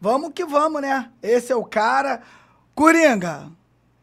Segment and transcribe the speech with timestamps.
[0.00, 1.10] Vamos que vamos, né?
[1.22, 2.22] Esse é o cara.
[2.74, 3.48] Coringa,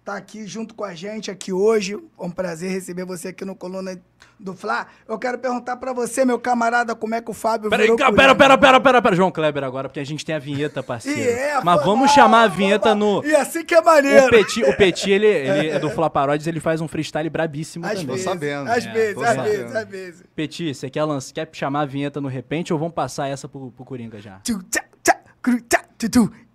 [0.06, 1.94] tá aqui junto com a gente aqui hoje.
[1.94, 4.00] É um prazer receber você aqui no Coluna
[4.40, 4.86] do Fla.
[5.08, 8.12] Eu quero perguntar pra você, meu camarada, como é que o Fábio Peraí, virou pera,
[8.12, 8.36] Coringa.
[8.38, 11.18] pera, pera, pera, pera, João Kleber agora, porque a gente tem a vinheta, parceiro.
[11.20, 13.26] E é, Mas pô, vamos ah, chamar a vinheta no...
[13.26, 14.28] E assim que é maneiro.
[14.28, 17.84] O Petit, o Petit ele, ele é do Fla Paródias, ele faz um freestyle brabíssimo
[17.84, 18.06] Às também.
[18.08, 18.70] vezes, sabendo.
[18.70, 19.44] às É, vezes, tô às sabendo.
[19.52, 20.24] vezes, às vezes.
[20.36, 21.04] Petit, você quer,
[21.34, 24.40] quer chamar a vinheta no repente ou vamos passar essa pro, pro Coringa já?
[24.44, 24.84] Tchu, tchá,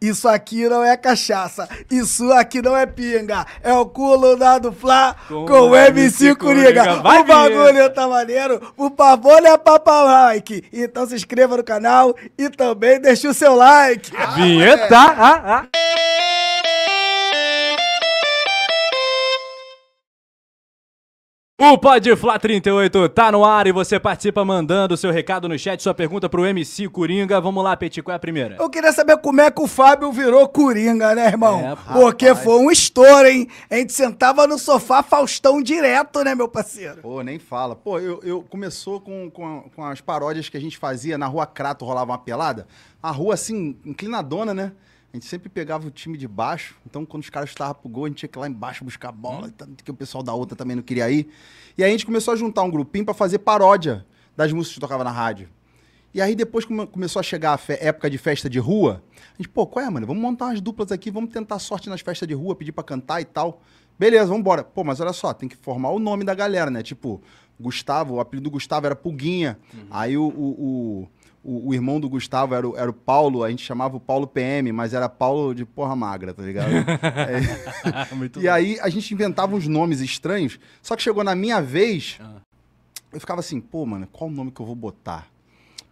[0.03, 4.73] Isso aqui não é cachaça, isso aqui não é pinga, é o culo da do
[4.73, 6.85] Fla com, Com o o MC MC Coringa.
[6.85, 7.03] Coringa.
[7.03, 10.65] Vai, o bagulho tá maneiro, por favor, né, papai like.
[10.73, 14.11] Então se inscreva no canal e também deixe o seu like.
[14.35, 14.99] vinheta!
[14.99, 15.67] Ah, ah.
[21.65, 25.81] O Pode Fla 38 tá no ar e você participa mandando seu recado no chat,
[25.81, 27.41] sua pergunta pro MC Coringa.
[27.41, 28.57] Vamos lá, Petit, qual é a primeira?
[28.59, 31.61] Eu queria saber como é que o Fábio virou Coringa, né, irmão?
[31.61, 31.77] É.
[31.93, 33.47] Porque foi um estouro, hein?
[33.71, 37.01] A gente sentava no sofá Faustão direto, né, meu parceiro?
[37.01, 37.77] Pô, nem fala.
[37.77, 41.47] Pô, eu, eu começou com, com, com as paródias que a gente fazia na rua
[41.47, 42.67] Crato, rolava uma pelada.
[43.01, 44.73] A rua, assim, inclinadona, né?
[45.13, 46.75] A gente sempre pegava o time de baixo.
[46.87, 49.11] Então, quando os caras estavam pro gol, a gente tinha que ir lá embaixo buscar
[49.11, 49.51] a bola.
[49.51, 51.29] Tanto que o pessoal da outra também não queria ir.
[51.77, 54.81] E aí a gente começou a juntar um grupinho pra fazer paródia das músicas que
[54.81, 55.49] tocava na rádio.
[56.15, 59.03] E aí, depois come- começou a chegar a época de festa de rua,
[59.33, 60.07] a gente, pô, qual é, mano?
[60.07, 63.21] Vamos montar umas duplas aqui, vamos tentar sorte nas festas de rua, pedir pra cantar
[63.21, 63.63] e tal.
[63.99, 64.65] Beleza, vamos embora.
[64.65, 66.83] Pô, mas olha só, tem que formar o nome da galera, né?
[66.83, 67.21] Tipo,
[67.61, 69.59] Gustavo, o apelido do Gustavo era Puguinha.
[69.91, 70.29] Aí o, o,
[71.03, 71.09] o,
[71.45, 74.27] o- o irmão do Gustavo era o, era o Paulo, a gente chamava o Paulo
[74.27, 76.71] PM, mas era Paulo de porra magra, tá ligado?
[78.37, 78.41] É.
[78.41, 82.37] E aí a gente inventava uns nomes estranhos, só que chegou na minha vez, Ah.
[83.13, 85.27] eu ficava assim, pô, mano, qual o nome que eu vou botar?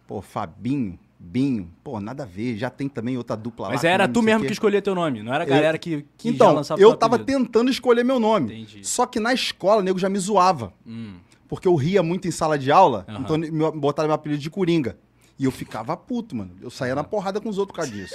[0.07, 3.73] Pô, Fabinho, Binho, pô, nada a ver, já tem também outra dupla lá.
[3.73, 6.29] Mas era tu mesmo que escolhia teu nome, não era a Eu- galera que, que
[6.29, 7.45] já Então, lançava eu tava apelido.
[7.45, 8.47] tentando escolher meu nome.
[8.63, 8.83] Entendi.
[8.87, 10.73] Só que na escola, o nego já me zoava.
[10.85, 11.13] Hum.
[11.47, 13.19] Porque eu ria muito em sala de aula, Aham.
[13.21, 14.97] então me botaram meu apelido de Coringa.
[15.41, 16.51] E eu ficava puto, mano.
[16.61, 18.13] Eu saía na porrada com os outros por causa disso.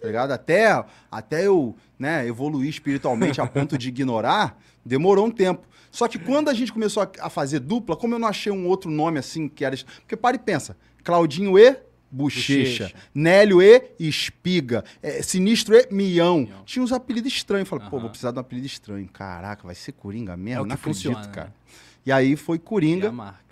[0.00, 0.30] tá ligado?
[0.30, 5.66] Até, até eu né, evoluir espiritualmente a ponto de ignorar, demorou um tempo.
[5.90, 8.66] Só que quando a gente começou a, a fazer dupla, como eu não achei um
[8.66, 9.76] outro nome assim que era.
[10.00, 10.74] Porque para e pensa:
[11.04, 11.76] Claudinho e.
[12.10, 12.84] Bochecha.
[12.84, 12.94] Bochecha.
[13.14, 14.82] Nélio e Espiga.
[15.02, 16.40] É, Sinistro e Mião.
[16.40, 16.62] Mião.
[16.64, 17.68] Tinha uns apelidos estranhos.
[17.68, 18.02] Falei, pô, Aham.
[18.02, 19.06] vou precisar de um apelido estranho.
[19.12, 20.64] Caraca, vai ser Coringa mesmo?
[20.64, 21.32] É não acredito, funciona, né?
[21.32, 21.54] cara.
[22.06, 23.08] E aí foi E Coringa.
[23.08, 23.42] a marca.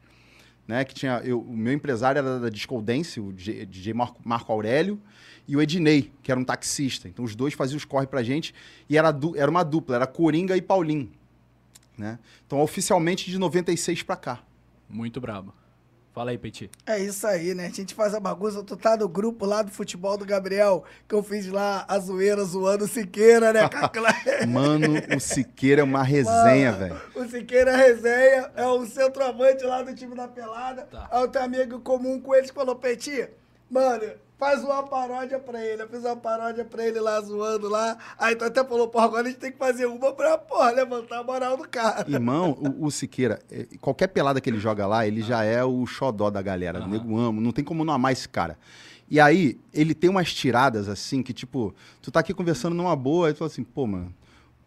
[0.68, 4.22] Né, que tinha, eu, o meu empresário era da Disco Dance, o DJ, DJ Marco,
[4.24, 5.02] Marco Aurélio,
[5.48, 7.08] e o Ednei, que era um taxista.
[7.08, 8.54] Então os dois faziam os corre pra gente,
[8.88, 11.12] e era, du- era uma dupla, era Coringa e Paulinho.
[11.98, 12.20] Né?
[12.46, 14.44] Então, oficialmente de 96 pra cá.
[14.88, 15.54] Muito brabo.
[16.20, 16.70] Fala aí, Petit.
[16.86, 17.68] É isso aí, né?
[17.68, 18.62] A gente faz a bagunça.
[18.62, 22.44] Tu tá no grupo lá do futebol do Gabriel, que eu fiz lá a zoeira
[22.44, 23.62] zoando o Siqueira, né?
[24.46, 27.02] Mano, o Siqueira é uma resenha, velho.
[27.16, 30.82] O Siqueira Resenha é o centroavante lá do time da pelada.
[30.92, 31.08] Tá.
[31.10, 33.30] Aí eu tenho amigo comum com eles que falou, Petit,
[33.72, 35.84] mano, faz uma paródia pra ele.
[35.84, 37.98] Eu fiz uma paródia pra ele lá, zoando lá.
[38.18, 41.20] Aí tu até falou, porra, agora a gente tem que fazer uma pra, porra, levantar
[41.20, 42.10] a moral do cara.
[42.10, 45.86] Irmão, o, o Siqueira, é, qualquer pelada que ele joga lá, ele já é o
[45.86, 46.80] xodó da galera.
[46.80, 46.92] O Aham.
[46.92, 48.58] nego ama, não tem como não amar esse cara.
[49.12, 53.28] E aí, ele tem umas tiradas assim, que tipo, tu tá aqui conversando numa boa,
[53.28, 54.14] aí tu fala assim, pô, mano,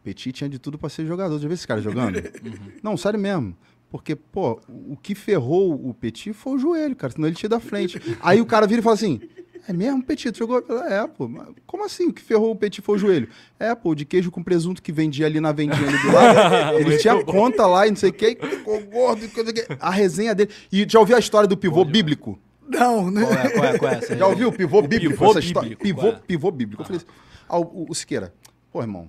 [0.01, 1.39] o Petit tinha de tudo pra ser jogador.
[1.39, 2.21] Já viu esse cara jogando?
[2.83, 3.57] Não, sério mesmo.
[3.89, 7.61] Porque, pô, o que ferrou o Petit foi o joelho, cara, senão ele tinha da
[7.61, 8.01] frente.
[8.21, 9.21] Aí o cara vira e fala assim.
[9.69, 10.37] É mesmo, Petit?
[10.37, 10.61] Jogou?
[10.63, 11.29] Falei, É, pô.
[11.29, 12.09] mas Como assim?
[12.09, 13.29] O que ferrou o Petit foi o joelho?
[13.61, 16.79] É, pô, de queijo com presunto que vendia ali na vendinha ali do lado.
[16.81, 19.25] ele tinha conta lá e não sei o que, ficou gordo.
[19.25, 20.51] e coisa que- A resenha dele.
[20.73, 22.39] E já ouviu a história do pivô bíblico?
[22.69, 23.23] Não, né?
[23.25, 24.17] Qual é, qual é, qual é essa?
[24.17, 25.13] Já ouviu o pivô bíblico?
[25.15, 26.13] pivô bíblico, Pivô, é?
[26.27, 26.83] pivô bíblico.
[26.83, 27.07] Eu falei assim,
[27.49, 28.33] ah, o, o Siqueira,
[28.73, 29.09] pô, irmão,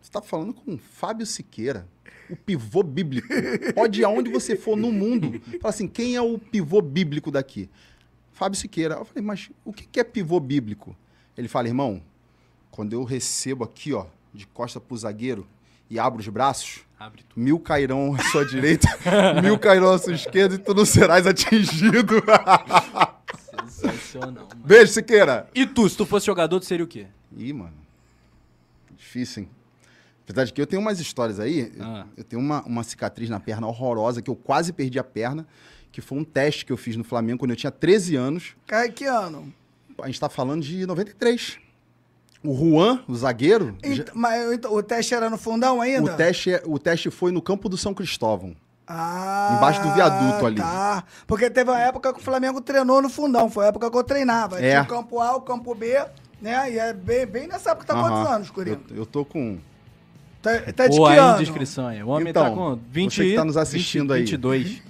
[0.00, 1.86] você tá falando com o Fábio Siqueira,
[2.30, 3.28] o pivô bíblico.
[3.74, 5.40] Pode ir aonde você for no mundo.
[5.60, 7.68] Fala assim, quem é o pivô bíblico daqui?
[8.42, 8.96] Fábio Siqueira.
[8.96, 10.96] Eu falei, mas o que é pivô bíblico?
[11.38, 12.02] Ele fala, irmão,
[12.72, 15.46] quando eu recebo aqui, ó, de costa pro zagueiro
[15.88, 18.88] e abro os braços, Abre mil cairão à sua direita,
[19.42, 22.20] mil cairão à sua esquerda e tu não serás atingido.
[23.68, 24.64] Sensacional, mano.
[24.64, 25.48] Beijo, Siqueira.
[25.54, 27.06] E tu, se tu fosse jogador, tu seria o quê?
[27.36, 27.74] Ih, mano.
[28.96, 29.50] Difícil, hein?
[30.24, 31.72] Apesar de que eu tenho umas histórias aí.
[31.76, 32.06] eu- Ah.
[32.16, 35.46] Eu, tenho uma, uma cicatriz na perna horrorosa, que eu quase perdi a perna,
[35.92, 38.56] que foi um teste que eu fiz no Flamengo quando eu tinha 13 anos.
[38.66, 39.52] Cara, que ano?
[40.00, 41.58] A gente tá falando de 93.
[42.42, 46.12] O Juan, o zagueiro, já- mas então, o teste era no fundão ainda?
[46.12, 48.56] o, teste, é- o teste foi no campo do São Cristóvão.
[48.84, 50.56] Ah, Embaixo do viaduto ali.
[50.56, 51.04] Tá.
[51.26, 53.48] Porque teve uma época que o Flamengo treinou no fundão.
[53.48, 54.58] Foi a época que eu treinava.
[54.58, 54.70] É.
[54.70, 56.04] Tinha o campo A, o campo B,
[56.40, 56.72] né?
[56.72, 57.86] E é bem, bem nessa época.
[57.86, 58.34] Tá quantos Aham.
[58.34, 58.80] anos, Coringa?
[58.90, 59.58] Eu, eu tô com.
[60.42, 61.36] Tá, tá de Ou que aí, ano?
[61.36, 62.02] indiscrição aí.
[62.02, 64.20] O homem Então, tá com 20 você que tá nos assistindo 20, aí.
[64.24, 64.82] 22.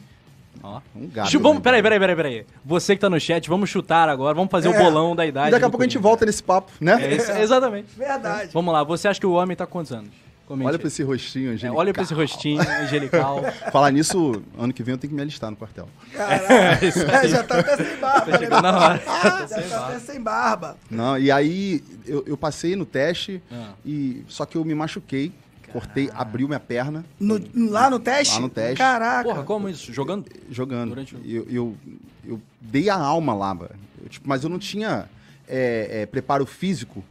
[0.62, 0.80] Ó.
[0.94, 1.30] Um gato.
[1.30, 1.62] Chu- vamos, né?
[1.62, 2.46] peraí, peraí, peraí, peraí.
[2.64, 4.78] Você que tá no chat, vamos chutar agora, vamos fazer o É.
[4.78, 5.50] bolão da E idade.
[5.50, 6.98] daqui a pouco a gente volta nesse papo, né?
[7.04, 7.88] É, isso- exatamente.
[7.96, 8.50] Verdade.
[8.52, 10.10] Vamos lá, você acha que o homem tá com quantos anos?
[10.46, 11.76] Comente Olha pra esse rostinho, É, angelical.
[11.78, 13.40] olha pra esse rostinho angelical.
[13.72, 15.88] Falar nisso, ano que vem eu tenho que me alistar no quartel.
[16.12, 16.44] Caraca.
[17.24, 18.20] É, já tá até sem barba.
[18.20, 18.38] Tá né?
[18.38, 19.02] chegando na hora.
[19.48, 20.76] Já tá até sem barba.
[20.90, 23.70] Não, e aí eu, eu passei no teste, Ah.
[23.86, 25.32] e só que eu me machuquei,
[25.72, 27.40] cortei, abriu minha perna No-
[27.70, 28.34] lá no teste?
[28.34, 28.76] Lá no teste.
[28.76, 29.24] Caraca.
[29.28, 29.92] Porra, como isso?
[29.92, 30.26] Jogando?
[30.50, 30.90] jogando.
[30.90, 31.76] Durante o- Eu, eu,
[32.24, 33.70] eu dei a alma lá, mano.
[34.02, 35.08] Eu, tipo, mas eu não tinha
[35.48, 37.02] é, é, preparo físico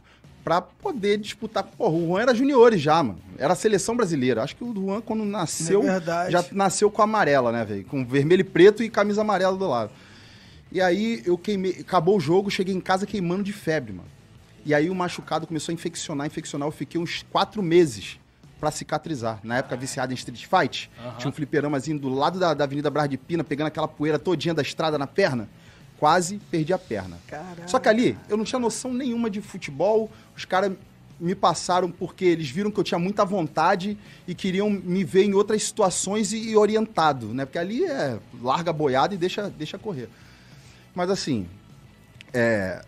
[0.44, 1.62] pra poder disputar.
[1.64, 3.18] Porra, o Juan era juniores já, mano.
[3.38, 4.42] Era a seleção brasileira.
[4.42, 7.84] Acho que o Juan, quando nasceu, É já nasceu com amarela, né, velho?
[7.84, 9.90] Com vermelho e preto e camisa amarela do lado.
[10.70, 14.08] E aí eu queimei, acabou o jogo, cheguei em casa queimando de febre, mano.
[14.64, 16.66] E aí o machucado começou a infeccionar, infeccionar.
[16.66, 18.18] Eu fiquei uns quatro meses
[18.62, 19.40] pra cicatrizar.
[19.42, 20.88] Na época, viciado em Street Fight,
[21.18, 24.54] tinha um fliperamazinho do lado da, da Avenida Brás de Pina, pegando aquela poeira todinha
[24.54, 25.48] da estrada na perna.
[25.98, 27.18] Quase perdi a perna.
[27.26, 27.66] Caraca.
[27.66, 30.08] Só que ali, eu não tinha noção nenhuma de futebol.
[30.36, 30.72] Os caras
[31.18, 33.98] me passaram porque eles viram que eu tinha muita vontade
[34.28, 37.44] e queriam me ver em outras situações e, e orientado, né?
[37.44, 40.08] Porque ali é larga boiada e deixa, deixa correr.
[40.94, 41.48] Mas assim,
[42.32, 42.84] é,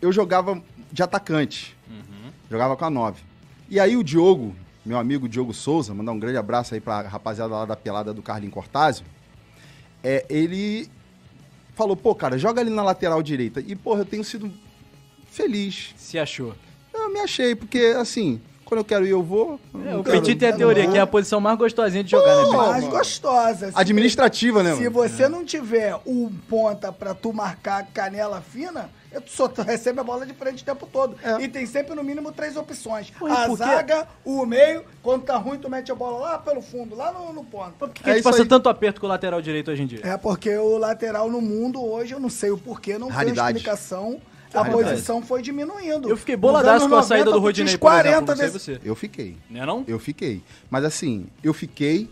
[0.00, 1.76] eu jogava de atacante.
[2.50, 3.22] Jogava com a 9.
[3.70, 7.52] E aí o Diogo, meu amigo Diogo Souza, mandar um grande abraço aí pra rapaziada
[7.52, 9.04] lá da pelada do Carlinho Cortázio.
[10.02, 10.88] É, ele
[11.74, 13.60] falou, pô, cara, joga ali na lateral direita.
[13.60, 14.50] E, porra, eu tenho sido
[15.30, 15.94] feliz.
[15.96, 16.54] Se achou.
[16.92, 19.58] Eu me achei, porque, assim, quando eu quero ir, eu vou.
[19.74, 20.92] É, Não o Petit tem a não teoria vou.
[20.92, 22.56] que é a posição mais gostosinha de jogar, né, Petit?
[22.56, 23.66] Mais gostosa.
[23.72, 24.90] Se- Administrativa, né, Se mano?
[24.92, 30.04] você não tiver um ponta pra tu marcar canela fina, tu só tu recebe a
[30.04, 31.16] bola de frente o tempo todo.
[31.22, 31.42] É.
[31.42, 33.12] E tem sempre no mínimo três opções.
[33.28, 37.10] A zaga, o meio, quando tá ruim, tu mete a bola lá pelo fundo, lá
[37.12, 37.72] no, no ponto.
[37.72, 38.48] Por que, que É a gente passa aí.
[38.48, 40.00] tanto aperto com o lateral direito hoje em dia?
[40.04, 43.58] É porque o lateral no mundo hoje, eu não sei o porquê, não tem Raridade.
[43.58, 44.20] explicação.
[44.54, 44.90] A Raridade.
[44.90, 46.08] posição foi diminuindo.
[46.08, 48.02] Eu fiquei boladaço com a saída 90, do Rodinei, por exemplo.
[48.02, 48.80] 40 Não sei desse- você.
[48.84, 49.36] Eu fiquei.
[49.48, 49.84] Não é não?
[49.86, 50.42] Eu fiquei.
[50.70, 52.08] Mas assim, eu fiquei.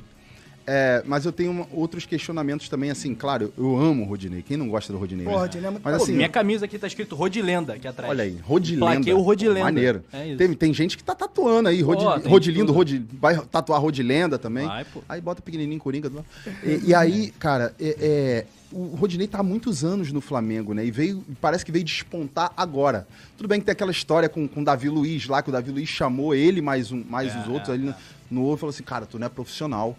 [0.71, 4.43] é, mas eu tenho outros questionamentos também, assim, claro, eu amo o Rodinei.
[4.43, 5.25] Quem não gosta do Rodinei?
[5.25, 5.39] Pô, né?
[5.39, 8.11] Rodinei é muito Mas assim, Minha camisa aqui tá escrito Rodilenda aqui atrás.
[8.11, 8.93] olha aí, Rodilenda.
[8.93, 9.65] Plaquei o Rodilenda.
[9.65, 10.05] Maneiro.
[10.13, 10.37] É.
[10.37, 11.85] Tem, tem gente que tá tatuando aí, tem
[12.31, 12.71] Rodilindo.
[12.71, 14.67] Rodi, vai tatuar Rodilenda também.
[14.67, 15.03] Vai, pô.
[15.09, 16.27] Aí bota pequenininho Coringa do lado.
[16.63, 20.85] E, e aí, cara, é, é, o Rodinei tá há muitos anos no Flamengo, né?
[20.85, 23.07] E veio, parece que veio despontar agora.
[23.37, 25.71] Tudo bem que tem aquela história com com o Davi Luiz lá, que o Davi
[25.71, 27.95] Luiz chamou ele mais, um, mais É, os outros é, ali no,
[28.31, 29.97] no outro e falou assim, cara, tu não é profissional.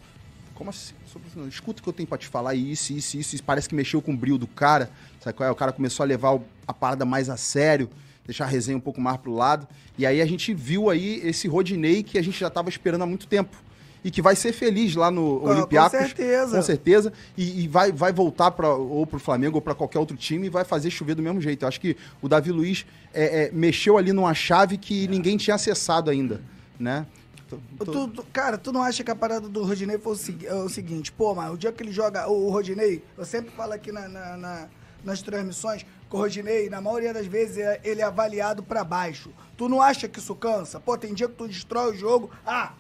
[0.54, 0.94] Como assim?
[1.12, 1.50] Sou profissional.
[1.50, 3.36] Escuta o que eu tenho pra te falar, isso, isso, isso.
[3.36, 3.44] isso.
[3.44, 4.92] Parece que mexeu com o brilho do cara.
[5.20, 5.52] Sabe qual é?
[5.52, 7.90] O cara começou a levar a parada mais a sério,
[8.26, 9.68] deixar a resenha um pouco mais pro lado.
[9.98, 13.06] E aí a gente viu aí esse Rodinei que a gente já tava esperando há
[13.06, 13.56] muito tempo.
[14.04, 15.92] E que vai ser feliz lá no Com- Olympiacos.
[16.00, 16.56] com certeza.
[16.56, 17.14] Com certeza.
[17.38, 20.50] E, e vai, vai voltar pra, ou pro Flamengo ou pra qualquer outro time e
[20.50, 21.64] vai fazer chover do mesmo jeito.
[21.64, 25.56] Eu acho que o Davi Luiz é, é, mexeu ali numa chave que ninguém tinha
[25.56, 26.42] acessado ainda,
[26.80, 27.06] né?
[27.50, 30.20] Tô- tô- Tu- tu- cara, tu não acha que a parada do Rodinei foi o,
[30.46, 33.50] é o seguinte, pô, mas o dia que ele joga, o, o Rodinei, eu sempre
[33.52, 34.68] falo aqui na- na- na-
[35.04, 39.32] nas transmissões, que o Rodinei, na maioria das vezes, é- ele é avaliado pra baixo.
[39.58, 40.80] Tu não acha que isso cansa?
[40.80, 42.74] Pô, tem dia que tu destrói o jogo, ah,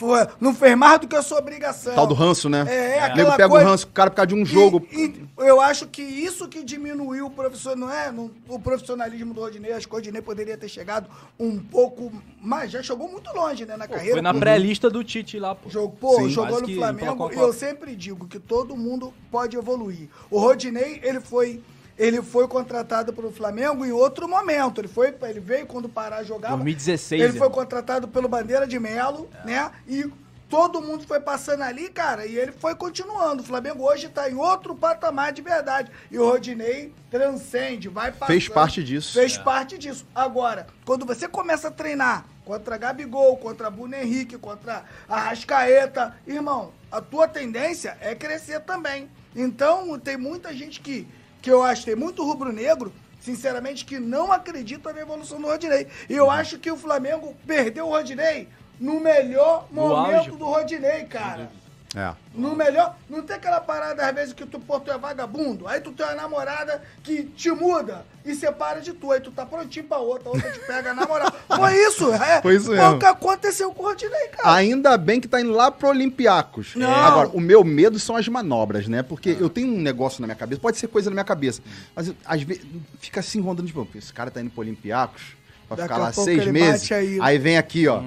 [0.00, 1.94] foi- não fez mais do que a sua obrigação.
[1.94, 2.64] Tal do ranço, né?
[2.66, 4.86] É, é O nego pega coisa- o ranço, o cara por causa de um jogo.
[4.90, 8.10] E, e eu acho que isso que diminuiu o profissional, não é?
[8.10, 9.72] No- o profissionalismo do Rodinei.
[9.72, 12.70] Acho que o Rodinei poderia ter chegado um pouco mais.
[12.70, 14.14] Já chegou muito longe, né, na Pô, carreira.
[14.14, 15.68] foi na pré-lista do Tite lá, pô.
[15.68, 16.30] Jogou, pô, Sim.
[16.30, 20.08] jogou no Flamengo e eu sempre digo que todo mundo pode evoluir.
[20.30, 21.62] O Rodinei, ele foi,
[22.00, 24.80] ele foi contratado pelo Flamengo em outro momento.
[24.80, 26.56] Ele foi, ele veio quando o Pará jogava.
[26.56, 27.50] 2016, Ele foi irmão.
[27.50, 29.70] contratado pelo Bandeira de Melo, né?
[29.86, 30.10] E
[30.48, 33.42] todo mundo foi passando ali, cara, e ele foi continuando.
[33.42, 35.92] O Flamengo hoje tá em outro patamar de verdade.
[36.10, 38.28] E o Rodinei transcende, vai passando.
[38.28, 39.12] Fez parte disso.
[39.12, 40.06] Fez parte disso.
[40.14, 47.02] Agora, quando você começa a treinar contra Gabigol, contra Bruno Henrique, contra Arrascaeta, irmão, a
[47.02, 49.10] tua tendência é crescer também.
[49.36, 51.06] Então, tem muita gente que,
[51.42, 55.86] que eu acho, tem muito rubro-negro, sinceramente, que não acredita na evolução do Rodinei.
[56.08, 60.30] E eu acho que o Flamengo perdeu o Rodinei no melhor No momento auge.
[60.30, 61.50] do Rodinei, cara.
[61.94, 62.12] É.
[62.32, 62.96] No melhor.
[63.08, 65.66] Não tem aquela parada, às vezes, que tu, pô, tu é vagabundo.
[65.66, 69.10] Aí tu tem uma namorada que te muda e separa de tu.
[69.10, 71.32] Aí tu tá prontinho pra outra, a outra te pega na moral.
[71.52, 72.40] Foi isso, é.
[72.40, 72.92] Foi isso mesmo.
[72.94, 74.54] o que aconteceu com o Rodinei, cara.
[74.54, 76.76] Ainda bem que tá indo lá pro Olympiacos.
[76.76, 76.90] Não.
[76.94, 79.02] Agora, o meu medo são as manobras, né?
[79.02, 81.60] Porque eu tenho um negócio na minha cabeça, pode ser coisa na minha cabeça,
[81.94, 82.62] mas eu, às vezes
[83.00, 85.22] fica assim rondando, tipo, "Pô, esse cara tá indo pro Olympiacos,
[85.70, 86.92] vai Daqui ficar a lá pouco seis meses.
[86.92, 87.18] aí.
[87.20, 87.38] Aí.
[87.38, 88.02] vem aqui, ó.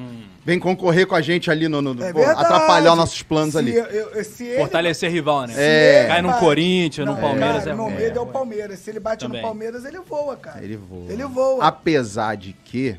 [0.46, 1.82] Vem concorrer com a gente ali no.
[1.82, 2.42] no- É pô, verdade.
[2.42, 3.74] atrapalhar os nossos planos Se ali.
[3.74, 5.54] eu- eu- se ele- Fortalecer rival, né?
[5.56, 8.80] ele Cai no Corinthians, no Não, Palmeiras cara, é Meu medo é o Palmeiras.
[8.80, 9.42] Se ele bate Também.
[9.42, 10.62] no Palmeiras, ele voa, cara.
[10.62, 11.10] Ele voa.
[11.12, 11.64] Ele voa.
[11.66, 12.98] Apesar de que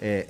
[0.00, 0.26] é,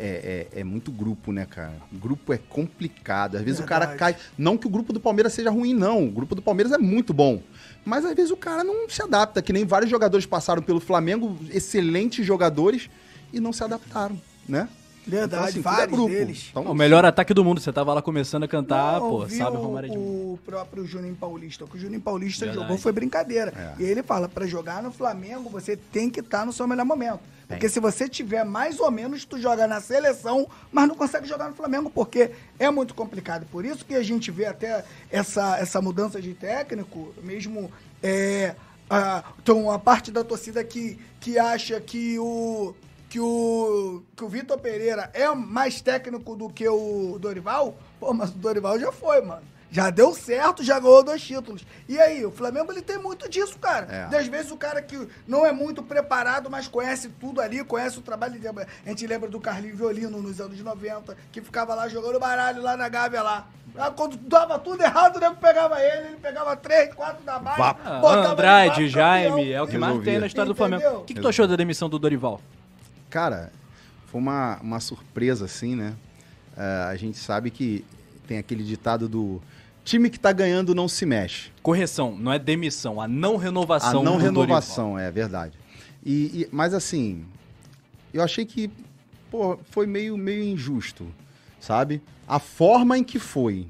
[0.52, 1.72] é, é, é muito grupo, né, cara?
[1.90, 3.36] Grupo é complicado.
[3.38, 4.14] Às vezes o cara Verdade.
[4.14, 4.22] cai.
[4.36, 6.04] Não que o grupo do Palmeiras seja ruim, não.
[6.04, 7.40] O grupo do Palmeiras é muito bom.
[7.86, 11.38] Mas às vezes o cara não se adapta, que nem vários jogadores passaram pelo Flamengo,
[11.50, 12.90] excelentes jogadores,
[13.34, 14.68] e não se adaptaram, né?
[15.06, 16.08] Verdade, tudo é vários grupo.
[16.08, 16.46] deles.
[16.50, 17.60] Então, O melhor ataque do mundo.
[17.60, 21.14] Você tava lá começando a cantar, Não, pô, sabe o, Romário de o próprio Juninho
[21.14, 21.64] Paulista.
[21.64, 22.66] O que o Juninho Paulista Verdade.
[22.66, 23.52] jogou foi brincadeira.
[23.78, 23.82] É.
[23.82, 27.20] E ele fala, pra jogar no Flamengo, você tem que estar no seu melhor momento.
[27.46, 31.50] Porque se você tiver mais ou menos, tu joga na seleção, mas não consegue jogar
[31.50, 33.46] no Flamengo, porque é muito complicado.
[33.52, 37.70] Por isso que a gente vê até essa, essa mudança de técnico, mesmo
[38.02, 38.54] é,
[38.88, 42.74] a, então, a parte da torcida que, que acha que o,
[43.14, 48.30] que o, que o Vitor Pereira é mais técnico do que o Dorival, pô, mas
[48.30, 49.42] o Dorival já foi, mano.
[49.70, 51.64] Já deu certo, já ganhou dois títulos.
[51.88, 54.08] E aí, o Flamengo ele tem muito disso, cara.
[54.12, 54.16] É.
[54.16, 58.02] Às vezes o cara que não é muito preparado, mas conhece tudo ali, conhece o
[58.02, 58.32] trabalho.
[58.32, 58.66] dele.
[58.84, 62.76] A gente lembra do Carlinho Violino nos anos 90, que ficava lá jogando baralho lá
[62.76, 63.46] na Gávea lá.
[63.76, 67.60] Lá, quando dava tudo errado, o nego pegava ele, ele pegava três, quatro da base.
[67.60, 70.80] Ah, Andrade, Jaime, é o que mais tem na história do Entendeu?
[70.80, 71.02] Flamengo.
[71.02, 72.40] O que, que tu achou da demissão do Dorival?
[73.14, 73.52] Cara,
[74.06, 75.94] foi uma, uma surpresa, assim, né?
[76.56, 77.84] Ah, a gente sabe que
[78.26, 79.40] tem aquele ditado do
[79.84, 81.52] time que tá ganhando não se mexe.
[81.62, 84.00] Correção, não é demissão, a não renovação.
[84.00, 85.56] A não renovação, é verdade.
[86.04, 87.24] E, e- mas assim,
[88.12, 88.68] eu achei que
[89.30, 91.06] pô, foi meio, meio injusto,
[91.60, 92.02] sabe?
[92.26, 93.68] A forma em que foi.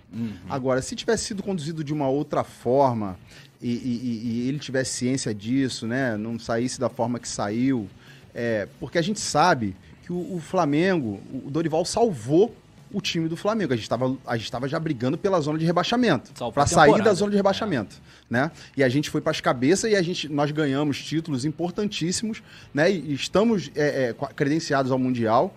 [0.49, 3.19] Agora, se tivesse sido conduzido de uma outra forma
[3.61, 6.17] e, e- e- e ele tivesse ciência disso, né?
[6.17, 7.91] Não saísse da forma que saiu.
[8.35, 12.55] É, porque a gente sabe que o, o Flamengo, o Dorival salvou
[12.93, 13.73] o time do Flamengo.
[13.73, 16.33] A gente estava a gente tava já brigando pela zona de rebaixamento.
[16.53, 17.97] Para sair da zona de rebaixamento,
[18.31, 18.51] né?
[18.77, 22.91] E a gente foi para as cabeças e a gente, nós ganhamos títulos importantíssimos, né?
[22.91, 25.55] E estamos é, é, credenciados ao Mundial.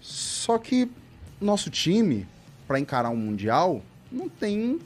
[0.00, 0.90] Só que
[1.40, 2.26] nosso time,
[2.66, 4.78] para encarar um Mundial, não tem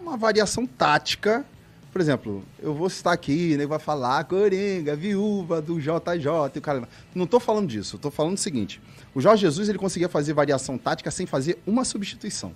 [0.00, 1.44] uma variação tática.
[1.92, 6.62] Por exemplo, eu vou citar aqui, né, vai falar Coringa, viúva do JJ, e o
[6.62, 6.88] cara...
[7.14, 8.80] Não tô falando disso, eu tô falando o seguinte.
[9.14, 12.54] O Jorge Jesus, ele conseguia fazer variação tática sem fazer uma substituição,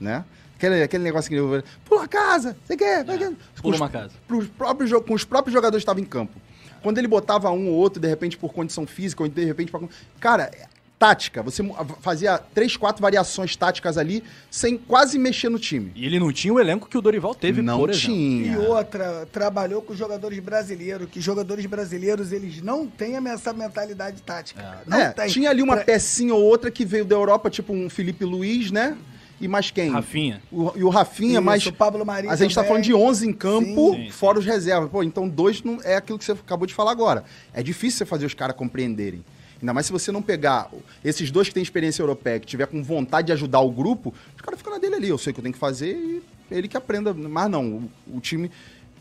[0.00, 0.24] né?
[0.56, 1.62] Aquele, aquele negócio que ele...
[1.84, 3.04] Pula a casa, você quer?
[3.04, 4.10] Vai quer?" Pula Com os- uma casa.
[4.26, 6.36] pros próprios, com os próprios jogadores que estavam em campo.
[6.82, 9.70] Quando ele botava um ou outro, de repente, por condição física, ou de repente...
[9.70, 9.80] Pra...
[10.18, 10.66] Cara, é-
[11.00, 11.42] tática.
[11.42, 15.90] Você mu- fazia três, quatro variações táticas ali, sem quase mexer no time.
[15.96, 18.14] E ele não tinha o elenco que o Dorival teve, não por exemplo.
[18.14, 18.60] E tinha.
[18.60, 24.60] outra, trabalhou com jogadores brasileiros, que jogadores brasileiros, eles não têm essa mentalidade tática.
[24.62, 24.82] cara.
[24.86, 25.28] Não É, tem.
[25.28, 28.70] tinha ali uma Pra- pecinha ou outra que veio da Europa, tipo um Felipe Luiz,
[28.70, 28.94] né?
[29.40, 29.90] E mais quem?
[29.90, 30.42] Rafinha.
[30.52, 32.68] O, e o Rafinha, Isso, mas o Pablo Marinho a gente tá também.
[32.68, 34.10] falando de 11 em campo, Sim, sim.
[34.10, 34.90] fora os reservas.
[34.90, 37.24] Pô, então dois não é aquilo que você acabou de falar agora.
[37.54, 39.24] É difícil você fazer os caras compreenderem.
[39.60, 40.70] Ainda mais se você não pegar
[41.04, 44.40] esses dois que têm experiência europeia, que tiver com vontade de ajudar o grupo, os
[44.40, 45.08] caras ficam na dele ali.
[45.08, 47.12] Eu sei o que eu tenho que fazer e ele que aprenda.
[47.12, 47.66] Mas não,
[48.08, 48.50] o, o time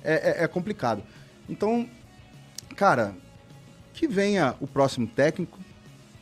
[0.04, 1.02] é, é- é complicado.
[1.48, 1.88] Então,
[2.76, 3.16] cara,
[3.94, 5.59] que venha o próximo técnico,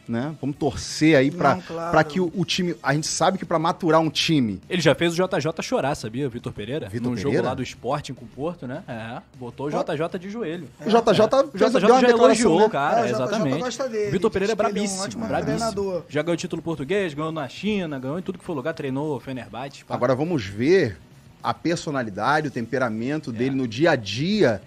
[0.08, 0.36] né?
[0.42, 2.08] Vamos torcer aí pra, Não, claro.
[2.08, 2.76] que o, o time.
[2.82, 4.62] A gente sabe que pra maturar um time.
[4.70, 6.88] Ele já fez o JJ chorar, sabia, o Vitor Pereira?
[6.90, 7.48] Vitor Num jogo Pereira?
[7.50, 8.84] lá do Sporting com o Porto, né?
[8.88, 10.68] É, botou o JJ de joelho.
[10.86, 12.66] O JJ, O fez, JJ uma já elogiou né?
[12.66, 13.60] o cara, É, o JJ exatamente.
[13.60, 16.04] gosta dele, Vitor Pereira é é um brabíssimo, ótimo brabíssimo.
[16.10, 19.84] Já ganhou título português, ganhou na China, ganhou em tudo que foi lugar, treinou Fenerbahçe.
[19.86, 19.94] pá.
[19.96, 20.98] Agora vamos ver
[21.44, 24.62] a personalidade, o temperamento dele no dia a dia.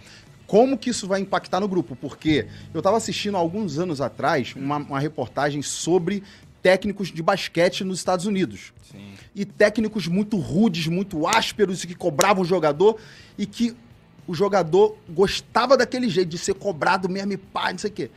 [0.50, 1.94] Como que isso vai impactar no grupo?
[1.94, 6.24] Porque eu estava assistindo há alguns anos atrás uma, uma reportagem sobre
[6.60, 8.72] técnicos de basquete nos Estados Unidos.
[8.90, 9.12] Sim.
[9.32, 12.98] E técnicos muito rudes, muito ásperos, que cobravam o jogador
[13.38, 13.76] e que
[14.26, 18.10] o jogador gostava daquele jeito, de ser cobrado mesmo e pá, não sei o quê.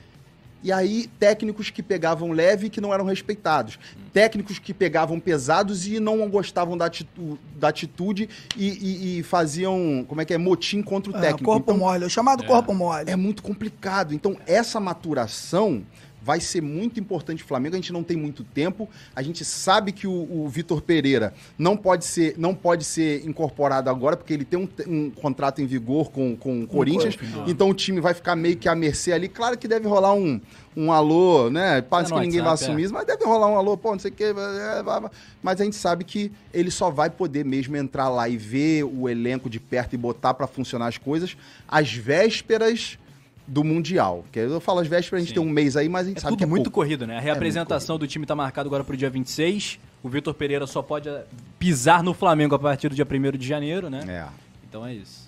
[0.64, 3.78] E aí, técnicos que pegavam leve e que não eram respeitados.
[4.14, 10.06] Técnicos que pegavam pesados e não gostavam da, atitu- da atitude e, e- e faziam,
[10.08, 11.44] como é que é, motim contra o É, técnico.
[11.44, 13.10] corpo Então, mole, o chamado corpo mole.
[13.12, 14.14] é muito complicado.
[14.14, 15.84] Então, essa maturação
[16.24, 17.76] vai ser muito importante pro Flamengo.
[17.76, 18.90] A gente não tem muito tempo.
[19.16, 23.90] A gente sabe que o, o Vitor Pereira não pode ser não pode ser incorporado
[23.90, 27.16] agora, porque ele tem um, um contrato em vigor com, com o Corinthians.
[27.16, 29.28] corpo, Então o time vai ficar meio que à mercê ali.
[29.28, 30.40] Claro que deve rolar um,
[30.76, 31.82] um alô, né?
[31.82, 34.00] Parece É que ninguém vai WhatsApp, assumir isso, mas deve rolar um alô, pô, não
[34.00, 34.24] sei o quê.
[34.26, 35.12] é, vai, vai.
[35.42, 39.10] Mas a gente sabe que ele só vai poder mesmo entrar lá e ver o
[39.10, 41.36] elenco de perto e botar pra funcionar as coisas
[41.68, 42.98] às vésperas
[43.48, 44.24] do Mundial.
[44.32, 45.42] Que eu falo às vésperas, a gente Sim.
[45.42, 46.76] tem um mês aí, mas a gente É sabe tudo que é muito pouco.
[46.82, 47.18] corrido, né?
[47.18, 49.80] A reapresentação do time tá marcado agora pro dia 26.
[50.02, 51.24] O Vitor Pereira só pode eh,
[51.60, 54.02] pisar no Flamengo a partir do dia 1 de janeiro, né?
[54.08, 54.26] É.
[54.68, 55.28] Então é isso.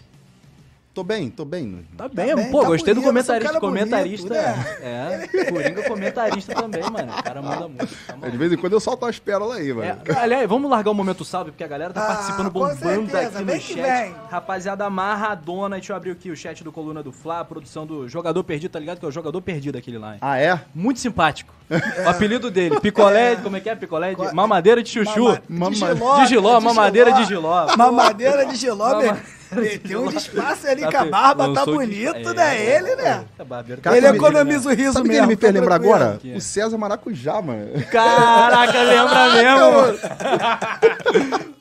[0.95, 1.85] Tô bem, tô bem.
[1.97, 4.29] Tá bem, bem, pô, tá gostei do bonito, você é um comentarista.
[4.29, 5.51] comentarista, bonito, é.
[5.51, 7.11] Coringa comentarista também, mano.
[7.19, 7.85] O cara manda muito.
[8.07, 8.37] Tá De maluco.
[8.37, 9.83] vez em quando eu solto umas pérolas aí, mano.
[10.07, 12.79] É, aliás, vamos largar o momento salve, porque a galera tá Ah, participando, bombando
[13.11, 13.81] certeza, aqui no chat.
[13.81, 14.15] vem.
[14.31, 18.41] Rapaziada amarradona, deixa eu abrir aqui o chat do Coluna do Fla, produção do Jogador
[18.45, 18.97] Perdido, tá ligado?
[18.97, 20.13] Que é o Jogador Perdido aquele lá.
[20.13, 20.19] hein?
[20.21, 20.61] Ah, é?
[20.73, 21.53] Muito simpático.
[22.05, 23.75] O apelido dele, picolé, como é que é?
[23.75, 25.23] Picolé de mamadeira de chuchu.
[25.49, 27.75] Mama- Mama- Giló, de giló, mamadeira de giló.
[27.75, 29.17] Mamadeira de giló, Mama- meu.
[29.55, 32.57] Meteu um espaço ali Tá com a fe- barba, tá bonito, é, né?
[32.57, 33.25] é, Ele, né?
[33.37, 35.23] é, barbeiro Cara, Ele economiza o riso Sabe mesmo.
[35.23, 36.19] ele me fez tá lembrar agora?
[36.25, 36.35] É?
[36.37, 37.67] O César Maracujá, mano.
[37.91, 39.99] Caraca, lembra mesmo?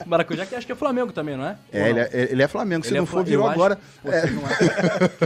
[0.07, 1.57] Maracujá que acho que é Flamengo também, não é?
[1.73, 1.87] É, não?
[1.89, 2.85] ele é, ele é Flamengo.
[2.85, 3.79] Se Ele é não for, virou agora.
[4.03, 4.25] Pô, é,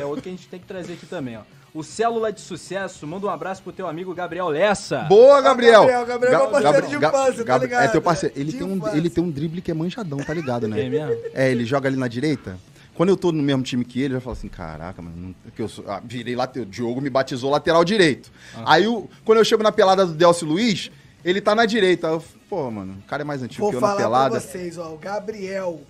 [0.01, 1.41] é outro que a gente tem que trazer aqui também, ó.
[1.79, 5.05] O Célula de Sucesso, manda um abraço pro teu amigo Gabriel Lessa.
[5.05, 5.83] Boa, Gabriel!
[5.87, 7.85] Gabriel, Gabriel é meu parceiro de infância, tá ligado?
[7.85, 8.35] É teu parceiro.
[8.37, 10.87] Ele, De tem um, ele tem um drible que é manjadão, tá ligado, né?
[10.87, 11.17] É mesmo?
[11.33, 12.59] É, ele joga ali na direita.
[12.97, 15.53] Quando eu tô no mesmo time que ele, eu já falo assim, caraca, mano, não,
[15.55, 16.67] que eu sou, ah, virei lateral.
[16.67, 18.29] O Diogo me batizou lateral direito.
[18.57, 18.75] Ah.
[18.75, 20.91] Aí, o, quando eu chego na pelada do Delcio Luiz,
[21.25, 22.09] ele tá na direita.
[22.09, 24.31] Eu, pô, mano, o cara é mais antigo Vou que eu na falar pelada.
[24.33, 24.93] pra vocês, ó.
[24.93, 25.81] O Gabriel.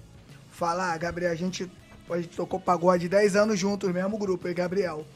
[0.50, 1.66] Falar, Gabriel, a gente,
[2.10, 5.06] a gente tocou pagode 10 anos juntos, mesmo grupo, e Gabriel.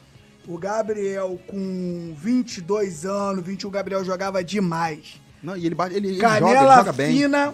[0.47, 5.21] O Gabriel, com 22 anos, 21, o Gabriel jogava demais.
[5.41, 7.11] Não, e ele, bate, ele, ele joga, ele Canela joga bem.
[7.17, 7.53] fina,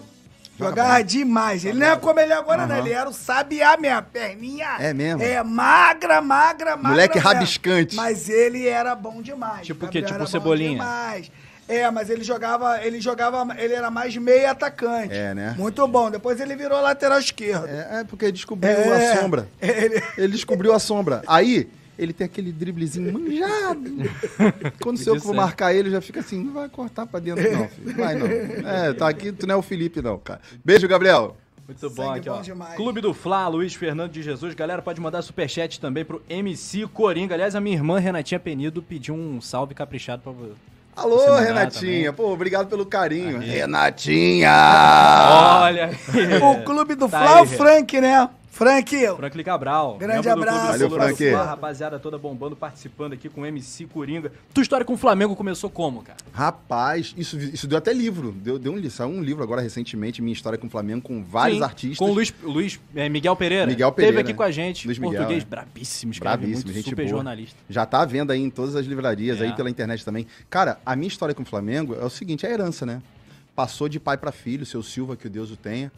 [0.58, 1.04] Joga jogava bem.
[1.06, 1.64] demais.
[1.64, 2.74] Ele não é como ele é agora, né?
[2.74, 2.84] Aham.
[2.86, 4.76] Ele era o sabiá, minha perninha.
[4.78, 5.22] É mesmo?
[5.22, 6.90] É magra, magra, magra.
[6.90, 7.28] Moleque mesmo.
[7.30, 7.96] rabiscante.
[7.96, 9.66] Mas ele era bom demais.
[9.66, 10.00] Tipo o quê?
[10.02, 10.70] Tipo era o bom Cebolinha?
[10.72, 11.30] demais.
[11.68, 15.14] É, mas ele jogava, ele jogava, ele era mais meio atacante.
[15.14, 15.54] É, né?
[15.56, 16.10] Muito bom.
[16.10, 17.66] Depois ele virou lateral esquerdo.
[17.68, 19.12] É, é porque descobriu É.
[19.12, 19.48] a sombra.
[19.62, 21.22] Ele, Ele descobriu a sombra.
[21.28, 21.70] Aí,
[22.02, 23.90] ele tem aquele driblezinho manjado.
[24.82, 25.34] Quando sou eu que vou Podia ser.
[25.34, 27.96] marcar ele, já fica assim, não vai cortar pra dentro não, filho.
[27.96, 28.26] Vai não.
[28.26, 30.40] É, tá aqui, tu não é o Felipe não, cara.
[30.64, 31.36] Beijo, Gabriel.
[31.66, 32.40] Muito bom Sangue aqui, bom ó.
[32.40, 32.74] demais.
[32.74, 34.54] Clube do Fla, Luiz Fernando de Jesus.
[34.54, 37.34] Galera, pode mandar superchat também pro MC Coringa.
[37.34, 40.52] Aliás, a minha irmã Renatinha Penido pediu um salve caprichado pra você.
[40.96, 42.12] Alô, Renatinha.
[42.12, 43.38] Pô, obrigado pelo carinho.
[43.40, 43.48] Aí.
[43.48, 44.50] Renatinha!
[45.62, 46.42] Olha aí.
[46.42, 48.28] o clube do Tá Fla, aí, o Frank, né?
[48.50, 49.96] Frank, Franklin Cabral.
[49.96, 51.30] Grande abraço, do Valeu, Frank.
[51.30, 54.32] Fla, rapaziada toda bombando, participando aqui com o MC Coringa.
[54.52, 56.18] Tua história com o Flamengo começou como, cara?
[56.32, 58.32] Rapaz, isso, isso deu até livro.
[58.32, 61.58] Deu, deu um, saiu um livro agora recentemente, Minha História com o Flamengo, com vários
[61.58, 61.98] Sim, artistas.
[61.98, 63.66] Com o Luiz, Luiz é, Miguel Pereira.
[63.66, 64.20] Miguel Teve Pereira.
[64.28, 64.86] aqui com a gente.
[64.86, 65.46] Luiz Miguel, português é.
[65.46, 67.16] brabíssimo, escreve Bravíssimo, muito, gente super boa.
[67.16, 67.56] jornalista.
[67.68, 69.44] Já tá à venda aí em todas as livrarias, É.
[69.44, 70.26] aí pela internet também.
[70.50, 73.00] Cara, a minha história com o Flamengo é o seguinte, é herança, né?
[73.54, 75.90] Passou de pai para filho, seu Silva, que o Deus o tenha.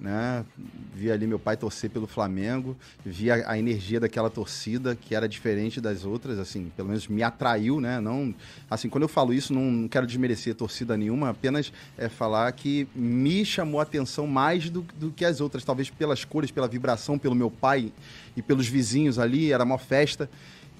[0.00, 0.46] Né?
[0.94, 5.28] Vi ali meu pai torcer pelo Flamengo, vi a, a energia daquela torcida que era
[5.28, 8.00] diferente das outras, assim, pelo menos me atraiu, né?
[8.00, 8.34] Não,
[8.70, 12.88] assim, quando eu falo isso, não, não quero desmerecer torcida nenhuma, apenas é falar que
[12.94, 17.18] me chamou a atenção mais do, do que as outras, talvez pelas cores, pela vibração,
[17.18, 17.92] pelo meu pai
[18.34, 20.30] e pelos vizinhos ali, era uma festa.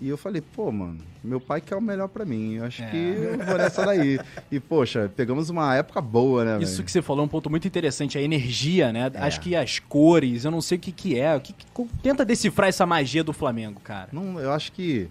[0.00, 2.54] E eu falei, pô, mano, meu pai quer o melhor pra mim.
[2.54, 2.86] Eu acho É.
[2.90, 4.18] que eu vou nessa daí.
[4.50, 6.84] E, poxa, pegamos uma época boa, né, Isso velho?
[6.84, 9.10] que você falou é um ponto muito interessante, a energia, né?
[9.12, 9.18] É.
[9.20, 11.36] Acho que as cores, eu não sei o que que é.
[11.36, 11.66] O que, que-
[12.02, 14.08] tenta decifrar essa magia do Flamengo, cara.
[14.10, 15.06] Não, eu acho que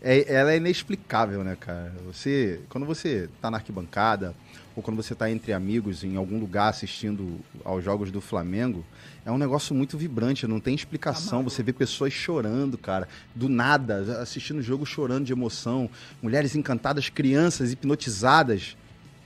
[0.00, 1.92] é, ela é inexplicável, né, cara?
[2.06, 4.34] Você, quando você tá na arquibancada
[4.74, 8.84] ou quando você tá entre amigos em algum lugar assistindo aos jogos do Flamengo,
[9.24, 11.42] é um negócio muito vibrante, não tem explicação.
[11.44, 15.88] você vê pessoas chorando, cara, do nada, assistindo o jogo chorando de emoção,
[16.22, 18.76] mulheres encantadas, crianças hipnotizadas.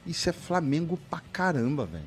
[0.06, 2.04] Isso é Flamengo pra caramba, velho.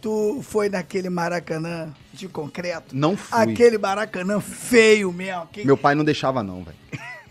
[0.00, 2.94] Tu foi naquele Maracanã de concreto?
[2.96, 3.52] Não fui.
[3.52, 5.46] Aquele Maracanã feio mesmo.
[5.48, 6.76] que- Meu pai não deixava, não, velho.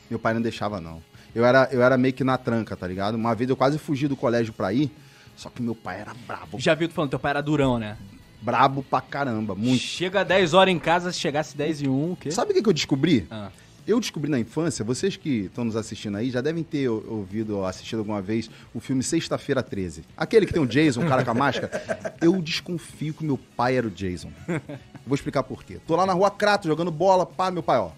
[0.10, 1.02] Meu pai não deixava, não.
[1.34, 3.16] Eu era, eu era meio que na tranca, tá ligado?
[3.16, 4.92] Uma vez eu quase fugi do colégio pra ir,
[5.36, 6.60] só que meu pai era brabo.
[6.60, 7.98] Já viu tu falando, teu pai era durão, né?
[8.42, 9.82] Brabo pra caramba, muito.
[9.82, 12.32] Chega 10 horas em casa, se chegasse 10 e 1, o quê?
[12.32, 13.26] Sabe o que, que eu descobri?
[13.32, 13.50] Ah.
[13.88, 17.58] Eu descobri na infância, vocês que estão nos assistindo aí já devem ter ou- ouvido
[17.58, 20.04] ou assistido alguma vez o filme Sexta-feira 13.
[20.18, 21.70] Aquele que tem o Jason, o cara com a máscara.
[22.22, 24.32] Eu desconfio que meu pai era o Jason.
[25.06, 25.80] Vou explicar por quê.
[25.86, 27.92] Tô lá na rua Crato jogando bola, pá, meu pai, ó.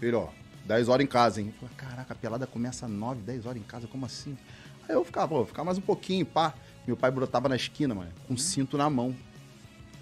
[0.00, 0.28] Filho, ó,
[0.66, 1.54] 10 horas em casa, hein?
[1.62, 4.36] Eu falei, Caraca, a pelada começa às 9, 10 horas em casa, como assim?
[4.88, 6.54] Aí eu ficava, pô, vou ficar mais um pouquinho, pá.
[6.86, 9.14] Meu pai brotava na esquina, mano, com um cinto na mão.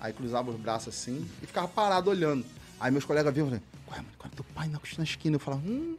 [0.00, 2.44] Aí cruzava os braços assim e ficava parado olhando.
[2.78, 5.36] Aí meus colegas viam e falaram, ué, mano, quando teu pai na, na esquina?
[5.36, 5.96] Eu falava, hum.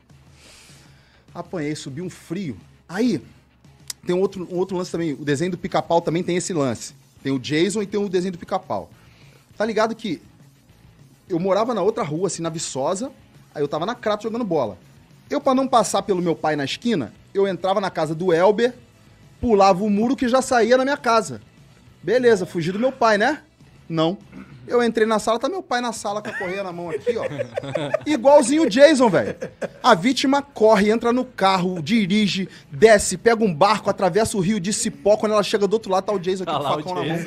[1.33, 2.57] Apanhei, subi um frio.
[2.87, 3.21] Aí,
[4.05, 5.13] tem um outro, um outro lance também.
[5.13, 6.93] O desenho do pica-pau também tem esse lance.
[7.21, 8.89] Tem o Jason e tem o desenho do pica-pau.
[9.57, 10.21] Tá ligado que
[11.27, 13.11] eu morava na outra rua, assim, na Viçosa.
[13.53, 14.77] Aí eu tava na Crato jogando bola.
[15.29, 18.73] Eu, pra não passar pelo meu pai na esquina, eu entrava na casa do Elber,
[19.39, 21.41] pulava o muro que já saía na minha casa.
[22.01, 23.41] Beleza, fugi do meu pai, né?
[23.87, 24.17] Não.
[24.67, 27.17] Eu entrei na sala, tá meu pai na sala com a correia na mão aqui,
[27.17, 27.25] ó.
[28.05, 29.35] Igualzinho o Jason, velho.
[29.81, 34.71] A vítima corre, entra no carro, dirige, desce, pega um barco, atravessa o rio de
[34.71, 35.17] Cipó.
[35.17, 36.95] Quando ela chega do outro lado, tá o Jason aqui Tá com o o facão
[36.95, 37.17] na mão.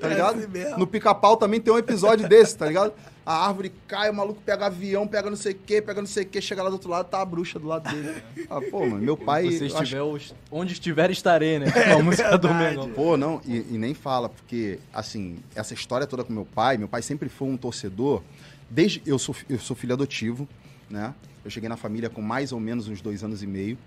[0.00, 0.38] Tá ligado?
[0.38, 0.78] assim.
[0.78, 2.92] No pica-pau também tem um episódio desse, tá ligado?
[3.30, 6.24] A árvore cai, o maluco pega avião, pega não sei o quê, pega não sei
[6.24, 8.20] o quê, chega lá do outro lado, tá a bruxa do lado dele.
[8.50, 9.48] Ah, pô, mano, meu pai.
[9.52, 11.66] Se acho- estiver, os- onde estiver, estarei, né?
[11.70, 12.52] Com a música do.
[12.52, 12.90] Mengão.
[12.90, 16.88] Pô, não, e, e nem fala, porque, assim, essa história toda com meu pai, meu
[16.88, 18.20] pai sempre foi um torcedor,
[18.68, 20.48] desde, eu sou, eu sou filho adotivo,
[20.90, 21.14] né,
[21.44, 23.78] eu cheguei na família com mais ou menos uns dois anos e meio,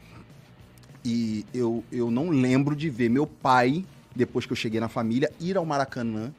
[1.03, 3.84] e eu, eu não lembro de ver meu pai,
[4.15, 6.32] depois que eu cheguei na família, ir ao Maracanã,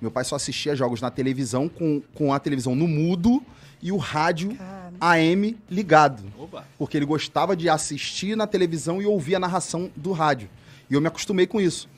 [0.00, 3.42] meu pai só assistia jogos na televisão, com, com a televisão no mudo
[3.82, 6.66] e o rádio Cara, AM ligado Opa.
[6.78, 10.48] porque ele gostava de assistir na televisão e ouvir a narração do rádio.
[10.88, 11.88] E eu me acostumei com isso.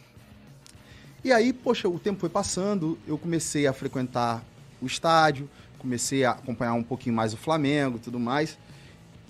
[1.25, 4.43] E aí, poxa, o tempo foi passando, eu comecei a frequentar
[4.81, 8.57] o estádio, comecei a acompanhar um pouquinho mais o Flamengo e tudo mais.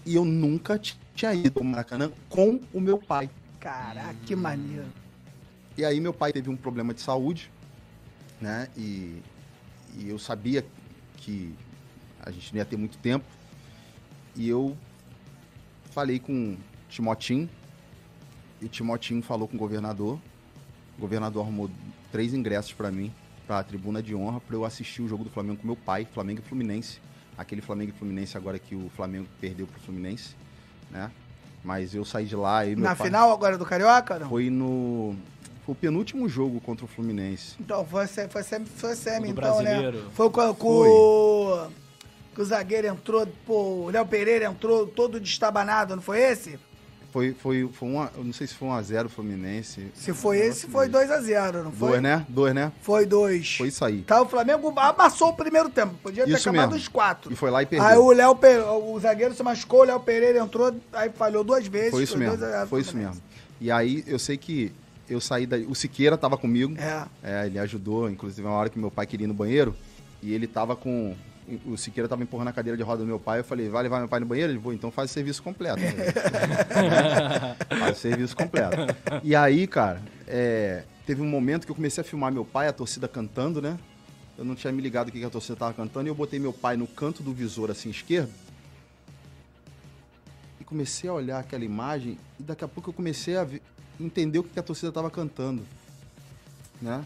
[0.04, 3.30] E eu nunca tinha ido ao Maracanã com o meu pai.
[3.58, 4.86] caraca, que maneiro.
[5.76, 7.50] E aí meu pai teve um problema de saúde,
[8.40, 8.68] né?
[8.76, 9.22] E,
[9.96, 10.64] e eu sabia
[11.16, 11.54] que
[12.20, 13.24] a gente não ia ter muito tempo.
[14.36, 14.76] E eu
[15.90, 17.48] falei com o Timotim,
[18.60, 20.18] e o Timotim falou com o governador.
[20.96, 21.70] O governador arrumou
[22.10, 23.12] três ingressos para mim,
[23.46, 26.06] para a tribuna de honra, para eu assistir o jogo do Flamengo com meu pai,
[26.12, 27.00] Flamengo e Fluminense.
[27.36, 30.34] Aquele Flamengo e Fluminense agora que o Flamengo perdeu pro Fluminense,
[30.90, 31.10] né?
[31.62, 33.08] Mas eu saí de lá e Na pai...
[33.08, 34.28] final agora do Carioca, não?
[34.28, 35.14] Foi no.
[35.68, 37.56] Foi o penúltimo jogo contra o Fluminense.
[37.60, 39.98] Então, foi, foi, semi, foi semi, então, brasileiro.
[39.98, 40.04] né?
[40.14, 41.68] Foi com, com o...
[42.34, 46.58] Que o zagueiro entrou, pô, o Léo Pereira entrou todo destabanado, não foi esse?
[47.10, 48.10] Foi, foi, foi uma.
[48.16, 49.90] Eu não sei se foi um a 0 Fluminense.
[49.94, 51.88] Se foi esse, foi 2x0, não foi?
[51.90, 52.26] Dois, né?
[52.28, 52.72] Dois, né?
[52.80, 53.56] Foi dois.
[53.56, 54.02] Foi isso aí.
[54.02, 55.94] Tá, o Flamengo amassou o primeiro tempo.
[56.02, 56.82] Podia ter Isso acabado mesmo.
[56.82, 57.32] os quatro.
[57.32, 57.86] E foi lá e perdeu.
[57.88, 58.38] Aí o Léo
[58.84, 61.90] o zagueiro se machucou, o Léo Pereira entrou, aí falhou duas vezes.
[61.90, 62.36] Foi isso mesmo.
[62.36, 63.20] 2 a 0 Foi isso mesmo.
[63.60, 64.72] E aí eu sei que
[65.08, 65.64] eu saí daí.
[65.66, 66.74] O Siqueira tava comigo.
[66.78, 67.06] É.
[67.22, 69.74] É, ele ajudou, inclusive, uma hora que meu pai queria ir no banheiro.
[70.22, 71.14] E ele tava com.
[71.64, 73.40] O Siqueira tava empurrando a cadeira de roda do meu pai.
[73.40, 74.52] Eu falei, vai levar meu pai no banheiro?
[74.52, 75.80] Ele, vou, então faz o serviço completo.
[77.78, 78.76] faz o serviço completo.
[79.24, 82.72] E aí, cara, é, teve um momento que eu comecei a filmar meu pai, a
[82.72, 83.78] torcida cantando, né?
[84.36, 86.06] Eu não tinha me ligado o que que a torcida tava cantando.
[86.06, 88.30] E eu botei meu pai no canto do visor, assim, esquerdo.
[90.60, 92.18] E comecei a olhar aquela imagem.
[92.38, 93.62] E daqui a pouco eu comecei a ver-
[94.00, 95.62] entender o que a torcida tava cantando.
[96.80, 97.04] Né?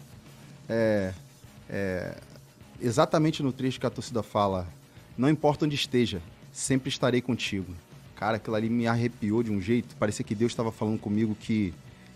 [0.68, 1.12] É,
[1.68, 2.16] é,
[2.80, 4.66] exatamente no trecho que a torcida fala:
[5.16, 6.20] Não importa onde esteja,
[6.52, 7.74] sempre estarei contigo.
[8.16, 9.96] Cara, aquilo ali me arrepiou de um jeito.
[9.96, 11.74] Parecia que Deus estava falando comigo que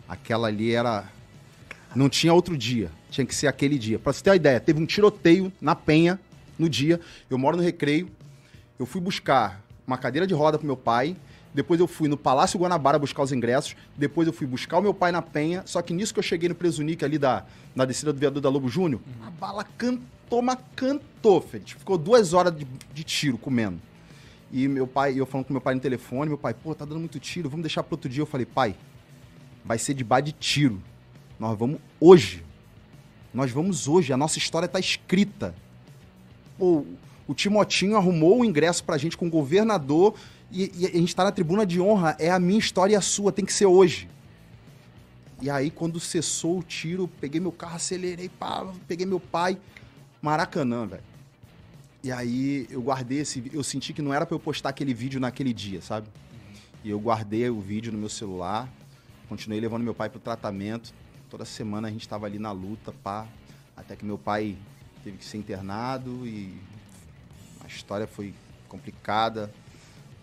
[0.08, 1.04] aquela ali era.
[1.94, 3.98] Não tinha outro dia, tinha que ser aquele dia.
[3.98, 6.20] Pra você ter uma ideia, teve um tiroteio na Penha
[6.58, 7.00] no dia.
[7.30, 8.10] Eu moro no Recreio.
[8.78, 11.16] Eu fui buscar uma cadeira de roda pro meu pai.
[11.56, 13.74] Depois eu fui no Palácio Guanabara buscar os ingressos.
[13.96, 15.62] Depois eu fui buscar o meu pai na Penha.
[15.64, 18.50] Só que nisso que eu cheguei no Presunique ali da, na descida do viaduto da
[18.50, 21.74] Lobo Júnior, a bala cantou, mas cantou, Felipe.
[21.76, 23.80] Ficou duas horas de, de tiro comendo.
[24.52, 27.00] E meu pai, eu falando com meu pai no telefone, meu pai, pô, tá dando
[27.00, 28.20] muito tiro, vamos deixar pro outro dia.
[28.20, 28.76] Eu falei, pai,
[29.64, 30.78] vai ser de bar de tiro.
[31.40, 32.44] Nós vamos hoje.
[33.32, 35.54] Nós vamos hoje, a nossa história tá escrita.
[36.58, 36.84] Pô,
[37.26, 40.14] o Timotinho arrumou o ingresso pra gente com o governador
[40.50, 42.16] e, e a gente tá na tribuna de honra.
[42.18, 44.08] É a minha história e a sua, tem que ser hoje.
[45.40, 49.58] E aí, quando cessou o tiro, peguei meu carro, acelerei, pá, peguei meu pai.
[50.22, 51.02] Maracanã, velho.
[52.02, 55.18] E aí eu guardei esse eu senti que não era pra eu postar aquele vídeo
[55.18, 56.08] naquele dia, sabe?
[56.84, 58.72] E eu guardei o vídeo no meu celular,
[59.28, 60.94] continuei levando meu pai pro tratamento.
[61.28, 63.26] Toda semana a gente tava ali na luta, pá,
[63.76, 64.56] até que meu pai
[65.02, 66.54] teve que ser internado e
[67.64, 68.32] a história foi
[68.68, 69.52] complicada.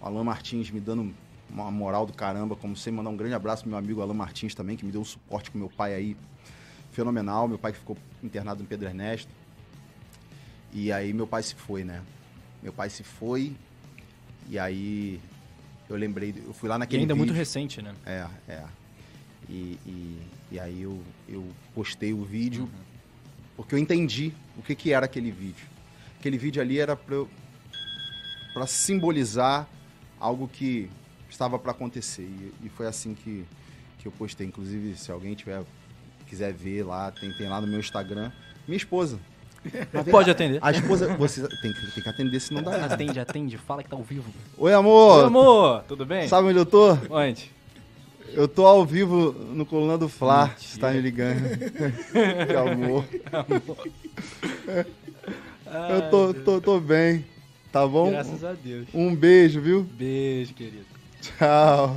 [0.03, 1.13] O Alan Martins me dando
[1.49, 4.53] uma moral do caramba, como sempre, mandar um grande abraço pro meu amigo Alan Martins
[4.53, 6.17] também, que me deu um suporte com meu pai aí
[6.91, 7.47] fenomenal.
[7.47, 9.31] Meu pai que ficou internado no Pedro Ernesto.
[10.73, 12.01] E aí meu pai se foi, né?
[12.61, 13.55] Meu pai se foi.
[14.49, 15.21] E aí
[15.89, 17.25] eu lembrei, eu fui lá E naquele ainda vídeo.
[17.25, 17.93] muito recente, né?
[18.05, 18.63] É, é.
[19.49, 20.21] E, e,
[20.53, 22.69] e aí eu, eu postei o vídeo
[23.55, 25.65] porque eu entendi o que, que era aquele vídeo.
[26.19, 27.29] Aquele vídeo ali era pra, eu-
[28.53, 29.67] pra simbolizar
[30.23, 30.89] algo que
[31.29, 32.21] estava para acontecer.
[32.21, 33.45] E, e foi assim que,
[33.99, 34.47] que eu postei.
[34.47, 35.61] Inclusive, se alguém tiver
[36.25, 38.31] quiser ver lá, tem, tem lá no meu Instagram.
[38.65, 39.19] Minha esposa.
[39.63, 40.59] Vem Pode atender.
[40.61, 42.93] A esposa, você tem que, tem que atender, senão dá errado.
[42.93, 44.31] Atende, atende, fala que tá ao vivo.
[44.57, 45.19] Oi, amor!
[45.19, 46.27] Oi, amor, tudo bem?
[46.27, 46.97] Sabe onde eu tô?
[47.09, 47.51] Onde?
[48.33, 50.47] Eu tô ao vivo no Coluna do Fla.
[50.47, 50.59] Mentira.
[50.59, 51.39] Você tá me ligando.
[52.47, 53.05] que amor.
[55.91, 57.23] Eu tô, tô, tô bem.
[57.73, 58.11] Tá bom?
[58.11, 58.87] Graças a Deus.
[58.93, 59.81] Um beijo, viu?
[59.81, 60.85] Beijo, querido.
[61.19, 61.95] Tchau.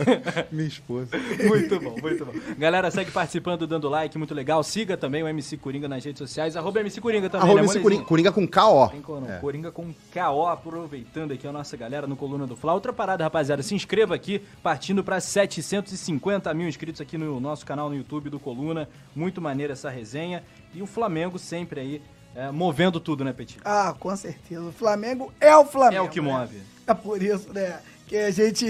[0.50, 1.10] Minha esposa.
[1.46, 2.32] Muito bom, muito bom.
[2.56, 4.62] Galera, segue participando, dando like, muito legal.
[4.62, 6.56] Siga também o MC Coringa nas redes sociais.
[6.56, 7.80] Arroba MC Coringa também, Arroba né, MC?
[7.80, 8.86] Coringa, Coringa com K.O.
[9.28, 9.38] É.
[9.40, 12.72] Coringa com KO, aproveitando aqui a nossa galera no Coluna do Fla.
[12.72, 17.90] Outra parada, rapaziada, se inscreva aqui, partindo para 750 mil inscritos aqui no nosso canal
[17.90, 18.88] no YouTube do Coluna.
[19.14, 20.42] Muito maneira essa resenha.
[20.72, 22.02] E o Flamengo sempre aí
[22.34, 23.58] é, movendo tudo, né, Petit?
[23.64, 24.62] Ah, com certeza.
[24.62, 25.96] O Flamengo é o Flamengo.
[25.96, 26.32] É o que né?
[26.32, 26.62] move.
[26.86, 27.78] É por isso, né?
[28.06, 28.66] Que a gente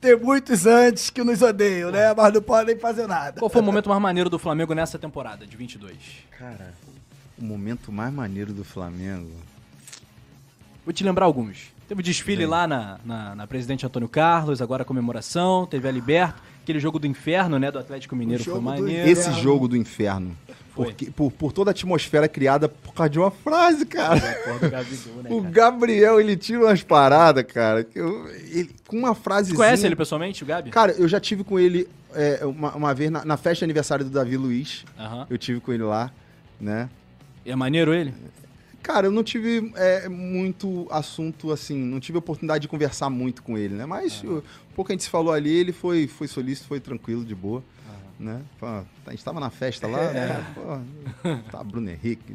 [0.00, 2.14] tem muitos antes que nos odeiam, né?
[2.14, 3.38] Mas não podem fazer nada.
[3.38, 5.94] Qual foi o momento mais maneiro do Flamengo nessa temporada de 22?
[6.38, 6.72] Cara,
[7.38, 9.30] o momento mais maneiro do Flamengo.
[10.84, 11.70] Vou te lembrar alguns.
[11.86, 15.66] Teve o desfile lá na, na, na Presidente Antônio Carlos, agora a comemoração.
[15.66, 17.70] Teve a Liberto, aquele jogo do inferno, né?
[17.70, 19.08] Do Atlético Mineiro foi maneiro.
[19.08, 20.36] Esse jogo do inferno.
[20.84, 24.18] Porque, por, por toda a atmosfera criada por causa de uma frase, cara.
[24.68, 25.50] Gabigol, né, O cara?
[25.52, 27.86] Gabriel, ele tira umas paradas, cara.
[27.94, 29.50] eu- ele, com uma frase.
[29.50, 30.70] Você conhece ele pessoalmente, o Gabi?
[30.70, 34.04] Cara, eu já tive com ele é, uma, uma vez na, na festa de aniversário
[34.04, 34.84] do Davi Luiz.
[35.28, 36.10] Eu tive com ele lá,
[36.60, 36.88] né?
[37.44, 38.12] E é maneiro ele?
[38.82, 43.58] Cara, eu não tive é, muito assunto assim, não tive oportunidade de conversar muito com
[43.58, 43.84] ele, né?
[43.84, 44.42] Mas o
[44.74, 47.62] pouco que a gente se falou ali, ele foi, foi solícito, foi tranquilo, de boa.
[48.18, 48.42] Né?
[48.58, 50.54] Pô, a gente tava na festa lá, né?
[50.54, 52.34] Pô, tá Bruno Henrique,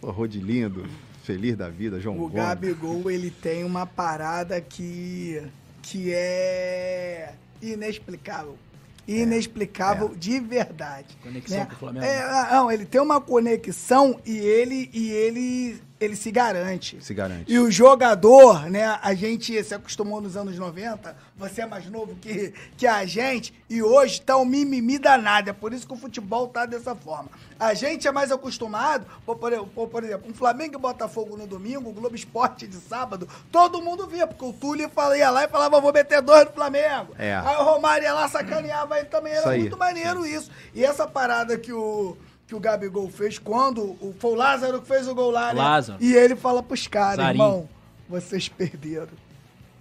[0.00, 0.86] pô, Rodilindo,
[1.24, 2.36] feliz da vida, João O Gomes.
[2.36, 5.42] Gabigol, ele tem uma parada que,
[5.82, 8.56] que é inexplicável.
[9.06, 11.16] Inexplicável de verdade.
[11.20, 11.66] Conexão né?
[11.66, 12.06] com o Flamengo.
[12.06, 17.02] É, ah, não, ele tem uma conexão e ele, e ele, ele se garante.
[17.02, 17.52] Se garante.
[17.52, 18.98] E o jogador, né?
[19.02, 23.54] A gente se acostumou nos anos 90, você é mais novo que, que a gente,
[23.70, 25.50] e hoje tá um mimimi danado.
[25.50, 27.30] É por isso que o futebol tá dessa forma.
[27.58, 31.90] A gente é mais acostumado, por, por, por- exemplo, um Flamengo e Botafogo no domingo,
[31.90, 35.80] o Globo Esporte de sábado, todo mundo via, porque o Túlio ia lá e falava,
[35.80, 37.14] vou meter dois no Flamengo.
[37.18, 37.34] É.
[37.34, 39.32] Aí o Romário ia lá, sacaneava ele também.
[39.32, 40.50] Era muito maneiro isso.
[40.74, 42.16] E essa parada que o.
[42.52, 45.58] Que o Gabigol fez quando o, foi o Lázaro que fez o gol lá, né?
[45.62, 45.98] Lázaro.
[46.04, 47.66] E ele fala pros caras, irmão,
[48.06, 49.08] vocês perderam.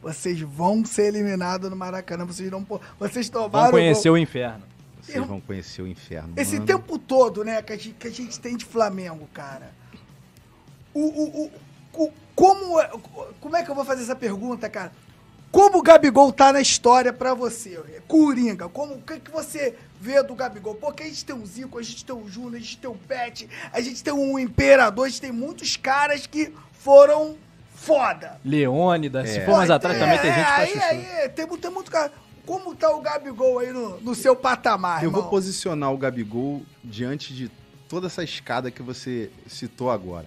[0.02, 2.26] Vocês vão ser eliminados no Maracanã.
[2.26, 2.66] Vocês não
[2.98, 3.52] Vocês tomaram.
[3.52, 4.14] Vamos conhecer gol.
[4.16, 4.64] o inferno.
[5.02, 6.32] Vocês vão conhecer o inferno.
[6.38, 6.66] Esse mano.
[6.66, 9.74] tempo todo, né, que a, gente, que a gente tem de Flamengo, cara.
[10.94, 11.52] O, o,
[11.94, 12.90] o, o- como, é-
[13.42, 14.94] como é que eu vou fazer essa pergunta, cara?
[15.52, 17.78] Como o Gabigol tá na história pra você?
[18.08, 20.76] Coringa, como, o que, que você vê do Gabigol?
[20.76, 22.96] Porque a gente tem o Zico, a gente tem o Júnior, a gente tem o
[22.96, 27.36] Pet, a gente tem o Imperador, a gente tem muitos caras que foram
[27.76, 28.40] foda.
[28.46, 29.46] Leônidas, se É.
[29.46, 30.86] for mais atrás é, também tem é, gente pra aí, chuchu.
[30.86, 32.12] aí, tem, tem muito cara.
[32.46, 35.22] Como tá o Gabigol aí no, no seu patamar, Eu irmão?
[35.22, 37.52] vou posicionar o Gabigol diante de
[37.90, 40.26] toda essa escada que você citou agora.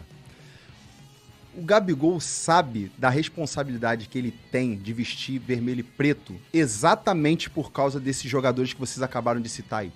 [1.56, 7.70] O Gabigol sabe da responsabilidade que ele tem de vestir vermelho e preto exatamente por
[7.70, 9.92] causa desses jogadores que vocês acabaram de citar aí.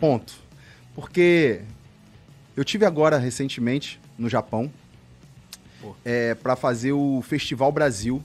[0.00, 0.34] Ponto.
[0.94, 1.62] Porque
[2.56, 4.72] eu tive agora recentemente no Japão
[6.04, 8.22] é, para fazer o Festival Brasil,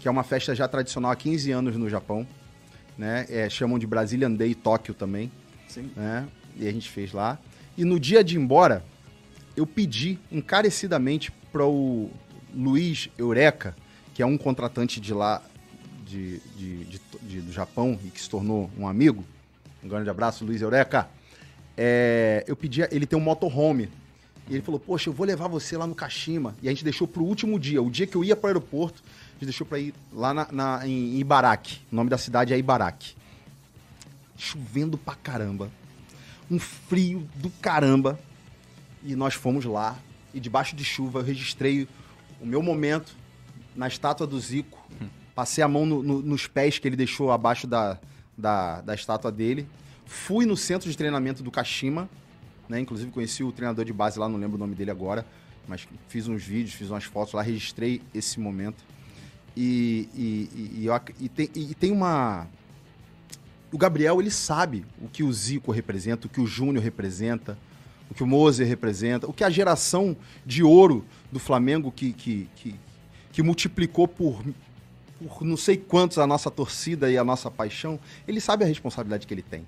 [0.00, 2.26] que é uma festa já tradicional há 15 anos no Japão.
[2.96, 3.26] Né?
[3.28, 5.30] É, chamam de Brazilian Day Tóquio também.
[5.68, 5.90] Sim.
[5.94, 6.26] Né?
[6.56, 7.38] E a gente fez lá.
[7.76, 8.82] E no dia de ir embora,
[9.56, 12.10] eu pedi encarecidamente para o
[12.54, 13.76] Luiz Eureka,
[14.14, 15.42] que é um contratante de lá,
[16.06, 19.24] de, de, de- de- do Japão, e que se tornou um amigo.
[19.84, 21.08] Um grande abraço, Luiz Eureka.
[21.76, 23.88] É, eu pedi, ele tem um motorhome.
[24.48, 26.54] E ele falou, poxa, eu vou levar você lá no Kashima.
[26.62, 29.32] E a gente deixou pro último dia, o dia que eu ia pro aeroporto, a
[29.34, 31.80] gente deixou pra ir lá na, na- em Ibaraki.
[31.92, 33.14] O nome da cidade é Ibaraki.
[34.36, 35.70] Chovendo pra caramba.
[36.50, 38.18] Um frio do caramba.
[39.04, 39.96] E nós fomos lá.
[40.34, 41.88] E debaixo de chuva eu registrei
[42.40, 43.14] o meu momento
[43.74, 44.78] na estátua do Zico.
[45.34, 47.98] Passei a mão no- no- nos pés que ele deixou abaixo da,
[48.36, 49.68] da, da estátua dele.
[50.04, 52.08] Fui no centro de treinamento do Kashima.
[52.68, 52.80] Né?
[52.80, 55.24] Inclusive conheci o treinador de base lá, não lembro o nome dele agora.
[55.66, 58.82] Mas fiz uns vídeos, fiz umas fotos lá, registrei esse momento.
[59.56, 62.46] E, e, e, e tem, e tem uma.
[63.72, 67.58] O Gabriel, ele sabe o que o Zico representa, o que o Júnior representa,
[68.10, 72.48] o que o Moser representa, o que a geração de ouro do Flamengo que, que,
[72.56, 72.74] que,
[73.32, 74.42] que multiplicou por,
[75.20, 77.98] por não sei quantos a nossa torcida e a nossa paixão.
[78.26, 79.66] Ele sabe a responsabilidade que ele tem.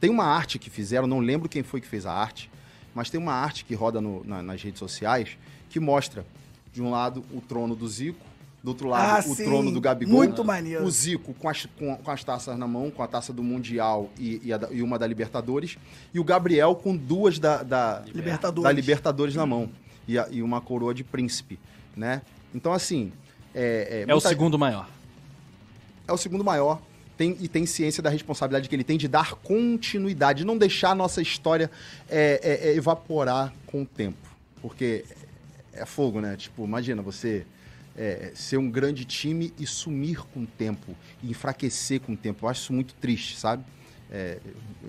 [0.00, 2.50] Tem uma arte que fizeram, não lembro quem foi que fez a arte,
[2.94, 5.36] mas tem uma arte que roda no- na- nas redes sociais
[5.68, 6.24] que mostra,
[6.72, 8.24] de um lado, o trono do Zico,
[8.62, 9.44] do outro lado, Ah, o sim.
[9.44, 10.14] trono do Gabigol.
[10.16, 10.84] Muito maneiro.
[10.84, 14.10] O Zico com as, com, com as taças na mão, com a taça do Mundial
[14.18, 15.78] e, e, a e uma da Libertadores.
[16.12, 18.62] E o Gabriel com duas da, da, Libertadores.
[18.64, 19.70] da Libertadores na mão.
[20.06, 21.58] E, a- e uma coroa de príncipe,
[21.96, 22.22] né?
[22.54, 23.12] Então, assim...
[23.54, 24.88] É, É o muita- segundo maior.
[26.06, 26.80] é o segundo maior.
[27.16, 30.90] Tem, e tem ciência da responsabilidade que ele tem de dar continuidade, de não deixar
[30.90, 31.70] a nossa história
[32.08, 34.28] é, é, é, evaporar com o tempo.
[34.62, 35.04] Porque
[35.72, 36.36] é fogo, né?
[36.36, 37.44] Tipo, imagina você
[38.02, 42.46] é, ser um grande time e sumir com o tempo, e enfraquecer com o tempo.
[42.46, 43.62] Eu acho isso muito triste, sabe?
[44.10, 44.38] É,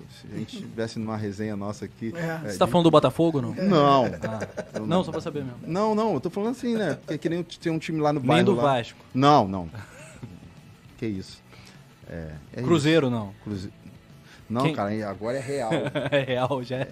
[0.09, 2.13] se a gente estivesse numa resenha nossa aqui.
[2.15, 2.49] É.
[2.49, 3.53] Você tá falando do Botafogo ou não?
[3.53, 4.05] Não.
[4.05, 4.47] Ah.
[4.79, 5.59] Eu Não, só pra saber mesmo.
[5.67, 6.95] Não, não, eu tô falando assim, né?
[6.95, 8.45] Porque que nem tem um time lá no Nem bairro.
[8.45, 8.63] do lá.
[8.63, 8.97] Vasco.
[9.13, 9.69] Não, não.
[10.97, 11.41] que isso.
[12.09, 13.27] É, é Cruzeiro, não.
[13.29, 13.35] isso.
[13.43, 13.73] Cruze-
[14.49, 15.69] Não, Quem- cara, agora é real.
[16.11, 16.89] É real, já é.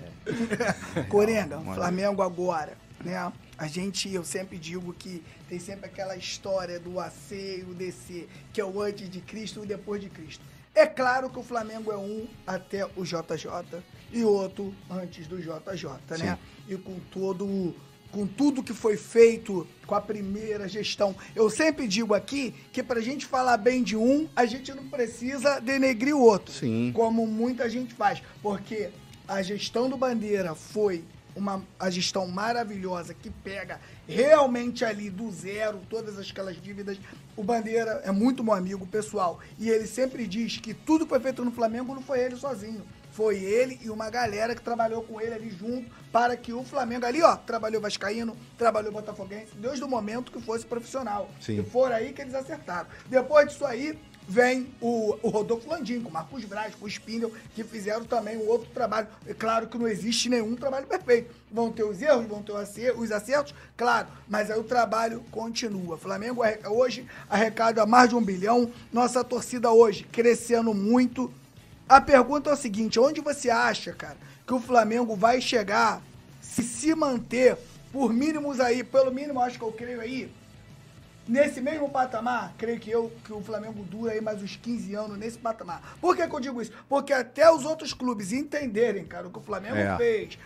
[1.10, 1.76] Coringa, Mano.
[1.76, 3.32] Flamengo agora, né?
[3.60, 8.26] A gente, eu sempre digo que tem sempre aquela história do AC e o DC,
[8.54, 10.42] que é o antes de Cristo e o depois de Cristo.
[10.74, 15.90] É claro que o Flamengo é um até o JJ e outro antes do JJ,
[16.18, 16.40] né?
[16.70, 17.76] E com todo
[18.14, 21.14] com tudo que foi feito com a primeira gestão.
[21.36, 25.60] Eu sempre digo aqui que pra gente falar bem de um, a gente não precisa
[25.60, 26.94] denegrir o outro Sim.
[26.96, 28.90] como muita gente faz, porque
[29.28, 31.04] a gestão do Bandeira foi
[31.40, 37.00] uma a gestão maravilhosa que pega realmente ali do zero todas aquelas dívidas.
[37.36, 41.20] O Bandeira é muito meu amigo pessoal e ele sempre diz que tudo que foi
[41.20, 42.86] feito no Flamengo não foi ele sozinho.
[43.12, 47.06] Foi ele e uma galera que trabalhou com ele ali junto para que o Flamengo
[47.06, 51.30] ali, ó, trabalhou Vascaíno, trabalhou Botafoguense, desde o momento que fosse profissional.
[51.42, 51.60] Sim.
[51.60, 52.88] E foram aí que eles acertaram.
[53.08, 53.98] Depois disso aí,
[54.30, 58.38] vem o, o Rodolfo Landim, com o Marcos Braz, com o Spindle, que fizeram também
[58.38, 59.08] um outro trabalho.
[59.26, 61.34] É claro que não existe nenhum trabalho perfeito.
[61.52, 65.24] Vão ter os erros, vão ter os acer- os acertos, claro, mas aí o trabalho
[65.32, 65.98] continua.
[65.98, 71.34] Flamengo hoje arrecada mais de um bilhão, nossa torcida hoje crescendo muito.
[71.88, 76.04] A pergunta é o seguinte, onde você acha, cara, que o Flamengo vai chegar
[76.40, 77.58] se se manter
[77.92, 80.32] por mínimos aí, pelo mínimo acho que eu creio aí,
[81.30, 85.16] Nesse mesmo patamar, creio que eu que o Flamengo dura aí mais uns 15 anos
[85.16, 85.96] nesse patamar.
[86.02, 86.72] Por que, que eu digo isso?
[86.90, 89.96] Porque até os outros clubes entenderem, cara, o que o Flamengo É.
[89.96, 90.40] fez.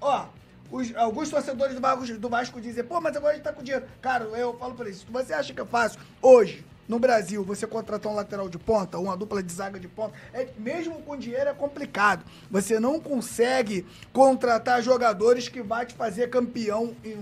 [0.00, 0.26] Ó,
[0.68, 3.62] os- alguns torcedores do Vasco, do Vasco dizem, pô, mas agora a gente tá com
[3.62, 3.86] dinheiro.
[4.02, 7.66] Cara, eu falo pra eles, se você acha que é fácil, hoje, no Brasil, você
[7.66, 11.50] contratar um lateral de ponta, uma dupla de zaga de ponta, é, mesmo com dinheiro
[11.50, 12.24] é complicado.
[12.50, 17.16] Você não consegue contratar jogadores que vai te fazer campeão em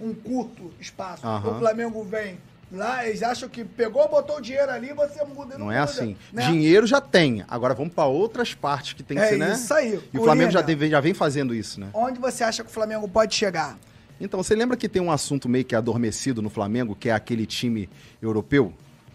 [0.00, 1.26] um, um curto espaço.
[1.26, 1.56] Aham.
[1.56, 2.38] O Flamengo vem
[2.70, 5.58] lá, eles acham que pegou, botou o dinheiro ali, você muda.
[5.58, 6.16] Não é muda, assim.
[6.32, 6.46] né?
[6.46, 7.44] Dinheiro já tem.
[7.48, 9.52] Agora vamos para outras partes que tem que É ser, né?
[9.52, 10.00] isso aí.
[10.12, 11.88] E o Flamengo já, teve- já vem fazendo isso, né?
[11.92, 13.76] Onde você acha que o Flamengo pode chegar?
[14.18, 17.44] Então, você lembra que tem um assunto meio que adormecido no Flamengo, que é aquele
[17.44, 17.90] time
[18.22, 18.72] europeu?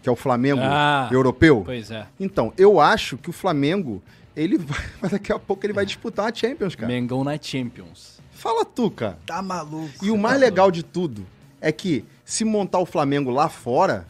[0.08, 1.60] Que é o Flamengo Ah, europeu?
[1.66, 2.06] Pois é.
[2.18, 4.02] Então, eu acho que o Flamengo,
[4.34, 6.90] ele vai, mas daqui a pouco ele vai disputar a Champions, cara.
[6.90, 8.18] Mengão na Champions.
[8.32, 9.18] Fala tu, cara.
[9.26, 10.02] Tá maluco.
[10.02, 11.26] E o mais legal de tudo
[11.60, 14.06] é que se montar o Flamengo lá fora,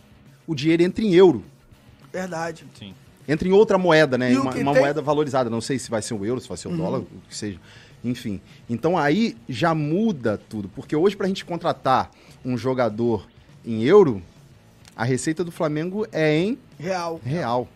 [0.47, 1.43] o dinheiro entra em euro.
[2.13, 2.65] Verdade.
[2.79, 2.95] Sim.
[3.27, 4.31] Entra em outra moeda, né?
[4.35, 5.51] Uma, uma tem- moeda valorizada.
[5.51, 7.59] Não sei se vai ser o euro, se vai ser o dólar, o que seja.
[8.05, 8.41] Enfim.
[8.71, 10.69] Então aí já muda tudo.
[10.69, 12.11] Porque hoje, pra gente contratar
[12.45, 13.27] um jogador
[13.67, 14.23] em euro,
[14.99, 17.21] a receita do Flamengo é em Real.
[17.25, 17.69] real.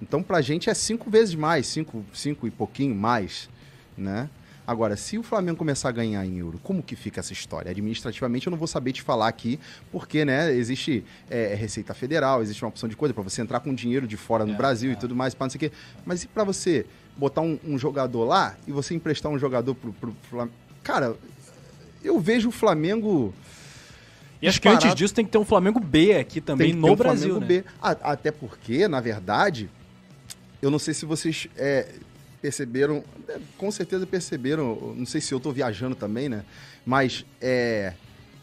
[0.00, 3.48] Então pra gente é cinco vezes mais, cinco, cinco e pouquinho mais,
[3.96, 4.28] né?
[4.66, 7.70] Agora, se o Flamengo começar a ganhar em euro, como que fica essa história?
[7.72, 9.58] Administrativamente eu não vou saber te falar aqui,
[9.90, 13.74] porque, né, existe é, Receita Federal, existe uma opção de coisa para você entrar com
[13.74, 14.92] dinheiro de fora no É, Brasil é.
[14.92, 15.72] e tudo mais, para não sei o quê.
[16.06, 16.86] Mas e para você
[17.16, 20.54] botar um, um jogador lá e você emprestar um jogador pro, pro Flamengo?
[20.84, 21.16] Cara,
[22.04, 23.34] eu vejo o Flamengo
[24.42, 26.80] E acho que antes disso tem que ter um Flamengo B aqui também Tem que
[26.80, 27.62] no ter um Brasil, Flamengo né?
[27.62, 27.64] B.
[27.80, 29.68] Até porque, na verdade,
[30.62, 31.86] eu não sei se vocês é,
[32.40, 36.44] perceberam, é, com certeza perceberam, não sei se eu tô viajando também, né?
[36.86, 37.92] Mas é,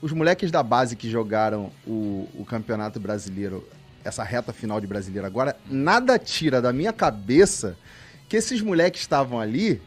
[0.02, 3.68] os moleques da base que jogaram o, o Campeonato Brasileiro,
[4.04, 7.76] essa reta final de Brasileiro agora, nada tira da minha cabeça
[8.30, 9.82] que esses moleques estavam ali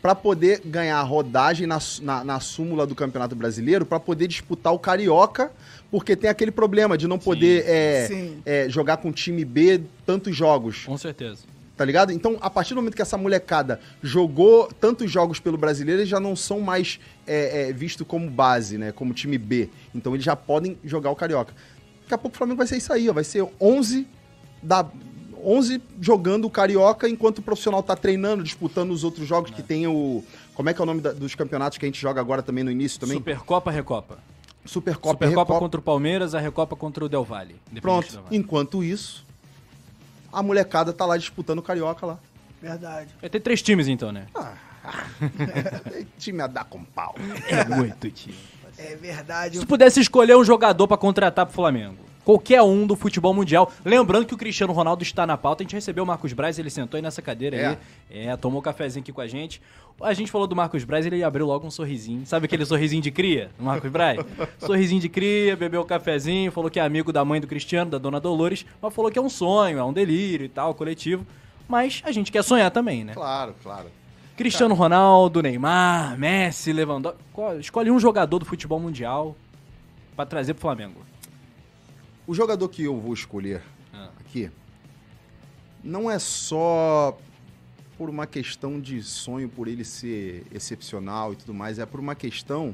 [0.00, 4.78] para poder ganhar rodagem na, na, na súmula do Campeonato Brasileiro, para poder disputar o
[4.78, 5.52] Carioca,
[5.90, 8.42] porque tem aquele problema de não poder é, Sim.
[8.46, 11.42] é, jogar com o time B tantos jogos, Com certeza.
[11.76, 12.12] tá ligado?
[12.12, 16.20] Então, a partir do momento que essa molecada jogou tantos jogos pelo Brasileiro, eles já
[16.20, 18.92] não são mais é, é, vistos como base, né?
[18.92, 19.68] Como time B.
[19.94, 21.52] Então, eles já podem jogar o Carioca.
[22.02, 23.12] Daqui a pouco o Flamengo vai ser isso aí, ó.
[23.12, 24.06] Vai ser 11
[24.62, 24.86] da...
[25.44, 29.86] 11 jogando o Carioca enquanto o profissional tá treinando, disputando os outros jogos que tem
[29.86, 30.24] o.
[30.54, 32.62] Como é que é o nome da- dos campeonatos que a gente joga agora também
[32.64, 33.16] no início também?
[33.16, 34.18] Supercopa, Recopa.
[34.64, 35.58] Supercopa, Supercopa Recopa.
[35.58, 37.56] contra o Palmeiras, a Recopa contra o Del Valle.
[37.80, 38.10] Pronto.
[38.12, 38.36] Del Valle.
[38.36, 39.24] Enquanto isso,
[40.32, 42.18] a molecada tá lá disputando o Carioca lá.
[42.60, 43.08] Verdade.
[43.20, 44.26] Vai ter três times então, né?
[46.18, 47.14] time a dar com pau.
[47.48, 48.36] É muito time.
[48.78, 49.58] É verdade.
[49.58, 54.26] Se pudesse escolher um jogador pra contratar pro Flamengo, qualquer um do futebol mundial, lembrando
[54.26, 56.98] que o Cristiano Ronaldo está na pauta, a gente recebeu o Marcos Braz, ele sentou
[56.98, 57.66] aí nessa cadeira É.
[57.66, 57.76] aí,
[58.10, 59.60] é, tomou um cafezinho aqui com a gente.
[60.00, 62.24] A gente falou do Marcos Braz, ele abriu logo um sorrisinho.
[62.24, 64.18] Sabe aquele sorrisinho de cria, do Marcos Braz?
[64.58, 67.98] sorrisinho de cria, bebeu um cafezinho, falou que é amigo da mãe do Cristiano, da
[67.98, 71.26] dona Dolores, mas falou que é um sonho, é um delírio e tal, coletivo.
[71.68, 73.12] Mas a gente quer sonhar também, né?
[73.14, 73.86] Claro, claro.
[74.36, 77.20] Cristiano Ronaldo, Neymar, Messi, Lewandowski.
[77.60, 79.36] Escolhe um jogador do futebol mundial
[80.16, 81.09] pra trazer pro Flamengo.
[82.30, 83.60] O jogador que eu vou escolher
[83.92, 84.08] Ah.
[84.20, 84.48] aqui
[85.82, 87.18] não é só
[87.98, 92.14] por uma questão de sonho, por ele ser excepcional e tudo mais, é por uma
[92.14, 92.72] questão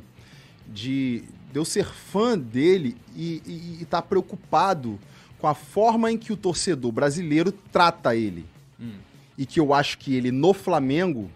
[0.69, 4.99] de, de eu ser fã dele e estar preocupado
[5.39, 8.45] com a forma em que o torcedor brasileiro trata ele.
[8.79, 8.99] Hum.
[9.39, 11.31] E que eu acho que ele, no Flamengo,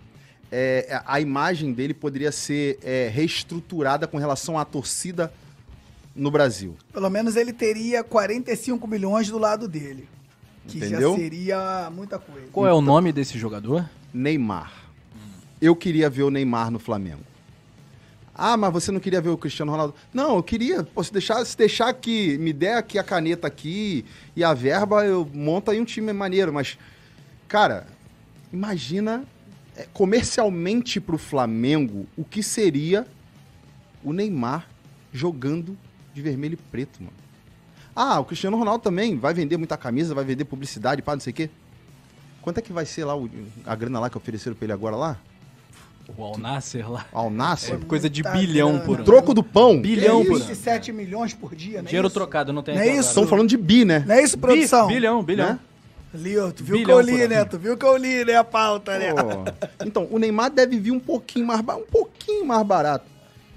[0.53, 5.33] é, a imagem dele poderia ser é, reestruturada com relação à torcida
[6.15, 6.77] no Brasil.
[6.93, 10.09] Pelo menos ele teria 45 milhões do lado dele.
[10.67, 11.13] Que Entendeu?
[11.13, 12.47] já seria muita coisa.
[12.53, 13.89] Qual é o nome desse jogador?
[14.13, 14.73] Neymar.
[15.61, 17.23] Eu queria ver o Neymar no Flamengo.
[18.35, 19.95] Ah, mas você não queria ver o Cristiano Ronaldo?
[20.15, 20.83] Não, eu queria.
[20.83, 24.05] Pô, se deixar, se deixar aqui, me der aqui a caneta aqui
[24.35, 26.53] e a verba, eu monto aí um time maneiro.
[26.53, 26.79] Mas,
[27.47, 27.87] cara,
[28.51, 29.25] imagina
[29.77, 33.07] é, comercialmente pro Flamengo o que seria
[34.03, 34.67] o Neymar
[35.13, 35.77] jogando
[36.15, 37.13] de vermelho e preto, mano.
[37.95, 41.33] Ah, o Cristiano Ronaldo também vai vender muita camisa, vai vender publicidade, pá, não sei
[41.33, 41.51] o quê.
[42.41, 43.29] Quanto é que vai ser lá o-
[43.67, 45.17] a grana lá que ofereceram pra ele agora lá?
[46.17, 47.07] O Al Nasser lá.
[47.13, 47.75] Ao Nasser?
[47.77, 48.85] É coisa de Muita bilhão grana.
[48.85, 49.05] por ano.
[49.05, 49.81] Troco do pão?
[49.81, 50.55] Bilhão é por isso, ano.
[50.57, 51.89] 7 milhões por dia, né?
[51.89, 52.15] Dinheiro isso?
[52.15, 53.11] trocado, não tem Não é isso?
[53.11, 54.03] Estão falando de bi, né?
[54.07, 54.87] Não é isso, produção?
[54.89, 55.49] Bi- Bilhão, bilhão.
[55.51, 55.59] Né?
[56.13, 57.45] Lio, tu viu Bilhão que eu por li, né?
[57.45, 58.35] Tu viu que eu li, né?
[58.35, 59.13] A pauta, né?
[59.15, 59.85] Pô.
[59.87, 61.85] Então, o Neymar deve vir um pouquinho mais barato.
[61.87, 63.05] Um pouquinho mais barato.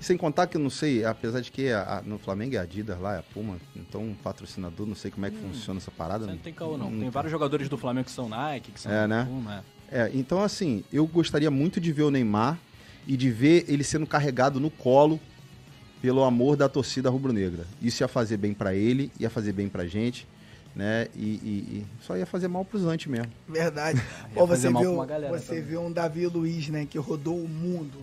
[0.03, 2.57] E sem contar que eu não sei, apesar de que a- a- no Flamengo é
[2.57, 5.79] a Adidas lá, é a Puma, então um patrocinador, não sei como é que funciona
[5.79, 6.27] essa parada.
[6.27, 6.89] Não tem caô, não.
[6.89, 9.23] Hum, Tem vários jogadores do Flamengo que são Nike, que são É, né?
[9.25, 12.59] Puma, É, então assim, eu gostaria muito de ver o Neymar
[13.07, 15.21] e de ver ele sendo carregado no colo
[16.01, 17.65] pelo amor da torcida rubro-negra.
[17.81, 20.27] Isso ia fazer bem pra ele, ia fazer bem pra gente,
[20.75, 21.07] né?
[21.15, 23.31] E, e- e só ia fazer mal pros antes mesmo.
[23.47, 24.01] Verdade.
[24.35, 24.95] Pô, você viu,
[25.29, 25.61] você também.
[25.63, 26.85] viu um Davi Luiz, né?
[26.89, 27.99] Que rodou o mundo.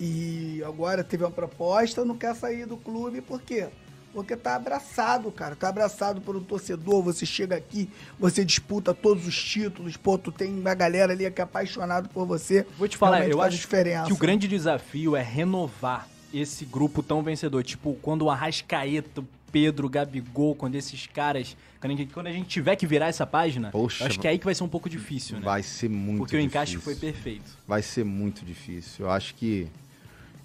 [0.00, 3.68] E agora teve uma proposta, não quer sair do clube, por quê?
[4.12, 5.54] Porque tá abraçado, cara.
[5.54, 7.02] Tá abraçado por um torcedor.
[7.02, 9.96] Você chega aqui, você disputa todos os títulos.
[9.96, 12.66] Pô, tu tem uma galera ali que é apaixonado por você.
[12.78, 14.06] Vou te falar, Realmente eu faz acho diferença.
[14.06, 17.62] que o grande desafio é renovar esse grupo tão vencedor.
[17.62, 21.56] Tipo, quando o Arrascaeta, o Pedro, Gabigol, quando esses caras.
[21.80, 24.26] Quando a, gente, quando a gente tiver que virar essa página, Poxa, eu acho que
[24.26, 25.44] é aí que vai ser um pouco difícil, né?
[25.44, 26.94] Vai ser muito Porque o encaixe difícil.
[26.96, 27.50] foi perfeito.
[27.66, 29.04] vai ser muito difícil.
[29.04, 29.68] Eu acho que.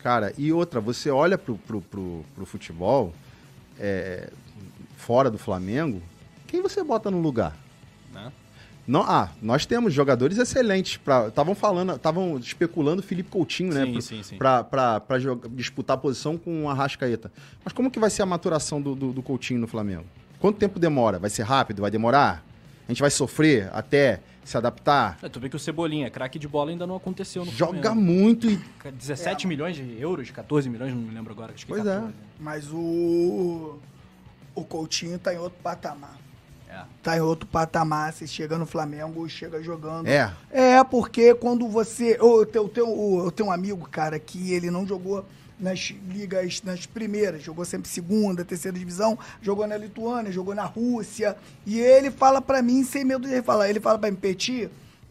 [0.04, 3.14] Cara, e outra, você olha pro, pro, pro, pro futebol,
[3.80, 4.30] é,
[4.98, 6.02] fora do Flamengo,
[6.46, 7.56] quem você bota no lugar?
[8.14, 8.32] Né?
[8.86, 11.00] Não, ah, nós temos jogadores excelentes.
[11.30, 13.86] Estavam falando, estavam especulando Felipe Coutinho, né?
[13.86, 14.38] Sim, pra- sim, sim.
[14.38, 17.32] Pra, pra, pra jogar- disputar a posição com o Arrascaeta.
[17.64, 20.04] Mas como que vai ser a maturação do, do, do Coutinho no Flamengo?
[20.38, 21.18] Quanto tempo demora?
[21.18, 21.82] Vai ser rápido?
[21.82, 22.44] Vai demorar?
[22.86, 25.18] A gente vai sofrer até se adaptar?
[25.22, 28.02] É, tu vê que o Cebolinha, craque de bola, ainda não aconteceu no Joga Flamengo.
[28.02, 28.60] muito e
[28.92, 31.54] 17 milhões de euros, 14 milhões, não me lembro agora.
[31.54, 31.94] Acho que Pois é.
[31.96, 32.14] 14.
[32.40, 33.80] Mas o.
[34.56, 36.18] O Coutinho tá em outro patamar.
[36.70, 36.82] É.
[37.02, 38.14] Tá em outro patamar.
[38.14, 40.08] Você chega no Flamengo, chega jogando.
[40.08, 40.32] É.
[40.52, 42.18] É, porque quando você.
[42.20, 45.26] Eu, eu, tenho, eu tenho- eu tenho um amigo, cara, que ele não jogou
[45.60, 51.38] nas ligas, nas primeiras, jogou sempre segunda, terceira divisão, jogou na Lituânia, jogou na Rússia.
[51.66, 54.70] E ele fala pra mim, sem medo de falar, ele fala pra mim, Petit,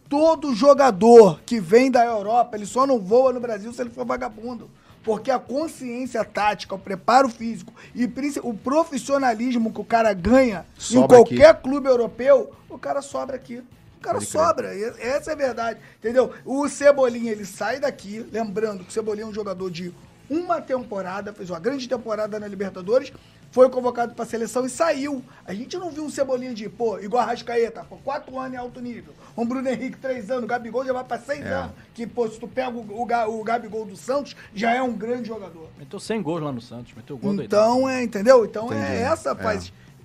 [0.09, 4.05] todo jogador que vem da Europa, ele só não voa no Brasil se ele for
[4.05, 4.69] vagabundo.
[5.03, 8.05] Porque a consciência tática, o preparo físico e
[8.43, 13.65] o profissionalismo que o cara ganha em Sobra qualquer clube europeu, o cara sobra aqui.
[13.99, 14.41] O cara Pode crer.
[14.41, 14.75] sobra.
[14.75, 15.81] E Essa é a verdade.
[15.99, 16.33] Entendeu?
[16.45, 19.93] O Cebolinha, ele sai daqui, lembrando que o Cebolinha é um jogador de
[20.31, 23.13] uma temporada, fez uma grande temporada na Libertadores,
[23.51, 25.23] foi convocado pra seleção e saiu.
[25.45, 28.57] A gente não viu um Cebolinha de, pô, igual a Rascaeta, pô, quatro anos em
[28.57, 29.13] alto nível.
[29.37, 30.45] Um Bruno Henrique, três anos.
[30.45, 31.53] O Gabigol já vai pra seis É.
[31.53, 31.73] anos.
[31.93, 35.29] Que, pô, se tu pega o, o, o Gabigol do Santos, já é um grande
[35.29, 35.69] jogador.
[35.79, 37.35] Meteu 100 gols lá no Santos, meteu gol.
[37.43, 38.45] Então, é, entendeu?
[38.47, 38.81] Então, Entendi.
[38.81, 39.35] é essa É.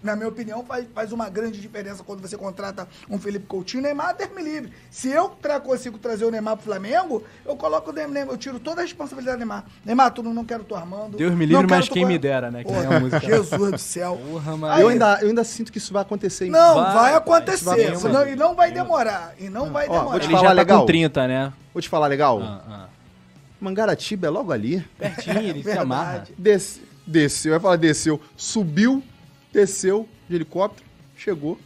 [0.04, 3.82] na minha opinião, faz, faz uma grande diferença quando você contrata um Felipe Coutinho.
[3.84, 4.72] Neymar, Deus me livre.
[4.92, 8.60] Se eu tra consigo trazer o Neymar pro Flamengo, eu coloco o Neymar, eu tiro
[8.60, 9.66] toda a responsabilidade do Neymar.
[9.84, 11.18] Neymar, tu não, não quero tu armando.
[11.18, 12.64] Deus me livre, mas quem me dera, né?
[12.64, 13.20] Que nem a música.
[13.20, 14.20] Jesus do céu.
[14.30, 16.48] Porra, Aí- eu ainda, eu ainda sinto que isso vai acontecer.
[16.48, 17.66] em- Não, Vai, vai, vai, acontecer.
[17.66, 18.34] vai senão- mesmo.
[18.34, 19.34] e não vai demorar.
[19.40, 20.20] E não vai Ó, vou demorar.
[20.20, 20.80] te Ele falar já tá legal.
[20.82, 21.54] com 30, né?
[21.74, 22.40] Vou te falar legal.
[22.42, 22.88] Ah, ah.
[23.60, 24.86] Mangaratiba é logo ali.
[24.98, 26.26] Pertinho, ele se amarra.
[26.38, 28.22] Des- desceu, vai falar desceu.
[28.36, 29.02] Subiu,
[29.58, 31.58] desceu de helicóptero, chegou.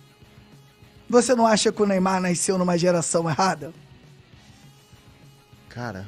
[1.09, 3.73] Você não acha que o Neymar nasceu numa geração errada?
[5.67, 6.05] Cara,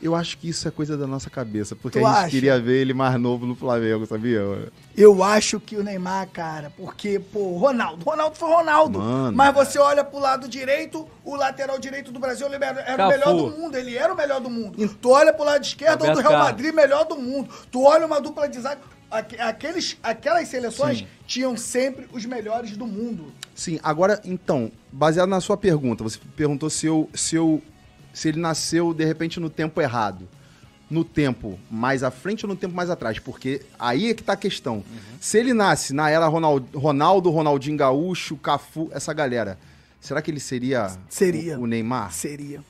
[0.00, 2.30] eu acho que isso é coisa da nossa cabeça, porque Tu a gente acha?
[2.30, 4.70] queria ver ele mais novo no Flamengo, sabia?
[4.96, 8.98] Eu acho que o Neymar, cara, porque, pô, Ronaldo, Ronaldo foi Ronaldo.
[9.00, 9.36] Mano.
[9.36, 13.34] mas você olha pro lado direito, o lateral direito do Brasil ele era, o melhor
[13.36, 14.88] do mundo, ele era o melhor do mundo.
[15.00, 16.38] Tu olha pro lado esquerdo, o do Real.
[16.38, 17.48] Madrid, melhor do mundo.
[17.70, 21.06] Tu olha uma dupla de zaga, aqueles, aquelas seleções Sim.
[21.26, 23.32] tinham sempre os melhores do mundo.
[23.54, 27.62] Sim, agora, então, baseado na sua pergunta, você perguntou se eu, se eu
[28.16, 30.26] se ele nasceu de repente no tempo errado.
[30.88, 33.18] No tempo mais à frente ou no tempo mais atrás?
[33.18, 34.82] Porque aí é que tá a questão.
[35.20, 39.58] Se ele nasce na era Ronaldo, Ronaldo, Ronaldinho Gaúcho, Cafu, essa galera,
[40.00, 41.58] será que ele seria, Seria.
[41.58, 42.10] O, o Neymar?
[42.12, 42.62] Seria.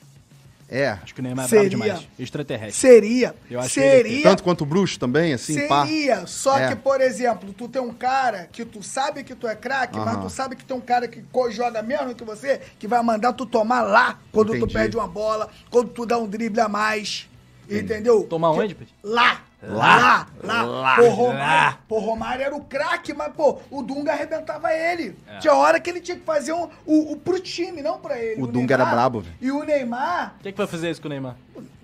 [0.68, 0.88] É.
[1.02, 1.70] Acho que o Neymar é Seria.
[1.78, 2.08] bravo demais.
[2.18, 2.72] Extraterrestre.
[2.74, 3.34] Seria.
[3.48, 4.22] Eu acho que ele- seria.
[4.24, 5.86] Tanto quanto o Bruxo também, assim, pá.
[5.86, 6.68] Seria, só É.
[6.68, 10.14] que, por exemplo, tu tem um cara que tu sabe que tu é craque, mas
[10.14, 10.22] Aham.
[10.22, 13.46] tu sabe que tem um cara que joga menos que você, que vai mandar tu
[13.46, 14.72] tomar lá quando tu Entendi.
[14.74, 17.28] perde uma bola, quando tu dá um drible a mais.
[17.70, 18.24] Entendeu?
[18.24, 18.94] Tomar Que- onde, Petit?
[19.02, 19.42] Lá.
[19.68, 25.16] Lá, lá, Pô, Romário, pô, Romário era o craque, mas, pô, o Dunga arrebentava ele.
[25.26, 25.38] É.
[25.38, 28.40] Tinha hora que ele tinha que fazer um, o, o pro time, não pra ele.
[28.40, 29.34] O Dunga era Neymar- brabo, velho.
[29.40, 31.36] E o Neymar, O que, que vai fazer isso com o Neymar?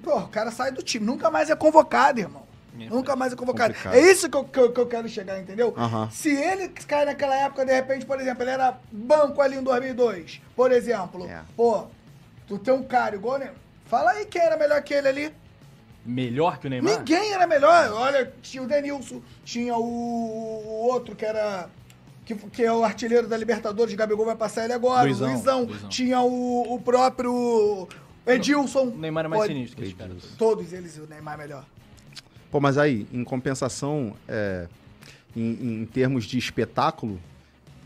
[0.02, 2.42] Pô, o cara sai do time, nunca mais é convocado, irmão.
[2.80, 3.74] É, nunca mais é convocado.
[3.74, 3.94] complicado.
[3.94, 5.74] É isso que eu, que, eu, que eu quero chegar, entendeu?
[6.10, 10.40] Se ele cai naquela época, de repente, por exemplo, ele era banco ali em 2002,
[10.56, 11.26] por exemplo.
[11.28, 11.40] É.
[11.54, 11.84] Pô,
[12.48, 13.50] tu tem um cara igual, né?
[13.86, 15.34] Fala aí quem era melhor que ele ali.
[16.04, 16.98] Melhor que o Neymar?
[16.98, 17.92] Ninguém era melhor.
[17.92, 21.68] Olha, tinha o Denilson, tinha o, o outro que era.
[22.24, 25.64] Que, que é o artilheiro da Libertadores, Gabigol vai passar ele agora, Luizão, o Luizão.
[25.64, 25.88] Luizão.
[25.88, 27.88] Tinha o, o próprio
[28.26, 28.86] Edilson.
[28.86, 30.12] O Neymar é mais sinistro que esse cara.
[30.38, 31.64] Todos eles, o Neymar é melhor.
[32.50, 34.68] Pô, mas aí, em compensação, é,
[35.34, 37.20] em, em termos de espetáculo,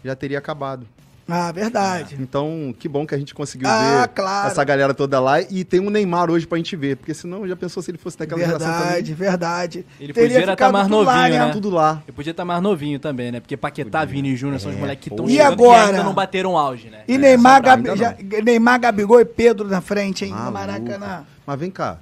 [0.05, 0.87] já teria acabado.
[1.29, 2.17] Ah, verdade.
[2.21, 4.47] Então, que bom que a gente conseguiu Ah, ver claro.
[4.49, 7.57] essa galera toda lá e tem um Neymar hoje pra gente ver, porque senão já
[7.57, 9.15] pensou se ele fosse daquela geração Verdade, também?
[9.15, 9.87] verdade.
[9.99, 11.53] Ele Teria podia estar ficado mais tudo lá, novinho, né?
[11.53, 12.03] Tudo lá.
[12.07, 13.41] Eu podia estar mais novinho também, né?
[13.41, 15.27] Porque Paquetá, Vini e Júnior são os É, moleques que estão.
[15.29, 15.83] E chegando agora?
[15.83, 17.01] que ainda não bateram auge, né?
[17.09, 18.15] E É, Neymar, Gabi, já-
[18.45, 20.33] Neymar, Gabigol e Pedro na frente, hein?
[20.33, 21.25] No Maracanã.
[21.45, 21.99] Mas vem cá,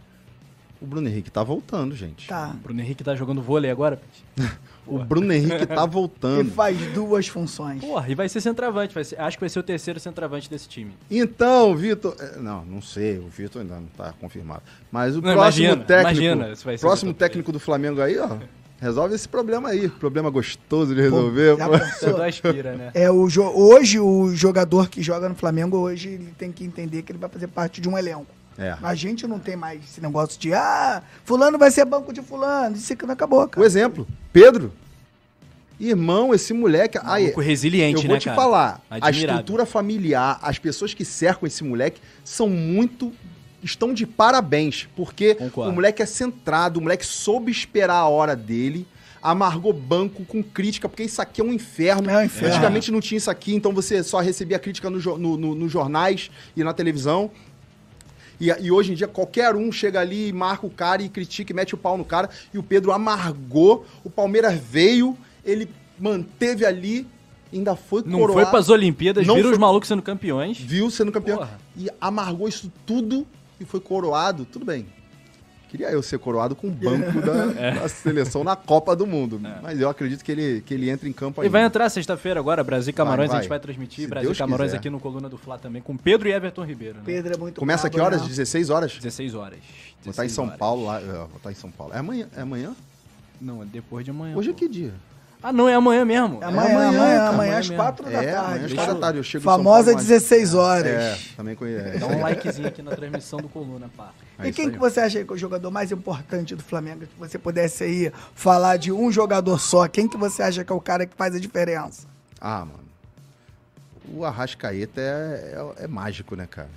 [0.83, 2.29] o Bruno Henrique tá voltando, gente.
[2.29, 2.51] Tá.
[2.55, 3.97] O Bruno Henrique tá jogando vôlei agora,
[4.37, 4.51] Pete.
[4.87, 6.51] O Bruno Henrique tá E voltando.
[6.53, 7.80] faz duas funções.
[7.80, 8.95] Porra, e vai ser centroavante.
[8.95, 10.93] Vai ser, acho que vai ser o terceiro centroavante desse time.
[11.11, 12.14] Então, Vitor.
[12.20, 14.62] é, Não, não sei, o Vitor ainda não tá confirmado.
[14.93, 16.22] Mas o Não, próximo imagina, técnico.
[16.24, 18.37] imagina se vai ser o próximo técnico do Flamengo aí, ó.
[18.80, 19.89] Resolve esse problema aí.
[19.89, 21.57] Problema gostoso de resolver.
[21.57, 21.78] já pô.
[21.78, 22.22] pensou?
[22.22, 22.91] Aspira, né?
[22.93, 27.03] É, o jo- hoje o jogador que joga no Flamengo, hoje ele tem que entender
[27.03, 28.26] que ele vai fazer parte de um elenco.
[28.57, 28.76] É.
[28.82, 32.76] A gente não tem mais esse negócio de, ah, fulano vai ser banco de fulano.
[32.76, 33.66] Isso aqui não acabou, O cara.
[33.66, 34.72] exemplo, Pedro.
[35.78, 36.98] Irmão, esse moleque.
[37.02, 38.36] Aí, Maluco resiliente, eu vou né, te cara?
[38.36, 39.40] falar, a Admirável.
[39.40, 43.12] estrutura familiar, as pessoas que cercam esse moleque são muito.
[43.62, 45.70] estão de parabéns, porque Concordo.
[45.70, 48.86] o moleque é centrado, o moleque soube esperar a hora dele,
[49.22, 52.09] amargou banco com crítica, porque isso aqui é um inferno.
[52.09, 52.55] É um inferno.
[52.55, 56.30] Antigamente não tinha isso aqui, então você só recebia crítica no, no- no- nos jornais
[56.57, 57.30] e na televisão.
[58.51, 61.55] E, e hoje em dia qualquer um chega ali, marca o cara e critica e
[61.55, 62.28] mete o pau no cara.
[62.53, 65.68] E o Pedro amargou, o Palmeiras veio, ele
[65.99, 67.07] manteve ali,
[67.53, 68.42] ainda foi Não coroado.
[68.42, 70.59] foi pras Olimpíadas, Não viram foi- os malucos sendo campeões.
[70.59, 71.38] Viu sendo campeão.
[71.38, 71.59] Porra.
[71.76, 73.26] E amargou isso tudo
[73.61, 74.45] e foi coroado.
[74.45, 74.86] Tudo bem.
[75.75, 77.72] Queria eu ser coroado com o banco da, É.
[77.72, 79.41] da seleção na Copa do Mundo.
[79.61, 82.62] Mas eu acredito que ele, que ele entre em campo E vai entrar sexta-feira agora,
[82.62, 83.59] Brasil e Camarões, Vai, a gente vai.
[83.59, 84.79] vai transmitir Se Brasil e Deus Camarões quiser.
[84.79, 87.03] aqui no Coluna do Fla também, com Pedro e Everton Ribeiro, né?
[87.05, 88.22] Pedro é muito Começa brabo, que horas?
[88.22, 88.29] né?
[88.29, 88.93] 16 horas?
[88.99, 89.59] 16 horas.
[90.05, 90.59] Vou estar em 16 São horas.
[90.59, 91.01] Paulo lá.
[91.01, 91.93] é, Vou estar em São Paulo.
[91.93, 92.29] É amanhã?
[92.37, 92.72] É amanhã?
[93.41, 94.37] Não, é depois de amanhã.
[94.37, 94.59] Hoje é pô.
[94.61, 94.95] que dia?
[95.47, 96.38] Ah, não, é amanhã mesmo.
[96.42, 97.68] É amanhã, amanhã, amanhã, cara, amanhã, às.
[97.68, 98.55] 4 da é, amanhã tarde.
[98.55, 99.18] às Deixa 4 eu- da tarde.
[99.18, 100.86] Eu chego Famosa Paulo, mas- 16 horas.
[100.86, 101.99] É, também conheço.
[101.99, 104.11] Dá um likezinho aqui na transmissão do Coluna, pá.
[104.38, 107.03] É e quem que você acha que é o jogador mais importante do Flamengo?
[107.05, 110.74] Se você pudesse aí falar de um jogador só, quem que você acha que é
[110.74, 112.07] o cara que faz a diferença?
[112.40, 112.80] Ah, mano.
[114.14, 116.70] O Arrascaeta é, é, é mágico, né, cara?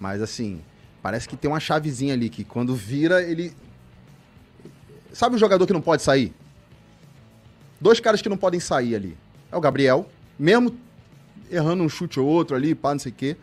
[0.00, 0.60] Mas assim,
[1.00, 3.54] parece que tem uma chavezinha ali que quando vira, ele.
[5.12, 6.34] Sabe o jogador que não pode sair?
[7.80, 9.16] Dois caras que não podem sair ali.
[9.50, 10.08] É o Gabriel,
[10.38, 10.76] mesmo
[11.50, 13.36] errando um chute ou outro ali, pá, não sei o quê.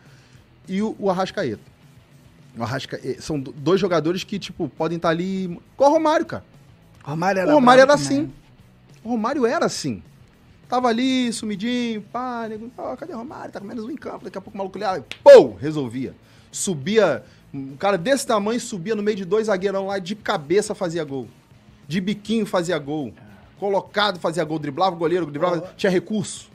[0.68, 1.60] E o, o Arrascaeta.
[2.56, 3.00] O Arrasca...
[3.02, 5.44] eh, São do- dois jogadores que, tipo, podem estar ali.
[5.74, 6.44] Igual o Romário, cara.
[7.02, 8.30] Romário era O Romário era assim.
[9.04, 10.02] O Romário era assim.
[10.68, 13.50] Tava ali, sumidinho, pá, nego, pô, cadê o Romário?
[13.50, 16.14] Tá com menos um em campo, daqui a pouco o maluco ali, pô, resolvia.
[16.52, 17.24] Subia,
[17.54, 21.26] um cara desse tamanho subia no meio de dois zagueirão lá, de cabeça fazia gol.
[21.86, 23.14] De biquinho fazia gol.
[23.58, 26.48] Colocado fazia gol, driblava o goleiro, driblava, tinha recurso.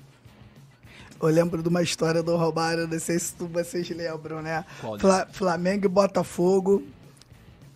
[1.21, 4.65] Eu lembro de uma história do Romário, não sei se vocês lembram, né?
[4.99, 6.83] Fla- Flamengo e Botafogo,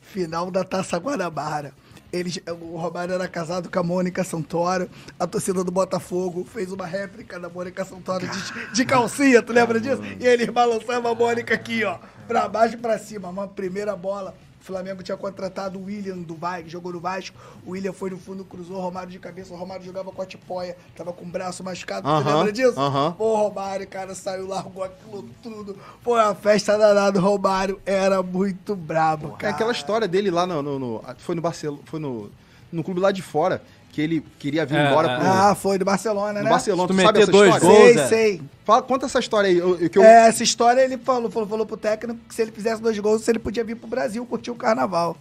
[0.01, 1.73] final da Taça Guanabara.
[2.11, 4.89] Eles, o Romário era casado com a Mônica Santoro.
[5.19, 9.79] A torcida do Botafogo fez uma réplica da Mônica Santoro de, de calcinha, tu lembra
[9.79, 10.01] disso?
[10.19, 11.97] E eles balançavam a Mônica aqui, ó,
[12.27, 13.27] pra baixo e pra cima.
[13.29, 14.33] Uma primeira bola.
[14.67, 17.37] O Flamengo tinha contratado o William do Vasco, jogou no Vasco.
[17.65, 19.53] O William foi no fundo, cruzou o Romário de cabeça.
[19.53, 22.01] O Romário jogava com a tipóia, tava com o braço machucado.
[22.05, 22.77] tu Aham, lembra disso?
[22.77, 23.13] aham.
[23.13, 25.77] Pô, o Romário, cara, saiu, largou aquilo tudo.
[26.03, 29.53] Pô, a festa danada, o Romário era muito brabo, É cara.
[29.53, 30.61] aquela história dele lá no.
[30.61, 31.81] no- no- foi no Barcelona.
[31.85, 32.29] Foi no,
[32.69, 33.61] no clube lá de fora,
[33.93, 35.17] que ele queria vir É, embora é.
[35.17, 35.27] pro.
[35.27, 36.49] Ah, foi do Barcelona, no né?
[36.49, 37.77] Barcelona, tu tu sabe essa dois história?
[37.77, 38.07] gols, Sei, é.
[38.07, 38.41] sei.
[38.67, 39.57] Fala, conta essa história aí.
[39.57, 42.51] eu- que eu, É, essa história ele falou, falou, falou pro técnico que se ele
[42.51, 45.15] fizesse dois gols, ele podia vir pro Brasil curtir o carnaval.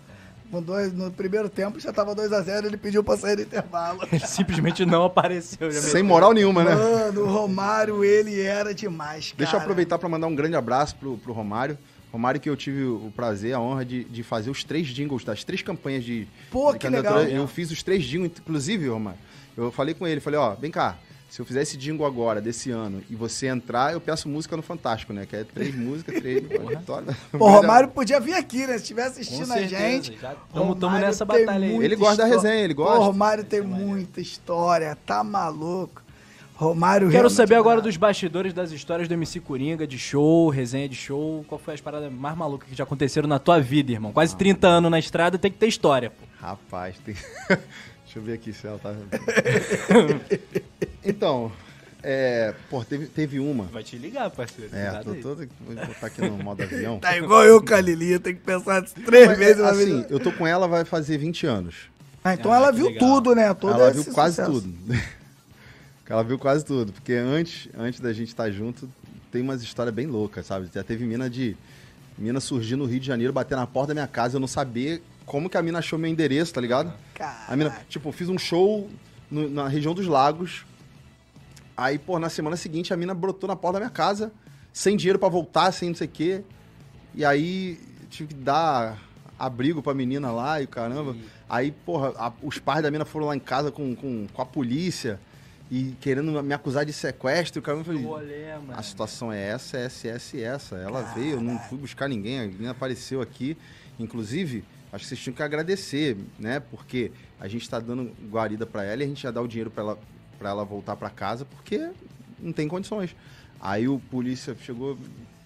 [0.65, 4.01] Dois, no primeiro tempo já tava 2x0, ele pediu pra sair do intervalo.
[4.11, 5.71] Ele simplesmente não apareceu.
[5.71, 6.75] já sem moral nenhuma, né?
[6.75, 9.39] Mano, o Romário, ele era demais, cara.
[9.39, 11.77] Deixa eu aproveitar para mandar um grande abraço pro, pro Romário.
[12.13, 15.45] Romário que eu tive o prazer, a honra de, de fazer os três jingles das
[15.45, 17.23] três campanhas de, Pô, de que candidatura.
[17.25, 17.37] legal.
[17.43, 19.19] Eu fiz os três jingles, inclusive, Romário.
[19.57, 20.97] Eu falei com ele, falei, ó, vem cá,
[21.37, 24.63] se eu fizer esse jingle agora, desse ano, e você entrar, eu peço música no
[24.63, 25.27] Fantástico, né?
[25.27, 26.43] Que é três músicas, três...
[26.43, 27.15] vitória.
[27.31, 28.79] Pô, o Romário podia vir aqui, né?
[28.79, 30.19] Se estiver assistindo Com a certeza, gente.
[30.51, 31.77] Romário nessa batalha aí.
[31.77, 33.01] Ele gosta da resenha, ele Pô, gosta.
[33.01, 36.03] o Romário tem muita história, tá maluco.
[36.55, 40.89] Romário Quero saber é agora dos bastidores das histórias do MC Coringa, de show, resenha
[40.89, 41.45] de show.
[41.47, 44.11] Qual foi as paradas mais malucas que já aconteceram na tua vida, irmão?
[44.11, 46.25] Quase 30 anos na estrada, tem que ter história, pô.
[46.41, 47.15] Rapaz, tem...
[48.07, 48.95] Deixa eu ver aqui se ela tá...
[51.07, 51.51] então,
[52.03, 52.55] é...
[52.71, 53.65] Pô, teve, teve uma...
[53.65, 54.75] Vai te ligar, parceiro.
[54.75, 55.49] É, tô todo...
[55.61, 56.99] Vou botar aqui no modo avião.
[57.01, 60.11] Tá igual eu com a Lili, tem que pensar três Mas, vezes assim, vez.
[60.11, 61.75] eu tô com ela, vai fazer 20 anos.
[62.23, 62.99] Ah, então Ah, ela viu legal.
[63.09, 63.53] tudo, né?
[63.55, 64.61] Todo ela esse viu quase sucesso.
[64.61, 64.75] tudo.
[66.09, 66.93] ela viu quase tudo.
[66.93, 68.89] Porque antes, antes da gente estar junto,
[69.33, 70.69] tem umas histórias bem loucas, sabe?
[70.73, 71.57] Já teve mina de.
[72.19, 75.03] Mina surgir no Rio de Janeiro, bater na porta da minha casa, eu não saber
[75.27, 76.91] como que a mina achou meu endereço, tá ligado?
[77.47, 77.87] A mina, Caraca.
[77.91, 78.89] tipo, fiz um show
[79.31, 80.65] no- na região dos lagos.
[81.77, 84.33] Aí, pô, na semana seguinte a mina brotou na porta da minha casa,
[84.73, 86.43] sem dinheiro pra voltar, sem não sei o quê.
[87.15, 88.99] E aí tive que dar
[89.39, 91.15] abrigo pra menina lá e caramba.
[91.49, 94.47] Aí, porra, a- os pais da mina foram lá em casa com, com, com a
[94.47, 95.21] polícia
[95.71, 97.61] e querendo me acusar de sequestro.
[97.61, 98.73] O falei, Olé, mano.
[98.79, 100.77] a situação é essa, essa, essa essa.
[100.77, 103.57] Ela veio, eu não fui buscar ninguém, a menina apareceu aqui.
[103.99, 106.61] Inclusive, acho que vocês tinham que agradecer, né?
[106.61, 109.71] Porque a gente tá dando guarida pra ela e a gente já dá o dinheiro
[109.71, 109.99] pra ela,
[110.39, 111.91] pra ela voltar pra casa, porque
[112.39, 113.15] não tem condições.
[113.61, 114.99] Aí o polícia chegou.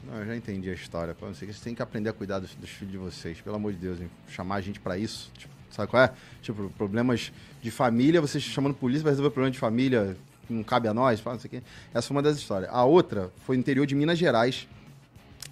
[0.05, 1.15] Não, eu já entendi a história.
[1.15, 3.57] Pô, não sei, vocês têm que aprender a cuidar dos, dos filhos de vocês, pelo
[3.57, 4.11] amor de Deus, hein?
[4.29, 5.31] chamar a gente pra isso.
[5.37, 6.13] Tipo, Sabe qual é?
[6.43, 7.33] Tipo, problemas
[7.63, 10.17] de família, você chamando polícia pra resolver problema de família,
[10.49, 11.63] não cabe a nós, fala, não sei o quê.
[11.95, 12.71] Essa foi uma das histórias.
[12.73, 14.67] A outra foi no interior de Minas Gerais,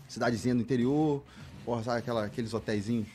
[0.08, 1.22] cidadezinha do interior,
[1.64, 3.06] porra, sabe aquela, aqueles hotéisinhos,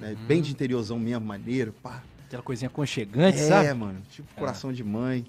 [0.00, 0.16] né?
[0.26, 2.02] Bem de interiorzão mesmo, maneiro, pá.
[2.26, 3.72] Aquela coisinha aconchegante, É, sabe?
[3.74, 5.24] mano, tipo coração de mãe.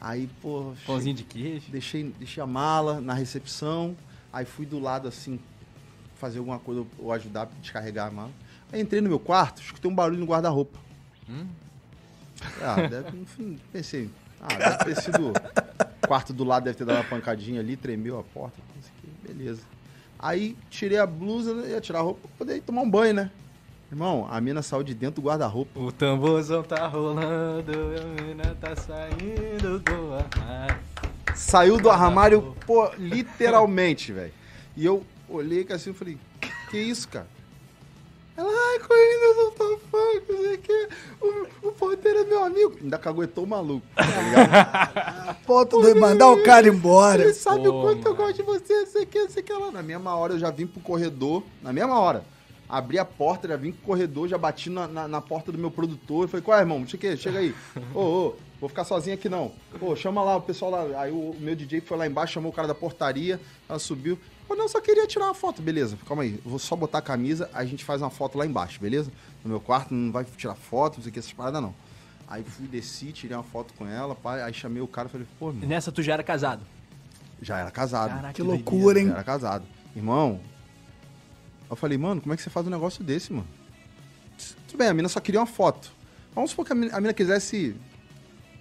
[0.00, 1.66] Aí, pô, Pãozinho de queijo.
[1.70, 3.96] Deixei, deixei a mala na recepção,
[4.32, 5.38] aí fui do lado assim,
[6.16, 8.30] fazer alguma coisa ou ajudar a descarregar a mala.
[8.72, 10.78] Aí entrei no meu quarto, escutei um barulho no guarda-roupa.
[12.60, 15.30] Ah, deve, enfim, pensei, ah, deve ter sido.
[16.02, 18.56] O quarto do lado deve ter dado uma pancadinha ali, tremeu a porta,
[19.26, 19.62] beleza.
[20.18, 23.30] Aí tirei a blusa, ia tirar a roupa pra poder tomar um banho, né?
[23.92, 25.78] Irmão, a mina saiu de dentro do guarda-roupa.
[25.78, 30.78] O tamborzão tá rolando, a mina tá saindo do armário.
[31.34, 34.32] Saiu do armário, pô, literalmente, velho.
[34.74, 36.18] E eu olhei assim e falei,
[36.70, 37.26] que isso, cara?
[38.34, 40.88] Ela, ai, Corinthians, eu tô funk, não sei o quê.
[41.20, 42.78] O, o porteiro é meu amigo.
[42.80, 45.36] Ainda caguetou o maluco, tá ligado?
[45.44, 47.24] Ponto de mandar o cara embora.
[47.24, 48.24] Ele sabe o Pô, quanto eu mano.
[48.24, 49.70] gosto de você, não sei o que, não sei o que lá.
[49.70, 52.24] Na mesma hora eu já vim pro corredor, na mesma hora.
[52.72, 55.70] Abri a porta, já vim pro corredor, já bati na, na, na porta do meu
[55.70, 56.26] produtor.
[56.26, 56.80] Falei, qual é, irmão?
[56.80, 57.54] O que, chega aí.
[57.94, 59.52] Ô, ô, vou ficar sozinho aqui não.
[59.78, 61.02] Ô, chama lá o pessoal lá.
[61.02, 64.18] Aí o meu DJ foi lá embaixo, chamou o cara da portaria, ela subiu.
[64.48, 65.60] Pô, não, só queria tirar uma foto.
[65.60, 66.40] Beleza, calma aí.
[66.42, 69.12] Eu vou só botar a camisa, a gente faz uma foto lá embaixo, beleza?
[69.44, 71.74] No meu quarto, não vai tirar foto, não sei o que, essas paradas não.
[72.26, 75.26] Aí fui, desci, tirei uma foto com ela, pá, aí chamei o cara e falei,
[75.38, 76.62] pô, irmão, Nessa tu já era casado.
[77.42, 78.08] já era casado.
[78.14, 78.70] Caraca, Que doideira.
[78.70, 79.08] loucura, hein?
[79.08, 79.64] Já era casado.
[79.94, 80.40] Irmão,
[81.72, 83.46] eu falei, mano, como é que você faz um negócio desse, mano?
[84.68, 85.90] Tudo bem, a mina só queria uma foto.
[86.34, 87.74] Vamos supor que a mina, a mina quisesse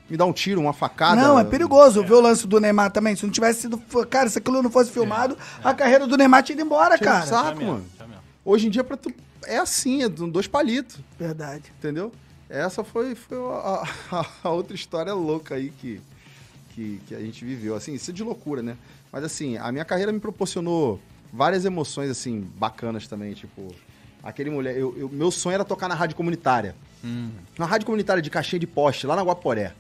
[0.10, 1.22] me dar um tiro, uma facada.
[1.22, 2.04] Não, é perigoso.
[2.04, 3.16] Ver o lance do Neymar também.
[3.16, 3.78] Se não tivesse sido.
[4.10, 7.14] Cara, se aquilo não fosse filmado, a carreira do Neymar tinha ido embora, Tinha um
[7.14, 7.26] cara.
[7.26, 7.46] saco.
[7.50, 7.86] Já mesmo, mano.
[8.00, 8.16] mesmo.
[8.44, 9.14] Hoje em dia, pra tu,
[9.46, 11.64] é assim, é do- dois palitos, Verdade.
[11.80, 12.12] entendeu?
[12.50, 16.02] Essa foi, foi a, a- a outra história louca aí que,
[16.72, 17.74] que, que a gente viveu.
[17.76, 18.76] Assim, isso é de loucura, né?
[19.14, 21.00] Mas assim, a minha carreira me proporcionou
[21.32, 23.74] várias emoções, assim, bacanas também, tipo...
[24.24, 24.78] Aquele mulher...
[24.78, 26.76] Eu, eu- meu sonho era tocar na rádio comunitária.
[27.58, 29.74] Na rádio comunitária de Caixinha de Poste, lá na Guaporé.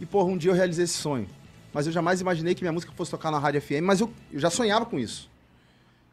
[0.00, 1.28] E, porra, um dia eu realizei esse sonho.
[1.74, 4.40] Mas eu jamais imaginei que minha música fosse tocar na rádio FM, mas eu, eu
[4.40, 5.28] já sonhava com isso.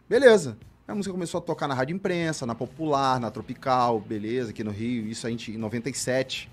[0.09, 0.57] Beleza.
[0.87, 4.69] A música começou a tocar na rádio imprensa, na popular, na tropical, beleza, aqui no
[4.71, 6.49] Rio, isso a gente em 97.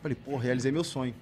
[0.00, 1.12] Falei, pô, realizei meu sonho.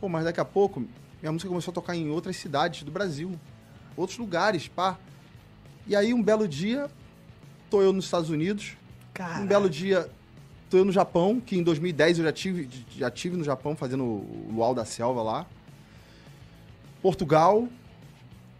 [0.00, 0.82] Pô, mas daqui a pouco,
[1.20, 3.38] minha música começou a tocar em outras cidades do Brasil,
[3.96, 4.96] outros lugares, pá.
[5.86, 6.88] E aí, um belo dia,
[7.70, 8.76] tô eu nos Estados Unidos,
[9.12, 9.40] Cara.
[9.42, 10.08] um belo dia,
[10.70, 14.04] tô eu no Japão, que em 2010 eu já tive, já tive no Japão fazendo
[14.04, 15.46] o Luau da Selva lá.
[17.02, 17.68] Portugal.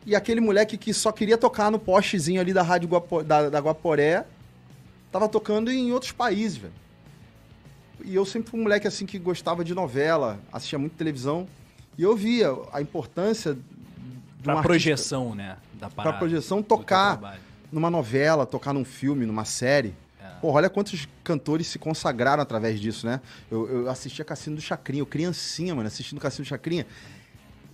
[0.05, 3.61] E aquele moleque que só queria tocar no postezinho ali da Rádio Guapo, da, da
[3.61, 4.27] Guaporé,
[5.13, 6.75] tava tocando em outros países, velho.
[8.05, 11.47] E eu sempre fui um moleque assim que gostava de novela, assistia muito televisão.
[11.97, 13.61] E eu via a importância de
[14.49, 15.57] um artista- projeção, né?
[15.83, 16.19] Da parada.
[16.19, 17.39] projeção, tocar.
[17.73, 19.95] numa novela, tocar num filme, numa série.
[20.23, 20.29] É.
[20.41, 23.21] Porra, olha quantos cantores se consagraram através disso, né?
[23.51, 26.87] Eu, eu assistia Cassino do Chacrinha, eu criancinha, mano, assistindo Cassino do Chacrinha.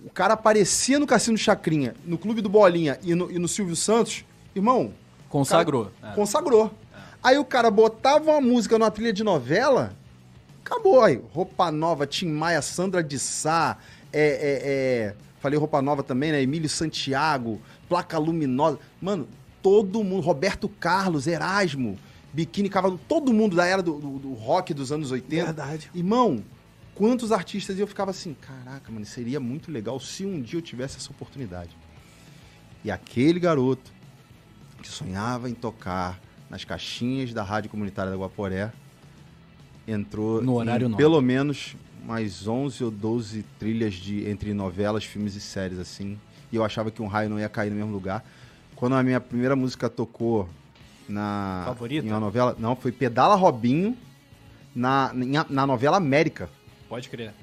[0.03, 3.47] O cara aparecia no Cassino do Chacrinha, no Clube do Bolinha e no, e no
[3.47, 4.93] Silvio Santos, irmão,
[5.29, 5.91] Consagrou.
[6.01, 6.11] É.
[6.13, 6.73] consagrou.
[7.21, 9.93] Aí o cara botava uma música numa trilha de novela,
[10.65, 11.21] acabou aí.
[11.31, 13.77] Roupa Nova, Tim Maia, Sandra de Sá,
[14.11, 16.41] é, é, é, falei Roupa Nova também, né?
[16.41, 18.79] Emílio Santiago, Placa Luminosa.
[19.01, 19.27] Mano,
[19.61, 21.97] todo mundo, Roberto Carlos, Erasmo,
[22.31, 25.45] Biquíni Cavalo, todo mundo da era do, do- do rock dos anos 80.
[25.45, 25.89] Verdade.
[25.95, 26.43] Irmão,
[26.93, 30.61] quantos artistas e eu ficava assim, caraca, mano, seria muito legal se um dia eu
[30.61, 31.71] tivesse essa oportunidade.
[32.85, 33.91] E aquele garoto
[34.81, 36.19] que sonhava em tocar
[36.49, 38.71] nas caixinhas da rádio comunitária da Guaporé
[39.87, 41.75] entrou No horário em pelo menos
[42.05, 46.17] mais 11 ou 12 trilhas de entre novelas, filmes e séries assim.
[46.51, 48.23] E eu achava que um raio não ia cair no mesmo lugar.
[48.75, 50.49] Quando a minha primeira música tocou
[51.07, 52.05] na Favorita?
[52.07, 53.97] em uma novela, não, foi Pedala Robinho
[54.73, 55.11] na,
[55.49, 56.49] na, novela América.
[56.87, 57.33] Pode crer.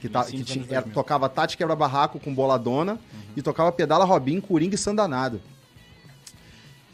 [0.00, 0.36] Que, tá, que
[0.70, 0.92] era- 2000.
[0.94, 2.98] tocava Tati Quebra Barraco com Boladona
[3.36, 5.40] e tocava Pedala Robinho, Coringa e Sandanado.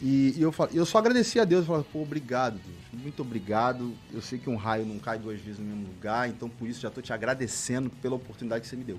[0.01, 3.23] E, e eu, fal- eu só agradeci a Deus, eu falava, pô, obrigado, Deus, muito
[3.23, 3.93] obrigado.
[4.13, 6.81] Eu sei que um raio não cai duas vezes no mesmo lugar, então por isso
[6.81, 8.99] já tô te agradecendo pela oportunidade que você me deu.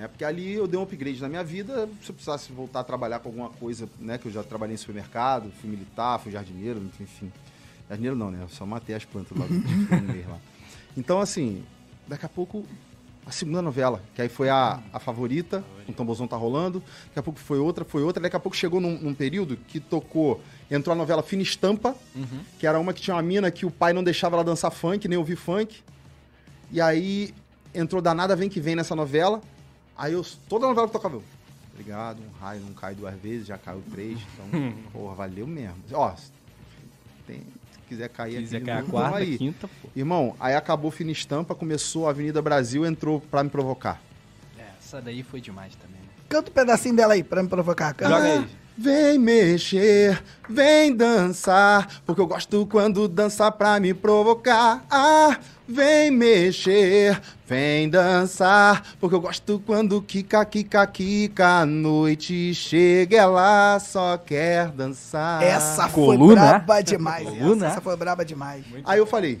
[0.00, 0.08] Né?
[0.08, 3.18] Porque ali eu dei um upgrade na minha vida, se eu precisasse voltar a trabalhar
[3.18, 4.16] com alguma coisa, né?
[4.16, 7.30] Que eu já trabalhei em supermercado, fui militar, fui jardineiro, enfim.
[7.86, 8.38] Jardineiro não, né?
[8.40, 9.44] Eu só matei as plantas lá,
[10.26, 10.38] lá.
[10.96, 11.62] Então, assim,
[12.08, 12.64] daqui a pouco
[13.26, 17.22] a segunda novela, que aí foi a, a favorita, o Tambozão tá rolando, daqui a
[17.22, 20.40] pouco foi outra, foi outra, daqui a pouco chegou num, num período que tocou,
[20.70, 21.94] entrou a novela Fina Estampa,
[22.58, 25.06] que era uma que tinha uma mina que o pai não deixava ela dançar funk,
[25.06, 25.82] nem ouvir funk,
[26.72, 27.34] e aí
[27.74, 29.42] entrou Danada Vem Que Vem nessa novela,
[30.00, 31.22] aí eu, toda novela que tocava eu,
[31.72, 35.76] obrigado, um raio não cai duas vezes, já caiu três, então, porra, valeu mesmo.
[35.92, 36.12] Ó,
[37.26, 37.38] tem,
[37.72, 39.38] se quiser cair Se quiser cair a quarta, aí.
[39.38, 39.88] quinta, pô.
[39.94, 44.00] Irmão, aí acabou Fina Estampa, começou a Avenida Brasil, entrou pra me provocar.
[44.58, 46.00] É, essa daí foi demais também.
[46.00, 46.08] né?
[46.28, 47.92] Canta um pedacinho dela aí pra me provocar.
[47.94, 48.14] Canta.
[48.14, 48.48] Joga aí.
[48.78, 54.82] Vem mexer, vem dançar, porque eu gosto quando dança pra me provocar.
[54.90, 63.18] Ah, vem mexer, vem dançar, porque eu gosto quando quica, quica, quica, a noite chega,
[63.18, 65.42] ela só quer dançar.
[65.42, 66.34] Essa foi Coluna?
[66.40, 67.28] braba demais.
[67.28, 67.66] Coluna?
[67.66, 68.64] Essa, essa foi braba demais.
[68.84, 69.40] Aí eu falei,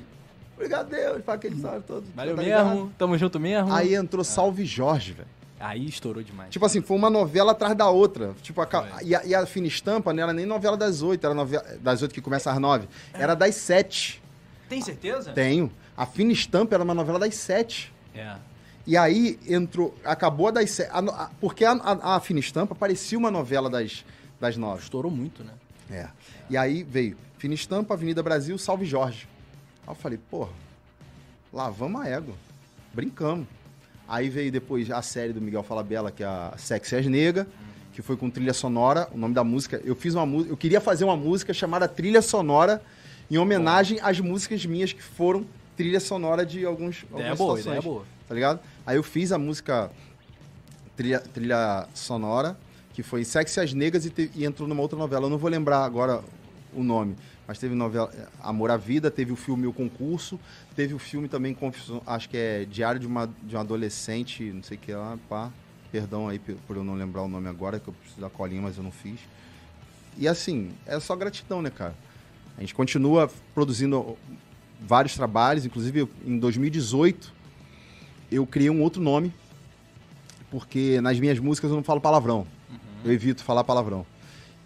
[0.54, 2.04] obrigado Deus, para aquele salve todo.
[2.14, 2.68] Valeu tá ligado?
[2.68, 3.72] mesmo, tamo junto mesmo.
[3.72, 5.39] Aí entrou Salve Jorge, velho.
[5.60, 6.50] Aí estourou demais.
[6.50, 8.34] Tipo assim, foi uma novela atrás da outra.
[8.40, 8.68] Tipo, a
[9.02, 12.00] e, a, e a Fina Estampa não era nem novela das oito, era novela das
[12.00, 12.88] oito que começa às nove.
[13.12, 14.22] Era das sete.
[14.70, 15.32] Tem certeza?
[15.32, 15.70] Tenho.
[15.94, 17.92] A Fina Estampa era uma novela das sete.
[18.14, 18.36] É.
[18.86, 20.90] E aí entrou, acabou a das sete.
[20.90, 24.02] a porque a, a, a Fina Estampa parecia uma novela das,
[24.40, 24.82] das nove.
[24.82, 25.52] Estourou muito, né?
[25.90, 26.08] É.
[26.48, 29.28] E aí veio Fina Estampa, Avenida Brasil, Salve Jorge.
[29.86, 30.52] Aí eu falei, porra,
[31.52, 32.34] lavamos a égua.
[32.94, 33.46] Brincamos.
[34.10, 37.46] Aí veio depois a série do Miguel Falabella, que é a Sexy as Nega,
[37.92, 39.08] que foi com trilha sonora.
[39.14, 42.20] O nome da música, eu fiz uma música, eu queria fazer uma música chamada Trilha
[42.20, 42.82] Sonora,
[43.30, 45.46] em homenagem às músicas minhas que foram
[45.76, 47.66] trilha sonora de alguns, algumas boa, situações.
[47.66, 48.04] ideia boa.
[48.28, 48.60] Tá ligado?
[48.84, 49.90] Aí eu fiz a música
[50.96, 52.58] trilha, trilha sonora,
[52.92, 55.26] que foi Sexy as Negas e, te- e entrou numa outra novela.
[55.26, 56.20] Eu não vou lembrar agora
[56.74, 57.16] o nome,
[57.50, 58.08] mas teve novela
[58.40, 60.38] Amor à Vida, teve o filme O Concurso,
[60.76, 61.56] teve o filme também,
[62.06, 65.50] acho que é Diário de uma, de um Adolescente, não sei o que lá, pá.
[65.90, 68.76] Perdão aí por eu não lembrar o nome agora, que eu preciso da colinha, mas
[68.76, 69.18] eu não fiz.
[70.16, 71.92] E assim, é só gratidão, né, cara?
[72.56, 74.16] A gente continua produzindo
[74.80, 77.32] vários trabalhos, inclusive em 2018
[78.30, 79.34] eu criei um outro nome,
[80.52, 82.46] porque nas minhas músicas eu não falo palavrão.
[83.04, 84.06] Eu evito falar palavrão.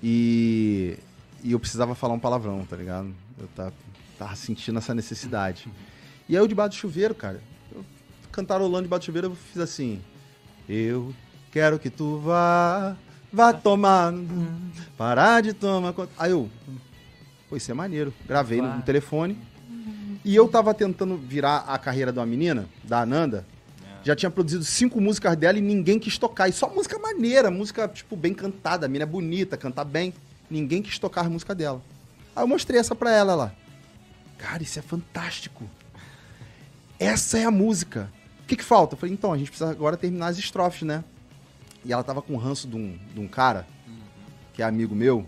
[0.02, 0.98] E,
[1.44, 3.14] e eu precisava falar um palavrão, tá ligado?
[3.38, 3.72] Eu tava,
[4.18, 5.68] tava sentindo essa necessidade.
[6.26, 7.38] E aí eu debaixo do chuveiro, cara,
[7.70, 7.84] eu
[8.32, 10.00] cantarolando debaixo do chuveiro, eu fiz assim.
[10.66, 11.14] Eu
[11.52, 12.96] quero que tu vá,
[13.30, 14.14] vá tomar,
[14.96, 16.10] parar de tomar conta.
[16.16, 16.48] Aí eu,
[17.50, 18.12] pô, isso é maneiro.
[18.26, 19.38] Gravei no, no telefone.
[20.24, 23.44] E eu tava tentando virar a carreira de uma menina, da Ananda.
[24.02, 26.48] Já tinha produzido cinco músicas dela e ninguém quis tocar.
[26.48, 28.86] E só música maneira, música, tipo, bem cantada.
[28.86, 30.14] A menina é bonita, canta bem.
[30.54, 31.82] Ninguém quis tocar a música dela.
[32.36, 33.52] Aí eu mostrei essa pra ela lá.
[34.38, 35.64] Cara, isso é fantástico.
[36.96, 38.08] Essa é a música.
[38.44, 38.94] O que, que falta?
[38.94, 41.02] Eu falei, então, a gente precisa agora terminar as estrofes, né?
[41.84, 43.66] E ela tava com ranço de um, de um cara,
[44.52, 45.26] que é amigo meu,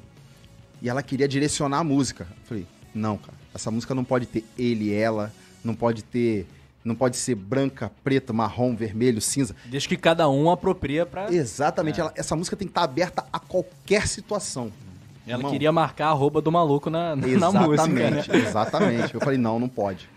[0.80, 2.24] e ela queria direcionar a música.
[2.30, 5.32] Eu falei, não, cara, essa música não pode ter ele, ela,
[5.64, 6.46] não pode ter.
[6.84, 9.56] Não pode ser branca, preta, marrom, vermelho, cinza.
[9.64, 11.32] Desde que cada um apropria pra.
[11.34, 12.00] Exatamente.
[12.00, 14.72] ela- essa música tem que estar aberta a qualquer situação.
[15.26, 15.50] Ela Irmão.
[15.50, 18.20] queria marcar a roupa do maluco na, na música, né?
[18.20, 19.14] Exatamente, exatamente.
[19.14, 20.08] Eu falei, não, não pode.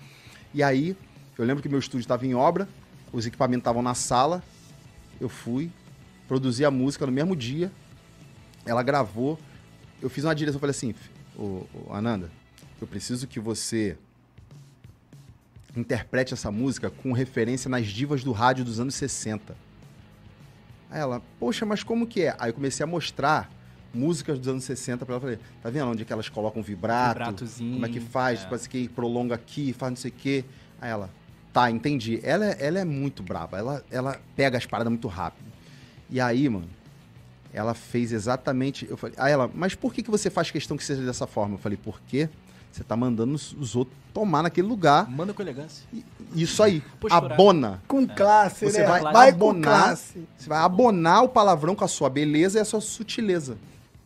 [0.54, 0.96] E aí,
[1.38, 2.70] eu lembro que meu estúdio estava em obra,
[3.12, 4.44] os equipamentos estavam na sala,
[5.20, 5.72] eu fui,
[6.28, 7.72] produzi a música no mesmo dia,
[8.66, 9.40] ela gravou,
[10.00, 10.94] eu fiz uma direção, eu falei assim,
[11.36, 12.30] ô, ô, Ananda,
[12.80, 13.98] eu preciso que você
[15.76, 19.56] interprete essa música com referência nas divas do rádio dos anos 60.
[20.90, 22.36] Aí ela, poxa, mas como que é?
[22.40, 23.50] Aí eu comecei a mostrar
[23.94, 25.22] músicas dos anos 60 pra ela.
[25.22, 27.18] Falei, tá vendo onde é que elas colocam vibrato?
[27.18, 28.42] Vibratozinho, Como é que faz?
[28.42, 28.46] é.
[28.46, 30.46] Parece que prolonga aqui, faz não sei o quê.
[30.82, 31.10] Aí ela,
[31.52, 32.20] tá, entendi.
[32.24, 33.58] Ela, é- ela é muito braba.
[33.58, 35.48] Ela, ela pega as paradas muito rápido.
[36.10, 36.68] E aí, mano,
[37.54, 38.88] ela fez exatamente.
[38.90, 41.56] Eu falei, aí ela, mas por que, que você faz questão que seja dessa forma?
[41.56, 42.30] Eu falei, porque
[42.72, 45.10] você tá mandando os, os outros tomar naquele lugar.
[45.10, 45.84] Manda com elegância.
[46.36, 47.34] Isso aí, Posturado.
[47.34, 47.82] abona.
[47.88, 48.88] Com classe, Você né?
[48.88, 50.28] vai vai com abonar- classe.
[50.38, 53.58] Você vai abonar o palavrão com a sua beleza e a sua sutileza.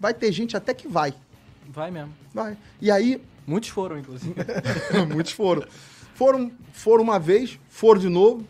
[0.04, 1.14] Vai ter gente até que vai.
[1.70, 2.14] Vai mesmo.
[2.34, 2.58] Vai.
[2.82, 4.36] E aí, Muitos foram, inclusive.
[5.10, 5.64] muitos foram.
[6.14, 8.46] Foram, foram uma vez, foram de novo,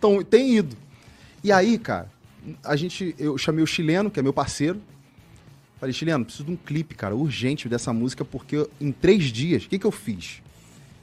[0.00, 0.76] tão, tem ido.
[1.42, 2.08] E aí, cara,
[2.62, 4.80] a gente, eu chamei o chileno, que é meu parceiro.
[5.80, 9.68] Falei, chileno, preciso de um clipe, cara, urgente dessa música, porque em três dias, o
[9.68, 10.42] que, que eu fiz?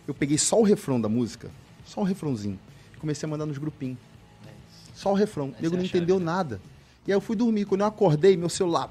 [0.08, 1.52] Eu peguei só o refrão da música,
[1.86, 2.58] só o refrãozinho,
[2.94, 3.98] e comecei a mandar nos grupinhos.
[4.96, 5.54] Só o refrão.
[5.60, 6.62] O nego não entendeu nada.
[7.06, 7.66] E aí eu fui dormir.
[7.66, 8.90] Quando eu acordei, meu celular.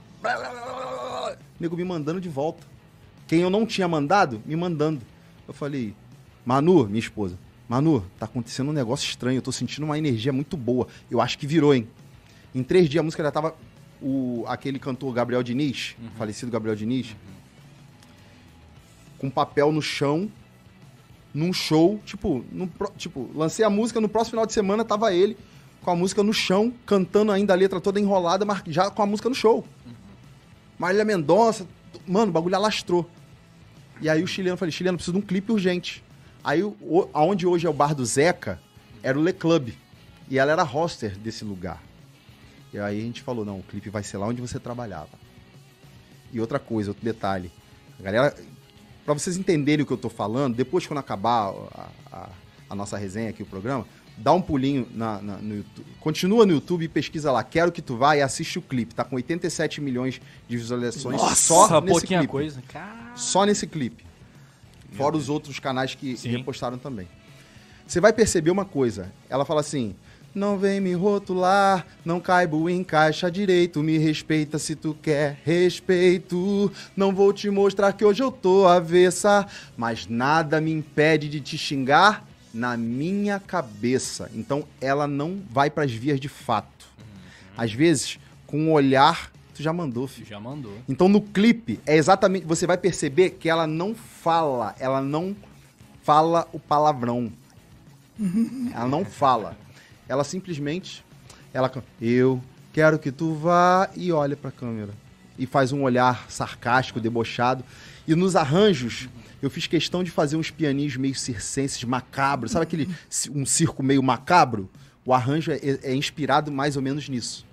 [1.61, 2.67] Nego me mandando de volta.
[3.29, 5.03] Quem eu não tinha mandado, me mandando.
[5.47, 5.95] Eu falei,
[6.45, 7.39] Manu, minha esposa,
[7.69, 10.89] Manu, tá acontecendo um negócio estranho, eu tô sentindo uma energia muito boa.
[11.11, 11.87] Eu acho que virou, hein?
[12.55, 13.55] Em três dias a música já tava.
[14.03, 17.15] O, aquele cantor Gabriel Diniz, falecido Gabriel Diniz,
[19.19, 20.31] com papel no chão,
[21.35, 25.37] num show, tipo, no tipo, lancei a música, no próximo final de semana tava ele
[25.83, 29.07] com a música no chão, cantando ainda a letra toda enrolada, mas já com a
[29.07, 29.65] música no show.
[30.81, 31.67] Marília Mendonça,
[32.07, 33.07] mano, o bagulho alastrou.
[34.01, 36.03] E aí o chileno, eu falei, chileno, preciso de um clipe urgente.
[36.43, 38.59] Aí, o, aonde hoje é o bar do Zeca,
[39.03, 39.75] era o Le Club.
[40.31, 41.83] E ela era roster desse lugar.
[42.73, 45.11] E aí a gente falou, não, o clipe vai ser lá onde você trabalhava.
[46.33, 47.53] E outra coisa, outro detalhe.
[47.99, 48.35] A galera,
[49.05, 52.29] pra vocês entenderem o que eu tô falando, depois quando acabar a, a-
[52.71, 53.85] a nossa resenha aqui, o programa,
[54.17, 55.87] dá um pulinho na- na- no YouTube.
[56.01, 58.95] Continua no YouTube e pesquisa lá, quero que tu vá e assiste o clipe.
[58.95, 62.31] Tá com 87 milhões de visualizações só Nossa, nesse pouquinha clipe.
[62.33, 62.63] coisa.
[62.69, 63.13] Cara.
[63.17, 64.05] Só nesse clipe.
[64.93, 66.31] Fora os outros canais que Sim.
[66.31, 67.07] repostaram também.
[67.87, 69.13] Você vai perceber uma coisa.
[69.29, 69.95] Ela fala assim:
[70.35, 76.71] Não vem me rotular, não caibo em caixa direito, me respeita se tu quer respeito.
[76.97, 79.47] Não vou te mostrar que hoje eu tô avessa,
[79.77, 84.31] mas nada me impede de te xingar na minha cabeça.
[84.35, 86.87] Então ela não vai pras vias de fato.
[87.57, 90.27] Às vezes, com um olhar, tu já mandou, filho.
[90.27, 90.73] Já mandou.
[90.89, 95.37] Então no clipe é exatamente, você vai perceber que ela não fala, ela não
[96.03, 97.33] fala o palavrão.
[98.75, 99.57] ela não fala.
[100.09, 101.05] Ela simplesmente
[101.53, 101.71] ela
[102.01, 102.41] eu
[102.73, 104.93] quero que tu vá e olha pra câmera
[105.39, 107.65] e faz um olhar sarcástico, debochado.
[108.11, 109.09] E nos arranjos
[109.41, 112.51] eu fiz questão de fazer uns pianinhos meio circenses, macabros.
[112.51, 112.89] Sabe aquele
[113.33, 114.69] um circo meio macabro?
[115.07, 117.47] O arranjo é, é inspirado mais ou menos nisso.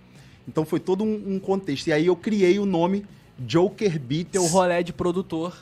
[0.47, 1.85] Então foi todo um, um contexto.
[1.87, 3.05] E aí eu criei o nome
[3.37, 4.31] Joker Beats.
[4.31, 5.55] Teu rolé de produtor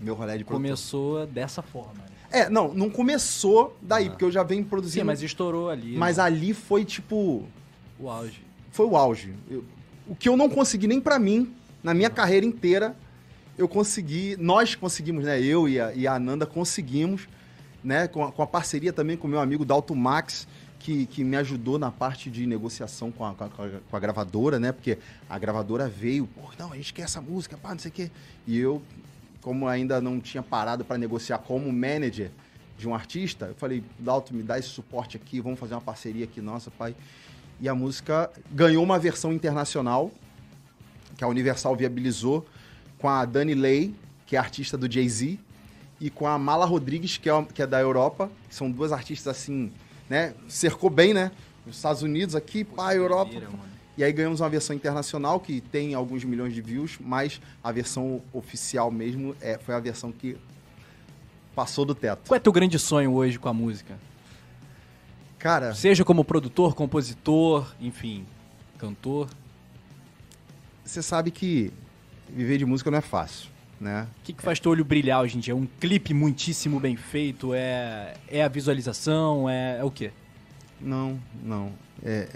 [0.00, 0.62] Meu rolê de produtor.
[0.62, 1.94] começou dessa forma.
[1.94, 2.04] né?
[2.30, 5.06] É, não, não começou daí, porque eu já venho Sim, produzindo.
[5.06, 5.96] mas estourou ali.
[5.96, 6.22] mas né?
[6.22, 7.44] ali foi tipo.
[7.98, 8.40] O auge.
[8.70, 9.34] Foi o auge.
[9.50, 9.64] Eu-
[10.06, 12.94] o que eu não consegui nem pra mim, na minha carreira inteira,
[13.58, 14.36] eu consegui.
[14.38, 15.40] Nós conseguimos, né?
[15.40, 17.28] Eu e a, e a Ananda conseguimos,
[17.82, 18.06] né?
[18.08, 20.46] Com a, com a parceria também com o meu amigo Dalto Max,
[20.78, 23.50] que, que me ajudou na parte de negociação com a, com a-
[23.90, 24.72] com a gravadora, né?
[24.72, 24.98] Porque
[25.28, 28.10] a gravadora veio, pô, não, a gente quer essa música, pá, não sei o quê.
[28.46, 28.82] E eu,
[29.40, 32.30] como ainda não tinha parado para negociar como manager
[32.78, 36.24] de um artista, eu falei, Dalto, me dá esse suporte aqui, vamos fazer uma parceria
[36.24, 36.94] aqui, nossa, pai.
[37.58, 40.10] E a música ganhou uma versão internacional,
[41.16, 42.46] que a Universal viabilizou,
[42.98, 43.94] com a Dani Lay,
[44.26, 45.38] que é artista do Jay-Z,
[46.00, 48.30] e com a Mala Rodrigues, que é, que é da Europa.
[48.48, 49.72] que São duas artistas assim,
[50.08, 50.34] né?
[50.48, 51.30] Cercou bem, né?
[51.66, 53.32] Os Estados Unidos aqui, pá, Europa.
[53.96, 58.20] E aí ganhamos uma versão internacional que tem alguns milhões de views, mas a versão
[58.32, 60.36] oficial mesmo é, foi a versão que
[61.54, 62.28] passou do teto.
[62.28, 63.98] Qual é teu grande sonho hoje com a música?
[65.38, 68.26] Cara, Seja como produtor, compositor, enfim,
[68.78, 69.28] cantor.
[70.84, 71.72] você sabe que
[72.34, 73.48] viver de música não é fácil,
[73.80, 74.06] né?
[74.22, 75.54] O que, que faz teu olho brilhar hoje em dia?
[75.56, 77.52] Um clipe muitíssimo bem feito?
[77.54, 79.48] É, é a visualização?
[79.48, 80.10] É, é o quê?
[80.80, 81.72] Não, não.
[82.04, 82.28] É,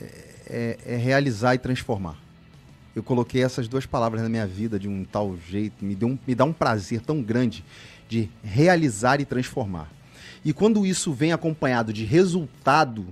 [0.49, 2.16] é- é realizar e transformar.
[2.97, 6.18] Eu coloquei essas duas palavras na minha vida de um tal jeito, me, deu um,
[6.26, 7.64] me dá um prazer tão grande
[8.09, 9.88] de realizar e transformar.
[10.45, 13.07] E quando isso vem acompanhado de resultado,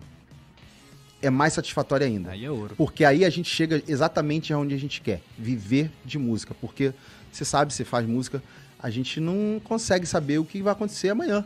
[1.21, 2.31] é mais satisfatório ainda.
[2.31, 2.75] Aí é ouro.
[2.77, 6.55] Porque aí a gente chega exatamente aonde a gente quer, viver de música.
[6.55, 6.93] Porque
[7.33, 8.43] você sabe, você faz música,
[8.79, 11.45] a gente não consegue saber o que vai acontecer amanhã.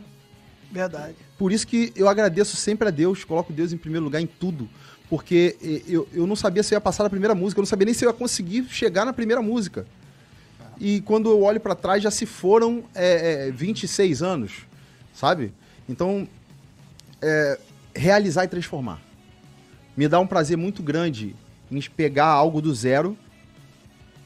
[0.71, 1.15] Verdade.
[1.37, 4.69] Por isso que eu agradeço sempre a Deus, coloco Deus em primeiro lugar em tudo.
[5.09, 5.55] Porque
[5.87, 7.93] eu, eu não sabia se eu ia passar na primeira música, eu não sabia nem
[7.93, 9.85] se eu ia conseguir chegar na primeira música.
[10.79, 14.65] E quando eu olho pra trás, já se foram é, é, 26 anos,
[15.13, 15.53] sabe?
[15.87, 16.27] Então,
[17.21, 17.59] é,
[17.95, 18.99] realizar e transformar.
[19.95, 21.35] Me dá um prazer muito grande
[21.71, 23.17] em pegar algo do zero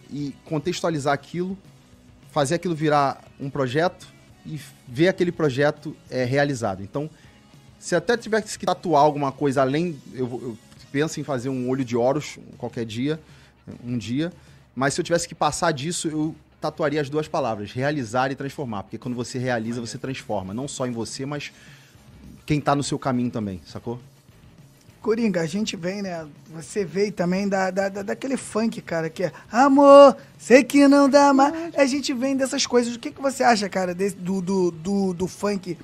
[0.10, 1.58] e contextualizar aquilo,
[2.32, 4.08] fazer aquilo virar um projeto
[4.46, 6.82] e ver aquele projeto é, realizado.
[6.82, 7.10] Então,
[7.80, 10.58] se até tivesse que tatuar alguma coisa além, eu, eu
[10.92, 13.20] penso em fazer um olho de Horus qualquer dia,
[13.84, 14.32] um dia,
[14.76, 18.84] mas se eu tivesse que passar disso, eu tatuaria as duas palavras, realizar e transformar,
[18.84, 21.52] porque quando você realiza, você transforma, não só em você, mas
[22.46, 24.00] quem tá no seu caminho também, sacou?
[25.02, 26.26] Coringa, a gente vem, né?
[26.54, 31.10] Você veio também da, da, da- daquele funk, cara, que é Amor, sei que não
[31.10, 31.54] dá mais.
[31.76, 32.96] A gente vem dessas coisas.
[32.96, 35.78] O que, que você acha, cara, desse, do, do, do, do funk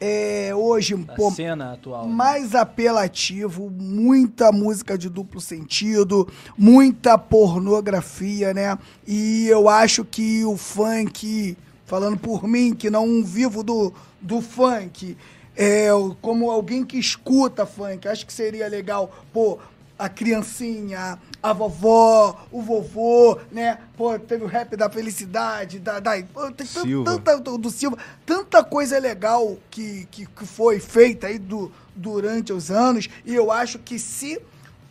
[0.00, 2.06] é, hoje, Da pô, cena atual.
[2.08, 2.12] né?
[2.14, 6.26] mais apelativo, muita música de duplo sentido,
[6.58, 8.76] muita pornografia, né?
[9.06, 11.56] E eu acho que o funk,
[11.86, 15.16] falando por mim, que não vivo do, do funk,
[15.56, 15.88] é,
[16.20, 19.58] como alguém que escuta funk, acho que seria legal, pô,
[19.98, 23.78] a criancinha, a vovó, o vovô, né?
[23.96, 26.00] Pô, teve o rap da felicidade, da.
[26.00, 27.12] da pô, tem Silva.
[27.12, 32.52] tanta do, do Silva, tanta coisa legal que, que, que foi feita aí do, durante
[32.52, 34.40] os anos, e eu acho que se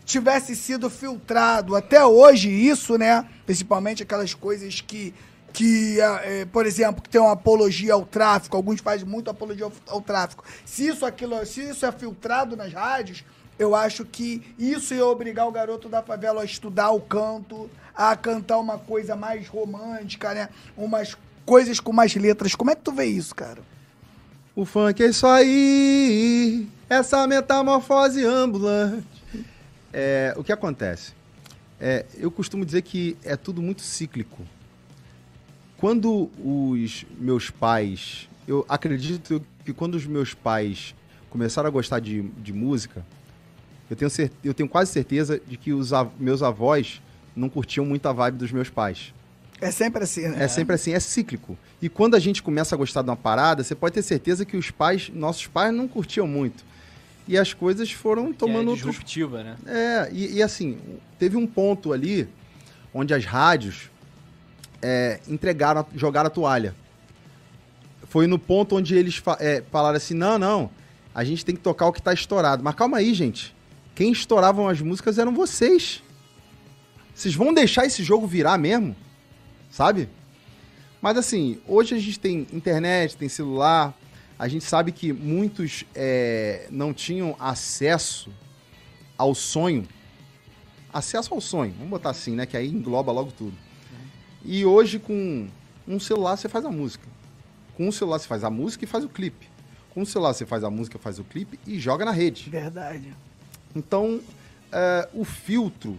[0.06, 3.28] tivesse sido filtrado até hoje isso, né?
[3.46, 5.14] Principalmente aquelas coisas que,
[5.54, 9.74] que eh, por exemplo, que tem uma apologia ao tráfico, alguns fazem muito apologia ao,
[9.88, 10.44] ao tráfico.
[10.66, 13.24] Se isso, aquilo, se isso é filtrado nas rádios,
[13.60, 18.16] eu acho que isso ia obrigar o garoto da favela a estudar o canto, a
[18.16, 20.50] cantar uma coisa mais romântica, né?
[20.76, 22.56] Umas coisas com mais letras.
[22.56, 23.60] Como é que tu vê isso, cara?
[24.56, 29.06] O funk é isso aí, essa metamorfose ambulante.
[29.94, 31.14] É, o que acontece?
[31.80, 34.42] É, eu costumo dizer que é tudo muito cíclico.
[35.82, 38.30] Quando os meus pais.
[38.48, 40.94] Eu acredito que quando os meus pais
[41.30, 43.04] começaram a gostar de, de música,
[43.90, 44.12] eu tenho,
[44.44, 47.02] eu tenho quase certeza de que os av- meus avós
[47.36, 49.14] não curtiam muito a vibe dos meus pais.
[49.60, 50.44] É sempre assim, né?
[50.44, 51.58] É sempre assim, é cíclico.
[51.82, 54.56] E quando a gente começa a gostar de uma parada, você pode ter certeza que
[54.58, 56.64] os pais, nossos pais, não curtiam muito.
[57.28, 58.88] E as coisas foram Que é tomando outros.
[58.88, 59.56] disruptiva, né?
[59.66, 60.78] É, e, e assim,
[61.18, 62.28] teve um ponto ali
[62.94, 63.90] onde as rádios
[64.82, 66.76] é, entregaram, jogaram a toalha.
[68.04, 70.70] Foi no ponto onde eles é, falaram assim: não, não,
[71.14, 72.64] a gente tem que tocar o que tá estourado.
[72.64, 73.56] Mas calma aí, gente.
[73.94, 76.02] Quem estouravam as músicas eram vocês.
[77.14, 78.96] Vocês vão deixar esse jogo virar mesmo?
[79.70, 80.10] Sabe?
[81.02, 83.98] Mas assim, hoje a gente tem internet, tem celular.
[84.38, 88.32] A gente sabe que muitos é, não tinham acesso
[89.18, 89.88] ao sonho.
[90.92, 92.46] Acesso ao sonho, vamos botar assim, né?
[92.46, 93.54] Que aí engloba logo tudo.
[94.44, 95.48] E hoje, com
[95.88, 97.06] um celular, você faz a música.
[97.76, 99.48] Com um celular, você faz a música e faz o clipe.
[99.92, 102.50] Com um celular, você faz a música, faz o clipe e joga na rede.
[102.50, 103.14] Verdade.
[103.76, 104.20] Então,
[104.72, 105.98] é, o filtro,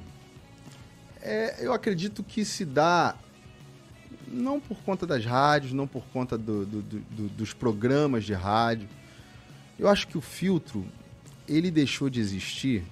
[1.20, 3.14] é, eu acredito que se dá
[4.28, 8.88] não por conta das rádios, não por conta do- do- do- dos programas de rádio.
[9.78, 10.86] Eu acho que o filtro,
[11.46, 12.82] ele deixou de existir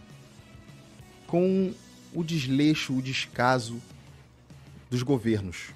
[1.27, 1.73] com
[2.13, 3.81] o desleixo, o descaso
[4.91, 5.71] dos governos.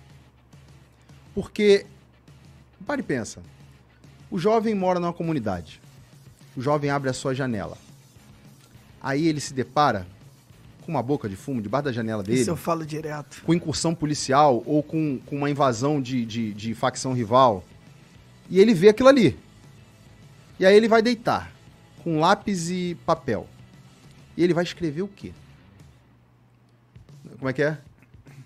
[1.35, 1.87] Porque,
[2.87, 3.41] pare e pensa,
[4.31, 5.81] o jovem mora numa comunidade,
[6.57, 7.79] o jovem abre a sua janela,
[9.05, 10.07] Aí ele se depara
[10.81, 13.43] com uma boca de fumo debaixo da janela dele, Isso eu falo direto.
[13.45, 17.63] com incursão policial ou com, com uma invasão de, de, de facção rival.
[18.49, 19.39] E ele vê aquilo ali.
[20.59, 21.53] E aí ele vai deitar
[22.03, 23.47] com lápis e papel.
[24.39, 25.33] E ele vai escrever o quê?
[27.39, 27.77] Como é que é?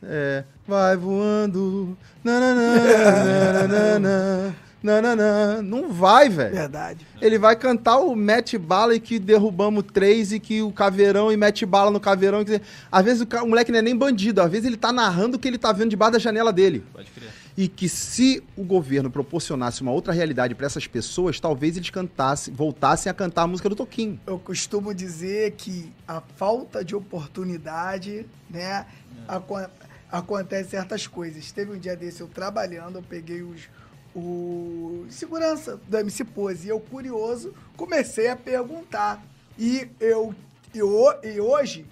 [0.03, 0.45] É.
[0.67, 1.97] Vai voando.
[2.23, 5.63] nananã, nananã, nananã.
[5.63, 6.55] Não vai, velho.
[6.55, 7.07] Verdade.
[7.21, 11.37] Ele vai cantar o mete bala e que derrubamos três e que o caveirão e
[11.37, 12.45] mete bala no caveirão.
[12.45, 12.61] Que...
[12.93, 15.37] Às vezes o, ca- o moleque não é nem bandido, às vezes ele tá narrando
[15.37, 16.85] o que ele tá vendo debaixo da janela dele.
[16.93, 17.29] Pode crer.
[17.57, 22.55] E que se o governo proporcionasse uma outra realidade para essas pessoas, talvez eles cantassem,
[22.55, 24.21] voltassem a cantar a música do Toquinho.
[24.29, 28.87] Eu costumo dizer que a falta de oportunidade, né,
[29.27, 29.67] acon-
[30.11, 31.51] acontece certas coisas.
[31.53, 33.69] Teve um dia desse eu trabalhando, eu peguei os
[34.15, 39.23] o segurança do MC Pose e eu curioso comecei a perguntar.
[39.59, 40.35] E eu
[40.75, 41.87] e, ho- e hoje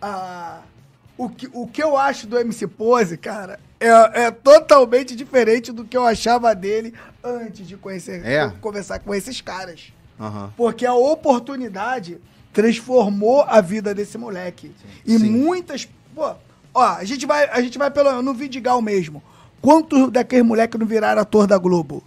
[0.00, 0.62] a
[1.16, 5.84] o que, o que eu acho do MC Pose, cara, é, é totalmente diferente do
[5.84, 8.48] que eu achava dele antes de conhecer, É?
[8.60, 9.92] conversar com esses caras.
[10.18, 10.52] Aham.
[10.56, 12.18] Porque a oportunidade
[12.52, 14.74] transformou a vida desse moleque.
[15.04, 15.30] E Sim.
[15.30, 15.88] muitas.
[16.14, 16.34] Pô,
[16.74, 19.22] ó, a gente vai, a gente vai pelo, no Vidigal mesmo.
[19.60, 22.02] Quantos daqueles moleques não viraram ator da Globo?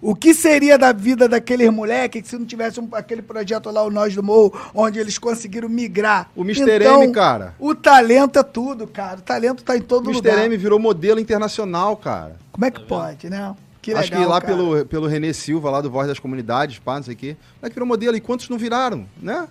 [0.00, 3.90] O que seria da vida daqueles moleques se não tivesse um- aquele projeto lá, o
[3.90, 6.30] Nós do Morro, onde eles conseguiram migrar?
[6.36, 6.84] O Mr.
[6.84, 7.54] M, cara.
[7.58, 9.18] O talento é tudo, cara.
[9.18, 10.34] O talento tá em todo O lugar.
[10.34, 10.46] Mr.
[10.46, 12.36] M virou modelo internacional, cara.
[12.52, 13.54] Como é que pode, né?
[13.82, 14.54] Que legal, Acho que lá cara.
[14.54, 17.36] pelo, pelo Renê Silva, lá do Voz das Comunidades, pá, não sei o quê.
[17.60, 18.16] Moleque virou modelo.
[18.16, 19.48] E quantos não viraram, né?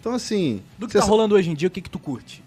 [0.00, 0.62] Então, assim...
[0.78, 2.44] Do que tá rolando hoje em dia, o que que tu curte?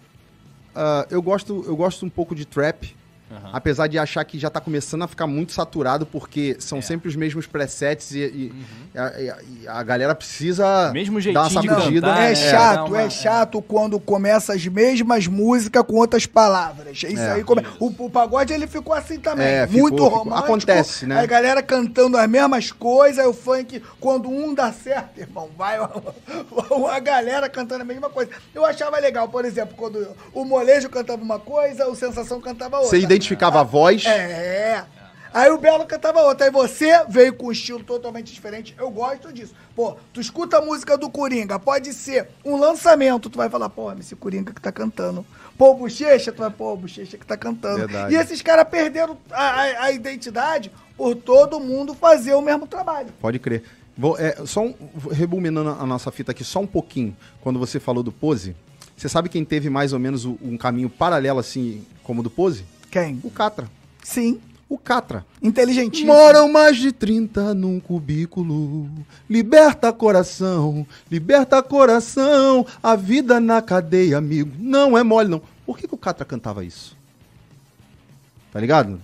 [0.74, 2.94] Ah, eu, gosto, eu gosto um pouco de trap.
[3.32, 3.50] Aham.
[3.52, 6.82] Apesar de achar que já tá começando a ficar muito saturado, porque são É.
[6.82, 8.52] sempre os mesmos presets e, e-
[8.94, 12.06] a, e a- e a galera precisa Mesmo dar uma jeitinho de sacudida.
[12.08, 12.34] cantar, é né?
[12.34, 17.02] chato, uma- é chato quando começa as mesmas músicas com outras palavras.
[17.02, 17.32] Isso É.
[17.32, 17.64] aí come...
[17.80, 20.08] o, o pagode ele ficou assim também, É, ficou, muito ficou.
[20.18, 20.44] romântico.
[20.44, 21.20] Acontece, né?
[21.20, 26.98] A galera cantando as mesmas coisas, o funk, quando um dá certo, irmão, vai a
[27.00, 28.30] galera cantando a mesma coisa.
[28.54, 32.90] Eu achava legal, por exemplo, quando o molejo cantava uma coisa, o sensação cantava outra.
[32.90, 34.04] Você identificava a voz.
[34.06, 34.84] É.
[35.34, 36.44] Aí o Belo cantava outra.
[36.46, 38.74] Aí você veio com um estilo totalmente diferente.
[38.78, 39.54] Eu gosto disso.
[39.74, 43.30] Pô, tu escuta a música do Coringa, pode ser um lançamento.
[43.30, 45.24] Tu vai falar, pô, esse Coringa que tá cantando.
[45.56, 47.78] Pô, Bochecha, tu vai, pô, Bochecha que tá cantando.
[47.78, 48.14] Verdade.
[48.14, 53.08] E esses caras perderam a, a- a identidade por todo mundo fazer o mesmo trabalho.
[53.18, 53.62] Pode crer.
[53.96, 54.74] Vou, é, só um,
[55.10, 58.54] rebobinando a nossa fita aqui só um pouquinho, quando você falou do Pose,
[58.96, 62.64] você sabe quem teve mais ou menos um caminho paralelo assim como o do Pose?
[62.92, 63.18] Quem?
[63.24, 63.70] O Catra.
[64.04, 64.38] Sim,
[64.68, 65.24] O Catra.
[65.42, 66.12] inteligentíssimo.
[66.12, 68.86] Moram mais de 30 num cubículo.
[69.30, 72.66] Liberta coração, liberta coração.
[72.82, 74.52] A vida na cadeia, amigo.
[74.58, 75.40] Não é mole, não.
[75.64, 76.94] Por que, que o Catra cantava isso?
[78.52, 79.00] Tá ligado?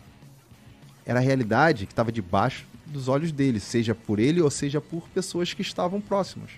[1.07, 5.09] Era a realidade que estava debaixo dos olhos dele, seja por ele ou seja por
[5.09, 6.51] pessoas que estavam próximas.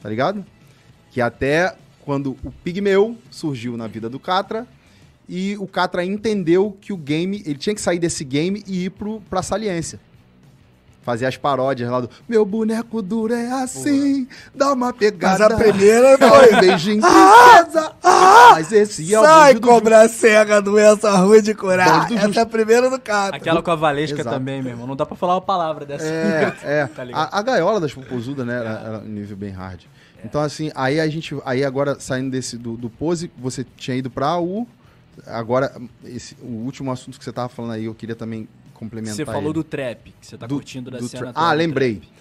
[0.00, 0.46] Tá ligado?
[1.10, 1.74] Que até
[2.04, 4.64] quando o Pigmeu surgiu na vida do Catra,
[5.28, 8.90] e o Catra entendeu que o game, ele tinha que sair desse game e ir
[8.90, 9.98] pro, pra saliência.
[11.02, 15.46] Fazer as paródias lá do Meu boneco duro é assim, dá uma Mas pegada.
[15.46, 16.60] a primeira foi.
[16.60, 17.92] beijinho princesa.
[18.52, 22.08] Mas esse é o Sai, cobra cega, doença ruim de curar.
[22.12, 23.36] Essa é a primeira do cara.
[23.36, 24.36] Aquela com a Valesca Exato.
[24.36, 24.86] também, meu irmão.
[24.86, 26.04] Não dá pra falar uma palavra dessa.
[26.04, 26.86] É, é.
[26.86, 27.34] Tá ligado?
[27.34, 28.56] a, a gaiola das popozudas, né?
[28.60, 29.80] Era, era um nível bem hard.
[30.24, 31.36] Então, assim, aí a gente.
[31.44, 34.68] Aí agora, saindo desse do, do pose, você tinha ido pra U.
[35.26, 39.14] Agora, esse, o último assunto que você tava falando aí, eu queria também complementar.
[39.16, 39.52] Você falou ele.
[39.54, 41.32] do trap, que você tá Do- curtindo da cena.
[41.34, 41.96] Ah, lembrei.
[41.96, 42.12] trap.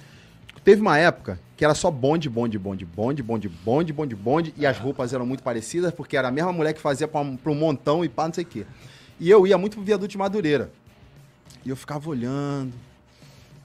[0.64, 4.66] Teve uma época que era só bonde, bonde, bonde, bonde, bonde, bonde, bonde, bonde, e
[4.66, 7.56] as roupas eram muito parecidas, porque era a mesma mulher que fazia pra, um- um
[7.56, 8.66] montão e pá, não sei o quê.
[9.20, 10.72] E eu ia muito pro viaduto de Madureira.
[11.66, 12.74] E eu ficava olhando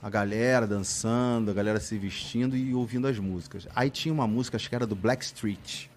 [0.03, 3.67] a galera dançando, a galera se vestindo e ouvindo as músicas.
[3.75, 5.91] Aí tinha uma música, acho que era do Blackstreet.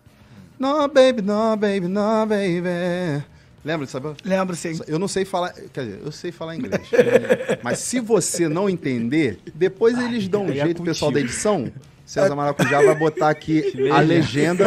[0.59, 3.23] No, baby, no, baby, no, baby.
[3.63, 4.15] Lembra de saber?
[4.25, 4.77] Lembro sim.
[4.87, 6.81] Eu não sei falar, quer dizer, eu sei falar inglês.
[7.63, 11.71] mas se você não entender, depois eles dão um é jeito, o pessoal da edição.
[12.05, 14.65] César Maracujá vai botar aqui a legenda,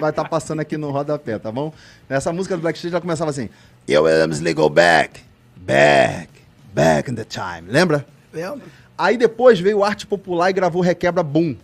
[0.00, 1.70] vai estar passando aqui no rodapé, tá bom?
[2.08, 3.50] Essa música do Blackstreet já começava assim:
[3.86, 5.20] Eu Williams go back,
[5.56, 6.30] back,
[6.72, 7.68] back in the time.
[7.68, 8.06] Lembra?
[8.32, 8.62] Lembro.
[8.96, 11.56] Aí depois veio o Arte Popular e gravou Requebra Boom.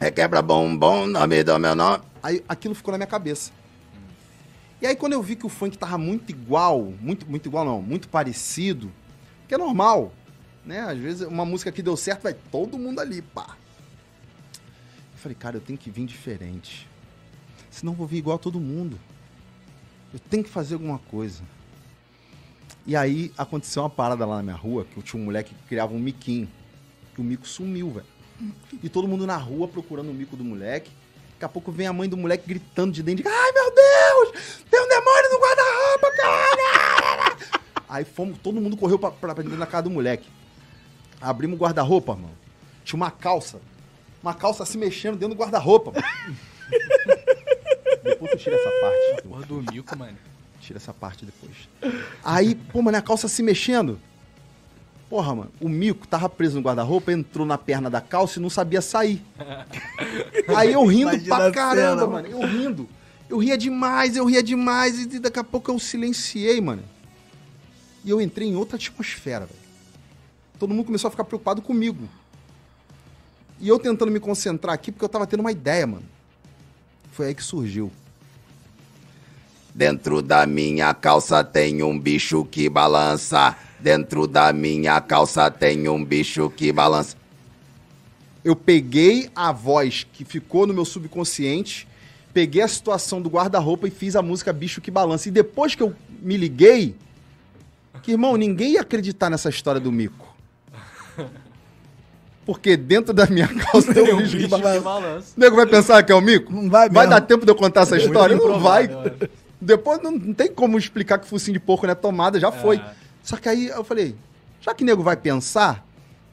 [0.00, 2.04] Requebra Boom, Boom, nome do meu nome.
[2.22, 3.50] Aí aquilo ficou na minha cabeça.
[4.80, 7.80] E aí quando eu vi que o funk tava muito igual, muito, muito igual não,
[7.80, 8.92] muito parecido,
[9.48, 10.12] que é normal,
[10.64, 10.80] né?
[10.80, 13.56] Às vezes uma música que deu certo, vai todo mundo ali, pá.
[15.14, 16.86] Eu falei, cara, eu tenho que vir diferente.
[17.70, 19.00] Senão eu vou vir igual a todo mundo.
[20.12, 21.42] Eu tenho que fazer alguma coisa.
[22.86, 25.68] E aí aconteceu uma parada lá na minha rua, que eu tinha um moleque que
[25.68, 26.48] criava um miquinho.
[27.16, 28.15] E o mico sumiu, velho.
[28.82, 30.90] E todo mundo na rua procurando o mico do moleque.
[31.32, 33.22] Daqui a pouco vem a mãe do moleque gritando de dentro.
[33.22, 33.28] De...
[33.28, 34.62] Ai, meu Deus!
[34.70, 37.36] Tem um demônio no guarda-roupa, cara!
[37.88, 40.28] Aí fomos, todo mundo correu pra, pra, dentro da casa do moleque.
[41.20, 42.36] Abrimos o guarda-roupa, mano.
[42.84, 43.60] Tinha uma calça.
[44.22, 45.92] Uma calça se mexendo dentro do guarda-roupa.
[45.92, 46.36] mano.
[48.02, 49.28] Depois tu tira essa parte.
[49.28, 50.16] Porra do mico, mano.
[50.60, 51.68] Tira essa parte depois.
[52.24, 54.00] Aí, pô, mano, a calça se mexendo.
[55.08, 58.50] Porra, mano, o mico tava preso no guarda-roupa, entrou na perna da calça e não
[58.50, 59.22] sabia sair.
[60.56, 62.28] Aí eu rindo Imagina pra caramba, cena, mano.
[62.28, 62.88] Eu rindo.
[63.28, 64.98] Eu ria demais, eu ria demais.
[65.00, 66.82] E daqui a pouco eu silenciei, mano.
[68.04, 69.58] E eu entrei em outra atmosfera, velho.
[70.58, 72.08] Todo mundo começou a ficar preocupado comigo.
[73.60, 76.04] E eu tentando me concentrar aqui porque eu tava tendo uma ideia, mano.
[77.12, 77.90] Foi aí que surgiu.
[79.74, 83.56] Dentro da minha calça tem um bicho que balança.
[83.78, 87.16] Dentro da minha calça tem um bicho que balança.
[88.44, 91.86] Eu peguei a voz que ficou no meu subconsciente,
[92.32, 95.28] peguei a situação do guarda-roupa e fiz a música Bicho que Balança.
[95.28, 95.92] E depois que eu
[96.22, 96.94] me liguei,
[98.02, 100.34] que irmão, ninguém ia acreditar nessa história do mico.
[102.44, 104.80] Porque dentro da minha calça tem um bicho que balança.
[104.80, 105.32] balança.
[105.36, 106.52] O nego vai pensar que é o mico?
[106.52, 108.36] Não vai Vai dar tempo de eu contar essa história?
[108.36, 108.84] Muito Não vai.
[108.84, 109.28] é.
[109.60, 112.80] Depois não, não tem como explicar que focinho de porco não é tomada, já foi.
[113.26, 113.28] É.
[113.28, 114.14] Só que aí eu falei,
[114.60, 115.84] já que nego vai pensar,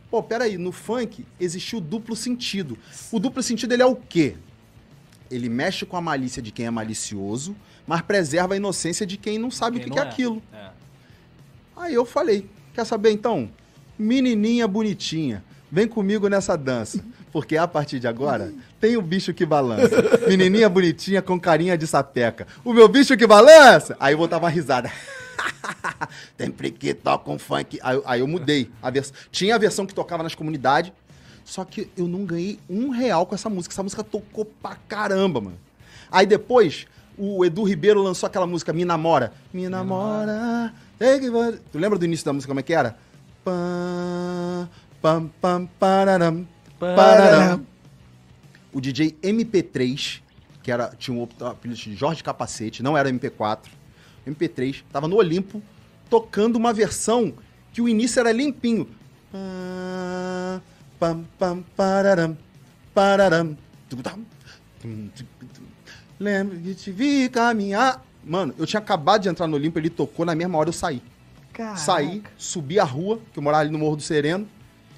[0.10, 2.78] pô, peraí, no funk existiu duplo sentido.
[3.11, 4.36] O duplo sentido ele é o quê?
[5.30, 7.56] Ele mexe com a malícia de quem é malicioso,
[7.88, 10.41] mas preserva a inocência de quem não sabe Quem o que, que é aquilo.
[10.53, 10.70] É.
[11.76, 13.49] Aí eu falei, quer saber então?
[13.98, 17.03] Menininha bonitinha, vem comigo nessa dança.
[17.32, 19.95] Porque a partir de agora tem o bicho que balança.
[20.28, 22.45] Menininha bonitinha com carinha de sapeca.
[22.64, 23.98] O meu bicho que balança!
[23.99, 24.91] Aí eu botava uma risada.
[26.38, 27.80] Sempre que toca um funk.
[27.82, 28.70] Aí, eu- aí eu mudei.
[28.82, 29.14] A vers...
[29.32, 30.92] Tinha a versão que tocava nas comunidades,
[31.46, 33.74] só que eu não ganhei um real com essa música.
[33.74, 35.58] Essa música tocou pra caramba, mano.
[36.12, 36.86] Aí depois,
[37.18, 39.34] o Edu Ribeiro lançou aquela música Me Namora.
[39.54, 40.74] Me namora,
[41.72, 42.98] Tu lembra do início da música como é que era?
[43.44, 44.70] Pam,
[45.02, 46.48] pam, pam, pararam,
[46.80, 47.66] pararam.
[48.72, 50.22] O DJ MP3,
[50.64, 53.60] que era, tinha um outro apelido de Jorge Capacete, não era MP4,
[54.28, 55.62] MP3, tava no Olimpo,
[56.10, 57.34] tocando uma versão
[57.72, 58.88] que o início era limpinho.
[66.20, 68.04] Lembro que te vi caminhar.
[68.24, 71.02] Mano, eu tinha acabado de entrar no Olimpo, ele tocou, na mesma hora eu saí.
[71.52, 71.78] Caraca.
[71.78, 74.48] Saí, subi a rua, que eu morava ali no Morro do Sereno,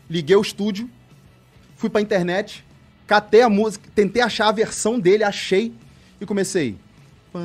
[0.09, 0.89] liguei o estúdio,
[1.75, 2.63] fui pra internet,
[3.05, 5.73] catei a música, tentei achar a versão dele, achei
[6.21, 6.77] e comecei.
[7.33, 7.41] Pam,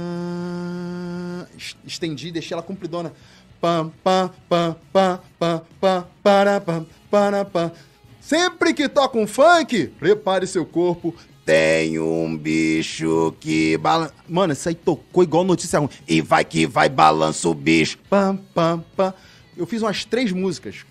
[1.57, 3.13] es- estendi, deixei ela compridona.
[3.61, 7.73] Pam, pam, pam, pam, pam, pam, para, pam, para, pam.
[8.21, 11.15] Sempre que toca um funk, prepare seu corpo.
[11.45, 14.15] Tem um bicho que balança.
[14.29, 15.89] Mano, isso aí tocou igual notícia ruim.
[16.07, 17.99] E vai que vai, balança o bicho.
[18.09, 19.13] Pam, pam, pam.
[19.57, 20.85] Eu fiz umas três músicas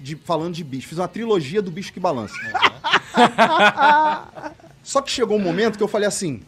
[0.00, 0.88] de, falando de bicho.
[0.88, 2.34] Fiz uma trilogia do bicho que balança.
[4.82, 6.40] Só que chegou um momento que eu falei assim: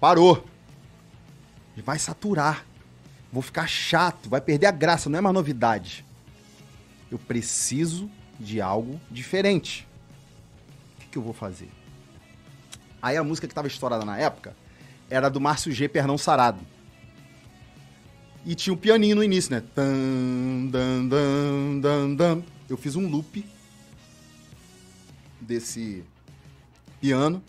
[0.00, 0.44] parou.
[1.84, 2.64] Vai saturar.
[3.32, 6.04] Vou ficar chato, vai perder a graça, não é mais novidade.
[7.10, 9.86] Eu preciso de algo diferente.
[10.96, 11.70] O que, que eu vou fazer?
[13.00, 14.56] Aí a música que estava estourada na época
[15.08, 15.88] era do Márcio G.
[15.88, 16.60] Pernão Sarado.
[18.44, 19.62] E tinha um pianinho no início, né?
[19.74, 22.42] Tan, dan, dan, dan, dan.
[22.68, 23.44] Eu fiz um loop
[25.40, 26.04] desse
[27.00, 27.42] piano.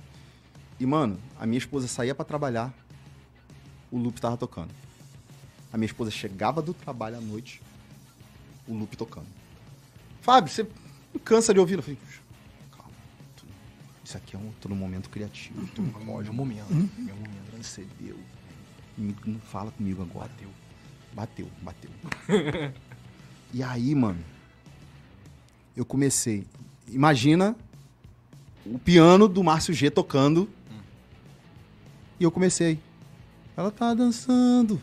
[0.80, 2.74] E, mano, a minha esposa saía pra trabalhar,
[3.92, 4.70] o loop tava tocando.
[5.72, 7.62] A minha esposa chegava do trabalho à noite,
[8.68, 9.28] o loop tocando.
[10.22, 10.64] Fábio, você
[11.14, 11.76] não cansa de ouvir?
[11.76, 11.98] Eu falei,
[12.72, 12.92] calma.
[14.04, 15.68] Isso aqui é um, num momento criativo.
[15.76, 16.72] Tô num Meu momento.
[16.72, 16.90] Hum?
[16.98, 17.52] Meu momento.
[17.52, 18.18] Transcendeu.
[18.98, 20.30] Não fala comigo agora.
[20.30, 20.50] Bateu.
[21.14, 21.92] Bateu, bateu.
[23.54, 24.24] e aí, mano,
[25.76, 26.46] eu comecei.
[26.88, 27.56] Imagina
[28.66, 30.50] o piano do Márcio G tocando.
[32.20, 32.80] E eu comecei.
[33.56, 34.82] Ela tá dançando,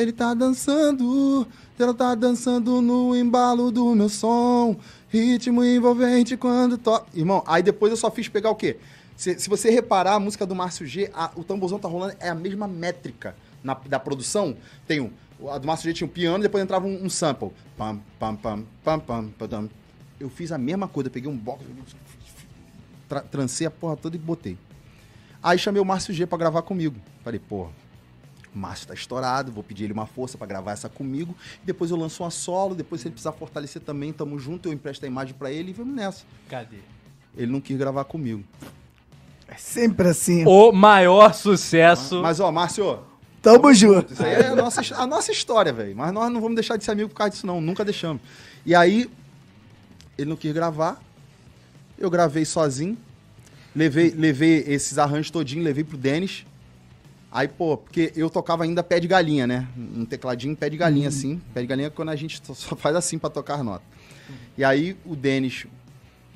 [0.00, 1.46] ele tá dançando,
[1.78, 4.76] ela tá dançando no embalo do meu som.
[5.08, 7.06] Ritmo envolvente quando toca.
[7.14, 8.78] Irmão, aí depois eu só fiz pegar o quê?
[9.16, 12.28] Se, se você reparar, a música do Márcio G, a- o tamborzão tá rolando, é
[12.28, 14.56] a mesma métrica na, da produção.
[14.86, 15.10] Tem um.
[15.48, 17.50] A do Márcio G tinha um piano, depois entrava um, um sample.
[17.76, 19.68] Pam, pam, pam, pam, pam, pam.
[20.18, 21.64] Eu fiz a mesma coisa, peguei um box,
[23.08, 24.56] tra trancei a porra toda e botei.
[25.42, 26.96] Aí chamei o Márcio G pra gravar comigo.
[27.24, 27.70] Falei, porra,
[28.54, 31.36] Márcio tá estourado, vou pedir ele uma força pra gravar essa comigo.
[31.62, 35.04] Depois eu lanço uma solo, depois se ele precisar fortalecer também, tamo junto, eu empresto
[35.04, 36.24] a imagem pra ele e vamos nessa.
[36.48, 36.78] Cadê?
[37.36, 38.44] Ele não quis gravar comigo.
[39.46, 40.44] É sempre assim.
[40.46, 42.22] O maior sucesso.
[42.22, 43.00] Mas, ó, Márcio,
[43.42, 44.12] Tamo junto.
[44.12, 45.96] Isso aí é a nossa, a nossa história, velho.
[45.96, 47.60] Mas nós não vamos deixar de ser amigo por causa disso, não.
[47.60, 48.22] Nunca deixamos.
[48.66, 49.10] E aí,
[50.18, 51.00] ele não quis gravar.
[51.98, 52.98] Eu gravei sozinho.
[53.74, 56.44] Levei, levei esses arranjos todinho, levei pro Denis.
[57.32, 59.68] Aí, pô, porque eu tocava ainda pé de galinha, né?
[59.76, 61.40] Um tecladinho pé de galinha, assim.
[61.54, 63.86] Pé de galinha é quando a gente só- faz assim pra tocar as notas.
[64.58, 65.66] E aí, o Denis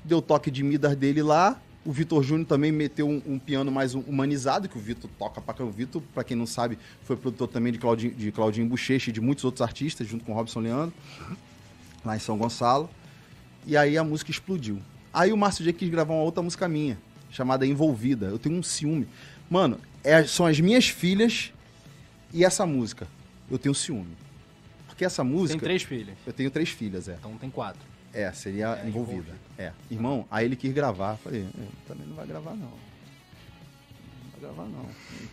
[0.04, 1.60] deu o toque de Midas dele lá.
[1.84, 5.52] O Vitor Júnior também meteu um, um piano mais humanizado, que o Vitor toca pra
[5.52, 5.64] cá.
[5.64, 9.12] O Vitor, pra quem não sabe, foi produtor também de Claudinho, de Claudinho Bochecha e
[9.12, 10.94] de muitos outros artistas, junto com o Robson Leandro,
[12.04, 12.88] lá em São Gonçalo.
[13.66, 14.78] E aí a música explodiu.
[15.12, 16.96] Aí o Márcio G quis gravar uma outra música minha,
[17.30, 18.26] chamada Envolvida.
[18.26, 19.06] Eu tenho um ciúme.
[19.50, 21.52] Mano, é- são as minhas filhas
[22.32, 23.08] e essa música.
[23.50, 24.16] Eu tenho ciúme.
[24.86, 25.58] Porque essa música.
[25.58, 26.16] Tem três filhas.
[26.26, 27.16] Eu tenho três filhas, é.
[27.18, 27.80] Então tem quatro.
[28.12, 29.12] É, seria É, envolvida.
[29.22, 29.36] envolvida.
[29.58, 29.72] É.
[29.90, 31.16] Irmão, aí ele quis gravar.
[31.16, 32.68] Falei, "É, também não vai gravar, não.
[32.68, 34.86] Não vai gravar, não.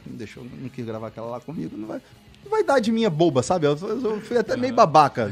[0.08, 1.78] Não deixou, não quis gravar aquela lá comigo.
[1.78, 2.02] Não vai,
[2.44, 3.68] não vai dar de minha boba, sabe?
[3.68, 5.32] Eu, eu fui até meio babaca.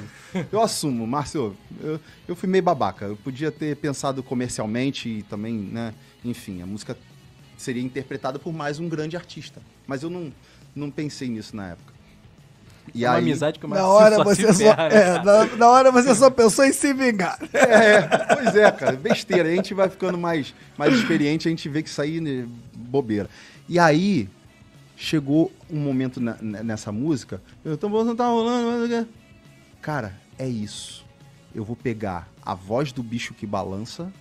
[0.52, 3.06] Eu assumo, Márcio, eu, eu fui meio babaca.
[3.06, 5.94] Eu podia ter pensado comercialmente e também, né?
[6.24, 6.96] Enfim, a música
[7.62, 9.62] seria interpretada por mais um grande artista.
[9.86, 10.32] Mas eu não,
[10.76, 11.94] não pensei nisso na época.
[12.94, 14.76] E É uma aí, amizade que Na hora só você se só.
[14.76, 17.38] ferra, É, na, na hora você só pensou em se vingar.
[17.54, 18.02] É,
[18.36, 19.48] pois é, cara, besteira.
[19.50, 22.46] A gente vai ficando mais, mais experiente, a gente vê que isso aí é
[22.76, 23.30] bobeira.
[23.68, 24.28] E aí,
[24.98, 29.06] chegou um momento na- na- nessa música, eu tô não tá rolando, mas...
[29.82, 31.06] Cara, é isso.
[31.54, 34.12] Eu vou pegar a voz do bicho que balança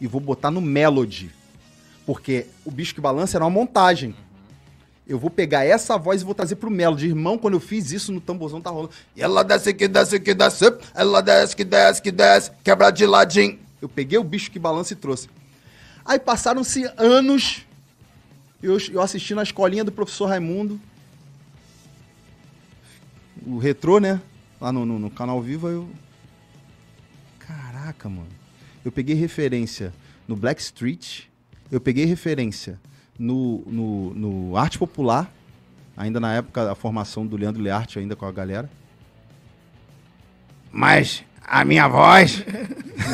[0.00, 1.30] e vou botar no melody.
[2.06, 4.14] Porque o bicho que balança era uma montagem.
[5.06, 7.08] Eu vou pegar essa voz e vou trazer pro Melody.
[7.08, 8.92] Irmão, quando eu fiz isso no tamborzão, tá rolando.
[9.14, 10.64] E ela desce que desce que desce.
[10.94, 12.50] Ela desce que desce que desce.
[12.62, 13.58] Quebra de ladinho.
[13.80, 15.28] Eu peguei o bicho que balança e trouxe.
[16.04, 17.66] Aí passaram-se anos.
[18.62, 20.80] Eu, eu assisti na escolinha do professor Raimundo.
[23.46, 24.20] O retrô, né?
[24.64, 25.86] lá no, no, no canal Viva, eu.
[27.38, 28.30] Caraca, mano.
[28.82, 29.92] Eu peguei referência
[30.26, 31.24] no Black Street,
[31.70, 32.78] eu peguei referência
[33.18, 35.30] no, no, no Arte Popular,
[35.96, 38.68] ainda na época da formação do Leandro Learte, ainda com a galera.
[40.70, 42.44] Mas a minha voz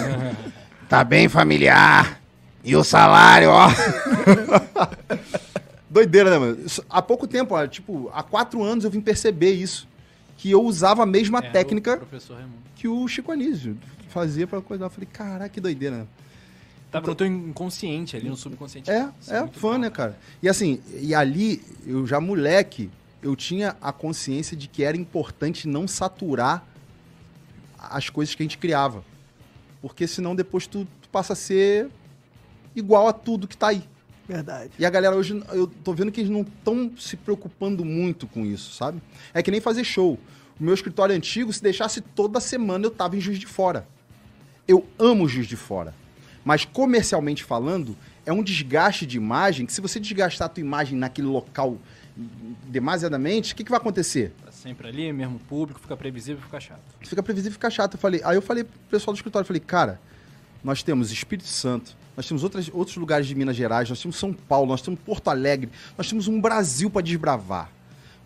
[0.88, 2.20] tá bem familiar.
[2.62, 3.68] E o salário, ó.
[5.88, 6.58] Doideira, né, mano?
[6.88, 9.88] Há pouco tempo, ó, tipo, há quatro anos eu vim perceber isso.
[10.36, 12.00] Que eu usava a mesma É, técnica o
[12.74, 13.76] que o Chico Anísio
[14.08, 14.84] fazia pra coisa.
[14.84, 16.06] Eu falei, caraca, que doideira, né?
[16.90, 18.90] Tava no teu inconsciente ali, no subconsciente.
[18.90, 20.18] É, Isso é muito fã, né, cara?
[20.42, 22.90] E assim, e ali, eu já moleque,
[23.22, 26.66] eu tinha a consciência de que era importante não saturar
[27.78, 29.04] as coisas que a gente criava.
[29.80, 31.88] Porque senão depois tu, tu passa a ser
[32.74, 33.84] igual a tudo que tá aí.
[34.26, 34.70] Verdade.
[34.78, 38.44] E a galera hoje, eu tô vendo que eles não estão se preocupando muito com
[38.44, 39.02] isso, sabe?
[39.34, 40.18] É que nem fazer show.
[40.58, 43.88] O meu escritório antigo, se deixasse toda semana, eu tava em Juiz de Fora.
[44.68, 45.94] Eu amo Juiz de Fora.
[46.44, 50.96] Mas comercialmente falando, é um desgaste de imagem que se você desgastar a tua imagem
[50.96, 51.78] naquele local
[52.66, 54.32] demasiadamente, o que, que vai acontecer?
[54.44, 56.80] Tá sempre ali, mesmo público, fica previsível, fica chato.
[57.00, 57.94] Fica previsível, fica chato.
[57.94, 60.00] Eu falei, aí eu falei pro pessoal do escritório, eu falei, cara,
[60.62, 64.32] nós temos Espírito Santo, nós temos outras, outros lugares de Minas Gerais, nós temos São
[64.32, 67.70] Paulo, nós temos Porto Alegre, nós temos um Brasil para desbravar.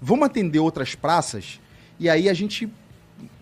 [0.00, 1.60] Vamos atender outras praças
[1.98, 2.68] e aí a gente,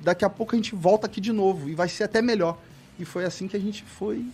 [0.01, 2.59] daqui a pouco a gente volta aqui de novo e vai ser até melhor.
[2.99, 4.27] E foi assim que a gente foi,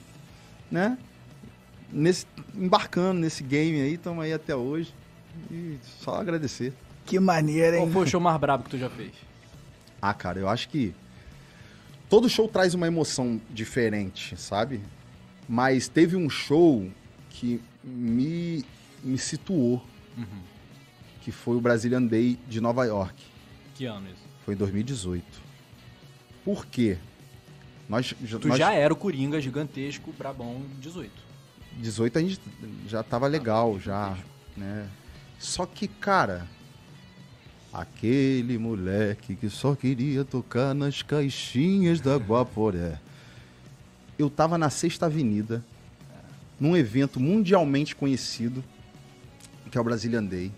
[0.70, 0.98] né?
[1.90, 4.94] Nesse, embarcando nesse game aí, estamos aí até hoje.
[5.50, 6.72] E só agradecer.
[7.06, 7.92] Que maneira, Qual hein?
[7.92, 9.12] foi o show mais brabo que tu já fez?
[10.00, 10.94] Ah, cara, eu acho que
[12.08, 14.80] todo show traz uma emoção diferente, sabe?
[15.48, 16.88] Mas teve um show
[17.30, 18.64] que me,
[19.02, 19.82] me situou,
[21.22, 23.14] que foi o Brazilian Day de Nova York.
[23.74, 24.22] Que ano isso?
[24.44, 25.24] Foi em 2018.
[26.44, 26.98] Por quê?
[27.88, 31.10] Nós, Tu nós, já era o Coringa gigantesco, brabão, 18.
[31.78, 32.40] 18 a gente
[32.86, 34.16] já tava legal, já,
[34.56, 34.86] né?
[35.38, 36.46] Só que, cara,
[37.72, 43.00] aquele moleque que só queria tocar nas caixinhas da Guaporé.
[44.18, 45.64] Eu tava na Sexta Avenida,
[46.58, 48.64] num evento mundialmente conhecido,
[49.70, 50.50] que é o Brazilian Day.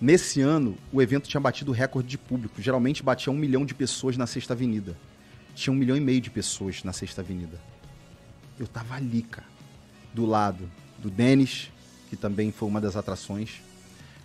[0.00, 2.62] Nesse ano, o evento tinha batido recorde de público.
[2.62, 4.96] Geralmente batia um milhão de pessoas na Sexta Avenida.
[5.58, 7.60] Tinha um milhão e meio de pessoas na Sexta Avenida.
[8.58, 9.58] Eu tava ali, cara
[10.12, 10.68] do lado
[10.98, 11.70] do Denis,
[12.10, 13.62] que também foi uma das atrações,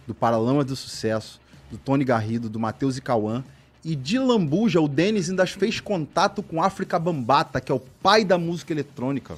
[0.08, 1.40] do Paralamas do Sucesso,
[1.70, 3.44] do Tony Garrido, do Matheus e Cauã.
[3.86, 8.24] E de Lambuja, o Denis ainda fez contato com África Bambata, que é o pai
[8.24, 9.36] da música eletrônica.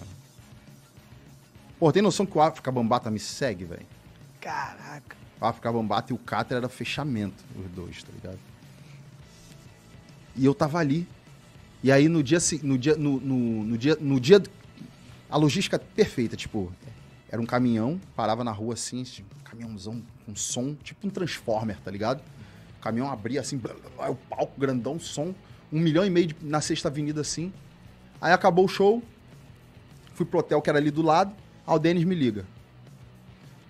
[1.79, 3.85] Pô, tem noção que o África Bambata me segue, velho?
[4.39, 5.17] Caraca.
[5.41, 8.39] O África Bambata e o Cáter era fechamento, os dois, tá ligado?
[10.35, 11.07] E eu tava ali.
[11.85, 14.41] E aí no dia, no dia, no, no, no dia, no dia,
[15.29, 16.73] a logística perfeita, tipo,
[17.29, 21.79] era um caminhão, parava na rua assim, assim, um caminhãozão com som, tipo um transformer,
[21.81, 22.23] tá ligado?
[22.79, 23.61] O caminhão abria assim,
[23.99, 25.35] o palco grandão, som,
[25.71, 27.53] um milhão e meio de- na sexta avenida assim.
[28.19, 29.03] Aí acabou o show,
[30.15, 31.35] fui pro hotel que era ali do lado,
[31.67, 32.47] aí o Denis me liga.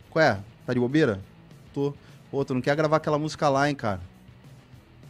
[0.10, 0.40] Qual é?
[0.66, 1.20] Tá de bobeira?
[1.74, 1.94] Tô.
[2.32, 4.00] Pô, tu não quer gravar aquela música lá, hein, cara?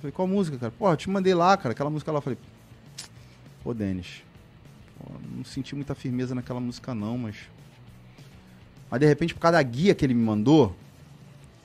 [0.02, 0.73] Falei, qual música, cara?
[0.80, 2.19] Eu te mandei lá, cara, aquela música lá.
[2.19, 2.40] Falei,
[3.65, 4.21] pô, Denis,
[5.35, 7.35] não senti muita firmeza naquela música não, mas...
[8.91, 10.73] Mas de repente, por causa da guia que ele me mandou,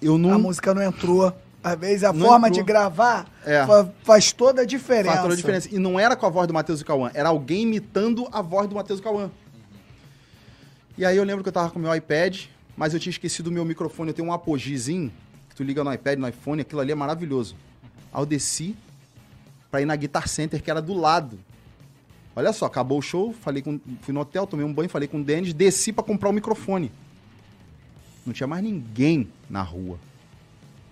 [0.01, 0.33] eu não...
[0.33, 1.31] A música não entrou.
[1.63, 2.65] Às vezes a Não forma entrou.
[2.65, 3.67] de gravar É.
[3.67, 5.11] fa- faz toda a diferença.
[5.11, 5.69] Faz toda a diferença.
[5.71, 8.67] E não era com a voz do Matheus e Cauã, era alguém imitando a voz
[8.67, 9.31] do Matheus e Cauã.
[10.97, 12.45] E aí eu lembro que eu tava com o meu iPad,
[12.75, 14.09] mas eu tinha esquecido o meu microfone.
[14.11, 15.13] Eu tenho um apogizinho,
[15.51, 17.55] que tu liga no iPad, no iPhone, aquilo ali é maravilhoso.
[18.11, 18.75] Aí eu desci
[19.71, 21.39] pra ir na Guitar Center, que era do lado.
[22.41, 25.21] Olha só, acabou o show, falei com, fui no hotel, tomei um banho, falei com
[25.21, 26.91] o Denis, desci pra comprar o microfone.
[28.25, 29.99] Não tinha mais ninguém na rua.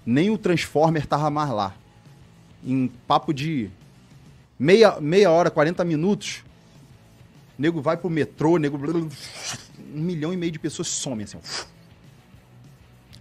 [0.04, 1.74] Nem o Transformer tava mais lá.
[2.62, 3.70] Em papo de
[4.58, 6.44] meia, meia hora, 40 minutos,
[7.58, 8.78] nego vai pro metrô, nego.
[9.94, 11.38] Um milhão e meio de pessoas somem, assim.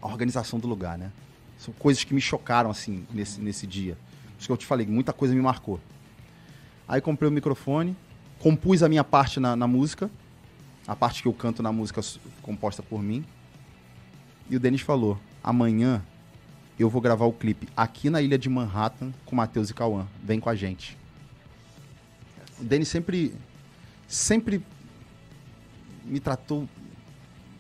[0.02, 1.14] A organização do lugar, né?
[1.58, 3.98] São coisas que me chocaram, assim, nesse, nesse dia.
[4.34, 5.80] Por isso que eu te falei, muita coisa me marcou.
[6.86, 7.96] Aí comprei o microfone,
[8.40, 10.10] compus a minha parte na, na música,
[10.88, 12.02] a parte que eu canto na música
[12.42, 13.26] composta por mim.
[14.50, 16.02] E o Denis falou: amanhã
[16.80, 20.08] eu vou gravar o clipe aqui na ilha de Manhattan com Matheus e Cauã.
[20.24, 20.98] Vem com a gente.
[22.60, 23.34] O Denis sempre,
[24.08, 24.64] sempre
[26.06, 26.68] me tratou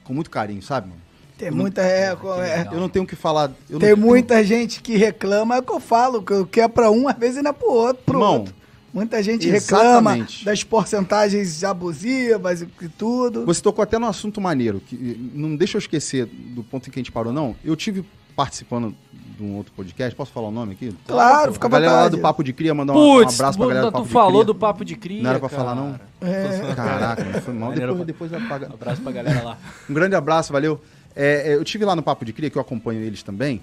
[0.03, 1.01] com muito carinho, sabe, mano?
[1.37, 1.81] Tem muita.
[1.81, 2.67] É, é.
[2.71, 3.51] Eu não tenho o que falar.
[3.69, 6.89] eu tem não, muita gente que reclama, é o que eu falo, que é pra
[6.89, 8.03] um, às vezes não é pro outro.
[8.03, 8.55] Pro Irmão, outro.
[8.98, 10.44] Muita gente reclama exatamente.
[10.44, 13.45] das porcentagens abusivas e tudo.
[13.45, 14.95] Você tocou até no assunto maneiro, que
[15.36, 17.56] não deixa eu esquecer do ponto em que a gente parou, não.
[17.64, 18.03] Eu tive
[18.36, 18.95] participando
[19.38, 20.95] de um outro podcast, posso falar o nome aqui?
[21.06, 22.15] Claro, fica a à galera lá vontade.
[22.15, 24.32] do Papo de Cria mandar um, um abraço pra galera do tu Papo de falou
[24.32, 24.45] Cria.
[24.45, 25.22] do papo de cria.
[25.22, 25.61] Não era pra cara.
[25.61, 25.99] falar, não?
[26.19, 26.74] É.
[26.74, 27.72] Caraca, foi mal.
[27.74, 28.65] Depois, depois apaga.
[28.74, 29.57] Abraço pra galera lá.
[29.88, 30.82] Um grande abraço, valeu.
[31.15, 33.61] É, é, eu tive lá no Papo de Cria, que eu acompanho eles também.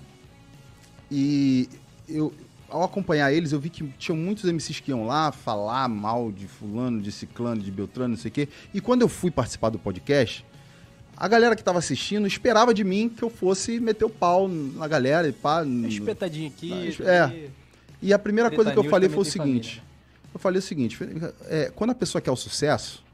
[1.10, 1.68] E
[2.08, 2.32] eu,
[2.68, 6.46] ao acompanhar eles, eu vi que tinham muitos MCs que iam lá falar mal de
[6.46, 8.48] fulano, de ciclano, de beltrano, não sei o quê.
[8.72, 10.44] E quando eu fui participar do podcast,
[11.16, 14.88] a galera que estava assistindo esperava de mim que eu fosse meter o pau na
[14.88, 15.64] galera e pá.
[15.64, 16.96] Espetadinho aqui.
[17.02, 17.48] É.
[18.02, 19.82] E a primeira Treta coisa que eu News falei foi o seguinte.
[20.32, 20.98] Eu falei o seguinte,
[21.46, 23.04] é, quando a pessoa quer o sucesso,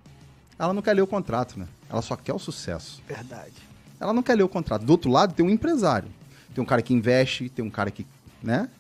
[0.59, 1.69] ela não quer ler o contrato, né?
[1.89, 3.03] Ela só quer o sucesso.
[3.07, 3.53] Verdade.
[4.01, 4.85] Ela não quer ler o contrato.
[4.85, 6.09] Do outro lado tem um empresário.
[6.55, 8.07] Tem um cara que investe, tem um cara que,
[8.43, 8.71] né?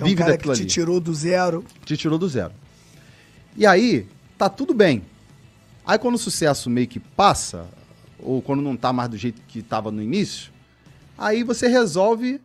[0.00, 0.66] Um Vive cara que te ali.
[0.66, 1.64] tirou do zero.
[1.84, 2.52] Te tirou do zero.
[3.56, 4.06] E aí,
[4.36, 5.02] tá tudo bem.
[5.86, 7.66] Aí quando o sucesso meio que passa,
[8.18, 10.50] ou quando não tá mais do jeito que tava no início,
[11.16, 12.40] aí você resolve.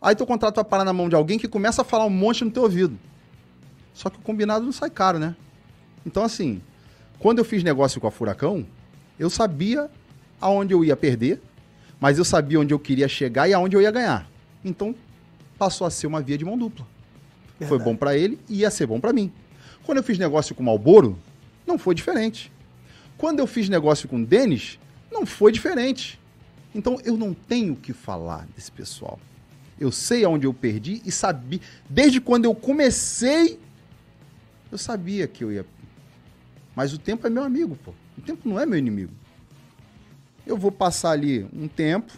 [0.00, 2.44] Aí teu contrato vai parar na mão de alguém que começa a falar um monte
[2.44, 2.98] no teu ouvido.
[3.92, 5.34] Só que o combinado não sai caro, né?
[6.06, 6.62] Então, assim,
[7.18, 8.64] quando eu fiz negócio com a Furacão,
[9.18, 9.90] eu sabia
[10.40, 11.40] aonde eu ia perder,
[12.00, 14.30] mas eu sabia onde eu queria chegar e aonde eu ia ganhar.
[14.64, 14.94] Então,
[15.60, 16.86] passou a ser uma via de mão dupla.
[17.58, 17.84] Foi Verdade.
[17.84, 19.30] bom pra ele e ia ser bom pra mim.
[19.84, 21.18] Quando eu fiz negócio com o Malboro,
[21.66, 22.50] não foi diferente.
[23.18, 24.78] Quando eu fiz negócio com o Denis,
[25.12, 26.18] não foi diferente.
[26.74, 29.20] Então eu não tenho o que falar desse pessoal.
[29.78, 31.60] Eu sei aonde eu perdi e sabia.
[31.88, 33.60] Desde quando eu comecei,
[34.72, 35.66] eu sabia que eu ia.
[36.74, 37.92] Mas o tempo é meu amigo, pô.
[38.16, 39.12] O tempo não é meu inimigo.
[40.46, 42.10] Eu vou passar ali um tempo.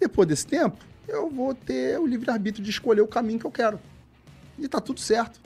[0.00, 3.78] Depois desse tempo, eu vou ter o livre-arbítrio de escolher o caminho que eu quero.
[4.58, 5.40] E tá tudo certo.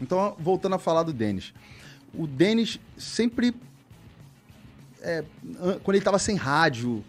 [0.00, 1.52] Então, voltando a falar do Denis.
[2.14, 3.54] O Denis sempre.
[5.00, 5.24] é,
[5.60, 7.04] an- quando ele tava sem rádio,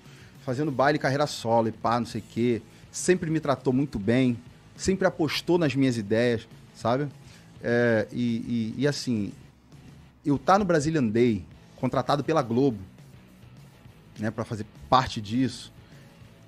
[0.45, 2.61] fazendo baile carreira solo e pá, não sei o quê,
[2.91, 4.37] sempre me tratou muito bem,
[4.75, 7.07] sempre apostou nas minhas ideias, sabe?
[7.63, 9.31] É, e, e- e, assim,
[10.25, 11.43] eu tá no Brazilian Day,
[11.77, 12.77] contratado pela Globo,
[14.19, 15.71] né, para fazer parte disso,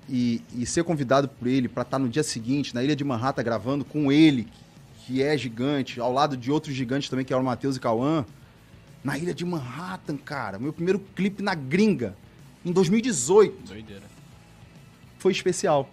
[0.08, 3.42] e, e ser convidado por ele para estar no dia seguinte na Ilha de Manhattan
[3.42, 4.48] gravando com ele,
[5.04, 8.24] que, é gigante, ao lado de outros gigantes também, que eram o Matheus e Cauã,
[9.02, 12.16] na Ilha de Manhattan, cara, meu primeiro clipe na gringa,
[12.64, 14.02] em 2018 Doideira.
[15.18, 15.90] foi especial,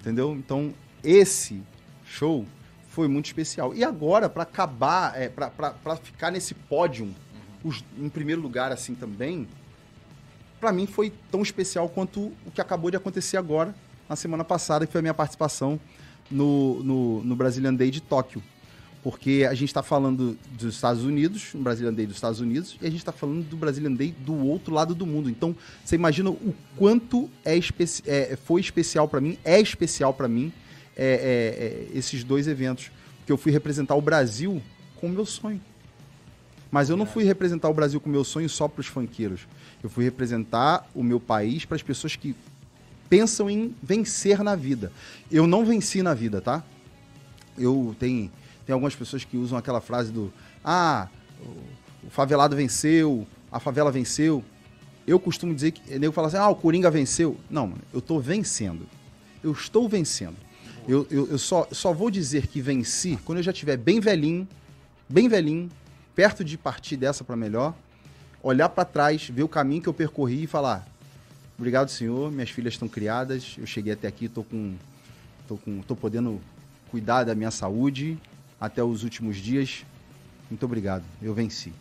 [0.00, 0.32] entendeu?
[0.34, 0.72] Então,
[1.02, 1.60] esse
[2.04, 2.46] show
[2.88, 3.74] foi muito especial.
[3.74, 7.12] E agora, pra acabar, é, pra ficar nesse pódio,
[7.64, 9.48] os- em primeiro lugar assim também,
[10.62, 13.74] pra mim foi tão especial quanto o que acabou de acontecer agora,
[14.08, 15.78] na semana passada, que foi a minha participação
[16.30, 18.40] no, no, no Brazilian Day de Tóquio.
[19.02, 22.86] Porque a gente está falando dos Estados Unidos, no Brazilian Day dos Estados Unidos, e
[22.86, 25.28] a gente está falando do Brazilian Day do outro lado do mundo.
[25.28, 25.52] Então,
[25.84, 30.52] você imagina o quanto é especi é, foi especial para mim, é especial para mim,
[30.96, 32.92] é, é, é, esses dois eventos.
[33.18, 34.62] Porque eu fui representar o Brasil
[35.00, 35.60] com o meu sonho.
[36.70, 39.40] Mas eu não fui representar o Brasil com o meu sonho só para os funkeiros.
[39.82, 42.36] Eu fui representar o meu país para as pessoas que
[43.08, 44.92] pensam em vencer na vida.
[45.30, 46.62] Eu não venci na vida, tá?
[47.58, 48.30] Eu tenho,
[48.64, 50.32] tem algumas pessoas que usam aquela frase do
[50.64, 51.08] ah,
[52.04, 54.44] o, favelado venceu, a favela venceu.
[55.06, 57.36] Eu costumo dizer que nego fala assim: "Ah, o Coringa venceu".
[57.50, 58.86] Não, mano, eu tô vencendo.
[59.42, 60.36] Eu estou vencendo.
[60.86, 64.48] Eu, eu, eu só, só vou dizer que venci quando eu já estiver bem velhinho,
[65.08, 65.68] bem velhinho,
[66.14, 67.74] perto de partir dessa para melhor,
[68.42, 70.86] olhar para trás, ver o caminho que eu percorri e falar:
[71.58, 74.74] "Obrigado, senhor, minhas filhas estão criadas, eu cheguei até aqui, tô com
[75.48, 76.40] tô com tô podendo
[76.90, 78.18] cuidar da minha saúde
[78.60, 79.84] até os últimos dias.
[80.50, 81.72] Muito obrigado, eu venci.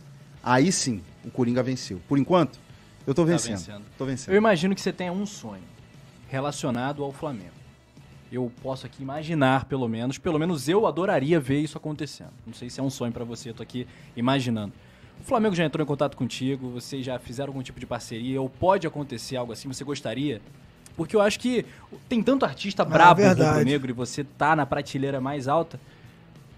[0.43, 2.01] Aí sim, o Coringa venceu.
[2.07, 2.57] Por enquanto,
[3.05, 3.57] eu tô Tá vencendo.
[3.57, 3.83] vencendo.
[3.97, 4.33] Tô vencendo.
[4.33, 5.61] Eu imagino que você tenha um sonho
[6.29, 7.51] relacionado ao Flamengo.
[8.31, 12.31] Eu posso aqui imaginar, pelo menos, pelo menos eu adoraria ver isso acontecendo.
[12.47, 13.85] Não sei se é um sonho pra você, eu tô aqui
[14.15, 14.71] imaginando.
[15.21, 18.49] O Flamengo já entrou em contato contigo, vocês já fizeram algum tipo de parceria, ou
[18.49, 20.41] pode acontecer algo assim, você gostaria?
[20.97, 21.63] Porque eu acho que
[22.09, 23.49] tem tanto artista brabo verdade.
[23.49, 25.79] rubro-negro e você tá na prateleira mais alta.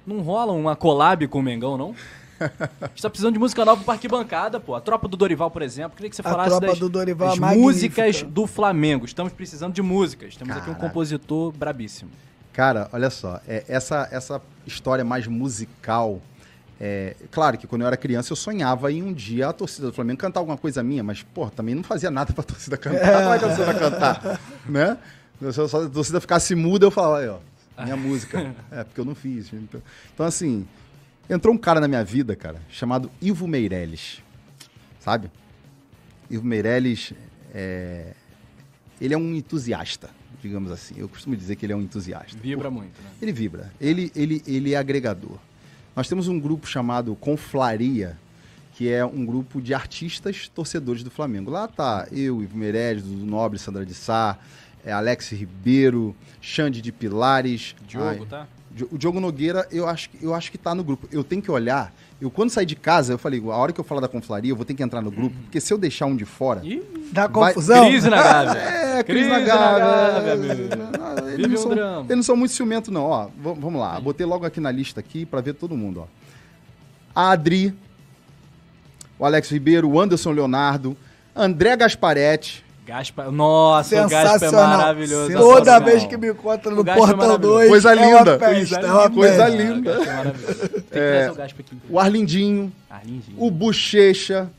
[0.07, 1.93] Não rola uma collab com o Mengão, não?
[2.39, 4.75] A gente tá precisando de música nova pro Parque Bancada, pô.
[4.75, 5.95] A tropa do Dorival, por exemplo.
[5.95, 8.01] Queria que você A falasse Tropa das, do Dorival das é magnífica.
[8.03, 9.05] músicas do Flamengo.
[9.05, 10.35] Estamos precisando de músicas.
[10.35, 10.87] Temos aqui um Caraca.
[10.87, 12.11] compositor brabíssimo.
[12.51, 16.19] Cara, olha só, é, essa, essa história mais musical
[16.85, 19.93] é, claro que quando eu era criança eu sonhava em um dia a torcida do
[19.93, 23.23] Flamengo cantar alguma coisa minha, mas, pô, também não fazia nada pra torcida cantar.
[23.23, 24.41] Como é que a torcida cantar?
[24.65, 24.97] Né?
[25.53, 27.39] Se a torcida ficasse muda, eu falava, aí, ó,
[27.85, 28.53] minha música.
[28.69, 29.53] É, porque eu não fiz.
[29.53, 29.81] Então,
[30.13, 30.67] então, assim,
[31.29, 34.21] entrou um cara na minha vida, cara, chamado Ivo Meirelles.
[34.99, 35.31] Sabe?
[36.29, 37.13] Ivo Meirelles,
[37.53, 38.11] é,
[38.99, 40.09] ele é um entusiasta,
[40.41, 40.95] digamos assim.
[40.97, 42.37] Eu costumo dizer que ele é um entusiasta.
[42.37, 43.09] Vibra muito, né?
[43.21, 43.71] Ele vibra.
[43.79, 45.39] Ele, ele, ele é agregador.
[45.95, 48.17] Nós temos um grupo chamado Conflaria,
[48.75, 51.51] que é um grupo de artistas torcedores do Flamengo.
[51.51, 54.37] Lá tá eu, Ivo Meirelles, Dudu Nobre, Sandra de Sá,
[54.83, 57.75] é Alex Ribeiro, Xande de Pilares.
[57.87, 58.47] Diogo, ai, tá?
[58.91, 61.07] O Diogo Nogueira, eu acho, que- eu acho que tá no grupo.
[61.11, 61.93] Eu tenho que olhar.
[62.19, 64.55] Eu, quando sair de casa, eu falei, a hora que eu falar da conflaria, eu
[64.55, 66.61] vou ter que entrar no grupo, porque se eu deixar um de fora.
[66.65, 66.81] Ih,
[67.11, 67.87] Dá Vai- confusão?
[67.89, 68.61] crise na Gávea.
[68.93, 70.35] É, Cris Crise na na Gávea.
[70.37, 71.99] Não, Eles não um são- drama.
[72.05, 73.03] eles não são muito ciumentos, não.
[73.05, 73.99] Ó, vamos lá.
[73.99, 76.07] Botei logo aqui na lista aqui pra ver todo mundo, ó.
[77.15, 77.73] A Adri,
[79.19, 80.95] o Alex Ribeiro, o Anderson Leonardo,
[81.35, 83.31] André Gasparetti, Gaspa.
[83.31, 84.77] Nossa, o Gaspa é Sensacional.
[84.77, 85.33] maravilhoso.
[85.33, 87.53] Toda vez que me encontra no O Gaspa é Portão maravilhoso.
[87.57, 88.37] 2, Coisa é linda.
[88.37, 89.91] uma festa, é uma Coisa linda.
[89.91, 90.59] O Gaspa é maravilhoso.
[90.69, 91.77] Tem que trazer o Gaspa aqui.
[91.89, 93.37] o Arlindinho, Arlindinho.
[93.37, 94.49] o Bochecha,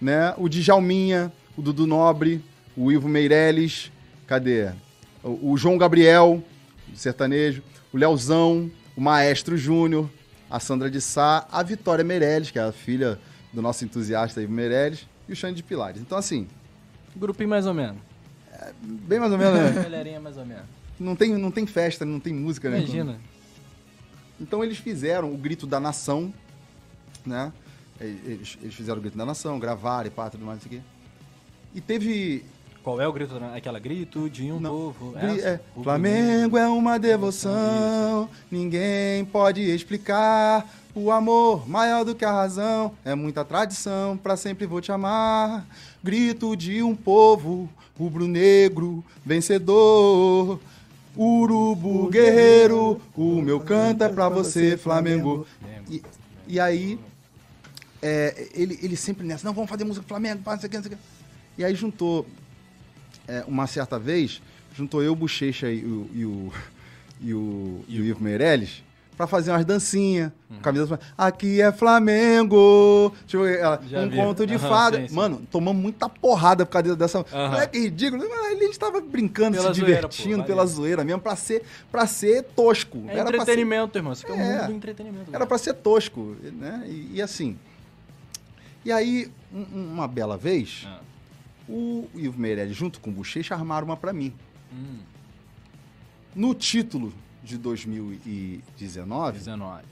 [0.00, 0.34] né?
[0.38, 2.42] O Djalminha, o Dudu Nobre,
[2.76, 3.90] o Ivo Meirelles,
[4.26, 4.70] cadê?
[5.22, 6.42] O, o João Gabriel,
[6.88, 10.08] do sertanejo, o Leozão, o Maestro Júnior,
[10.50, 13.18] a Sandra de Sá, a Vitória Meirelles, que é a filha
[13.52, 16.00] do nosso entusiasta Ivo Meirelles, e o Xande de Pilares.
[16.00, 16.46] Então, assim,
[17.16, 18.00] Grupinho mais ou menos.
[18.80, 19.82] bem mais ou menos, né?
[19.82, 20.64] Galerinha mais ou menos.
[20.98, 22.78] Não tem, não tem festa, não tem música, né?
[22.78, 23.20] Imagina.
[24.40, 26.32] Então eles fizeram o Grito da Nação,
[27.24, 27.52] né?
[28.00, 30.80] Eles, eles fizeram o Grito da Nação, gravaram e pá, tudo mais, não sei o
[30.80, 30.88] quê.
[31.74, 32.44] E teve...
[32.82, 33.38] Qual é o grito?
[33.38, 35.12] da- Aquela grito de um Não, povo.
[35.12, 35.48] Gri- Essa?
[35.48, 40.68] é, O Flamengo é uma devoção, ninguém pode explicar.
[40.94, 45.64] O amor maior do que a razão é muita tradição, pra sempre vou te amar.
[46.04, 47.68] Grito de um povo
[47.98, 50.58] rubro-negro, vencedor.
[51.16, 55.46] Urubu guerreiro, o meu canto é pra você, Flamengo.
[55.90, 56.02] E,
[56.48, 56.98] e aí,
[58.00, 60.70] é, ele, ele sempre nessa, não, vamos fazer música do Flamengo, pá, não sei o
[60.70, 61.02] que, não sei o que.
[61.58, 62.26] E aí juntou
[63.28, 64.40] é, uma certa vez,
[64.76, 66.52] juntou eu, o Bochecha e o, e o,
[67.20, 68.82] e o, e o Ivo Meirelles
[69.16, 70.32] pra fazer umas dancinhas.
[70.50, 70.58] Uhum.
[70.60, 70.98] Camisa.
[71.16, 73.14] Aqui é Flamengo.
[73.26, 74.16] Tipo, ela, Já um vi.
[74.16, 75.00] conto de Aham, fada.
[75.02, 75.14] sim, sim.
[75.14, 77.24] Mano, tomamos muita porrada por causa dessa.
[77.30, 78.24] Não é que ridículo.
[78.28, 82.06] Mas gente tava brincando, Pela se zoeira, divertindo pô, pela zoeira mesmo, pra ser, pra
[82.06, 83.04] ser tosco.
[83.08, 84.12] É Era pra ser entretenimento, irmão.
[84.14, 84.56] Isso aqui é É.
[84.60, 85.30] mundo do entretenimento.
[85.34, 86.82] era pra ser tosco, né?
[86.88, 87.56] E, e assim.
[88.84, 90.98] E aí, um- uma bela vez, Ah.
[91.72, 94.32] O Ivo Meirelles, junto com o Bochecha, armaram uma pra mim.
[94.72, 94.98] Hum,
[96.34, 97.12] No título
[97.42, 99.82] de 2019, 19.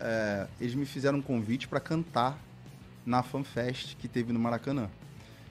[0.00, 2.38] é, eles me fizeram um convite pra cantar
[3.04, 4.88] na FanFest que teve no Maracanã.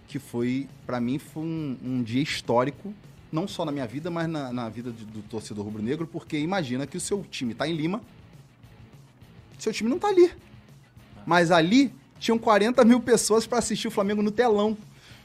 [0.07, 2.93] Que foi, pra mim, foi um, um dia histórico,
[3.31, 6.85] não só na minha vida, mas na, na vida de- do torcedor rubro-negro, porque imagina
[6.85, 8.01] que o seu time tá em Lima,
[9.57, 10.31] seu time não tá ali.
[11.25, 14.77] Mas ali tinham 40 mil pessoas pra assistir o Flamengo no telão,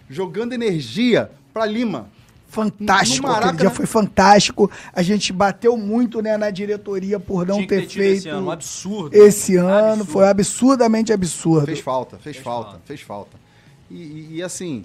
[0.09, 2.09] jogando energia pra Lima.
[2.49, 4.71] Fantástico, aquele dia foi fantástico.
[4.93, 8.47] A gente bateu muito né, na diretoria por não Tinha ter, ter feito esse ano,
[8.47, 9.15] um absurdo.
[9.17, 9.69] esse ano.
[9.93, 10.05] Absurdo.
[10.13, 11.67] Foi absurdamente absurdo.
[11.67, 12.83] Fez falta, fez, Fez falta, falta.
[12.87, 13.37] fez falta.
[13.91, 14.85] E, e- e assim,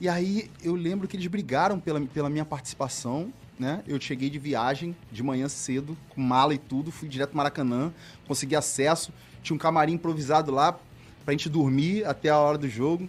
[0.00, 3.82] e aí eu lembro que eles brigaram pela, pela minha participação, né?
[3.88, 7.90] Eu cheguei de viagem de manhã cedo, com mala e tudo, fui direto pro Maracanã,
[8.28, 9.12] consegui acesso,
[9.42, 10.78] tinha um camarim improvisado lá
[11.24, 13.08] pra gente dormir até a hora do jogo.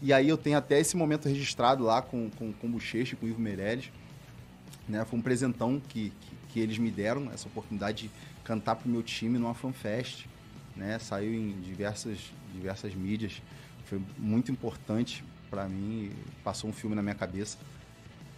[0.00, 3.16] E aí eu tenho até esse momento registrado lá com, com, com o Bochecha, e
[3.16, 3.90] com o Ivo Meirelles.
[4.88, 5.04] Né?
[5.04, 8.10] Foi um presentão que, que, que eles me deram, essa oportunidade de
[8.44, 10.26] cantar pro meu time numa fanfest.
[10.76, 10.98] Né?
[10.98, 12.18] Saiu em diversas,
[12.54, 13.42] diversas mídias.
[13.86, 16.12] Foi muito importante pra mim,
[16.44, 17.58] passou um filme na minha cabeça.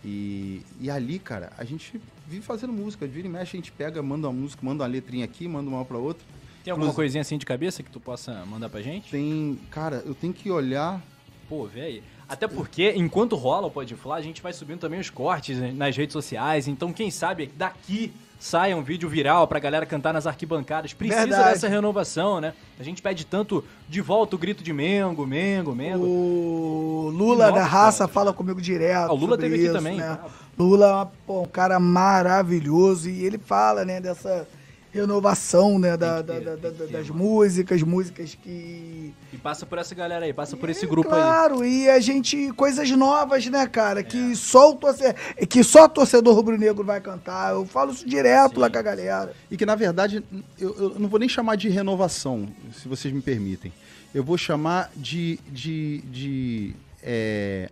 [0.03, 3.07] E, e ali, cara, a gente vive fazendo música.
[3.07, 5.85] Vira e mexe, a gente pega, manda uma música, manda uma letrinha aqui, manda uma
[5.85, 6.25] pra outra.
[6.65, 9.11] Tem alguma Inclusive- coisinha assim de cabeça que tu possa mandar pra gente?
[9.11, 11.03] Tem, cara, eu tenho que olhar.
[11.51, 12.03] Pô, vê aí.
[12.29, 15.73] Até porque, enquanto rola o Pode Falar, a gente vai subindo também os cortes né,
[15.75, 16.69] nas redes sociais.
[16.69, 20.95] Então, quem sabe daqui saia um vídeo viral pra galera cantar nas arquibancadas.
[20.95, 21.51] Precisa Verdade.
[21.55, 22.55] dessa renovação, né?
[22.79, 26.07] A gente pede tanto de volta o grito de Mengo, Mengo, Mengo.
[26.07, 28.15] O Lula Novos da raça caras.
[28.15, 29.11] fala comigo direto.
[29.11, 30.07] Ah, o Lula teve aqui isso, também, Né?
[30.17, 30.25] tá?
[30.59, 34.47] Lula é um cara maravilhoso e ele fala, né, dessa
[34.93, 37.23] renovação, né, da, ter, da- da- ter, das mano.
[37.25, 39.15] músicas, músicas que...
[39.33, 41.21] E passa por essa galera aí, passa por esse É, grupo aí.
[41.23, 45.15] Claro, e a gente, coisas novas, né, cara, que só o torcedor,
[45.49, 49.33] que só torcedor rubro-negro vai cantar, eu falo isso direto lá com a galera.
[49.51, 50.25] E que, na verdade,
[50.59, 53.73] eu, eu não vou nem chamar de renovação, se vocês me permitem.
[54.13, 57.71] Eu vou chamar de, de, de é,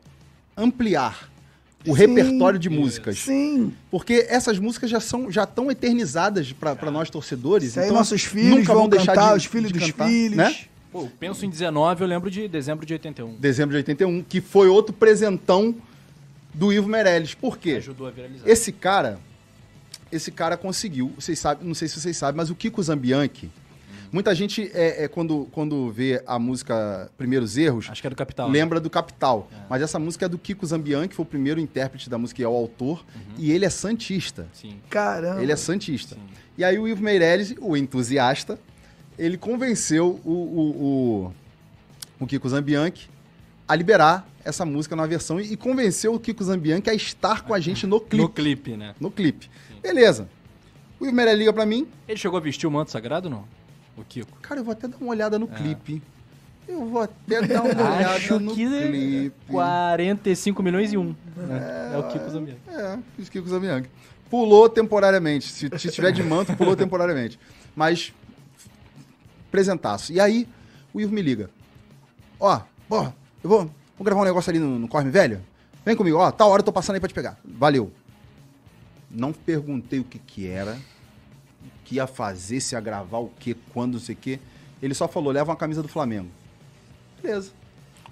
[0.57, 1.29] ampliar
[1.89, 2.07] o Sim.
[2.07, 3.19] repertório de músicas.
[3.19, 7.69] Sim, Porque essas músicas já são já tão eternizadas para nós torcedores.
[7.71, 9.91] isso aí então nossos filhos nunca vão vão deixar cantar, de, os filhos de dos
[9.91, 10.37] cantar, filhos.
[10.37, 10.57] Né?
[10.93, 13.35] Pô, eu penso em 19, eu lembro de dezembro de 81.
[13.37, 15.75] Dezembro de 81, que foi outro presentão
[16.55, 17.35] do Ivo Meirelles.
[17.35, 17.73] Por quê?
[17.73, 18.49] Ajudou a viralizar.
[18.49, 19.19] Esse cara,
[20.11, 23.51] esse cara conseguiu, vocês sabem, não sei se vocês sabem, mas o Kiko Zambianchi,
[24.13, 28.17] muita gente é, é, quando, quando vê a música Primeiros Erros, Acho que é do
[28.17, 28.49] Capital.
[28.49, 29.49] lembra do Capital.
[29.69, 32.45] Mas essa música é do Kiko Zambianchi, que foi o primeiro intérprete da música e
[32.45, 33.05] é o autor,
[33.37, 34.47] e ele é santista.
[34.53, 34.77] Sim.
[34.89, 35.43] Caramba.
[35.43, 36.15] Ele é santista.
[36.15, 36.21] Sim.
[36.57, 38.59] E aí o Ivo Meirelles, o entusiasta,
[39.19, 41.35] ele convenceu o, o, o,
[42.21, 43.09] o Kiko Zambianchi
[43.67, 47.53] a liberar essa música na versão e, e convenceu o Kiko Zambianchi a estar com
[47.53, 48.23] a gente no clipe.
[48.23, 48.95] No clipe, né?
[48.99, 49.51] No clipe.
[49.83, 50.29] Beleza.
[50.99, 51.87] O Ivo Meirelles liga pra mim.
[52.09, 53.58] Ele chegou a vestir o manto sagrado ou não?
[53.99, 54.39] O Kiko.
[54.41, 56.03] Cara, eu vou até dar uma olhada no clipe.
[56.67, 59.33] Eu vou até dar uma olhada Acho no que clipe.
[59.49, 61.15] 45 milhões e um.
[61.37, 61.91] né?
[61.95, 62.61] É, o Kiko Zambianchi.
[62.69, 63.91] É, fiz Kiko Zambianchi.
[64.31, 65.49] Pulou temporariamente.
[65.49, 67.39] Se, se tiver de manto, pulou temporariamente.
[67.75, 68.13] Mas,
[69.51, 70.13] presentaço.
[70.13, 70.47] E aí,
[70.93, 71.51] o Ivo me liga.
[72.39, 73.65] Ó, porra, eu vou,
[73.97, 75.41] vou gravar um negócio ali no, no Corme Velho.
[75.85, 77.39] Vem comigo, ó, tal hora eu tô passando aí pra te pegar.
[77.45, 77.91] Valeu.
[79.11, 80.98] Não perguntei o que que era, o
[81.89, 84.39] que ia fazer, se ia gravar o que, quando, não sei o que.
[84.83, 86.29] Ele só falou, leva uma camisa do Flamengo.
[87.23, 87.51] Beleza.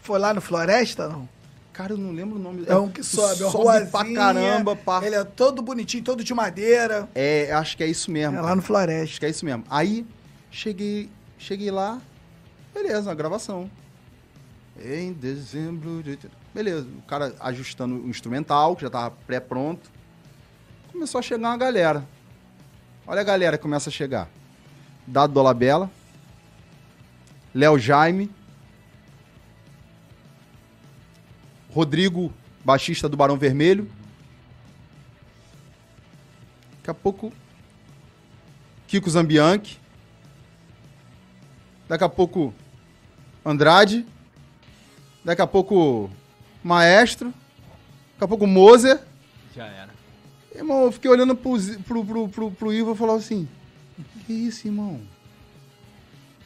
[0.01, 1.29] Foi lá no Floresta, não?
[1.75, 2.65] Cara, eu não lembro o nome.
[2.67, 5.05] É um que sobe, é sobe pra caramba, pá.
[5.05, 7.07] Ele é todo bonitinho, todo de madeira.
[7.15, 8.39] É, acho que é isso mesmo.
[8.39, 9.21] É lá no Acho Floresta.
[9.21, 9.63] que é isso mesmo.
[9.69, 10.07] Aí,
[10.51, 12.01] cheguei, cheguei lá,
[12.73, 13.71] beleza, a gravação.
[14.83, 16.19] Em dezembro de...
[16.55, 19.91] Beleza, o cara ajustando o instrumental, que já tava pré-pronto.
[20.91, 22.16] Começou a chegar uma galera.
[23.07, 24.29] Olha a galera que começa a chegar.
[25.07, 25.89] Dado Dolabella,
[27.55, 28.29] Léo Jaime,
[31.71, 32.33] Rodrigo,
[32.65, 33.89] baixista do Barão Vermelho.
[36.79, 37.33] Daqui a pouco,
[38.89, 39.79] Kiko Zambianchi.
[41.89, 42.53] Daqui a pouco,
[43.45, 44.05] Andrade.
[45.25, 46.11] Daqui a pouco,
[46.65, 47.29] Maestro.
[48.15, 49.01] Daqui a pouco, Moser.
[49.55, 49.86] Já era.
[50.57, 53.49] Irmão, eu fiquei olhando pro, pro, pro, pro, pro Ivo e falava assim:
[54.27, 55.01] Que isso, irmão?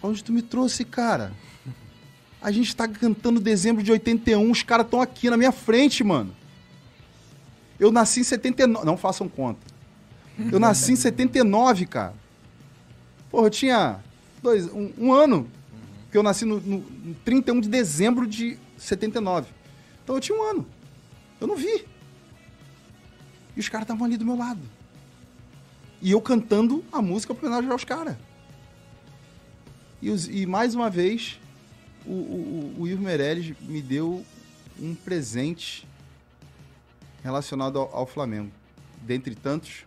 [0.03, 1.33] Onde tu me trouxe, cara?
[2.41, 6.35] A gente tá cantando dezembro de 81, os caras estão aqui na minha frente, mano.
[7.79, 8.85] Eu nasci em 79.
[8.85, 9.61] Não façam conta.
[10.51, 12.15] Eu nasci em 79, cara.
[13.31, 14.01] Porra, eu tinha
[14.43, 15.47] dois, um, um ano.
[16.05, 19.49] Porque eu nasci no, no 31 de dezembro de 79.
[20.03, 20.67] Então eu tinha um ano.
[21.41, 21.85] Eu não vi.
[23.61, 24.59] E os caras estavam ali do meu lado.
[26.01, 28.17] E eu cantando a música pra homenagear os caras.
[30.01, 31.39] E, os- e mais uma vez,
[32.07, 34.25] o, o, o Ivo Meirelles me deu
[34.81, 35.87] um presente
[37.23, 38.51] relacionado ao, ao Flamengo.
[39.03, 39.85] Dentre tantos,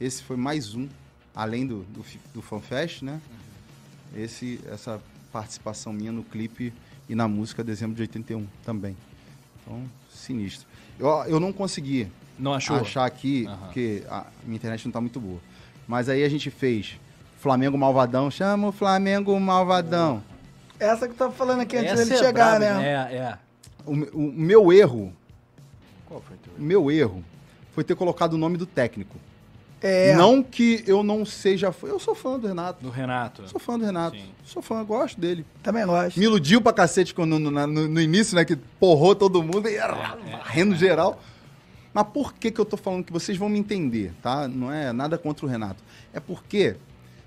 [0.00, 0.88] esse foi mais um,
[1.32, 2.04] além do, do,
[2.34, 3.20] do FanFest, né?
[4.16, 5.00] Esse, essa
[5.30, 6.72] participação minha no clipe
[7.08, 8.96] e na música Dezembro de 81 também.
[9.62, 10.66] Então, sinistro.
[10.98, 12.08] Eu, eu não consegui
[12.38, 12.76] Não achou?
[12.76, 13.56] achar aqui, Aham.
[13.58, 15.38] porque a minha internet não tá muito boa.
[15.86, 16.98] Mas aí a gente fez
[17.38, 20.22] Flamengo Malvadão, chama o Flamengo Malvadão.
[20.78, 22.88] Essa que eu tava falando aqui antes Essa dele é chegar, braba, né?
[23.12, 23.38] É, é.
[23.86, 25.12] O, o meu erro,
[26.06, 26.52] Qual foi o teu?
[26.58, 27.22] o meu erro
[27.72, 29.16] foi ter colocado o nome do técnico.
[29.80, 30.14] É.
[30.14, 32.80] Não que eu não seja fã, eu sou fã do Renato.
[32.84, 33.48] Do Renato.
[33.48, 34.16] Sou fã do Renato.
[34.16, 34.26] Sim.
[34.44, 35.44] Sou fã, gosto dele.
[35.62, 36.18] Também gosto.
[36.20, 38.44] Me iludiu pra cacete quando, no, no- no início, né?
[38.44, 41.20] Que porrou todo mundo e varrendo geral.
[41.94, 44.48] Mas por que, que eu tô falando que vocês vão me entender, tá?
[44.48, 45.82] Não é nada contra o Renato.
[46.12, 46.76] É porque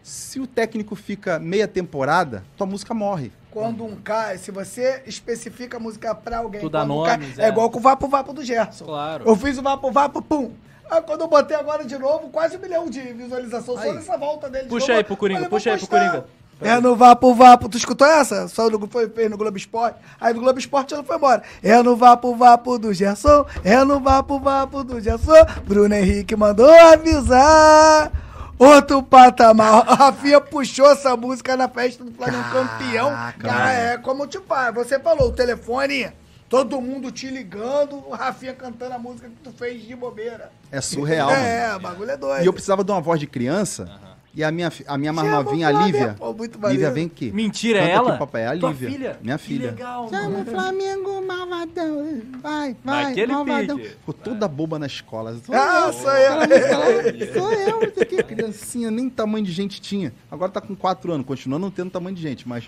[0.01, 3.31] se o técnico fica meia temporada, tua música morre.
[3.51, 7.17] Quando um cara, se você especifica a música pra alguém, Tu dá quando um cara-
[7.19, 7.45] nomes, é.
[7.45, 7.47] é.
[7.47, 8.85] igual com o Vapo Vapo do Gerson.
[8.85, 9.23] Claro.
[9.27, 10.51] Eu fiz o Vapo Vapo, pum.
[10.89, 13.87] Aí quando eu botei agora de novo, quase um milhão de visualização Aí.
[13.87, 14.65] só nessa volta dele.
[14.65, 14.97] de Puxa novo.
[14.97, 15.87] aí pro Coringa, puxa aí pro.
[15.87, 16.25] Coringa.
[16.61, 17.67] É no Vapo Vapo.
[17.67, 18.47] Tu escutou essa?
[18.47, 19.97] Só no, foi, fez no Globo Esporte.
[20.19, 21.43] Aí no Globo Esporte ela foi embora.
[21.61, 23.45] É no Vapo Vapo do Gerson.
[23.63, 25.33] É no Vapo Vapo do Gerson.
[25.65, 28.11] Bruno Henrique mandou avisar.
[28.57, 29.83] Outro patamar.
[29.87, 33.09] A Rafinha puxou essa música na festa do Flamengo campeão.
[33.39, 36.09] Cara, é como tipo, ah, você falou, o telefone,
[36.47, 40.51] todo mundo te ligando, o Rafinha cantando a música que tu fez de bobeira.
[40.71, 41.45] É surreal, mano.
[41.45, 42.43] É, o bagulho é doido.
[42.43, 44.14] E eu precisava de uma voz de criança.
[44.35, 46.15] E a minha, a minha mais Chama novinha, a Lívia.
[46.19, 47.31] pô, muito Lívia, vem aqui.
[47.31, 48.09] Mentira, é Canta ela?
[48.09, 48.89] aqui, papai, é a Tua Lívia.
[48.91, 49.19] filha?
[49.23, 49.71] Minha Que filha.
[49.71, 52.21] legal, Chama o Flamengo malvadão.
[52.41, 53.77] Vai, vai, Naquele malvadão.
[53.77, 53.89] pique.
[53.91, 55.39] Ficou toda boba na escola.
[55.45, 57.33] Sou Ah, eu, sou eu.
[57.33, 58.23] Sou eu, que.
[58.23, 60.11] Criancinha, nem tamanho de gente tinha.
[60.29, 62.67] Agora tá com 4 anos, continua não tendo tamanho de gente, mas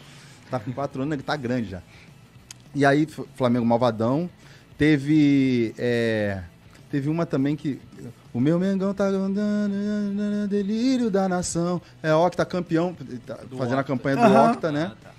[0.49, 1.81] tá com 4 anos, ele tá grande já.
[2.73, 4.29] E aí, Flamengo Malvadão.
[4.77, 5.73] Teve.
[5.77, 6.43] é,
[6.89, 7.79] teve uma também que.
[8.37, 11.81] O meu Mengão tá andando, delírio da nação.
[12.03, 12.95] É Octa campeão,
[13.25, 14.51] tá fazendo a campanha do Aham.
[14.51, 14.91] Octa, né?
[14.91, 15.09] Ah, tá.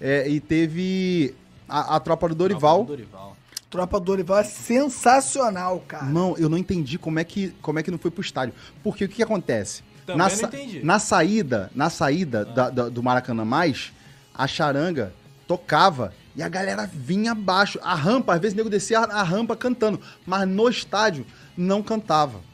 [0.00, 1.34] É, e teve
[1.68, 2.86] a, a tropa do Dorival.
[2.86, 3.36] Dorival.
[3.68, 6.06] Tropa do Dorival é sensacional, cara.
[6.06, 8.54] Não, eu não entendi como é que, como é que não foi pro estádio.
[8.82, 9.82] Porque o que, que acontece?
[10.06, 10.82] Também na, não entendi.
[10.82, 13.92] na saída, na saída da- da- do Maracanã Mais,
[14.34, 15.12] a charanga
[15.46, 17.78] tocava e a galera vinha abaixo.
[17.82, 21.82] A rampa, às vezes o nego descia a, a rampa cantando, mas no estádio não
[21.82, 22.50] cantava.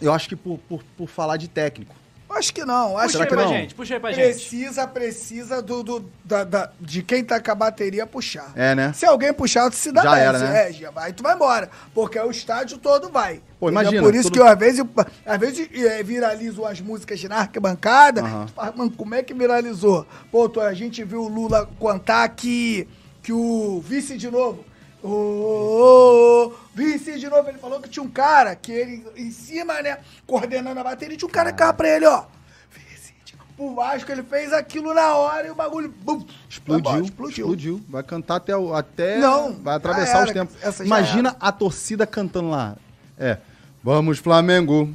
[0.00, 1.94] Eu acho que por, por, por falar de técnico.
[2.28, 2.98] Acho que não.
[2.98, 3.48] Acho Puxa aí que pra não?
[3.52, 4.24] gente, puxa aí pra gente.
[4.34, 8.52] precisa, precisa do, do- da, da- de quem tá com a bateria puxar.
[8.56, 8.92] É, né?
[8.92, 10.20] Se alguém puxar, tu se dá Já bem.
[10.24, 10.68] era, se- né?
[10.68, 11.70] É, já vai, tu vai embora.
[11.94, 13.40] Porque o estádio todo vai.
[13.60, 14.84] Pô, imagina, Por isso todo- que eu, às vezes,
[15.24, 18.22] às vezes é, viralizam as músicas na arquibancada.
[18.48, 20.04] Tu fala, Mano, como é que viralizou?
[20.30, 22.88] Pô, tu- a gente viu o Lula contar que,
[23.22, 24.64] que o vice de novo.
[25.02, 29.30] Ô, ô, ô, vice de novo, ele falou que tinha um cara que ele, em
[29.30, 32.24] cima, né, coordenando a bateria, e tinha um cara que ficava pra ele, ó.
[32.72, 33.72] Vice de novo.
[33.72, 35.94] O Vasco, ele fez aquilo na hora e o bagulho.
[36.02, 37.80] Bum, Explodiu, embora, explodiu.
[37.88, 38.52] Vai cantar até.
[38.74, 40.80] até Não, Vai atravessar era, os tempos.
[40.80, 42.76] Imagina a torcida cantando lá.
[43.18, 43.38] É.
[43.82, 44.92] Vamos, Flamengo.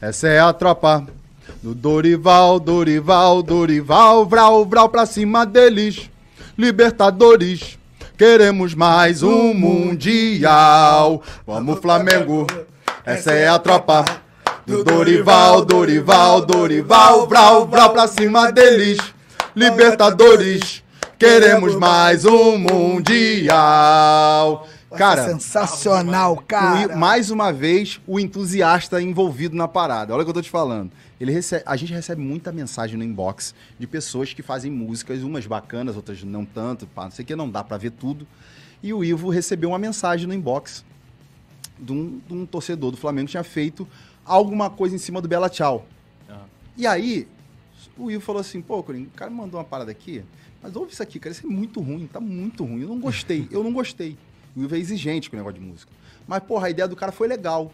[0.00, 1.06] Essa é a tropa.
[1.62, 4.26] Do Dorival, Dorival, Dorival.
[4.26, 6.08] Vral, vral pra cima deles.
[6.56, 7.77] Libertadores.
[8.18, 11.22] Queremos mais um Mundial.
[11.46, 12.48] Vamos, Flamengo.
[13.06, 14.04] Essa é a tropa.
[14.66, 17.28] Do Dorival, Dorival, Dorival.
[17.28, 18.98] Vral, vral pra cima deles.
[19.54, 20.82] Libertadores.
[21.16, 23.46] Queremos mais um Mundial.
[24.96, 26.96] Cara, sensacional, cara.
[26.96, 30.12] Mais uma vez, o entusiasta envolvido na parada.
[30.12, 30.90] Olha o que eu tô te falando.
[31.20, 35.46] Ele recebe, a gente recebe muita mensagem no inbox de pessoas que fazem músicas, umas
[35.46, 38.26] bacanas, outras não tanto, pá, não sei o que, não dá pra ver tudo.
[38.82, 40.84] E o Ivo recebeu uma mensagem no inbox
[41.78, 43.86] de um, de um torcedor do Flamengo que tinha feito
[44.24, 45.86] alguma coisa em cima do Bela Tchau.
[46.28, 46.44] Aham.
[46.76, 47.26] E aí,
[47.96, 50.22] o Ivo falou assim, pô, Corinho, o cara mandou uma parada aqui,
[50.62, 52.82] mas ouve isso aqui, cara, isso é muito ruim, tá muito ruim.
[52.82, 54.16] Eu não gostei, eu não gostei.
[54.54, 55.90] O Ivo é exigente com o negócio de música.
[56.26, 57.72] Mas, porra, a ideia do cara foi legal.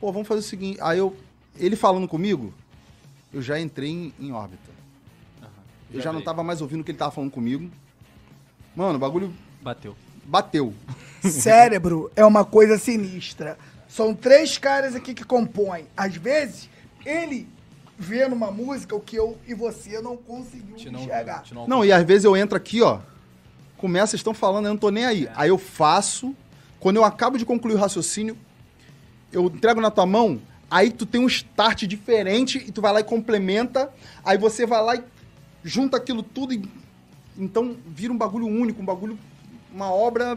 [0.00, 0.78] Pô, vamos fazer o seguinte.
[0.80, 1.16] Aí eu,
[1.58, 2.52] ele falando comigo,
[3.32, 4.70] eu já entrei em, em órbita.
[5.92, 6.24] Eu já não veio.
[6.24, 7.68] tava mais ouvindo o que ele tava falando comigo.
[8.76, 9.96] Mano, o bagulho Bateu.
[10.24, 10.72] bateu.
[11.22, 13.58] Cérebro é uma coisa sinistra.
[13.88, 15.86] São três caras aqui que compõem.
[15.96, 16.70] Às vezes,
[17.04, 17.48] ele
[17.98, 21.42] vê numa música o que eu e você não conseguiu Te não, enxergar.
[21.52, 23.00] não, Não, e às vezes eu entro aqui, ó.
[23.76, 25.28] Começa, estão falando, eu não tô nem aí.
[25.34, 26.34] Aí eu faço.
[26.78, 28.38] Quando eu acabo de concluir o raciocínio,
[29.32, 30.40] eu entrego na tua mão.
[30.70, 33.90] Aí tu tem um start diferente e tu vai lá e complementa.
[34.24, 35.02] Aí você vai lá e
[35.64, 36.62] junta aquilo tudo e.
[37.36, 39.18] Então vira um bagulho único, um bagulho.
[39.72, 40.36] Uma obra,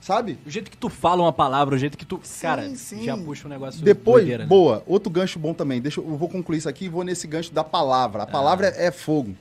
[0.00, 0.38] sabe?
[0.46, 2.20] O jeito que tu fala uma palavra, o jeito que tu.
[2.22, 3.02] Sim, cara, sim.
[3.02, 3.82] já puxa um negócio.
[3.82, 4.48] Depois, doideira, né?
[4.48, 5.80] boa, outro gancho bom também.
[5.80, 8.24] Deixa eu, vou concluir isso aqui e vou nesse gancho da palavra.
[8.24, 9.34] A palavra é, é fogo.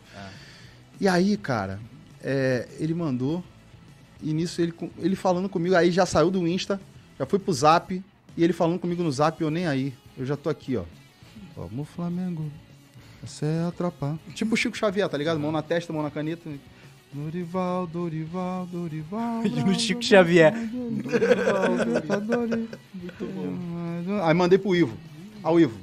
[1.02, 1.80] E aí, cara,
[2.24, 3.44] é, ele mandou.
[4.22, 6.80] E nisso ele, ele falando comigo, aí já saiu do Insta,
[7.18, 8.03] já foi pro Zap.
[8.38, 9.94] E ele falando comigo no Zap, eu nem aí.
[10.20, 10.84] Eu já tô aqui, ó.
[11.56, 12.52] Vamos, Flamengo.
[13.24, 14.20] Essa é a tropa.
[14.36, 15.40] Tipo o Chico Xavier, tá ligado?
[15.40, 16.50] Mão na testa, mão na caneta.
[17.14, 19.44] Dorival, Dorival, Dorival.
[19.48, 20.54] E no Chico Xavier.
[24.24, 24.98] Aí mandei pro Ivo.
[25.41, 25.80] Ao Ivo.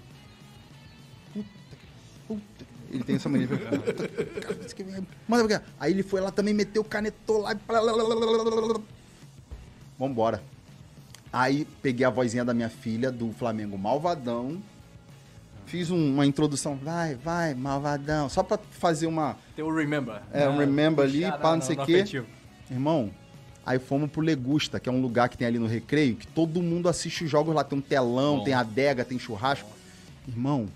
[1.32, 1.48] Puta,
[2.28, 2.66] puta.
[2.90, 3.48] Ele tem essa mania.
[5.26, 5.64] Manda pra cá.
[5.80, 7.54] Aí ele foi lá também, meteu o canetou lá.
[7.54, 7.58] e.
[9.98, 10.42] Vambora.
[11.32, 14.58] Aí peguei a vozinha da minha filha do Flamengo Malvadão.
[15.66, 16.76] Fiz um- uma introdução.
[16.76, 18.28] Vai, vai, Malvadão.
[18.28, 19.36] Só pra fazer uma.
[19.54, 20.22] Tem o Remember.
[20.32, 21.94] É, um Ah, remember ali, pá, no- não sei o quê.
[21.96, 22.26] afetivo.
[22.70, 23.10] Irmão,
[23.64, 26.62] aí fomos pro Legusta, que é um lugar que tem ali no Recreio, que todo
[26.62, 27.64] mundo assiste os jogos lá.
[27.64, 28.44] Tem um telão, Bom.
[28.44, 29.68] tem adega, tem churrasco.
[30.28, 30.68] Irmão,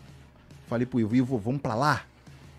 [0.68, 2.02] falei pro Ivo, Ivo, vamos pra lá?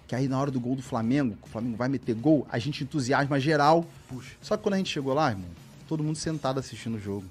[0.07, 2.57] Que aí na hora do gol do Flamengo, que o Flamengo vai meter gol, a
[2.59, 3.85] gente entusiasma geral.
[4.09, 4.35] Puxa.
[4.41, 5.47] Só que quando a gente chegou lá, irmão,
[5.88, 7.26] todo mundo sentado assistindo o jogo.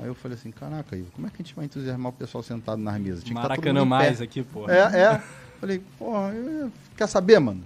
[0.00, 2.42] Aí eu falei assim, caraca, Ivo, como é que a gente vai entusiasmar o pessoal
[2.42, 3.24] sentado nas mesas?
[3.24, 3.86] Tinha que tá todo Maracanã pé.
[3.86, 4.68] mais aqui, pô.
[4.70, 5.22] É, é.
[5.60, 7.62] Falei, porra, eu- quer saber, mano?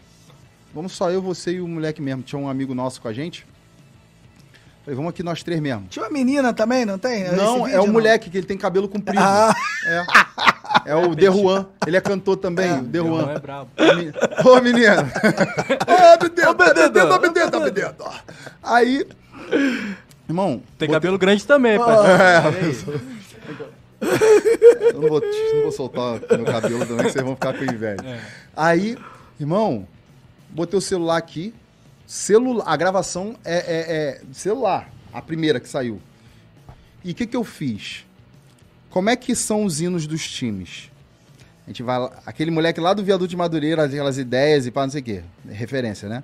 [0.74, 2.22] Vamos só eu, você e o moleque mesmo.
[2.22, 3.46] Tinha um amigo nosso com a gente.
[4.84, 5.86] Falei, vamos aqui nós três mesmo.
[5.88, 7.30] Tinha uma menina também, não tem?
[7.32, 9.22] não, é o vídeo, moleque que ele tem cabelo comprido.
[9.22, 9.54] Ah.
[9.86, 10.04] É.
[10.86, 11.66] É o Derruan.
[11.86, 13.32] Ele é cantor também, o Derruan Derruan.
[13.34, 13.70] é brabo.
[14.44, 14.92] Ô, menino.
[15.86, 18.04] Ô, Abdedo, Abdedo, Abdedo.
[18.62, 19.06] Aí,
[20.32, 21.96] irmão, Tem cabelo grande também, pai.
[24.94, 28.02] Eu não vou, não vou soltar meu cabelo também, que vocês vão ficar com inveja.
[28.56, 28.96] Aí,
[29.38, 29.86] irmão,
[30.50, 31.54] botei o celular aqui.
[32.06, 36.00] Celular, a gravação é, é- é celular, a primeira que saiu.
[37.04, 38.04] E o que, que eu fiz?
[38.90, 40.90] Como é que são os hinos dos times?
[41.66, 44.82] A gente vai lá, aquele moleque lá do Viaduto de Madureira, aquelas ideias e pá,
[44.82, 45.22] não sei o quê.
[45.48, 46.22] Referência, né?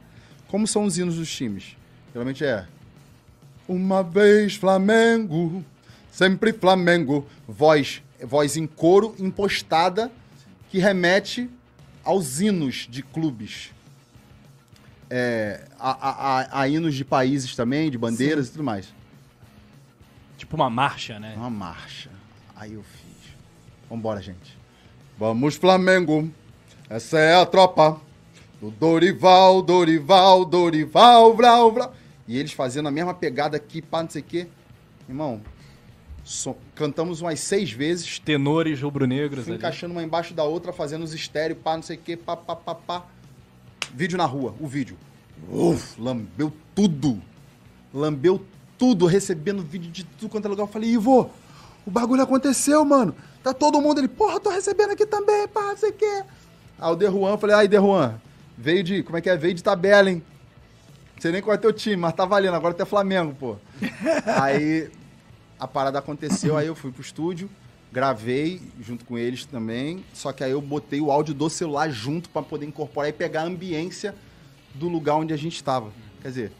[0.48, 1.76] Como são os hinos dos times?
[2.12, 2.66] Geralmente é.
[3.68, 5.62] Uma vez Flamengo,
[6.10, 7.26] sempre Flamengo.
[7.46, 10.10] Voz, voz em coro impostada
[10.70, 11.48] que remete
[12.02, 13.70] aos hinos de clubes.
[15.10, 18.92] É, a, a- a- a hinos de países também, de bandeiras e tudo mais.
[20.36, 21.34] Tipo uma marcha, né?
[21.36, 22.10] Uma marcha.
[22.56, 23.32] Aí eu fiz.
[23.88, 24.56] Vambora, gente.
[25.18, 26.30] Vamos, Flamengo.
[26.88, 28.00] Essa é a tropa
[28.60, 31.94] do Dorival, Dorival, Dorival, Vral, Vral.
[32.28, 34.46] E eles fazendo a mesma pegada aqui, pá, não sei o quê.
[35.08, 35.40] Irmão,
[36.22, 38.18] so- cantamos umas seis vezes.
[38.18, 42.16] Tenores rubro-negros encaixando uma embaixo da outra, fazendo os estéreo, pá, não sei o quê,
[42.16, 43.06] pá, pá, pá, pá.
[43.94, 44.96] Vídeo na rua, o vídeo.
[45.50, 47.20] Uf, lambeu tudo.
[47.94, 48.44] Lambeu
[48.76, 50.64] tudo, recebendo vídeo de tudo quanto é lugar.
[50.64, 51.30] Eu falei, Ivo,
[51.86, 53.14] o bagulho aconteceu, mano.
[53.42, 56.22] Tá todo mundo ele, porra, tô recebendo aqui também, pá, não sei o quê.
[56.78, 58.20] Aí o Derruan, eu falei, aí, Derruan,
[58.56, 59.36] veio de, como é que é?
[59.36, 60.22] Veio de tabela, hein?
[61.18, 63.56] Não sei nem qual é teu time, mas tá valendo, agora até Flamengo, pô.
[64.40, 64.88] aí
[65.58, 67.50] a parada aconteceu, aí eu fui pro estúdio,
[67.90, 72.28] gravei junto com eles também, só que aí eu botei o áudio do celular junto
[72.28, 74.14] pra poder incorporar e pegar a ambiência
[74.72, 75.90] do lugar onde a gente estava.
[76.22, 76.52] Quer dizer,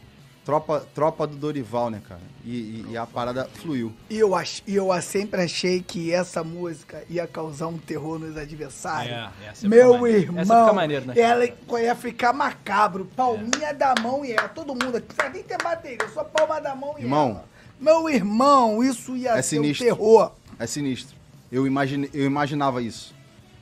[0.48, 2.22] tropa, tropa do Dorival, né, cara?
[2.42, 3.92] E, e- e a parada fluiu.
[4.08, 8.34] E eu, ach, e eu sempre achei que essa música ia causar um terror nos
[8.34, 9.12] adversários.
[9.14, 10.18] É, essa ia Meu maneiro.
[10.22, 11.14] irmão, Essa fica maneiro, né?
[11.18, 11.44] ela
[11.82, 13.04] ia ficar macabro.
[13.14, 14.48] Palminha da mão e ela.
[14.48, 15.14] Todo mundo aqui.
[15.14, 17.28] Precisa nem ter bateria, só palma da mão e Irmão.
[17.32, 17.44] ela.
[17.78, 19.84] Meu irmão, isso ia É ser sinistro.
[19.84, 20.32] um terror.
[20.58, 21.14] É sinistro.
[21.52, 23.14] Eu, imagine, eu imaginava isso.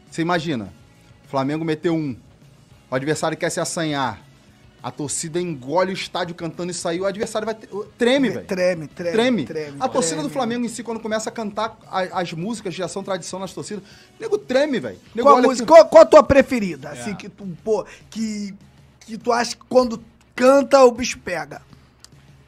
[0.08, 0.72] Você imagina,
[1.24, 2.16] o Flamengo meteu um,
[2.88, 4.20] o adversário quer se assanhar,
[4.86, 7.56] a torcida engole o estádio cantando e saiu, o adversário vai...
[7.56, 7.68] ter-
[7.98, 8.46] Treme, velho.
[8.46, 9.44] Treme, treme, Treme.
[9.44, 9.76] treme.
[9.80, 10.32] a torcida do treme.
[10.32, 13.82] Flamengo em si, quando começa a cantar a- as músicas já são tradição nas torcidas,
[13.82, 14.94] o nego treme, velho.
[14.96, 15.64] O nego Qual a olha música?
[15.64, 16.90] assim, Qual, qual a tua preferida?
[16.90, 17.14] Assim, É.
[17.14, 18.54] que tu, pô, que,
[19.00, 20.00] que tu acha que quando
[20.36, 21.60] canta o bicho pega.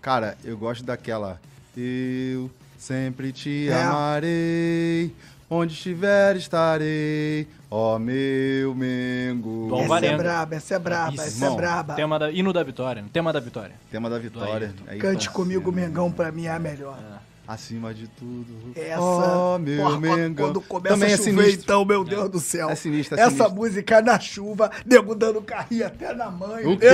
[0.00, 1.40] Cara, eu gosto daquela.
[1.76, 2.48] Eu
[2.78, 3.82] sempre te É.
[3.82, 5.12] amarei,
[5.50, 9.68] onde estiver estarei, ó meu Mengo.
[9.68, 10.16] Dom essa é Varenga.
[10.18, 11.94] braba, essa é braba, essa é Irmão, braba.
[11.94, 13.04] Tema da, hino da vitória.
[13.12, 13.74] Tema da vitória.
[13.90, 14.74] Tema da vitória.
[14.86, 16.98] Aí, Cante então, comigo, assim, Mengão, pra mim é a melhor.
[17.46, 18.72] Acima de tudo.
[18.76, 19.00] Essa.
[19.00, 20.46] Ó meu porra, quando- Mengão.
[20.48, 21.60] Quando começa Também a é chover, sinistro.
[21.62, 22.68] então, meu Deus do céu.
[22.68, 26.66] É sinistro, é Essa música na chuva, nego dando carrinho até na mãe.
[26.66, 26.86] O quê?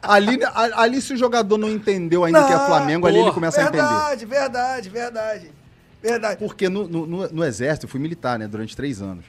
[0.00, 0.38] ali,
[0.74, 3.60] ali, se o jogador não entendeu ainda que é Não, Flamengo, ali ele porra, começa
[3.60, 3.76] a entender.
[3.82, 5.50] Verdade, verdade, verdade.
[6.02, 6.38] Verdade.
[6.38, 9.24] Porque no, no, no- exército, eu fui militar, né, durante três anos.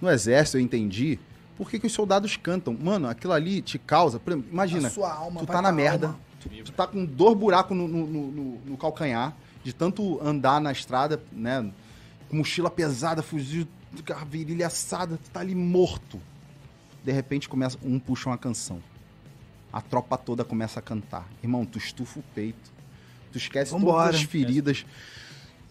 [0.00, 1.18] No exército eu entendi
[1.56, 2.76] por que, que os soldados cantam.
[2.80, 4.18] Mano, aquilo ali te causa.
[4.32, 8.06] exemplo, Imagina, alma tu tá na merda, tu, tu tá com dor buraco no, no,
[8.06, 8.30] no-
[8.76, 11.70] calcanhar, de tanto andar na estrada, né?
[12.28, 13.66] Com mochila pesada, fuzil,
[14.28, 16.20] virilha assada, tu tá ali morto.
[17.04, 18.80] De repente começa, um puxa uma canção.
[19.72, 21.26] A tropa toda começa a cantar.
[21.42, 22.70] Irmão, tu estufa o peito.
[23.32, 24.06] Tu esquece Vambora.
[24.08, 24.84] todas as feridas.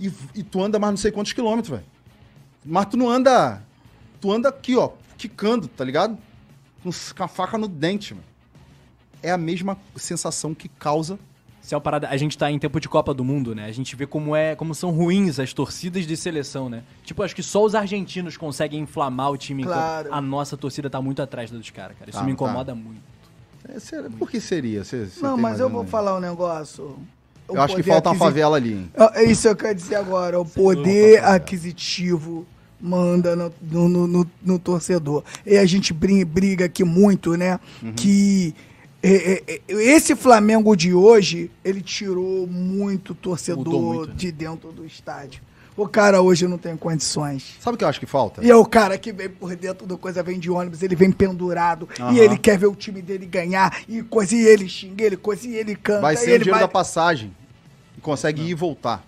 [0.01, 1.85] E, e tu anda mais não sei quantos quilômetros, velho.
[2.65, 3.61] Mas tu não anda.
[4.19, 6.17] Tu anda aqui, ó, quicando, tá ligado?
[6.83, 6.89] Com,
[7.23, 8.25] a faca no dente, mano.
[9.21, 11.19] É a mesma sensação que causa.
[11.61, 12.09] Isso é uma parada.
[12.09, 13.65] A gente tá em tempo de Copa do Mundo, né?
[13.65, 16.83] A gente vê como é, como são ruins as torcidas de seleção, né?
[17.03, 19.63] Tipo, acho que só os argentinos conseguem inflamar o time.
[19.63, 20.11] Claro.
[20.11, 22.09] A nossa torcida tá muito atrás da dos caras, cara.
[22.09, 22.33] Isso Tá, me tá.
[22.33, 23.01] incomoda muito.
[23.69, 24.83] É, será- por que seria?
[24.83, 25.87] Cê- cê Não, mas eu vou aí?
[25.87, 26.97] falar um negócio.
[27.55, 28.91] Eu acho que falta uma aquisi- favela ali, hein?
[28.97, 30.39] Ah, É isso que eu quero dizer agora.
[30.39, 32.45] O dúvida, poder aquisitivo
[32.79, 35.23] manda no, no, no- no- no torcedor.
[35.45, 37.59] E a gente briga aqui muito, né?
[37.81, 37.93] Uhum.
[37.93, 38.55] Que
[39.03, 44.13] é, é, esse Flamengo de hoje, ele tirou muito torcedor muito, né?
[44.15, 45.41] de dentro do estádio.
[45.77, 47.55] O cara hoje não tem condições.
[47.59, 48.43] Sabe o que eu acho que falta?
[48.45, 51.11] E é o cara que vem por dentro do coisa, vem de ônibus, ele vem
[51.11, 51.87] pendurado.
[51.99, 52.13] Aham.
[52.13, 53.79] E ele quer ver o time dele ganhar.
[53.87, 56.01] E coisa, e ele xinga, ele coisa, e ele canta.
[56.01, 56.59] Vai e ser o ele dinheiro vai...
[56.59, 57.31] da passagem.
[58.01, 59.05] Consegue ir e voltar.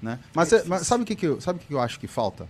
[0.00, 0.18] Né?
[0.34, 2.46] Mas, cê- mas sabe o que, que, eu, sabe o que eu acho que falta?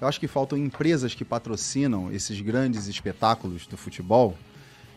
[0.00, 4.36] Eu acho que faltam empresas que patrocinam esses grandes espetáculos do futebol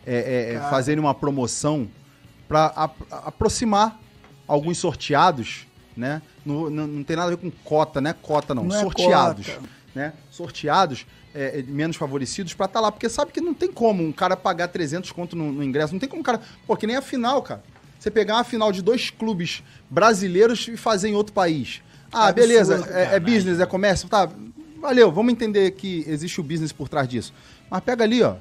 [0.04, 1.88] é, é, é, fazerem uma promoção
[2.48, 2.66] para
[3.10, 4.00] aproximar
[4.46, 5.66] alguns sorteados
[5.96, 6.20] né?
[6.44, 8.14] Não, não, não tem nada a ver com cota, né?
[8.20, 9.62] Cota não, Não é sorteados, cota.
[9.94, 10.12] né?
[10.30, 14.12] Sorteados, é, é, menos favorecidos pra estar lá, porque sabe que não tem como um
[14.12, 16.96] cara pagar 300 conto no, no ingresso, não tem como um cara, pô, que nem
[16.96, 17.64] a final, cara.
[17.98, 21.82] Você pegar uma final de dois clubes brasileiros e fazer em outro país.
[22.12, 24.28] Ah, Absurdo, beleza, é- é, business, é comércio, tá?
[24.80, 27.32] Valeu, vamos entender que existe o business por trás disso.
[27.70, 28.36] Mas pega ali, ó,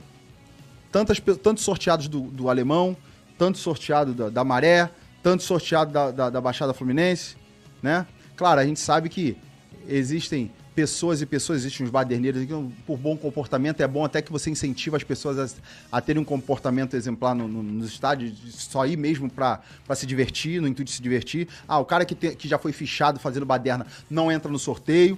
[0.91, 2.95] tantas, pe- tantos sorteados do, do alemão,
[3.37, 4.89] tantos sorteados da, da Maré,
[5.23, 7.35] tantos sorteados da, da, da Baixada Fluminense,
[7.81, 8.05] né?
[8.35, 9.35] Claro, a gente sabe que
[9.87, 12.53] existem pessoas e pessoas, existem uns baderneiros que,
[12.85, 15.55] por bom comportamento, é bom até que você incentiva as pessoas
[15.91, 19.61] a, a terem um comportamento exemplar no, no, nos estádios, só ir mesmo pra
[19.95, 21.47] se divertir, no intuito de se divertir.
[21.67, 25.17] Ah, o cara que, tem- que já foi fichado fazendo baderna não entra no sorteio.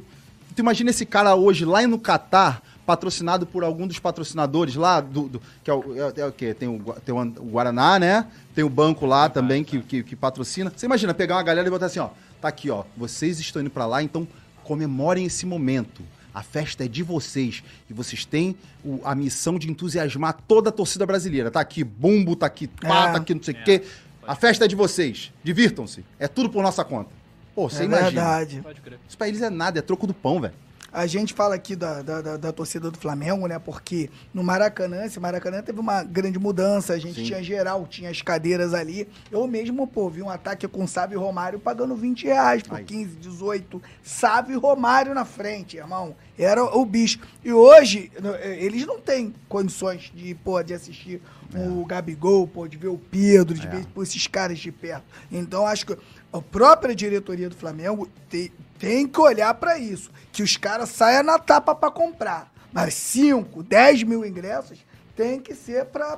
[0.55, 5.27] Tu imagina esse cara hoje lá no Catar, patrocinado por algum dos patrocinadores lá, do,
[5.27, 5.83] do- que é o,
[6.15, 6.53] é, é o quê?
[6.53, 8.27] Tem o, tem o An- o Guaraná, né?
[8.55, 10.71] Tem o banco lá também que, que, que patrocina.
[10.75, 12.09] Você imagina pegar uma galera e botar assim, ó,
[12.39, 14.27] tá aqui, ó, vocês estão indo pra lá, então
[14.67, 16.03] comemorem esse momento.
[16.33, 20.71] A festa é de vocês e vocês têm o- a missão de entusiasmar toda a
[20.71, 21.49] torcida brasileira.
[21.49, 23.11] Tá aqui bumbo, tá aqui pá, É.
[23.13, 23.83] tá aqui não sei o quê.
[24.27, 25.31] A festa é de vocês.
[25.43, 26.03] Divirtam-se.
[26.19, 27.09] É tudo por nossa conta.
[27.55, 28.11] Pô, você é imagina.
[28.11, 28.59] verdade.
[28.61, 28.99] Pode crer.
[29.07, 30.53] Isso pra eles é nada, é troco do pão, velho.
[30.91, 33.59] A gente fala aqui da, da, da- da torcida do Flamengo, né?
[33.59, 36.93] Porque no Maracanã, esse Maracanã teve uma grande mudança.
[36.93, 37.23] A gente Sim.
[37.25, 39.07] tinha geral, tinha as cadeiras ali.
[39.31, 42.85] Eu mesmo, pô, vi um ataque com Sávio e Romário pagando 20 reais por Aí.
[42.85, 43.81] 15, 18.
[44.01, 46.15] Sávio e Romário na frente, irmão.
[46.39, 47.19] Era o bicho.
[47.43, 51.21] E hoje, eh, eles não têm condições de, pô, de assistir
[51.55, 53.69] o Gabigol, pô, de ver o Pedro, de É.
[53.69, 55.03] ver pô, esses caras de perto.
[55.31, 55.97] Então, acho que
[56.37, 60.09] a própria diretoria do Flamengo te- tem que olhar pra isso.
[60.31, 62.51] Que os caras saiam na tapa pra comprar.
[62.71, 64.85] Mas 5, 10 mil ingressos
[65.15, 66.15] tem que ser pra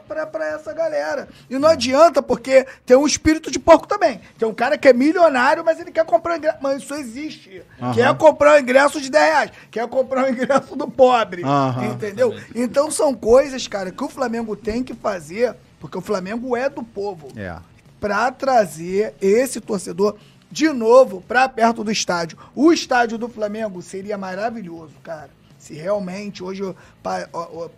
[0.54, 1.30] essa galera.
[1.50, 4.20] E não adianta, porque tem um espírito de porco também.
[4.38, 6.58] Tem um cara que é milionário, mas ele quer comprar ingresso.
[6.60, 7.64] Mas isso existe.
[7.82, 7.94] Aham.
[7.94, 9.52] Quer comprar o ingresso de 10 reais.
[9.72, 11.44] Quer comprar o ingresso do pobre.
[11.46, 11.86] Aham.
[11.86, 12.36] Entendeu?
[12.54, 16.84] Então são coisas, cara, que o Flamengo tem que fazer, porque o Flamengo é do
[16.84, 17.56] povo É.
[18.00, 20.16] para trazer esse torcedor
[20.52, 22.38] de novo para perto do estádio.
[22.56, 25.30] O estádio do Flamengo seria maravilhoso, cara.
[25.60, 26.74] Se realmente, hoje eu
[27.04, 27.28] pa-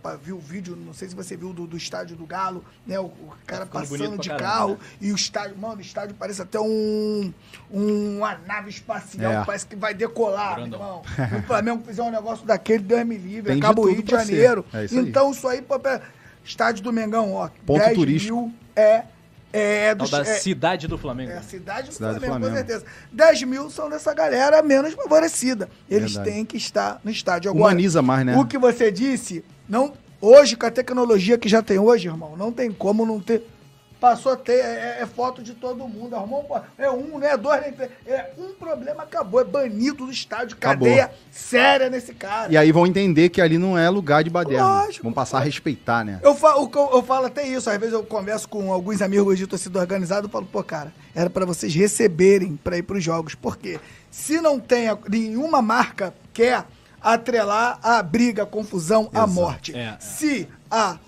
[0.00, 2.98] pa- vi o vídeo, não sei se você viu do, do estádio do Galo, né?
[3.00, 4.76] O, o cara bonito passando de caramba, carro né?
[5.00, 7.32] e o estádio, mano, o estádio parece até um,
[7.72, 9.44] um- uma nave espacial, É.
[9.44, 11.02] parece que vai decolar, meu Grandão.
[11.18, 11.28] irmão.
[11.28, 14.00] Se o Flamengo fizer um negócio daquele, Deus me livre, Tem de acaba o Rio
[14.02, 14.10] de.
[14.12, 14.64] Janeiro.
[14.72, 15.08] É isso aí.
[15.08, 15.74] então isso aí, pô,
[16.44, 18.34] estádio do Mengão, ó, Ponto 10 turístico.
[18.36, 19.02] mil é,
[19.52, 21.30] é, dos, da é, cidade do Flamengo.
[21.30, 22.68] é a cidade do Cidade do Flamengo, com Flamengo.
[22.68, 22.84] certeza.
[23.12, 25.68] 10 mil são dessa galera menos favorecida.
[25.90, 26.30] Eles Verdade.
[26.30, 27.66] têm que estar no estádio agora.
[27.66, 28.36] Humaniza mais, né?
[28.36, 32.50] O que você disse, não, hoje, com a tecnologia que já tem hoje, irmão, não
[32.50, 33.46] tem como não ter.
[34.02, 36.16] Passou a ter, é, é foto de todo mundo.
[36.16, 37.36] Arrumou um, é um, né?
[37.36, 37.70] Dois, né?
[37.70, 37.88] três.
[38.04, 39.40] É um problema, acabou.
[39.40, 40.56] É banido do estádio.
[40.56, 40.88] Acabou.
[40.88, 42.52] Cadeia séria nesse cara.
[42.52, 44.80] E aí vão entender que ali não é lugar de baderna.
[44.82, 46.18] Lógico, vão passar a respeitar, né?
[46.20, 49.78] Eu falo, eu falo até isso, às vezes eu converso com alguns amigos de torcida
[49.78, 53.36] organizada e falo, pô, cara, era pra vocês receberem pra ir pros jogos.
[53.36, 53.78] Porque
[54.10, 56.64] se não tem a- nenhuma marca quer
[57.00, 59.32] atrelar a briga, a confusão, a Exato.
[59.32, 59.76] morte.
[59.76, 59.96] É, é.
[60.00, 60.98] Se a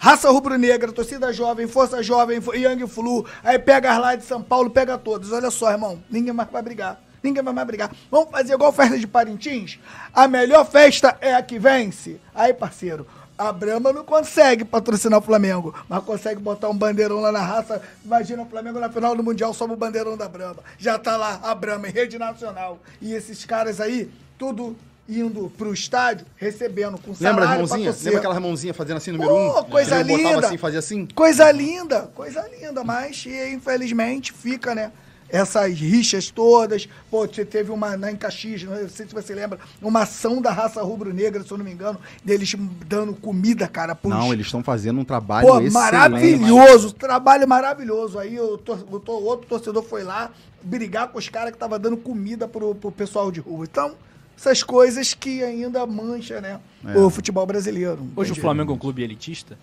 [0.00, 4.70] raça rubro-negra, torcida jovem, força jovem, Young Flu, aí pega as lá de São Paulo,
[4.70, 5.30] pega todos.
[5.30, 6.98] Olha só, irmão, ninguém mais vai brigar.
[7.22, 7.90] Ninguém vai mais brigar.
[8.10, 9.78] Vamos fazer igual festa de Parintins?
[10.14, 12.18] A melhor festa é a que vence.
[12.34, 13.06] Aí, parceiro,
[13.36, 17.82] a Brahma não consegue patrocinar o Flamengo, mas consegue botar um bandeirão lá na raça.
[18.02, 20.62] Imagina o Flamengo na final do Mundial, sobe o bandeirão da Brahma.
[20.78, 22.78] Já tá lá a Brahma em rede nacional.
[23.02, 24.74] E esses caras aí, tudo
[25.10, 28.02] indo pro estádio, recebendo com Lembra as salário mãozinhas?
[28.02, 29.64] Lembra aquelas mãozinhas fazendo assim, número Pô, um?
[29.64, 30.46] coisa Ele Botava linda.
[30.46, 31.06] assim, fazia assim?
[31.14, 34.92] Coisa linda, coisa linda, mas infelizmente fica, né?
[35.32, 36.88] Essas rixas todas.
[37.08, 40.50] Pô, você teve uma na em Caxias, não sei se você lembra, uma ação da
[40.50, 42.52] raça rubro-negra, se eu não me engano, deles
[42.88, 45.72] dando comida, cara, pros, Não, eles estão fazendo um trabalho Pô, excelente.
[45.72, 48.18] maravilhoso, trabalho maravilhoso.
[48.18, 50.32] Aí o, tor- o tor- outro torcedor foi lá
[50.62, 53.64] brigar com os caras que estavam dando comida pro, pro pessoal de rua.
[53.70, 53.94] Então,
[54.40, 56.96] essas coisas que ainda mancha, né, É.
[56.96, 58.08] o futebol brasileiro.
[58.16, 58.34] Hoje o.
[58.34, 59.58] Flamengo é um clube elitista?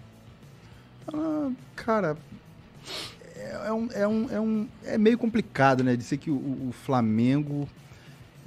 [1.11, 2.15] Ah, cara,
[3.35, 5.95] é, é um, é, um, é, um, é meio complicado, né?
[5.95, 7.67] Dizer que o, o Flamengo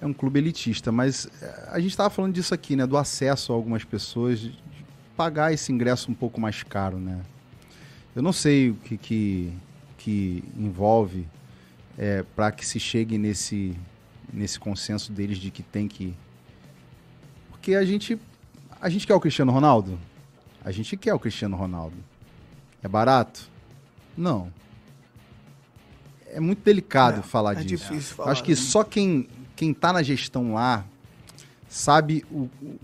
[0.00, 2.86] é um clube elitista, mas é, a gente estava falando disso aqui, né?
[2.86, 4.56] Do acesso a algumas pessoas, de,
[5.16, 7.20] pagar esse ingresso um pouco mais caro, né?
[8.14, 9.52] Eu não sei o que, que,
[9.98, 11.26] que envolve
[12.34, 13.76] para que se chegue nesse,
[14.32, 16.14] nesse consenso deles de que tem que.
[17.50, 18.18] Porque a gente,
[18.80, 19.98] a gente quer o Cristiano Ronaldo?
[20.64, 21.96] A gente quer o Cristiano Ronaldo.
[22.82, 23.48] É barato?
[24.16, 24.52] Não.
[26.26, 27.84] é muito delicado É, falar é disso.
[27.92, 28.56] difícil falar, Acho que né?
[28.56, 30.84] só quem, quem tá na gestão lá
[31.68, 32.78] sabe o, o-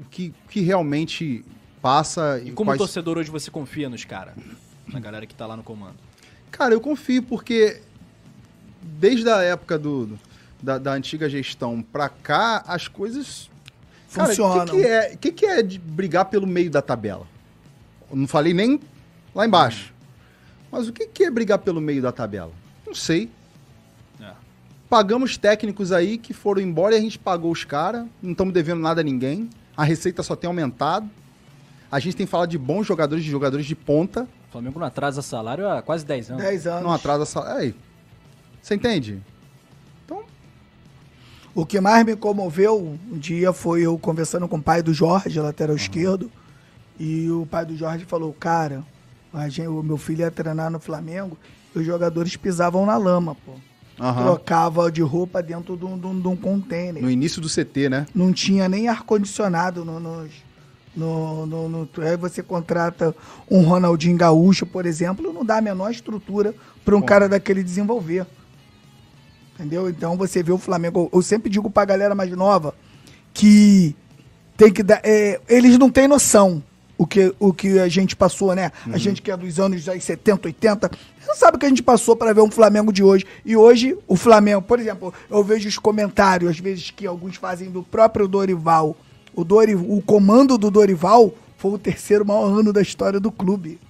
[0.00, 1.44] o que, que realmente
[1.80, 4.34] passa E como quais- torcedor hoje você confia nos caras?
[4.86, 5.96] Na galera que tá lá no comando.
[6.50, 7.80] Cara, eu confio porque
[8.82, 10.18] desde a época do, do-
[10.62, 13.50] da, da antiga gestão pra cá, as coisas.
[14.08, 14.64] Funcionam.
[14.64, 17.26] O que, que é, que, que é de brigar pelo meio da tabela?
[18.10, 18.78] Eu não falei nem
[19.34, 19.92] lá embaixo.
[20.70, 22.52] Mas o que, que é brigar pelo meio da tabela?
[22.86, 23.30] Não sei.
[24.20, 24.30] É.
[24.88, 28.06] Pagamos técnicos aí que foram embora e a gente pagou os caras.
[28.22, 29.50] Não estamos devendo nada a ninguém.
[29.76, 31.08] A receita só tem aumentado.
[31.90, 34.26] A gente tem falado de bons jogadores, de jogadores de ponta.
[34.48, 36.42] O Flamengo não atrasa salário há quase 10 anos.
[36.42, 36.82] 10 anos.
[36.82, 37.58] Não atrasa salário.
[37.58, 37.74] Aí.
[38.62, 39.22] Você entende?
[41.54, 45.38] O que mais me comoveu um dia foi eu conversando com o pai do Jorge,
[45.38, 46.30] lateral esquerdo,
[46.98, 48.82] e o pai do Jorge falou, cara,
[49.48, 51.36] gente- o meu filho ia treinar no Flamengo
[51.74, 53.52] e os jogadores pisavam na lama, pô.
[54.00, 54.22] Aham.
[54.24, 57.02] Trocava de roupa dentro de um, de um- de um container.
[57.02, 58.06] No início do CT, né?
[58.14, 60.32] Não tinha nem ar-condicionado no, nos-
[60.96, 63.14] no, no, no- Aí você contrata
[63.50, 66.54] um Ronaldinho Gaúcho, por exemplo, não dá a menor estrutura
[66.84, 67.06] para um Bom.
[67.06, 68.26] cara daquele desenvolver.
[69.54, 69.88] Entendeu?
[69.88, 71.08] Então você vê o Flamengo.
[71.12, 72.74] Eu sempre digo pra galera mais nova
[73.32, 73.94] que
[74.56, 75.00] tem que dar.
[75.04, 76.62] é, eles não têm noção
[77.02, 78.70] o que, o que a gente passou, né?
[78.92, 80.90] A gente que é dos anos aí 70, 80,
[81.26, 83.26] não sabe o que a gente passou para ver um Flamengo de hoje.
[83.44, 87.70] E hoje, o Flamengo, por exemplo, eu vejo os comentários, às vezes, que alguns fazem
[87.70, 88.96] do próprio Dorival.
[89.34, 93.80] O, Dori, o comando do Dorival foi o terceiro maior ano da história do clube.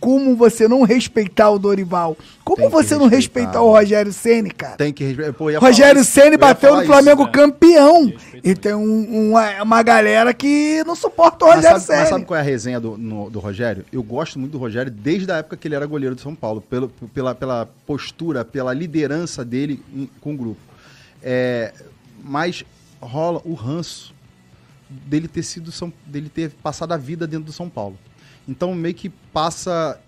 [0.00, 2.16] Como você não respeitar o Dorival?
[2.42, 3.60] Como você não respeitar.
[3.60, 4.76] o Rogério Ceni, cara?
[4.76, 5.34] Tem que respeitar.
[5.34, 6.10] Pô, Rogério isso.
[6.12, 7.32] Ceni bateu no Flamengo isso, né?
[7.32, 8.06] campeão.
[8.06, 12.08] Respeito E tem um- uma, uma galera que não suporta o Mas Rogério sabe, mas
[12.08, 12.26] sabe Ceni.
[12.26, 13.84] qual é a resenha do, no- do Rogério?
[13.92, 16.62] Eu gosto muito do Rogério desde a época que ele era goleiro do São Paulo,
[16.62, 20.60] pelo, pela, pela postura, pela liderança dele em- com o grupo.
[21.22, 21.74] É,
[22.24, 22.64] mas
[23.00, 24.14] rola o ranço
[24.88, 27.98] dele ter sido São, dele ter passado a vida dentro do São Paulo.
[28.48, 30.00] Então meio que passa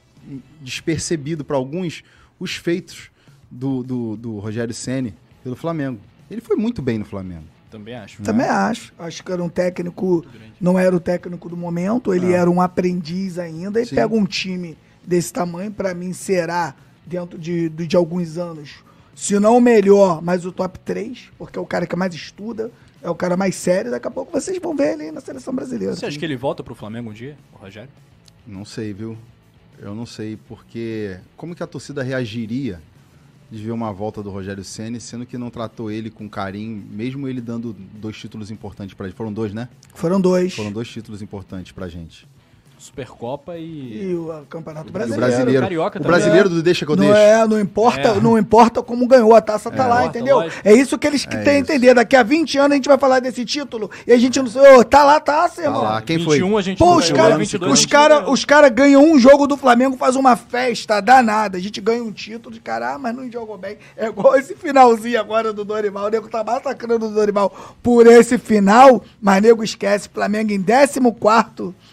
[0.61, 2.03] despercebido para alguns
[2.39, 3.11] os feitos
[3.51, 6.01] do, do, do Rogério Ceni pelo Flamengo.
[6.31, 7.45] Ele foi muito bem no Flamengo.
[7.71, 8.23] Também acho.
[8.23, 8.93] Também acho.
[8.99, 10.25] Acho que era um técnico,
[10.61, 13.81] não era o técnico do momento, ele era um aprendiz ainda.
[13.81, 13.95] E Sim.
[13.95, 16.75] pega um time desse tamanho, pra mim será,
[17.07, 18.85] dentro de, de, de alguns anos,
[19.15, 22.71] se não o melhor, mas o top 3, porque é o cara que mais estuda,
[23.03, 23.91] é o cara mais sério.
[23.91, 25.97] Daqui a pouco vocês vão ver ele na seleção brasileira.
[25.97, 27.91] Você acha que ele volta pro Flamengo um dia, o Rogério?
[28.47, 29.17] Não sei, viu?
[29.79, 32.81] Eu não sei, porque como que a torcida reagiria
[33.51, 37.29] de ver uma volta do Rogério Ceni, sendo que não tratou ele com carinho, mesmo
[37.29, 39.17] ele dando dois títulos importantes pra gente.
[39.17, 39.69] Foram dois, né?
[39.95, 40.55] Foram dois.
[40.55, 42.27] Foram dois títulos importantes pra gente.
[42.83, 44.11] Supercopa e.
[44.11, 45.27] E o Campeonato E o Brasileiro.
[45.27, 46.17] brasileiro, Carioca o também.
[46.19, 47.19] brasileiro do deixa que eu não deixo.
[47.19, 48.21] É, não importa, É.
[48.21, 49.87] não importa como ganhou, a taça tá É.
[49.87, 50.37] lá, entendeu?
[50.39, 50.61] lógico.
[50.65, 51.71] É isso que eles que É têm a isso.
[51.71, 51.95] entender.
[51.95, 54.61] Daqui a 20 anos a gente vai falar desse título e a gente não sei,
[54.77, 55.83] ô, tá lá a taça, Tá irmão.
[55.83, 56.03] lá.
[56.03, 56.39] Quem foi?
[56.39, 58.33] 21 a gente Pô, os ganhou, caras 22 a os cara, ganhou.
[58.33, 61.59] os cara ganham um jogo do Flamengo, faz uma festa danada.
[61.59, 63.77] A gente ganha um título de cara, ah, mas não jogou bem.
[63.97, 66.07] É igual esse finalzinho agora do Dorival.
[66.07, 70.09] O nego tá massacrando o Dorival por esse final, mas nego esquece.
[70.13, 71.01] Flamengo em 14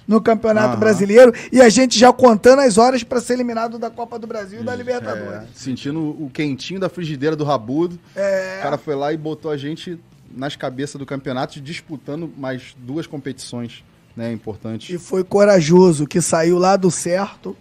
[0.10, 0.80] no Campeonato Aham.
[0.80, 4.62] Brasileiro e a gente já contando as horas pra ser eliminado da Copa do Brasil
[4.62, 5.50] e da É, Libertadores.
[5.54, 8.00] sentindo o quentinho da frigideira do Rabudo.
[8.16, 10.00] O cara foi lá e botou a gente
[10.36, 13.84] nas cabeças do campeonato, disputando mais duas competições
[14.18, 14.90] né, importantes.
[14.90, 17.56] E foi corajoso, que saiu lá do certo.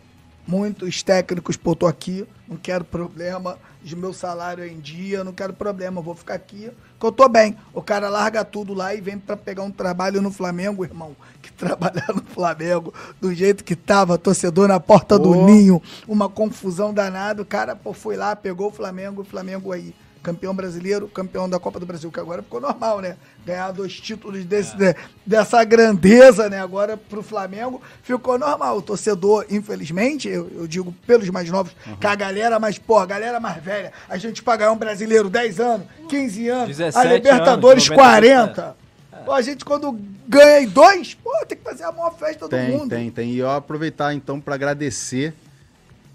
[0.47, 5.53] Muitos técnicos botou aqui, não quero problema, de meu salário é em dia, não quero
[5.53, 7.57] problema, vou ficar aqui, que eu tô bem.
[7.73, 11.15] O cara larga tudo lá e vem pra pegar um trabalho no Flamengo, irmão.
[11.41, 15.47] Que trabalhar no Flamengo, do jeito que tava, torcedor na porta do Pô.
[15.47, 17.43] ninho, uma confusão danada.
[17.43, 19.95] O cara pô, foi lá, pegou o Flamengo, o Flamengo aí.
[20.23, 23.17] Campeão brasileiro, campeão da Copa do Brasil, que agora ficou normal, né?
[23.47, 26.61] Ganhar dois títulos desse, de- dessa grandeza, né?
[26.61, 28.79] Agora pro Flamengo ficou normal.
[28.79, 33.07] O torcedor, infelizmente, eu, eu digo pelos mais novos, que a galera mais, pô, a
[33.07, 37.15] galera mais velha, a gente pra ganhar um brasileiro 10 anos, 15 anos, 17 a
[37.15, 38.77] Libertadores anos, 90, 40.
[39.25, 42.49] Pô, a gente quando ganha em dois, pô, tem que fazer a maior festa do
[42.49, 42.91] Tem, mundo.
[42.91, 43.31] tem, tem.
[43.31, 45.35] E eu aproveitar então para agradecer,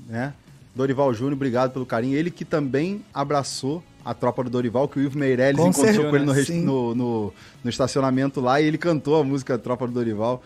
[0.07, 0.34] né?
[0.75, 2.17] Dorival Júnior, obrigado pelo carinho.
[2.17, 6.09] Ele que também abraçou a tropa do Dorival, que o Ivo Meirelles Com encontrou certeza,
[6.09, 6.61] com ele no, res- sim.
[6.63, 10.43] no, no- no estacionamento lá e ele cantou a música Tropa do Dorival.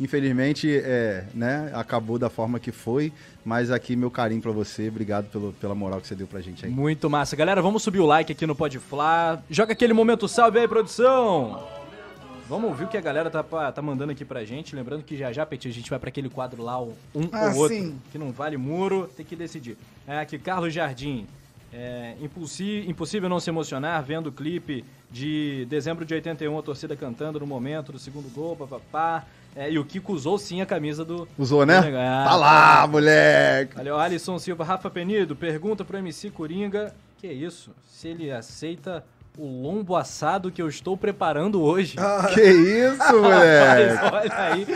[0.00, 3.12] Infelizmente, é, né, acabou da forma que foi,
[3.44, 6.64] mas aqui meu carinho pra você, obrigado pelo, pela moral que você deu pra gente
[6.64, 6.70] aí.
[6.70, 7.34] Muito massa.
[7.34, 9.40] Galera, vamos subir o like aqui no Pode Flá.
[9.50, 11.66] Joga aquele momento salve aí, produção.
[12.48, 14.74] Vamos ouvir o que a galera tá, tá mandando aqui pra gente.
[14.74, 16.92] Lembrando que já já, Petit, a gente vai pra aquele quadro lá, um
[17.32, 17.98] Ah, ou outro, sim.
[18.12, 19.76] que não vale muro, tem que decidir.
[20.06, 21.26] É aqui, Carlos Jardim.
[21.72, 26.96] É, impulsi- impossível não se emocionar vendo o clipe de dezembro de 81, a torcida
[26.96, 29.24] cantando no momento do segundo gol, papapá.
[29.56, 31.26] É, e o Kiko usou sim a camisa do.
[31.38, 31.80] Usou, né?
[31.80, 33.78] do- Ah, Tá lá, moleque.
[33.78, 37.70] Olha, o Alisson Silva, Rafa Penido, pergunta pro MC Coringa, que é isso?
[37.86, 39.04] Se ele aceita
[39.36, 41.96] o lombo assado que eu estou preparando hoje.
[42.34, 43.94] Que isso, moleque.
[43.94, 44.66] Rapaz, olha aí.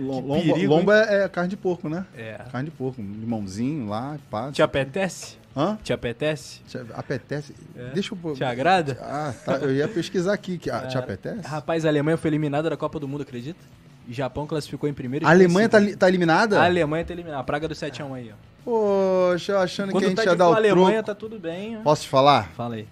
[0.00, 2.04] Lomba, perigo, lomba é, é carne de porco, né?
[2.16, 2.40] É.
[2.50, 3.00] Carne de porco.
[3.00, 4.50] Limãozinho lá, pá.
[4.52, 5.36] Te apetece?
[5.56, 5.78] Hã?
[5.82, 6.60] Te apetece?
[6.66, 7.54] Te apetece?
[7.76, 7.90] É.
[7.90, 8.34] Deixa eu...
[8.34, 8.98] Te agrada?
[9.02, 9.56] Ah, tá.
[9.56, 10.56] Eu ia pesquisar aqui.
[10.58, 11.00] Que, ah, te É.
[11.00, 11.46] apetece?
[11.46, 13.60] Rapaz, a Alemanha foi eliminada da Copa do Mundo, acredita?
[14.08, 15.26] E Japão classificou em primeiro.
[15.26, 16.58] A Alemanha tá, tá eliminada?
[16.60, 17.40] A Alemanha tá eliminada.
[17.40, 18.52] A praga do 7x1 aí, ó.
[18.64, 21.06] Poxa, achando Quando que a gente tá ia de dar o a Alemanha, troco.
[21.06, 21.76] tá tudo bem.
[21.78, 21.82] ó.
[21.82, 22.48] Posso te falar?
[22.56, 22.86] Fala aí.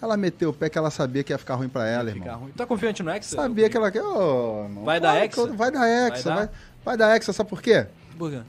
[0.00, 2.40] Ela meteu o pé que ela sabia que ia ficar ruim pra ela, Fica irmão.
[2.42, 2.52] ruim.
[2.52, 3.34] Tá confiante no Hexa?
[3.36, 3.88] Sabia que ela.
[3.94, 5.46] Ô, irmão, Vai dar Hexa?
[5.48, 6.52] Vai dar Hexa, Vai vai, dar?
[6.84, 7.86] vai dar Hexa, sabe por quê?
[8.18, 8.40] Por quê?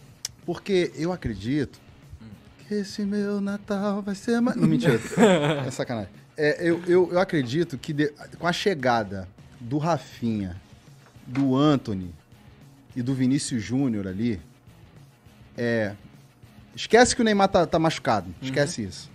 [0.46, 1.80] Porque eu acredito
[2.76, 4.58] esse meu Natal vai ser mais.
[4.58, 5.00] Não, mentira.
[5.66, 6.10] é sacanagem.
[6.36, 9.28] É, eu, eu, eu acredito que de- com a chegada
[9.60, 10.60] do Rafinha,
[11.26, 12.14] do Anthony
[12.96, 14.40] e do Vinícius Júnior ali,
[15.58, 15.94] é.
[16.76, 18.34] Esquece que o Neymar tá, tá machucado.
[18.40, 19.10] Esquece isso.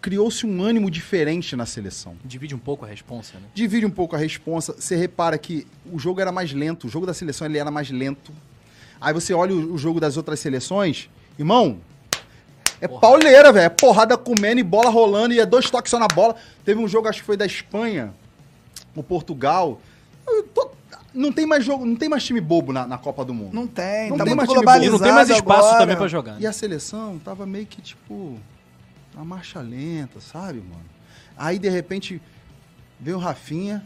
[0.00, 3.46] Criou-se um ânimo diferente na seleção Divide um pouco a responsa, né?
[3.52, 4.74] divide um pouco a responsa.
[4.78, 7.90] Você repara que o jogo era mais lento, o jogo da seleção ele era mais
[7.90, 8.32] lento.
[9.00, 11.78] Aí você olha o, o jogo das outras seleções, irmão,
[12.80, 13.66] é pauleira, velho.
[13.66, 16.36] É porrada comendo e bola rolando e é dois toques só na bola.
[16.64, 18.12] Teve um jogo, acho que foi da Espanha,
[18.94, 19.80] o Portugal.
[20.54, 20.70] Tô-
[21.14, 23.52] Não tem mais jogo, não tem mais time bobo na, na Copa do Mundo.
[23.54, 25.78] Não tem, Não tá tem mais time E não tem mais espaço agora.
[25.78, 26.32] também pra jogar.
[26.34, 26.38] né?
[26.40, 28.38] E a seleção tava meio que tipo.
[29.14, 30.84] Uma marcha lenta, sabe, mano?
[31.36, 32.20] Aí de repente
[33.00, 33.84] veio o Rafinha,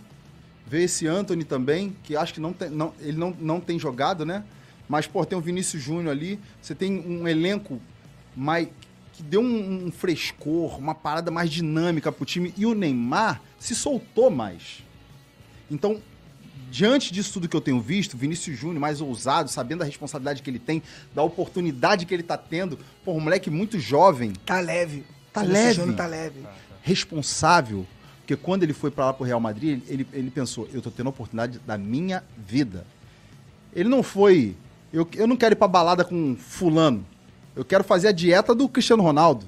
[0.66, 4.27] veio esse Anthony também, que acho que não tem, não, ele não, não tem jogado,
[4.27, 4.43] né?
[4.89, 6.39] Mas, pô, tem o Vinícius Júnior ali.
[6.61, 7.81] Você tem um elenco
[8.37, 8.69] mais,
[9.13, 12.53] que deu um, um frescor, uma parada mais dinâmica pro time.
[12.57, 14.83] E o Neymar se soltou mais.
[15.71, 16.01] Então,
[16.71, 20.51] diante disso tudo que eu tenho visto, Vinícius Júnior mais ousado, sabendo a responsabilidade que
[20.51, 20.83] ele tem,
[21.15, 25.05] da oportunidade que ele tá tendo, pô, um moleque muito jovem, Tá leve.
[25.33, 25.75] Tá leve.
[25.75, 26.41] Júnior tá leve.
[26.83, 27.87] responsável,
[28.21, 31.07] porque quando ele foi pra lá pro Real Madrid, ele, ele pensou, eu tô tendo
[31.07, 32.87] a oportunidade da minha vida.
[33.75, 34.55] Ele não foi,
[34.93, 37.05] eu, eu não quero ir pra balada com fulano,
[37.56, 39.47] eu quero fazer a dieta do Cristiano Ronaldo,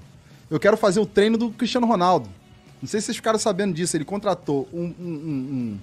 [0.50, 2.28] eu quero fazer o treino do Cristiano Ronaldo.
[2.82, 5.78] Não sei se vocês ficaram sabendo disso, ele contratou um, um- um-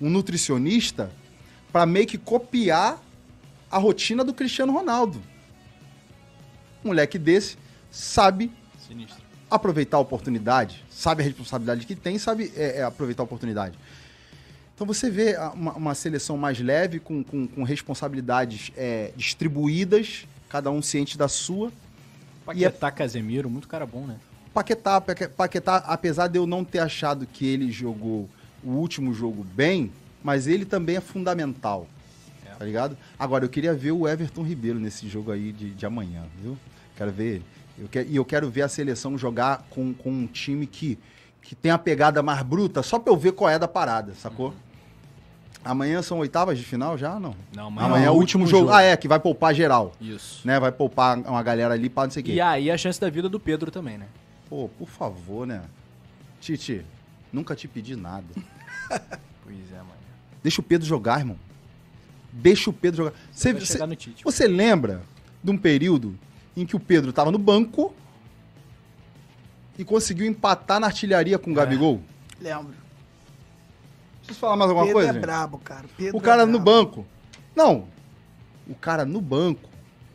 [0.00, 1.10] um- nutricionista
[1.70, 3.02] pra meio que copiar
[3.70, 5.20] a rotina do Cristiano Ronaldo.
[6.84, 7.56] Um moleque desse
[7.90, 8.50] sabe
[8.86, 9.22] Sinistro.
[9.50, 13.78] aproveitar a oportunidade, sabe a responsabilidade que tem, sabe é, é, aproveitar a oportunidade.
[14.76, 20.70] Então você vê uma, uma seleção mais leve, com, com, com responsabilidades é, distribuídas, cada
[20.70, 21.72] um ciente da sua.
[22.44, 24.16] Paquetá Casemiro, muito cara bom, né?
[24.52, 28.28] Paquetá, Paque- Paquetá, apesar de eu não ter achado que ele jogou
[28.62, 29.90] o último jogo bem,
[30.22, 31.86] mas ele também é fundamental.
[32.44, 32.50] É.
[32.50, 32.98] Tá ligado?
[33.18, 36.56] Agora, eu queria ver o Everton Ribeiro nesse jogo aí de, de amanhã, viu?
[36.96, 37.44] Quero ver ele.
[37.78, 40.98] Eu que- e eu quero ver a seleção jogar com, com um time que,
[41.40, 44.54] que tem a pegada mais bruta, só pra eu ver qual é da parada, sacou?
[45.66, 47.18] Amanhã são oitavas de final já?
[47.18, 47.34] Não.
[47.54, 48.70] Não, Amanhã é o último jogo.
[48.70, 49.92] Ah, é, que vai poupar geral.
[50.00, 50.46] Isso.
[50.46, 50.60] Né?
[50.60, 52.32] Vai poupar uma galera ali pra não sei o quê.
[52.34, 54.06] E aí a chance da vida do Pedro também, né?
[54.48, 55.62] Pô, por favor, né?
[56.40, 56.86] Titi,
[57.32, 58.24] nunca te pedi nada.
[59.42, 59.90] Pois é, mano.
[60.42, 61.36] Deixa o Pedro jogar, irmão.
[62.32, 63.12] Deixa o Pedro jogar.
[63.32, 64.24] Você, você, Tite.
[64.24, 65.02] você lembra
[65.42, 66.18] de um período
[66.56, 67.94] em que o Pedro tava no banco
[69.78, 71.56] e conseguiu empatar na artilharia com o É.
[71.56, 72.00] Gabigol?
[72.40, 72.74] Lembro.
[74.26, 75.10] Preciso falar mais alguma Pedro coisa?
[75.10, 75.22] é gente?
[75.22, 75.84] brabo, cara.
[75.96, 77.06] Pedro O cara é no banco.
[77.54, 77.86] Não.
[78.68, 79.70] O cara no banco.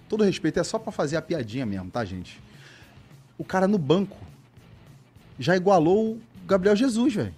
[0.10, 2.42] Todo respeito, é só pra fazer a piadinha mesmo, tá, gente?
[3.38, 4.18] O cara no banco
[5.40, 7.34] já igualou o Gabriel Jesus, velho.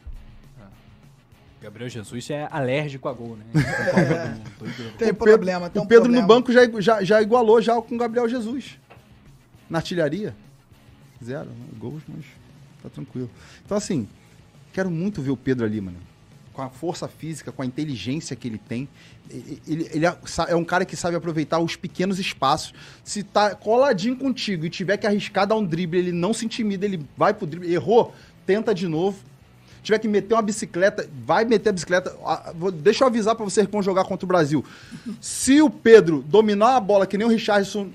[1.62, 3.46] Gabriel Jesus é alérgico a gol, né?
[4.60, 4.98] Doido.
[4.98, 6.22] Tem o problema, Pedro, tem o um Pedro problema.
[6.22, 8.78] no banco já, já, já igualou já com o Gabriel Jesus.
[9.70, 10.36] Na artilharia.
[11.24, 11.66] Zero né?
[11.78, 12.26] gols, mas
[12.82, 13.30] tá tranquilo.
[13.64, 14.10] Então, assim,
[14.74, 15.98] quero muito ver o Pedro ali, mano.
[16.54, 18.88] Com a força física, com a inteligência que ele tem.
[19.68, 20.16] Ele, ele é
[20.50, 22.74] é um cara que sabe aproveitar os pequenos espaços.
[23.04, 26.86] Se tá coladinho contigo e tiver que arriscar dar um drible, ele não se intimida,
[26.86, 27.74] ele vai pro drible.
[27.74, 28.14] Errou,
[28.46, 29.18] tenta de novo.
[29.82, 32.16] Tiver que meter uma bicicleta, vai meter a bicicleta.
[32.24, 34.64] Ah, vou- Deixa eu avisar pra vocês que vão jogar contra o Brasil.
[35.20, 37.90] Se o Pedro dominar a bola que nem o Richardson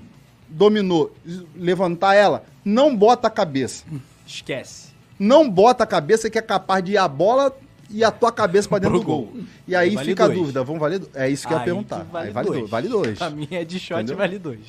[0.49, 1.15] dominou,
[1.55, 3.85] levantar ela, não bota a cabeça.
[4.27, 4.89] Esquece.
[5.17, 7.55] Não bota a cabeça que é capaz de ir a bola
[7.89, 9.33] e a tua cabeça pra dentro do gol.
[9.67, 10.39] E aí Vale fica a dois.
[10.39, 11.01] dúvida, vamos valer?
[11.15, 12.05] É isso que eu ia Aí perguntar.
[12.11, 12.69] vale aí vale dois.
[12.69, 13.21] Vale dois.
[13.21, 14.17] A minha é de shot Entendeu?
[14.17, 14.59] vale dois.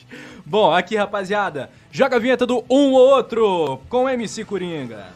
[0.45, 5.07] Bom, aqui, rapaziada, joga a vinheta do um ou outro com MC Coringa.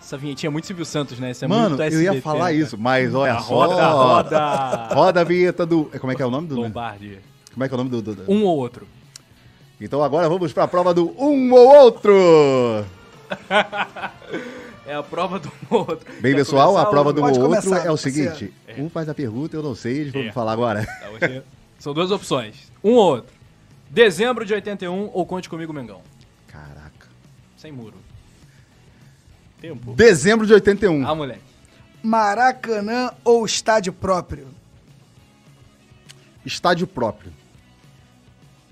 [0.00, 1.32] Essa vinhetinha é muito Silvio Santos, né?
[1.32, 3.44] Isso é Mano, muito eu ia SBT, falar né, isso, mas olha cara?
[3.44, 3.54] só.
[3.66, 4.88] Roda, roda.
[4.94, 5.90] Roda a vinheta do.
[6.00, 6.54] Como é que é o nome do.
[6.60, 7.18] Lombardi.
[7.52, 8.00] Como é que é o nome do.
[8.02, 8.86] do- do- Um ou outro.
[9.80, 12.84] Então agora vamos pra prova do um ou outro.
[14.86, 16.06] É a prova do ou outro.
[16.20, 19.56] Bem, Quer pessoal, a prova do outro começar, é o seguinte: um faz a pergunta,
[19.56, 20.32] eu não sei, eles vão É.
[20.32, 20.84] falar agora.
[20.86, 21.42] Tá, hoje-
[21.78, 22.70] São duas opções.
[22.82, 23.34] Um ou outro.
[23.90, 26.00] Dezembro de 81 ou Conte Comigo, Mengão.
[26.48, 27.08] Caraca.
[27.56, 27.94] Sem muro.
[29.60, 29.92] Tempo.
[29.94, 31.06] Dezembro de 81.
[31.06, 31.40] Ah, moleque.
[32.02, 34.48] Maracanã ou estádio próprio?
[36.44, 37.32] Estádio próprio.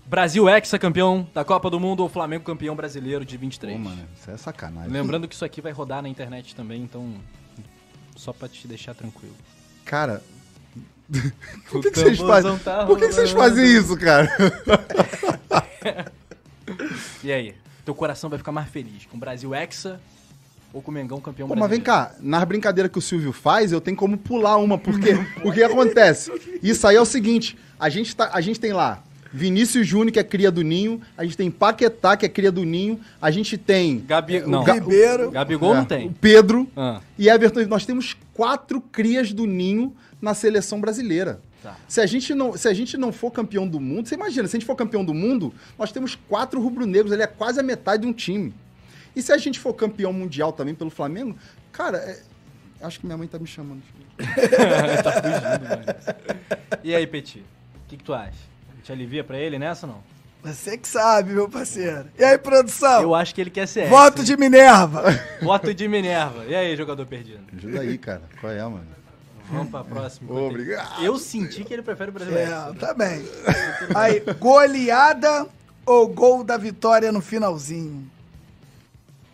[0.06, 3.76] Brasil hexa campeão da Copa do Mundo ou Flamengo campeão brasileiro de 23.
[3.76, 4.90] Pô, mano, isso é sacanagem.
[4.90, 7.14] Lembrando que isso aqui vai rodar na internet também, então
[8.14, 9.34] só pra te deixar tranquilo.
[9.84, 10.22] Cara,
[11.70, 14.28] Por que que vocês fazem- Tá por que, que vocês fazem isso, cara?
[17.22, 17.54] E aí?
[17.84, 20.00] Teu coração vai ficar mais feliz com o Brasil hexa
[20.72, 22.14] ou com o Mengão campeão Pô, mas vem brasileiro?
[22.14, 25.10] cá, nas brincadeiras que o Silvio faz, eu tenho como pular uma, porque
[25.44, 26.30] o que acontece?
[26.62, 29.02] Isso aí é o seguinte: a gente, tá, a gente tem lá
[29.36, 32.62] Vinícius Júnior, que é cria do Ninho, a gente tem Paquetá, que é cria do
[32.64, 34.38] Ninho, a gente tem Gabi...
[34.38, 34.62] o Não.
[34.62, 35.30] Ga- Ribeiro.
[35.32, 36.12] Gabigol é, não o tem.
[36.20, 37.66] Pedro Ah, e Everton.
[37.66, 39.92] Nós temos quatro crias do Ninho
[40.22, 41.40] na seleção brasileira.
[41.62, 41.74] tá.
[41.88, 44.56] Se a, gente não, se a gente não for campeão do mundo, você imagina, se
[44.56, 48.02] a gente for campeão do mundo, nós temos quatro rubro-negros, ele é quase a metade
[48.02, 48.54] de um time.
[49.16, 51.36] E se a gente for campeão mundial também pelo Flamengo,
[51.72, 52.22] cara, é-
[52.86, 53.82] acho que minha mãe tá me chamando.
[55.02, 55.84] tá fugindo, mano.
[56.84, 57.40] E aí, Petit?
[57.40, 58.53] O que, que tu acha?
[58.84, 60.14] Te alivia pra ele nessa ou não?
[60.44, 62.04] Você que sabe, meu parceiro.
[62.18, 63.00] E aí, produção?
[63.00, 63.88] Eu acho que ele quer ser.
[63.88, 65.04] Voto de Minerva.
[65.40, 66.44] Voto de Minerva.
[66.44, 67.40] E aí, jogador perdido?
[67.56, 68.20] Ajuda aí, cara.
[68.38, 68.86] Qual é, mano?
[69.50, 70.38] Vamos pra próxima.
[70.38, 71.02] Obrigado.
[71.02, 72.36] Eu senti que ele prefere o Brasil.
[72.36, 73.24] É, tá bem.
[73.94, 75.46] Aí, goleada
[75.86, 78.06] ou gol da vitória no finalzinho?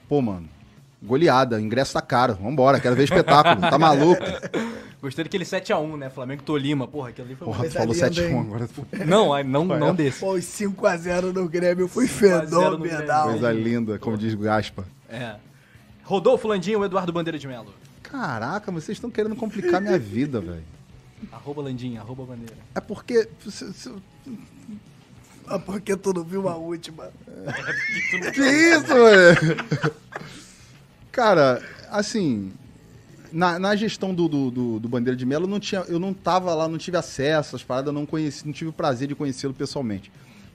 [0.09, 0.49] Pô, mano.
[1.03, 2.35] Goleada, ingresso tá caro.
[2.35, 3.69] Vambora, quero ver espetáculo.
[3.69, 4.23] Tá maluco?
[5.03, 6.11] Gostei daquele 7x1, né?
[6.11, 6.87] Flamengo Tolima.
[6.87, 8.39] Porra, aquele ali foi Porra, tu falou linda, 7 hein?
[8.41, 8.69] agora.
[9.07, 10.21] Não, não, não desse.
[10.21, 13.29] Pô, os 5x0 no Grêmio foi 5 a 0 no fenomenal.
[13.31, 14.85] Coisa linda, como diz o Gaspa.
[15.09, 15.37] É.
[16.05, 17.73] Rodolfo Landinho ou Eduardo Bandeira de Melo?
[18.03, 20.63] Caraca, vocês estão querendo complicar minha vida, velho.
[21.33, 22.57] Arroba Landinho, arroba Bandeira.
[22.75, 23.27] É porque.
[23.49, 23.95] se- se-
[25.47, 27.11] Ah, Porque tu não viu a última.
[28.35, 29.95] Que isso, velho?
[31.11, 32.53] Cara, assim,
[33.32, 36.12] na, na gestão do, do, do, do Bandeira de Melo, eu não, tinha, eu não
[36.12, 39.55] tava lá, não tive acesso às paradas, não conheci, não tive o prazer de conhecê-lo
[39.55, 40.11] pessoalmente.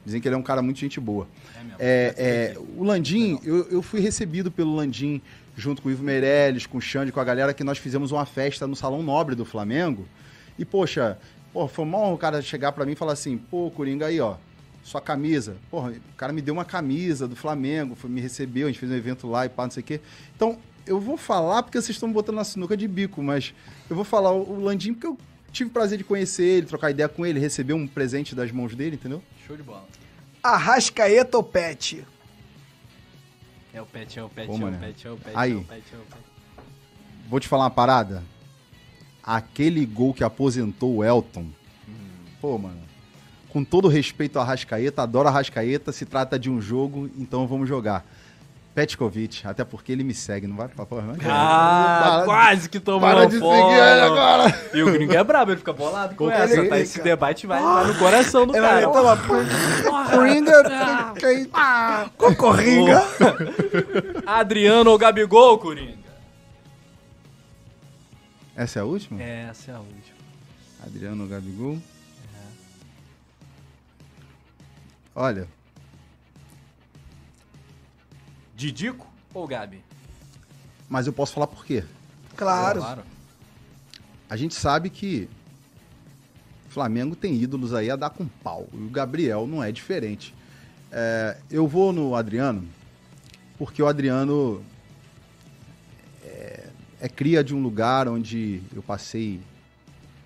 [0.06, 1.28] Dizem que ele é um cara muito gente boa.
[1.56, 1.76] É mesmo.
[1.80, 5.22] É, é, o Landim, eu, eu fui recebido pelo Landim
[5.58, 8.26] junto com o Ivo Meirelles, com o Xande, com a galera, que nós fizemos uma
[8.26, 10.06] festa no Salão Nobre do Flamengo.
[10.60, 11.18] E, poxa,
[11.52, 14.36] pô, foi mal o cara chegar pra mim e falar assim, pô, Coringa, aí, ó,
[14.84, 15.58] sua camisa.
[15.72, 18.92] Porra, o cara me deu uma camisa do Flamengo, foi, me recebeu, a gente fez
[18.92, 20.00] um evento lá e pá, não sei o quê.
[20.36, 23.54] Então, eu vou falar porque vocês estão me botando na sinuca de bico, mas
[23.90, 25.18] eu vou falar o, Landim porque eu
[25.52, 28.76] tive o prazer de conhecer ele, trocar ideia com ele, receber um presente das mãos
[28.76, 29.24] dele, entendeu?
[29.46, 29.86] Show de bola.
[30.44, 32.06] Arrascaeta ou Pet?
[33.74, 34.78] É o pet, é o pet, Pô, é o mano.
[34.80, 35.52] pet, é o pet, Aí.
[35.52, 36.24] é o pet, é o pet.
[37.28, 38.24] Vou te falar uma parada.
[39.22, 41.48] Aquele gol que aposentou o Elton.
[42.40, 42.80] Pô, mano.
[43.50, 48.06] Com todo respeito ao Arrascaeta, adoro Arrascaeta, se trata de um jogo, então vamos jogar.
[48.76, 51.16] Petkovic, até porque ele me segue, não vai pra porra, não?
[51.32, 53.70] Ah, Para- quase que tomou Para de follow.
[53.72, 54.70] seguir ele agora!
[54.74, 56.62] E o gringo é brabo, ele fica bolado com Ele essa, tá?
[56.64, 56.80] fica.
[56.80, 58.82] Esse debate vai, no coração do cara.
[58.92, 59.18] tava
[60.12, 61.14] Coringa,
[62.18, 63.02] Cocorringa.
[64.26, 65.96] Adriano ou Gabigol, Coringa?
[68.58, 69.22] Essa é a última?
[69.24, 70.16] Essa é a última.
[70.86, 71.78] Adriano Gabigol.
[75.16, 75.48] Olha,
[78.56, 79.84] Didico ou Gabi?
[80.90, 81.84] mas eu posso falar por quê.
[82.36, 83.04] Claro.
[84.30, 85.30] A gente sabe que
[86.68, 88.68] o Flamengo tem ídolos aí a dar com pau.
[88.74, 90.34] E o Gabriel não é diferente.
[90.92, 92.68] É, eu vou no Adriano
[93.58, 94.64] porque o Adriano
[96.24, 96.68] é,
[97.02, 99.40] é cria de um lugar onde eu passei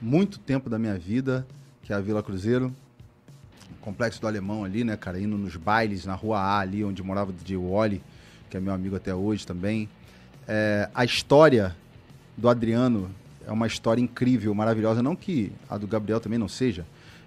[0.01, 1.45] muito tempo da minha vida,
[1.84, 2.73] que é a Vila Cruzeiro.
[3.81, 5.19] Complexo do Alemão ali, né, cara?
[5.19, 8.01] Indo nos bailes na Rua A ali, onde morava o DJ Wally,
[8.49, 9.88] que é meu amigo até hoje também.
[10.47, 11.76] É, a história
[12.35, 13.11] do Adriano
[13.45, 15.03] é uma história incrível, maravilhosa.
[15.03, 16.85] Não que a do Gabriel também não seja,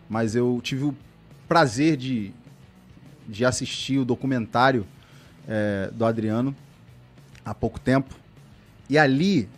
[0.08, 0.96] mas eu tive o
[1.48, 2.32] prazer de,
[3.28, 4.86] de assistir o documentário
[5.46, 6.54] é, do Adriano
[7.44, 8.14] há pouco tempo.
[8.88, 9.48] E ali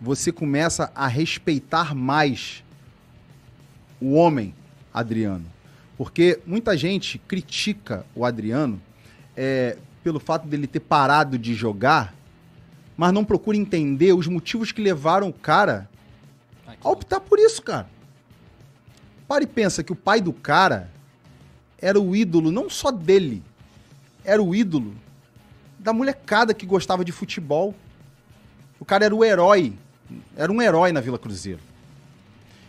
[0.00, 2.62] você começa a respeitar mais
[4.00, 4.54] o homem
[4.92, 5.44] Adriano.
[5.96, 8.80] Porque muita gente critica o Adriano
[9.36, 12.14] é, pelo fato dele ter parado de jogar,
[12.96, 15.88] mas não procura entender os motivos que levaram o cara
[16.82, 17.88] a optar por isso, cara.
[19.26, 20.90] Para e pensa que o pai do cara
[21.80, 23.42] era o ídolo não só dele,
[24.24, 24.94] era o ídolo
[25.78, 27.74] da molecada que gostava de futebol.
[28.80, 29.74] O cara era o herói,
[30.36, 31.60] era um herói na Vila Cruzeiro.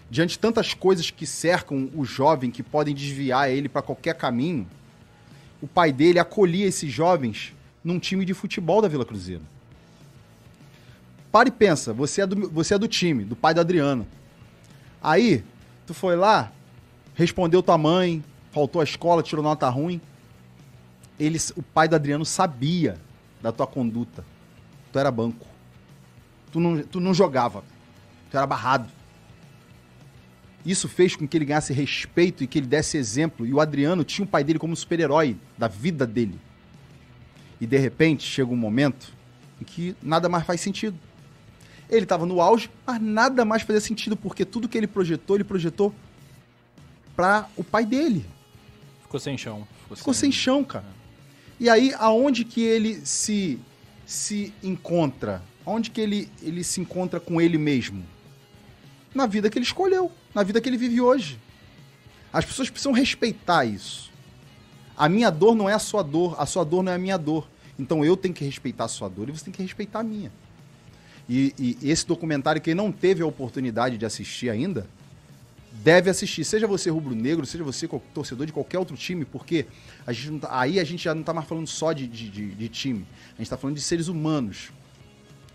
[0.10, 4.68] Diante de tantas coisas que cercam o jovem, que podem desviar ele para qualquer caminho,
[5.61, 7.53] o pai dele acolhia esses jovens
[7.84, 9.44] num time de futebol da Vila Cruzeiro.
[11.31, 14.07] Para e pensa, você é do, você é do time, do pai do Adriano.
[15.02, 15.44] Aí,
[15.86, 16.52] tu foi lá,
[17.14, 20.02] respondeu tua mãe, faltou a escola, tirou nota ruim.
[21.19, 22.98] Eles, o pai do Adriano sabia
[23.41, 24.26] da tua conduta.
[24.91, 25.45] Tu era banco.
[26.52, 27.64] Tu não, tu não jogava.
[28.31, 28.90] Tu era barrado.
[30.69, 33.43] Isso fez com que ele ganhasse respeito e que ele desse exemplo.
[33.43, 36.39] E o Adriano tinha o pai dele como super-herói da vida dele.
[37.59, 39.11] E de repente chega um momento
[39.59, 40.95] em que nada mais faz sentido.
[41.89, 45.43] Ele estava no auge, mas nada mais fazia sentido, porque tudo que ele projetou, ele
[45.43, 45.91] projetou
[47.15, 48.23] para o pai dele.
[49.01, 49.67] Ficou sem chão.
[49.81, 50.31] Ficou, Ficou sem...
[50.31, 50.85] sem chão, cara.
[51.59, 53.59] E aí, aonde que ele se,
[54.05, 55.41] se encontra?
[55.65, 58.05] Onde que ele, ele se encontra com ele mesmo?
[59.15, 61.39] Na vida que ele escolheu, na vida que ele vive hoje.
[62.31, 64.11] As pessoas precisam respeitar isso.
[64.95, 67.18] A minha dor não é a sua dor, a sua dor não é a minha
[67.18, 67.47] dor.
[67.77, 70.31] Então eu tenho que respeitar a sua dor e você tem que respeitar a minha.
[71.27, 74.88] E, e esse documentário, quem não teve a oportunidade de assistir ainda,
[75.72, 76.43] deve assistir.
[76.43, 79.65] Seja você rubro-negro, seja você torcedor de qualquer outro time, porque
[80.06, 82.51] a gente tá, aí a gente já não está mais falando só de, de, de,
[82.56, 83.06] de time.
[83.27, 84.72] A gente está falando de seres humanos.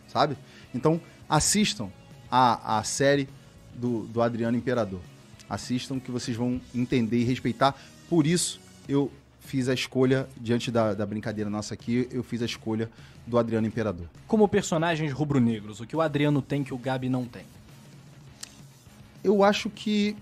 [0.09, 0.37] Sabe?
[0.73, 1.91] Então, assistam
[2.31, 3.29] a, a série
[3.75, 5.01] do, do Adriano Imperador.
[5.49, 7.75] Assistam que vocês vão entender e respeitar.
[8.09, 9.11] Por isso, eu
[9.41, 12.91] fiz a escolha, diante da, da brincadeira nossa aqui, eu fiz a escolha
[13.27, 14.07] do Adriano Imperador.
[14.27, 17.45] Como personagens rubro-negros, o que o Adriano tem que o Gabi não tem?
[19.23, 20.17] Eu acho que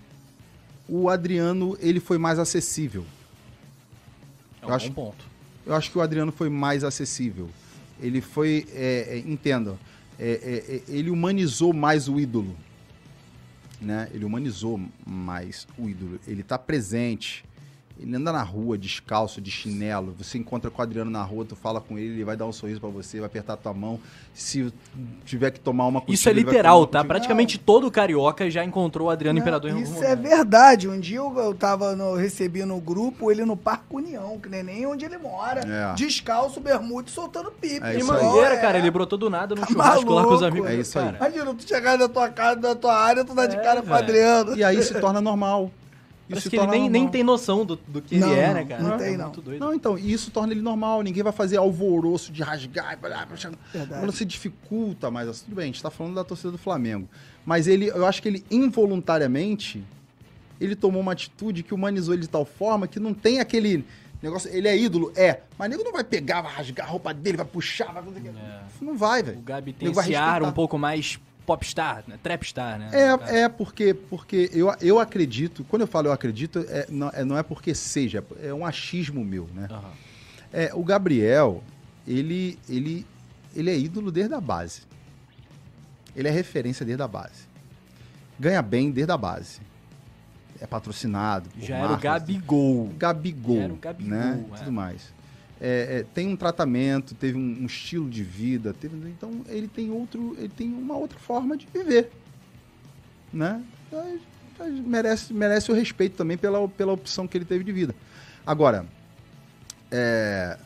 [0.88, 3.04] o Adriano ele foi mais acessível.
[4.60, 5.24] É um eu acho, ponto.
[5.66, 7.48] Eu acho que o Adriano foi mais acessível.
[8.00, 9.76] Ele foi, é, é, entenda,
[10.18, 12.56] é, é, é ele humanizou mais o ídolo.
[13.82, 14.08] Né?
[14.14, 16.20] Ele humanizou mais o ídolo.
[16.26, 17.44] Ele está presente
[17.98, 20.14] ele anda na rua descalço, de chinelo.
[20.18, 22.52] Você encontra com o Adriano na rua, tu fala com ele, ele vai dar um
[22.52, 24.00] sorriso para você, vai apertar tua mão.
[24.34, 24.72] Se
[25.24, 27.04] tiver que tomar uma Isso é literal, tá?
[27.04, 30.88] Praticamente todo carioca já encontrou o Adriano não, Imperador em algum Isso é verdade.
[30.88, 34.62] Um dia eu, eu tava no, recebi no grupo ele no Parque União, que nem,
[34.62, 35.60] nem onde ele mora.
[35.60, 35.94] É.
[35.94, 37.88] Descalço, bermudo, soltando pipa.
[37.88, 40.70] É Mangueira, cara, ele brotou do nada no tá churrasco maluco, lá com os amigos.
[40.70, 41.14] É isso aí.
[41.14, 43.90] Imagina, tu chegar na tua casa, na tua área, tu dá de é, cara com
[43.90, 44.56] o Adriano.
[44.56, 45.70] E aí se torna normal.
[46.32, 48.82] Parece que ele nem, nem tem noção do, do que não, ele é, né, cara?
[48.82, 49.32] Não, tem, é não.
[49.58, 51.02] Não, então, isso torna ele normal.
[51.02, 52.98] Ninguém vai fazer alvoroço de rasgar.
[52.98, 55.28] Quando se dificulta mais.
[55.28, 57.08] Assim, tudo bem, a gente tá falando da torcida do Flamengo.
[57.44, 59.84] Mas ele, eu acho que ele involuntariamente,
[60.60, 63.84] ele tomou uma atitude que humanizou ele de tal forma que não tem aquele
[64.22, 64.50] negócio.
[64.54, 65.12] Ele é ídolo?
[65.14, 65.40] É.
[65.58, 68.28] Mas nego não vai pegar, vai rasgar a roupa dele, vai puxar, vai fazer.
[68.28, 68.60] É.
[68.80, 69.38] Não vai, velho.
[69.38, 72.18] O Gabi tem esse ar um pouco mais popstar, né?
[72.22, 72.90] Trapstar, né?
[72.92, 77.24] É, é porque, porque eu, eu acredito, quando eu falo eu acredito, é, não, é,
[77.24, 79.68] não é porque seja, é um achismo meu, né?
[79.70, 79.90] Uhum.
[80.52, 81.62] É, o Gabriel,
[82.06, 83.06] ele, ele,
[83.54, 84.82] ele é ídolo desde a base.
[86.14, 87.48] Ele é referência desde a base.
[88.38, 89.60] Ganha bem desde a base.
[90.60, 91.48] É patrocinado.
[91.58, 92.92] Já era o Gabigol.
[92.96, 93.56] Gabigol.
[93.56, 94.10] Já era o Gabigol.
[94.10, 94.44] Né?
[94.52, 94.58] É.
[94.58, 95.11] Tudo mais
[95.64, 99.92] é, é, tem um tratamento, teve um, um, estilo de vida, teve, então ele tem
[99.92, 102.10] outro, ele tem uma outra forma de viver,
[103.32, 103.62] né?
[103.86, 104.18] Então,
[104.84, 107.94] merece, merece o respeito também pela, pela opção que ele teve de vida.
[108.44, 108.84] Agora,
[109.88, 110.58] é,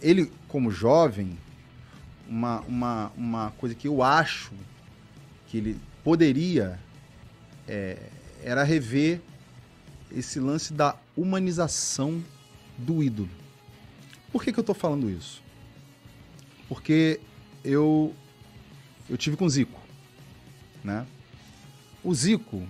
[0.00, 1.36] ele como jovem,
[2.28, 4.52] uma, uma, uma coisa que eu acho
[5.48, 6.78] que ele poderia
[7.66, 7.98] é,
[8.44, 9.20] era rever
[10.14, 12.22] esse lance da humanização
[12.78, 13.41] do ídolo.
[14.32, 15.42] Por que, que eu estou falando isso?
[16.68, 17.20] Porque
[17.62, 18.14] eu,
[19.08, 19.78] eu tive com o Zico.
[20.82, 21.06] Né?
[22.02, 22.62] O Zico,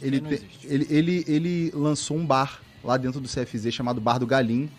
[0.00, 0.22] ele,
[0.64, 4.70] ele, ele, ele lançou um bar lá dentro do CFZ chamado Bar do Galim.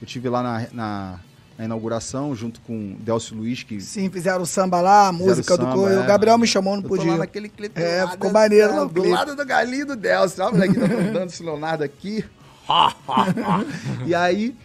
[0.00, 1.20] Eu tive lá na, na,
[1.58, 3.62] na inauguração junto com Delcio Luiz.
[3.62, 5.88] Que Sim, fizeram o samba lá, a música samba, do.
[5.88, 6.00] É.
[6.00, 7.12] O Gabriel me chamou, não eu podia.
[7.12, 8.88] Lá naquele clipe é, ficou maneiro.
[8.88, 10.44] Do, do lado do Galinho do Delcio.
[10.44, 12.24] Olha aqui, tá dando esse Leonardo aqui.
[14.06, 14.56] e aí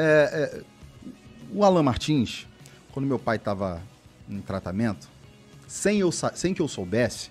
[0.00, 0.62] é, é,
[1.52, 2.46] o Alan Martins,
[2.92, 3.82] quando meu pai estava
[4.28, 5.08] em tratamento,
[5.66, 7.30] sem, eu, sem que eu soubesse,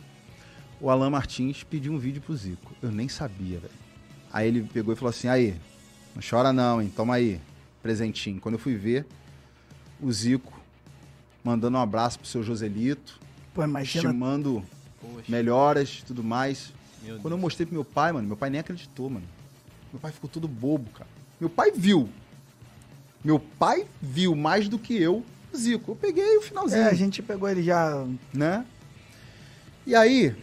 [0.79, 2.73] o Alan Martins pediu um vídeo pro Zico.
[2.81, 3.73] Eu nem sabia, velho.
[4.31, 5.55] Aí ele pegou e falou assim: aí,
[6.15, 6.91] não chora não, hein?
[6.95, 7.39] Toma aí,
[7.81, 8.39] presentinho.
[8.39, 9.05] Quando eu fui ver,
[9.99, 10.53] o Zico
[11.43, 13.19] mandando um abraço pro seu Joselito,
[13.53, 14.03] Pô, imagina.
[14.05, 14.63] estimando
[15.01, 16.73] Poxa, melhoras e tudo mais.
[17.01, 17.41] meu Quando eu Deus.
[17.41, 19.25] mostrei pro meu pai, mano, meu pai nem acreditou, mano.
[19.91, 21.09] Meu pai ficou todo bobo, cara.
[21.39, 22.09] Meu pai viu.
[23.23, 25.23] Meu pai viu mais do que eu,
[25.53, 25.91] o Zico.
[25.91, 28.05] Eu peguei o finalzinho, É, a gente pegou ele já.
[28.33, 28.65] né?
[29.85, 30.35] E aí,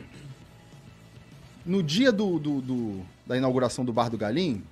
[1.65, 4.63] no dia do, do- do- da inauguração do Bar do Galim,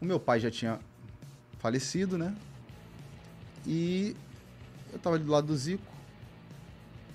[0.00, 0.78] o meu pai já tinha
[1.58, 2.34] falecido, né?
[3.66, 4.14] E
[4.92, 5.82] eu tava ali do lado do Zico.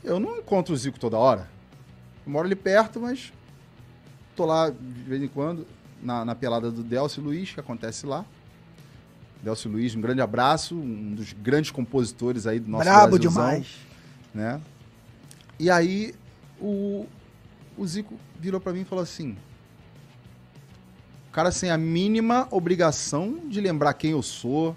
[0.04, 1.48] Eu não encontro o Zico toda hora.
[2.26, 3.32] Eu moro ali perto, mas
[4.36, 5.66] tô lá de vez em quando
[6.02, 8.26] na, na pelada do Delcio Luiz, que acontece lá.
[9.44, 13.68] Delcio Luiz, um grande abraço, um dos grandes compositores aí do nosso Brabo Brasilzão demais.
[14.34, 14.62] né?
[15.58, 16.14] E aí
[16.60, 17.06] o,
[17.78, 19.38] o Zico virou pra mim e falou assim:
[21.30, 24.76] o cara sem a mínima obrigação de lembrar quem eu sou,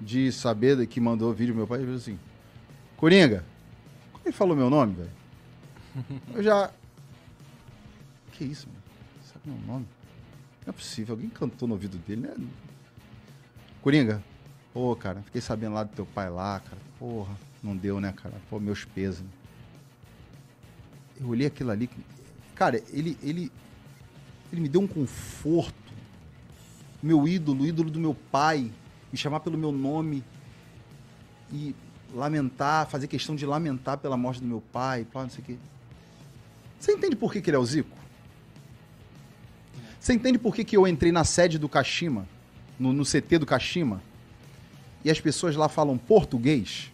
[0.00, 2.18] de saber que mandou o vídeo meu pai, ele falou assim:
[2.96, 3.44] Coringa,
[4.12, 5.10] quando ele falou meu nome, velho,
[6.34, 6.70] eu já.
[8.32, 8.80] Que isso, mano?
[9.24, 9.86] Sabe meu nome?
[10.64, 12.34] Não é possível, alguém cantou no ouvido dele, né?
[13.82, 14.22] Coringa,
[14.74, 16.78] pô, cara, fiquei sabendo lá do teu pai lá, cara.
[16.98, 18.34] Porra, não deu, né, cara?
[18.50, 19.24] Pô, meus pesos.
[21.18, 21.88] Eu olhei aquilo ali.
[22.54, 23.50] Cara, ele, ele,
[24.52, 25.74] ele me deu um conforto.
[27.02, 28.70] Meu ídolo, ídolo do meu pai,
[29.10, 30.22] me chamar pelo meu nome
[31.50, 31.74] e
[32.14, 35.56] lamentar, fazer questão de lamentar pela morte do meu pai, não sei o quê.
[36.78, 37.96] Você entende por que, que ele é o Zico?
[39.98, 42.26] Você entende por que, que eu entrei na sede do Kashima,
[42.80, 44.02] no, no CT do Kashima,
[45.04, 46.90] e as pessoas lá falam português?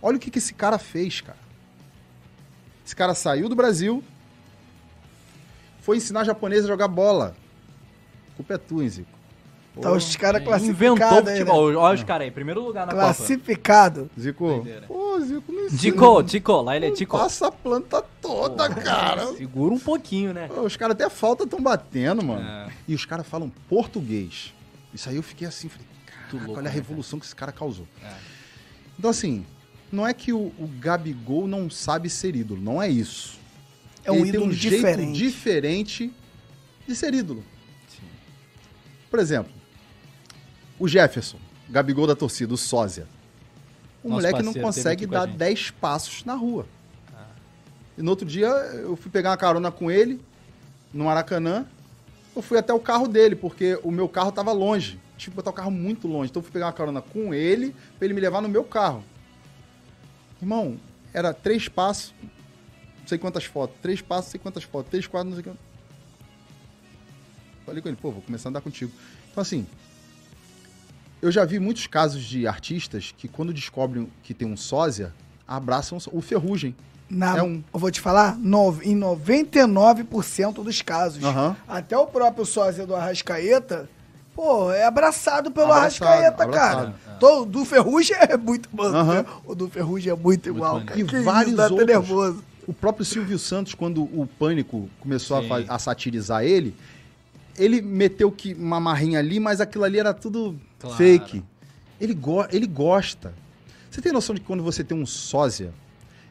[0.00, 1.38] Olha o que, que esse cara fez, cara.
[2.86, 4.02] Esse cara saiu do Brasil,
[5.80, 7.36] foi ensinar japonês a jogar bola.
[8.32, 9.19] A culpa é tua, hein, Zico.
[9.80, 11.50] Tá os caras Inventou classificados aí, né?
[11.52, 13.04] Olha os caras aí, primeiro lugar na Copa.
[13.04, 14.10] Classificado.
[14.18, 14.86] Zico, Doideira.
[14.86, 15.78] pô, Zico, não ensina.
[15.80, 17.16] Tico, Tico, lá ele é Tico.
[17.16, 19.28] Passa a planta toda, cara.
[19.34, 20.48] Segura um pouquinho, né?
[20.48, 22.42] Pô, Os caras até falta estão batendo, mano.
[22.42, 22.68] É.
[22.88, 24.52] E os caras falam português.
[24.92, 27.52] Isso aí eu fiquei assim, falei, caraca, louco, olha a né, revolução que esse cara
[27.52, 27.86] causou.
[28.02, 28.12] É.
[28.98, 29.46] Então, assim,
[29.90, 33.38] não é que o, o Gabigol não sabe ser ídolo, não é isso.
[34.04, 35.18] É um Ele tem ídolo um jeito diferente.
[35.18, 36.12] diferente
[36.88, 37.44] de ser ídolo.
[39.08, 39.52] Por exemplo,
[40.80, 41.38] o Jefferson,
[41.68, 43.06] Gabigol da torcida, o sósia.
[44.02, 45.36] O Nosso moleque não consegue dar gente.
[45.36, 46.66] 10 passos na rua.
[47.98, 50.20] E no outro dia eu fui pegar uma carona com ele
[50.92, 51.66] no Maracanã.
[52.34, 54.98] Eu fui até o carro dele, porque o meu carro tava longe.
[55.18, 56.30] Tive que botar o carro muito longe.
[56.30, 59.04] Então eu fui pegar uma carona com ele pra ele me levar no meu carro.
[60.40, 60.80] Irmão,
[61.12, 62.14] era três passos,
[63.00, 63.76] não sei quantas fotos.
[63.82, 64.90] Três passos, não sei quantas fotos.
[64.90, 65.60] Três, quatro, não sei quantas.
[67.66, 68.90] Falei com ele, pô, vou começar a andar contigo.
[69.30, 69.66] Então, assim,
[71.22, 75.12] eu já vi muitos casos de artistas que, quando descobrem que tem um sósia,
[75.46, 76.74] abraçam o Ferrugem.
[77.08, 81.56] Na- É um- Eu vou te falar, no- em 99% dos casos, Aham.
[81.68, 83.88] até o próprio sósia do Arrascaeta,
[84.34, 86.92] pô, é abraçado pelo Abraçado, Arrascaeta, abraçado.
[87.04, 87.16] cara.
[87.18, 88.84] Todo, do Ferrugem é muito bom.
[88.84, 89.14] Aham.
[89.22, 89.24] né?
[89.44, 90.88] O do Ferrugem é muito igual, maneiro.
[90.88, 91.00] cara.
[91.00, 91.88] E Que vários até outros.
[91.88, 92.44] nervoso.
[92.66, 96.74] O próprio Silvio Santos, quando o Pânico começou a, a satirizar ele,
[97.58, 100.96] ele meteu que uma marrinha ali, mas aquilo ali era tudo Claro.
[100.96, 101.44] fake.
[102.00, 103.34] Ele, go ele gosta.
[103.90, 105.72] Você tem noção de que quando você tem um sósia...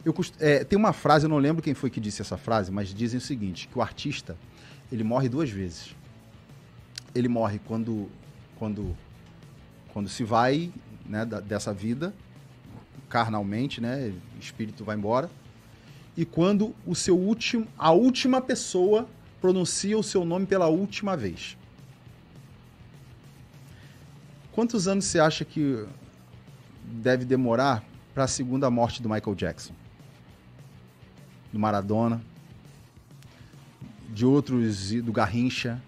[0.03, 2.93] Eu é, tem uma frase, eu não lembro quem foi que disse essa frase, mas
[2.93, 4.37] dizem o seguinte, que o artista,
[4.89, 5.93] ele morre duas vezes.
[7.13, 8.09] Ele morre quando,
[8.57, 8.95] quando,
[9.91, 10.71] quando se vai
[11.05, 12.13] né, da- dessa vida,
[13.09, 14.13] carnalmente, né?
[14.37, 15.29] O espírito vai embora.
[16.15, 19.05] E quando o seu último, a última pessoa
[19.41, 21.57] pronuncia o seu nome pela última vez.
[24.59, 25.85] Quantos anos você acha que
[26.83, 27.81] deve demorar
[28.13, 29.73] para a segunda morte do Michael Jackson?
[31.49, 32.21] Do Maradona?
[34.09, 35.81] De outros, do Garrincha?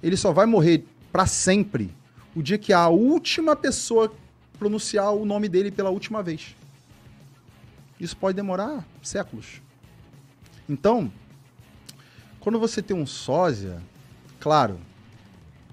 [0.00, 1.92] Ele só vai morrer para sempre
[2.36, 4.14] o dia que a última pessoa
[4.60, 6.54] pronunciar o nome dele pela última vez.
[7.98, 9.60] Isso pode demorar séculos.
[10.68, 11.10] Então,
[12.38, 13.82] quando você tem um sósia,
[14.38, 14.78] claro,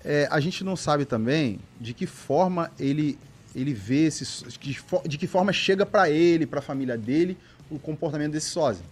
[0.04, 3.18] é, a gente não sabe também de que forma ele
[3.56, 4.24] ele vê esse,
[4.58, 7.38] de, de que forma chega para ele, para a família dele,
[7.70, 8.84] o comportamento desse sósia.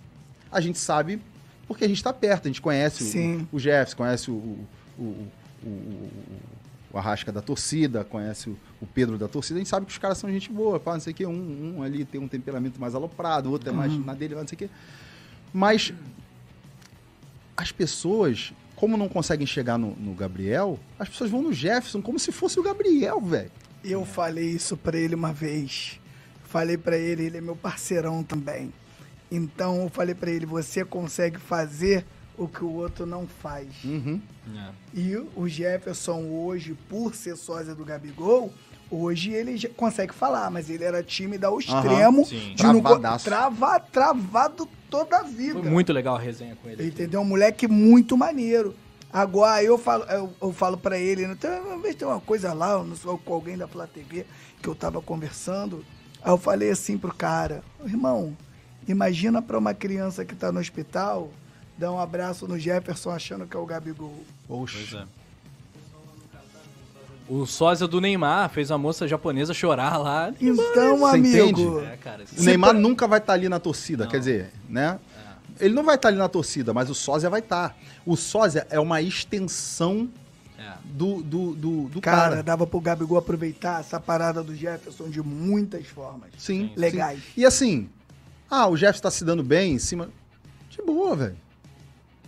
[0.52, 1.20] A gente sabe
[1.68, 3.08] porque a gente está perto, a gente conhece o-
[3.52, 4.36] o, Jefferson, conhece o,
[5.00, 5.28] o,
[5.64, 6.10] o,
[6.94, 10.30] Arrasca da torcida, conhece o, Pedro da torcida, a gente sabe que os caras são
[10.30, 11.26] gente boa, pá, não sei o quê.
[11.26, 14.46] Um, um ali tem um temperamento mais aloprado, o outro é mais na dele, não
[14.46, 14.70] sei o quê.
[15.54, 15.94] Mas
[17.58, 22.18] as pessoas, como não conseguem chegar no, no Gabriel, as pessoas vão no Jefferson como
[22.18, 23.52] se fosse o Gabriel, velho.
[23.84, 26.00] Eu falei isso pra ele uma vez.
[26.46, 28.74] Falei pra ele, ele é meu parceirão também.
[29.32, 32.04] Então eu falei pra ele, você consegue fazer
[32.36, 33.68] o que o outro não faz.
[33.86, 34.20] Uhum.
[34.56, 34.70] É.
[35.00, 38.52] E o Jefferson hoje, por ser sósia do Gabigol,
[38.90, 42.26] hoje ele já consegue falar, mas ele era tímido ao extremo.
[42.26, 42.56] sim.
[42.56, 43.26] de não co- Travadaço.
[43.26, 45.60] trava, travado toda a vida.
[45.60, 46.76] Foi muito legal a resenha com ele.
[46.84, 46.92] aqui.
[46.92, 47.22] Entendeu?
[47.22, 48.76] Um moleque muito maneiro.
[49.12, 51.36] Agora eu falo, eu, eu falo pra ele, né?
[51.40, 54.26] Tem- uma vez tem uma coisa lá, eu não sei, com alguém da Flá TV,
[54.62, 55.84] que eu tava conversando.
[56.22, 58.38] Aí eu falei assim pro cara, irmão,
[58.88, 61.30] imagina pra uma criança que tá no hospital
[61.78, 64.14] dar um abraço no Jefferson achando que é o Gabigol.
[64.48, 65.04] Pois é.
[67.34, 70.34] O sósia do Neymar fez a moça japonesa chorar lá.
[70.42, 71.80] Então, Você amigo?
[71.80, 72.26] É, cara.
[72.38, 75.00] O Neymar pra- nunca vai estar ali na torcida, quer dizer, né?
[75.58, 77.78] Ele não vai estar ali na torcida, mas o sósia vai estar.
[78.06, 80.10] O sósia é uma extensão
[80.60, 80.74] É.
[80.84, 82.44] do, do, do, do cara, cara.
[82.44, 86.32] dava pro Gabigol aproveitar essa parada do Jefferson de muitas formas.
[86.38, 86.74] Sim, Sim.
[86.76, 87.20] Legais.
[87.20, 87.32] sim.
[87.38, 87.90] E assim,
[88.50, 90.10] ah, o Jefferson tá se dando bem em cima.
[90.70, 91.38] De boa, velho.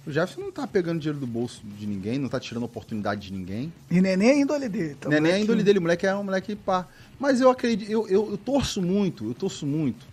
[0.06, 3.34] O Jefferson não tá pegando dinheiro do bolso de ninguém, não tá tirando oportunidade de
[3.34, 3.72] ninguém.
[3.90, 4.96] E nem nem a índole dele.
[5.00, 6.86] Então, Não é nem a índole dele, o moleque é um moleque pá.
[7.18, 10.06] Mas eu acredito, eu, eu, eu torço muito, eu torço muito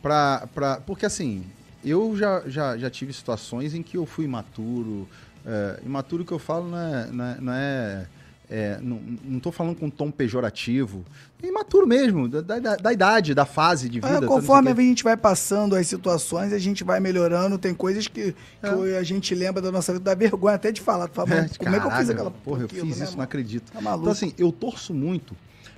[0.00, 0.48] pra.
[0.54, 1.44] pra porque assim,
[1.84, 5.06] eu já, já, já tive situações em que eu fui imaturo.
[5.44, 7.06] É, imaturo que eu falo não é.
[7.10, 8.06] Não é, não é-
[8.50, 11.04] é, não, tô falando com um tom pejorativo.
[11.42, 14.08] É imaturo mesmo, da, da, da idade, da fase de vida.
[14.16, 14.82] É, tá, conforme o a quê.
[14.82, 17.58] gente vai passando as situações, a gente vai melhorando.
[17.58, 21.08] Tem coisas que, que a gente lembra da nossa vida, dá vergonha até de falar.
[21.08, 22.90] Tu fala, É, "Mano, como é que eu fiz caralho, aquela Porra, eu fiz né,
[22.90, 23.70] isso, não mano?" acredito.
[23.70, 23.80] Tá.
[23.80, 25.36] Então, assim, eu torço muito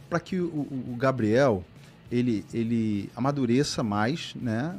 [0.08, 1.65] para que o, o- Gabriel
[2.10, 4.76] ele, ele amadureça mais, né?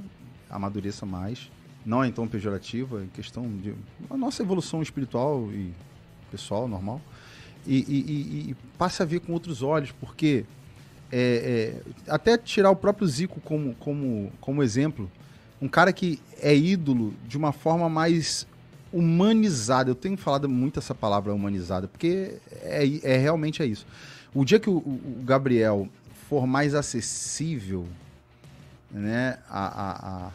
[0.49, 1.51] Amadureça mais.
[1.85, 3.73] Não é então pejorativo, é questão de
[4.09, 5.71] a nossa evolução espiritual e
[6.29, 7.01] pessoal, normal.
[7.65, 10.45] E, e- e- passe a ver com outros olhos, porque
[11.11, 11.75] é,
[12.07, 15.11] é, até tirar o próprio Zico como, como, como exemplo,
[15.61, 18.47] um cara que é ídolo de uma forma mais
[18.91, 19.89] humanizada.
[19.91, 23.85] Eu tenho falado muito essa palavra humanizada, porque é, é realmente é isso.
[24.33, 25.87] O dia que o, o- Gabriel
[26.29, 27.85] for mais acessível
[28.89, 30.31] né, a- a-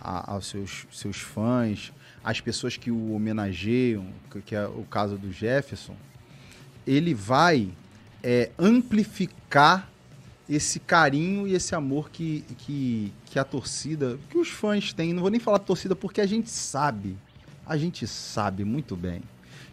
[0.00, 1.92] a- aos seus, seus fãs,
[2.24, 5.94] às pessoas que o homenageiam, que, que é o caso do Jefferson,
[6.86, 7.68] ele vai
[8.22, 9.88] é, amplificar
[10.48, 15.12] esse carinho e esse amor que, que, que a torcida, que os fãs têm.
[15.12, 17.16] Não vou nem falar torcida porque a gente sabe,
[17.66, 19.22] a gente sabe muito bem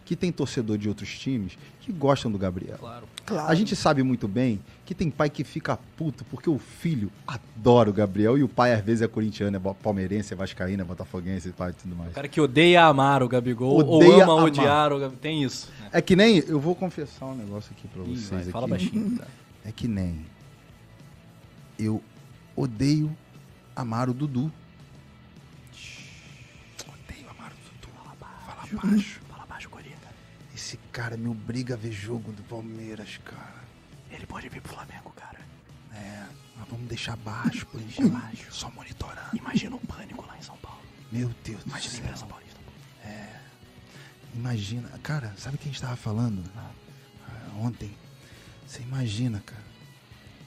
[0.04, 2.76] que tem torcedor de outros times que gostam do Gabriel.
[2.78, 3.06] Claro.
[3.24, 3.48] Claro.
[3.50, 7.88] A gente sabe muito bem que tem pai que fica puto porque o filho adora
[7.88, 11.50] o Gabriel e o pai às vezes é corintiano, é palmeirense, é vascaíno, é botafoguense
[11.52, 12.10] pai, e tudo mais.
[12.10, 14.44] O cara que odeia amar o Gabigol Odeia ou ama amar.
[14.44, 15.20] odiar o Gabigol.
[15.22, 15.70] Tem isso.
[15.80, 15.88] né?
[15.92, 18.50] É que nem, eu vou confessar um negócio aqui pra Ih, vocês vai, aqui.
[18.50, 19.18] fala baixinho.
[19.18, 19.26] tá?
[19.64, 20.26] É que nem
[21.78, 22.02] eu
[22.54, 23.10] odeio
[23.74, 24.52] amar o Dudu.
[26.86, 27.88] Odeio amar o Dudu.
[28.46, 29.20] Fala baixo.
[30.74, 33.62] Esse cara me obriga a ver jogo do Palmeiras, cara.
[34.10, 35.38] Ele pode vir pro Flamengo, cara.
[35.92, 38.52] É, mas vamos deixar baixo, por deixar baixo.
[38.52, 39.36] Só monitorando.
[39.36, 40.80] Imagina um pânico lá em São Paulo.
[41.12, 42.00] Meu Deus do Imagina a céu.
[42.00, 42.60] imprensa paulista.
[44.34, 46.72] Imagina, cara, sabe o que a gente tava falando ah,
[47.60, 47.96] ontem?
[48.66, 49.62] Você imagina, cara,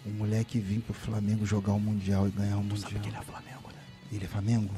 [0.05, 2.81] o moleque vir pro Flamengo jogar o Mundial e ganhar o Tu Mundial.
[2.91, 3.81] sabe que ele é Flamengo, né?
[4.11, 4.73] Ele é Flamengo?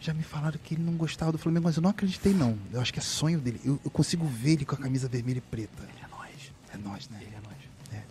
[0.00, 2.58] Já me falaram que ele não gostava do Flamengo, mas eu não acreditei, não.
[2.72, 3.60] Eu acho que é sonho dele.
[3.64, 5.82] Eu, eu consigo ver ele com a camisa vermelha e preta.
[5.82, 6.52] Ele é nós.
[6.74, 7.18] É nós, né?
[7.20, 8.02] Ele é nós.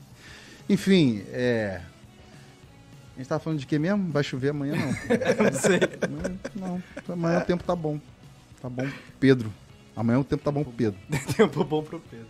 [0.69, 1.81] Enfim, é.
[3.15, 4.11] A gente tava falando de quê mesmo?
[4.11, 4.87] Vai chover amanhã, não.
[5.51, 5.79] Não sei.
[6.55, 7.13] não, não.
[7.13, 7.99] Amanhã o tempo tá bom.
[8.61, 8.87] Tá bom,
[9.19, 9.53] Pedro.
[9.95, 10.99] Amanhã o tempo tá bom pro Pedro.
[11.35, 12.27] Tempo bom pro Pedro.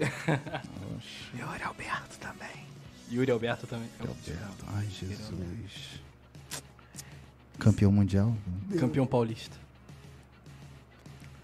[0.00, 2.64] E olha Alberto também.
[3.10, 3.88] Yuri Alberto também.
[3.98, 4.64] Alberto.
[4.68, 6.00] Ai, Jesus.
[7.58, 8.34] Campeão mundial.
[8.78, 9.56] Campeão paulista.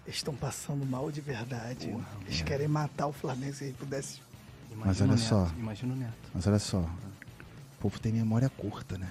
[0.05, 1.95] Eles estão passando mal de verdade.
[2.25, 4.19] Eles querem matar o Flamengo se ele pudesse.
[4.77, 5.51] Mas Imagina olha o Neto, só.
[5.57, 6.29] Imagina o Neto.
[6.33, 6.79] Mas olha só.
[6.79, 9.09] O povo tem memória curta, né?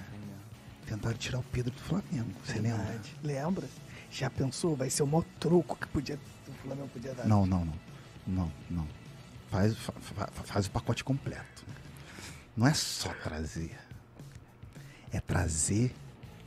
[0.87, 2.29] Tentaram tirar o Pedro do Flamengo.
[2.45, 2.83] Você lembra?
[2.83, 3.15] Verdade.
[3.23, 3.67] Lembra?
[4.11, 4.75] Já pensou?
[4.75, 6.17] Vai ser o maior troco que podia,
[6.47, 7.25] o Flamengo podia dar.
[7.27, 7.73] Não, não, não.
[8.27, 8.87] Não, não.
[9.49, 11.65] Faz, fa- fa- faz o pacote completo.
[12.55, 13.77] Não é só trazer.
[15.11, 15.93] É trazer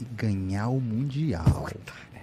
[0.01, 1.69] e ganhar o Mundial.
[2.15, 2.19] É.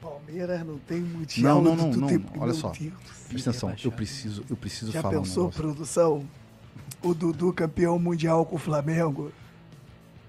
[0.00, 1.62] Palmeiras não tem mundial.
[1.62, 2.08] Não, não, não, do não.
[2.08, 2.70] tempo- Olha meu só.
[2.70, 2.92] Deus.
[3.28, 6.24] Presta atenção, eu preciso, eu preciso Já falar um pensou, produção?
[7.02, 9.30] O Dudu campeão mundial com o Flamengo?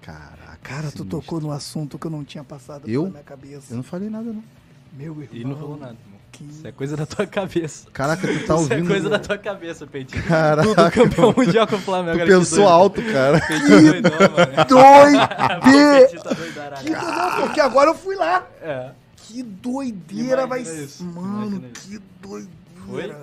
[0.00, 0.58] Caraca.
[0.62, 1.20] Cara, tu sinistro.
[1.20, 3.02] tocou no assunto que eu não tinha passado Eu?
[3.02, 3.72] pela minha cabeça.
[3.72, 4.44] Eu não falei nada, não.
[4.92, 5.28] Meu irmão.
[5.32, 5.96] E não falou nada.
[6.32, 6.44] Que...
[6.44, 7.88] Isso é coisa da tua cabeça.
[7.92, 8.88] Caraca, tu tá Isso é ouvindo.
[8.88, 10.22] coisa da tua cabeça, Peitinho.
[10.24, 12.18] Caraca, Dudu campeão mundial com o Flamengo.
[12.18, 12.72] tu pensou doido.
[12.72, 13.40] alto, cara.
[13.46, 14.66] Peitinho doidão, mano.
[14.68, 15.18] Doide...
[16.00, 16.84] Peitinho tá doidaraço.
[16.84, 18.46] que doidão, porque agora eu fui lá.
[18.62, 18.90] É.
[19.16, 21.88] Que doideira vai isso, Mano, imagina isso.
[21.88, 22.52] que doideira.
[22.86, 23.14] Foi?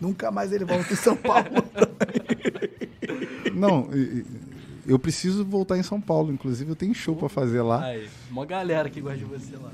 [0.00, 1.44] Nunca mais ele volta em São Paulo.
[3.54, 4.26] Não, e- e-
[4.86, 6.32] eu preciso voltar em São Paulo.
[6.32, 7.84] Inclusive, eu tenho show pra fazer lá.
[7.84, 9.70] Aí, uma galera que gosta de você lá.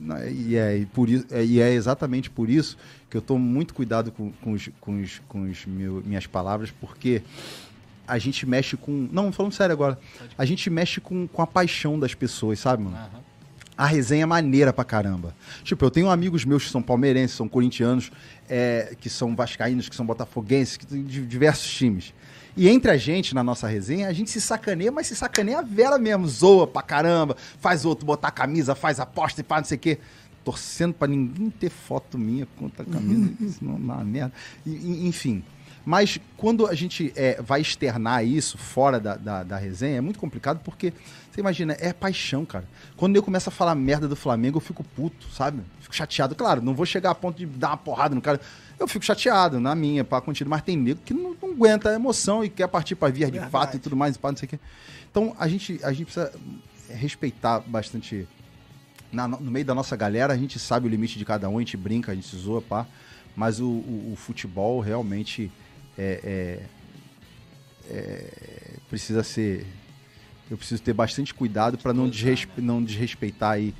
[0.00, 2.76] Não, E é, e por isso, é, e é exatamente por isso
[3.10, 6.70] que eu tomo muito cuidado com, com, os, com, os, com os meu- minhas palavras,
[6.80, 7.22] porque
[8.06, 9.08] a gente mexe com.
[9.12, 9.98] Não, falando sério agora.
[10.36, 12.96] A gente mexe com, com a paixão das pessoas, sabe, mano?
[12.96, 13.18] Aham.
[13.76, 15.32] A resenha é maneira pra caramba.
[15.62, 18.10] Tipo, eu tenho amigos meus que são palmeirenses, são corintianos,
[18.48, 22.12] é, que são vascaínos, que são botafoguenses, que tem diversos times.
[22.56, 25.62] E entre a gente, na nossa resenha, a gente se sacaneia, mas se sacaneia a
[25.62, 26.26] vera mesmo.
[26.26, 29.80] Zoa pra caramba, faz outro botar a camisa, faz aposta e pá, não sei o
[29.80, 29.98] quê.
[30.44, 34.32] Torcendo pra ninguém ter foto minha contra a camisa, senão dá uma merda.
[34.66, 35.44] E- enfim.
[35.84, 40.18] Mas quando a gente é, vai externar isso fora da, da, da resenha, é muito
[40.18, 40.92] complicado porque,
[41.30, 42.64] você imagina, é paixão, cara.
[42.96, 45.62] Quando eu começo a falar merda do Flamengo, eu fico puto, sabe?
[45.80, 46.34] Fico chateado.
[46.34, 48.38] Claro, não vou chegar a ponto de dar uma porrada no cara.
[48.78, 50.48] Eu fico chateado na minha, pá, contigo.
[50.48, 53.38] Mas tem nego que não, não aguenta a emoção e quer partir pra vias de
[53.38, 53.50] Verdade.
[53.52, 54.58] fato e tudo mais, pá, não sei o quê.
[55.10, 56.32] Então, a gente, a gente precisa
[56.90, 58.26] respeitar bastante
[59.10, 61.60] na- no meio da nossa galera, a gente sabe o limite de cada um, a
[61.60, 62.86] gente brinca, a gente zoa, pá.
[63.34, 65.50] Mas o, o- o futebol realmente
[65.96, 66.60] é,
[67.88, 69.66] é- é- precisa ser.
[70.50, 73.74] Eu preciso ter bastante cuidado para não, desrespe- não desrespeitar aí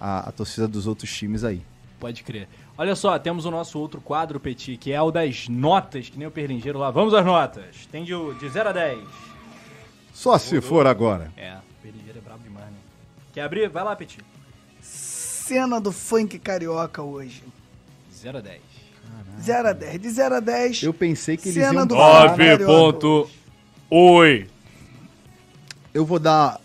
[0.00, 1.60] a, a torcida dos outros times aí.
[1.98, 2.48] Pode crer.
[2.76, 6.26] Olha só, temos o nosso outro quadro, Petit, que é o das notas, que nem
[6.26, 6.90] o Perlingeiro lá.
[6.90, 7.86] Vamos às notas.
[7.90, 8.98] Tem de, de 0 a 10.
[10.12, 11.32] Só se for agora.
[11.36, 12.76] É, o Perlingeiro é brabo demais, né?
[13.32, 13.68] Quer abrir?
[13.68, 14.18] Vai lá, Petit.
[14.80, 17.44] Cena do funk carioca hoje.
[18.12, 18.60] 0 a 10.
[19.40, 20.00] 0 a 10.
[20.00, 20.82] De 0 a 10.
[20.82, 21.86] Eu pensei que eles Cena iam.
[21.86, 23.30] do funk carioca hoje.
[23.90, 24.48] Oi.
[25.92, 26.60] Eu vou dar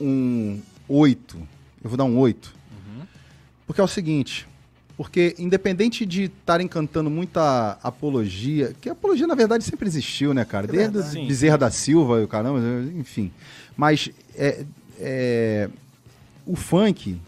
[0.00, 1.36] um 8.
[1.82, 2.54] Eu vou dar um 8.
[3.66, 4.46] Porque é o seguinte.
[4.96, 10.44] Porque independente de estarem cantando muita apologia, que a apologia na verdade sempre existiu, né,
[10.44, 10.66] cara?
[10.68, 11.12] Desde verdade.
[11.12, 11.26] Sim.
[11.26, 12.60] Bezerra da Silva e o caramba,
[12.96, 13.32] enfim.
[13.76, 14.64] Mas é,
[15.00, 15.68] é,
[16.46, 17.20] o funk,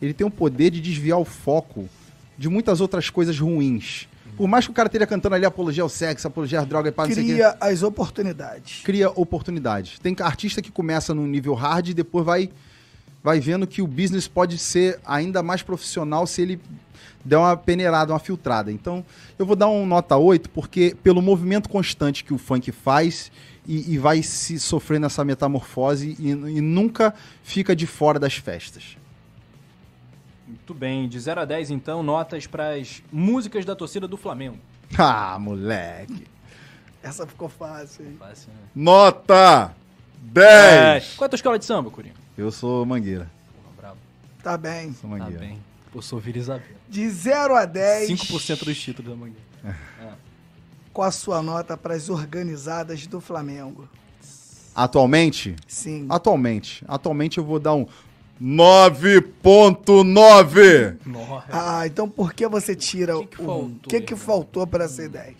[0.00, 1.86] ele tem o poder de desviar o foco
[2.38, 4.08] de muitas outras coisas ruins.
[4.36, 6.92] Por mais que o cara esteja cantando ali apologia ao sexo, apologia à droga e
[6.92, 8.80] quê Cria as oportunidades.
[8.82, 9.98] cria oportunidades.
[9.98, 12.50] Tem artista que começa num nível hard e depois vai,
[13.22, 16.60] vai vendo que o business pode ser ainda mais profissional se ele
[17.24, 18.72] der uma peneirada, uma filtrada.
[18.72, 19.04] Então,
[19.38, 23.30] eu vou dar um nota 8, porque pelo movimento constante que o funk faz
[23.66, 28.96] e, e vai se sofrendo essa metamorfose e, e nunca fica de fora das festas.
[30.46, 31.08] Muito bem.
[31.08, 34.58] De 0 a 10, então, notas para as músicas da torcida do Flamengo.
[34.98, 36.26] Ah, moleque.
[37.02, 38.14] Essa ficou fácil, hein?
[38.18, 38.60] Fácil, né?
[38.74, 39.74] Nota
[40.20, 40.44] 10!
[40.44, 41.00] É.
[41.16, 42.14] Qual é a tua escola de samba, Curinho?
[42.36, 43.30] Eu sou mangueira.
[43.54, 43.98] Porra, bravo.
[44.42, 44.92] Tá bem.
[44.94, 45.38] Sou Tá mangueira.
[45.40, 45.58] bem.
[45.94, 46.66] Eu sou Vila Isabel.
[46.88, 48.08] De 0 a 10.
[48.10, 49.42] 5% dos títulos da Mangueira.
[50.92, 53.86] Qual a sua nota para as organizadas do Flamengo?
[54.74, 56.06] Atualmente, Sim.
[56.08, 56.82] Atualmente.
[56.88, 57.86] Atualmente eu vou dar um
[58.42, 60.96] 9.9.
[61.04, 61.44] Nossa.
[61.50, 63.44] Ah, então por que você tira Que que o.
[63.44, 65.34] faltou, O que, que faltou para ser 10?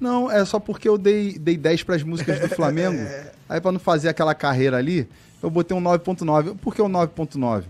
[0.00, 3.02] Não, é só porque eu dei, dei 10 para as músicas do Flamengo.
[3.48, 5.08] Aí para não fazer aquela carreira ali,
[5.44, 6.56] eu botei um 9.9.
[6.56, 7.64] Por que um 9.9?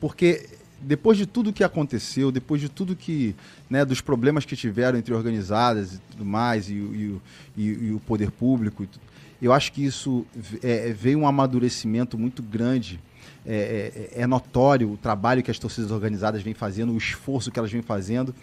[0.00, 0.46] Porque
[0.80, 3.34] depois de tudo que aconteceu, depois de tudo que,
[3.70, 7.22] né, dos problemas que tiveram entre organizadas e tudo mais, e, o- e o-
[7.56, 8.86] e- e o poder público,
[9.40, 10.26] eu acho que isso
[10.62, 13.00] é, veio um amadurecimento muito grande.
[13.46, 17.58] É, é- é notório o trabalho que as torcidas organizadas vêm fazendo, o esforço que
[17.58, 18.34] elas vêm fazendo.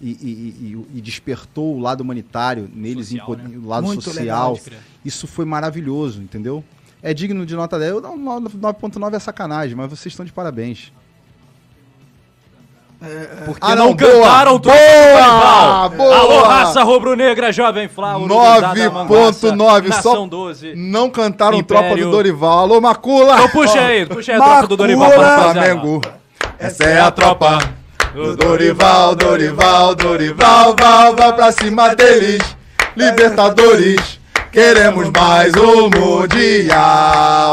[0.00, 3.58] E, e- e- e despertou o lado humanitário neles, Social, em né?
[3.62, 4.20] o lado Muito social.
[4.54, 4.60] legal.
[5.04, 6.64] Isso foi maravilhoso, entendeu?
[7.02, 7.90] É digno de nota 10.
[7.90, 10.92] Eu dou um 9.9 é sacanagem, mas vocês estão de parabéns.
[13.44, 15.90] Porque Ah, não, não, cantaram boa, boa, Dorival.
[15.90, 16.16] boa.
[16.18, 19.48] Alô, raça rubro-negra, jovem Flá, uruguizada, 9.9, Manguaça,
[20.00, 20.74] só Nação 12.
[20.76, 21.82] não cantaram Império.
[21.88, 22.58] tropa do Dorival.
[22.60, 23.34] Alô, Macula!
[23.34, 25.52] Então puxa aí, puxa aí a tropa do Dorival rapaziada.
[25.52, 26.00] Flamengo.
[26.60, 27.58] Essa é a tropa
[28.14, 32.40] do Dorival, Dorival, Dorival, Val, vai pra cima deles.
[32.94, 34.20] Libertadores,
[34.52, 36.78] Queremos mais um Mundial.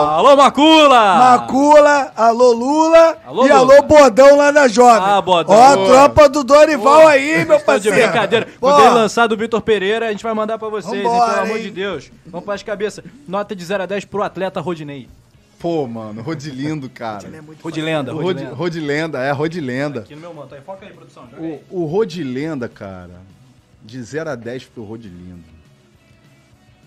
[0.10, 1.18] Alô, Macula!
[1.18, 3.56] Macula, alô Lula Alô, e Lula.
[3.78, 5.02] alô Bodão lá da Jovem.
[5.10, 5.56] Ah, Bodão.
[5.56, 7.96] Ó, a tropa do Dorival aí, meu de parceiro.
[7.98, 8.46] brincadeira.
[8.60, 11.32] Pô, Quando ele lançar do Vitor Pereira, a gente vai mandar pra vocês, hein, Vambora,
[11.36, 11.64] pelo amor hein?
[11.64, 12.12] de Deus.
[12.26, 13.06] Vamos para as cabeças.
[13.26, 15.08] Nota de 0 a 10 pro atleta Rodinei.
[15.58, 17.26] Pô, mano, Rodilindo, cara.
[17.34, 18.56] É Rodilenda, Rod- Rodilenda.
[18.56, 20.00] Rodilenda, é, Rodilenda.
[20.02, 20.54] Aqui no meu manto.
[20.54, 21.24] Aí, foca aí, produção.
[21.32, 21.62] Joga aí.
[21.70, 23.22] O, o Rodilenda, cara,
[23.82, 25.59] de 0 a 10 pro Rodilindo.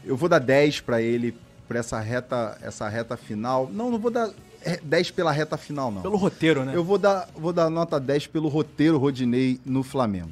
[0.04, 1.36] Eu vou dar 10 pra ele,
[1.68, 3.68] pra essa reta, essa reta final.
[3.72, 4.30] Não, não vou dar
[4.64, 6.02] é, 10 pela reta final, não.
[6.02, 6.72] Pelo roteiro, né?
[6.74, 10.30] Eu vou dar, vou dar nota 10 pelo roteiro Rodinei no Flamengo.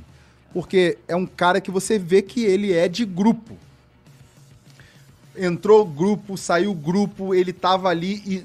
[0.53, 3.57] Porque é um cara que você vê que ele é de grupo.
[5.37, 8.45] Entrou grupo, saiu grupo, ele tava ali e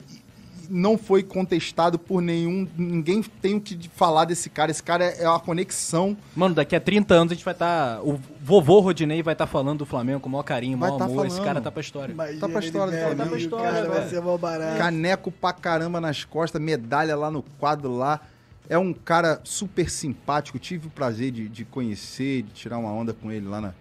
[0.70, 2.68] não foi contestado por nenhum.
[2.78, 4.72] Ninguém tem o que falar desse cara.
[4.72, 6.16] Esse cara é uma conexão.
[6.36, 8.02] Mano, daqui a 30 anos a gente vai estar.
[8.04, 11.00] o vovô Rodinei vai estar falando do Flamengo com o maior carinho, o Vai maior
[11.00, 11.26] tá amor.
[11.26, 11.48] Esse falando.
[11.48, 12.12] cara tá pra história.
[12.14, 13.24] Imagina Tá pra ele história do velho, Flamengo.
[13.24, 14.78] Tá pra história, cara, vai ser mó barato.
[14.78, 18.20] Caneco pra caramba nas costas, medalha lá no quadro lá.
[18.68, 20.58] É um cara super simpático.
[20.58, 23.74] Tive o prazer de, de conhecer, de tirar uma onda com ele lá na-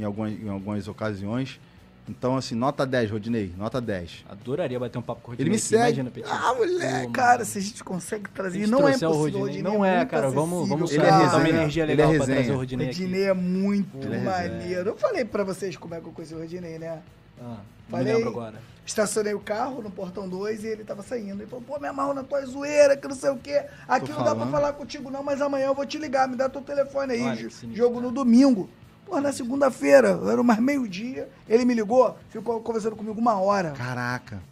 [0.00, 1.60] em, algumas, em algumas ocasiões.
[2.08, 4.24] Então, assim, nota 10, Rodinei, nota 10.
[4.28, 5.50] Adoraria bater um papo com o Ele Rodinei.
[5.52, 5.82] me aqui, segue.
[6.00, 6.28] Imagina, Petit.
[6.30, 8.58] Ah, moleque, cara, se a gente consegue trazer.
[8.58, 9.12] gente Não é trouxer o.
[9.12, 9.40] Rodinei.
[9.40, 10.30] Rodinei Não é, muito cara.
[10.30, 13.32] Vamos, vamos Ele é uma energia Ele é legal pra trazer o Rodinei Rodinei é
[13.32, 14.90] muito Ele é maneiro.
[14.90, 17.00] Eu falei pra vocês como é que eu conheci o Rodinei, né?
[17.40, 17.58] Ah,
[17.88, 18.14] Falei.
[18.14, 18.72] lembro agora.
[18.84, 21.40] Estacionei o carro no portão 2 e ele tava saindo.
[21.40, 23.62] Ele falou, pô, me amarro na tua zoeira, que não sei o quê.
[23.86, 24.50] Aqui Tô não dá pra falando.
[24.50, 27.22] falar contigo não, mas amanhã eu vou te ligar, me dá teu telefone aí.
[27.22, 28.68] Olha, Jogo no domingo.
[29.12, 31.28] Pô, na segunda-feira, era mais meio-dia.
[31.46, 33.72] Ele me ligou, ficou conversando comigo uma hora.
[33.72, 34.42] Caraca.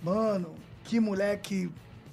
[0.00, 0.50] Mano,
[0.84, 1.68] que moleque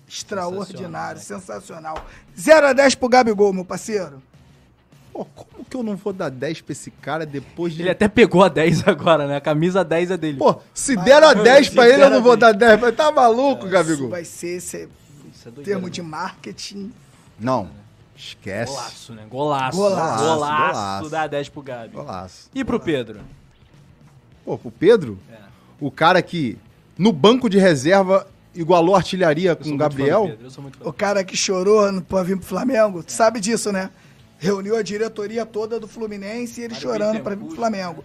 [0.08, 2.04] extraordinário, sensacional.
[2.36, 4.20] 0 a 10 pro Gabigol, meu parceiro.
[5.14, 7.84] Pô, como que eu não vou dar 10 pra esse cara depois de.
[7.84, 9.36] Ele até pegou a 10 agora, né?
[9.36, 10.40] A camisa 10 é dele.
[10.40, 12.82] Pô, se deram a 10 pra ele, eu não vou dar 10.
[12.82, 14.10] Mas tá maluco, Isso Gabigol?
[14.10, 14.90] vai ser esse
[15.32, 15.92] Isso é doideira, termo né?
[15.92, 16.92] de marketing.
[17.40, 17.70] Não.
[18.20, 18.72] Esquece.
[18.74, 19.24] Golaço, né?
[19.30, 19.78] Golaço.
[19.78, 20.72] Golaço, Golaço.
[20.74, 21.10] golaço.
[21.10, 21.94] Dá 10 pro Gabi.
[21.96, 22.50] Golaço.
[22.54, 23.22] E pro Pedro?
[24.44, 25.38] Pô, pro Pedro, É.
[25.80, 26.58] o cara que
[26.98, 30.26] no banco de reserva igualou a artilharia Eu com o muito fã do Gabriel.
[30.28, 30.90] Pedro, Eu sou muito fã.
[30.90, 33.90] O cara que chorou no- pra vir pro Flamengo, tu sabe disso, né?
[34.38, 37.56] Reuniu a diretoria toda do Fluminense e ele Mário chorando pra vir pro.
[37.56, 38.04] Flamengo.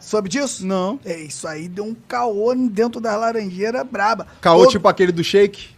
[0.00, 0.64] Soube disso?
[0.64, 1.00] Não.
[1.04, 4.28] É, isso aí deu um caô dentro das laranjeiras braba.
[4.40, 5.70] Caô Todo- tipo aquele do Shake.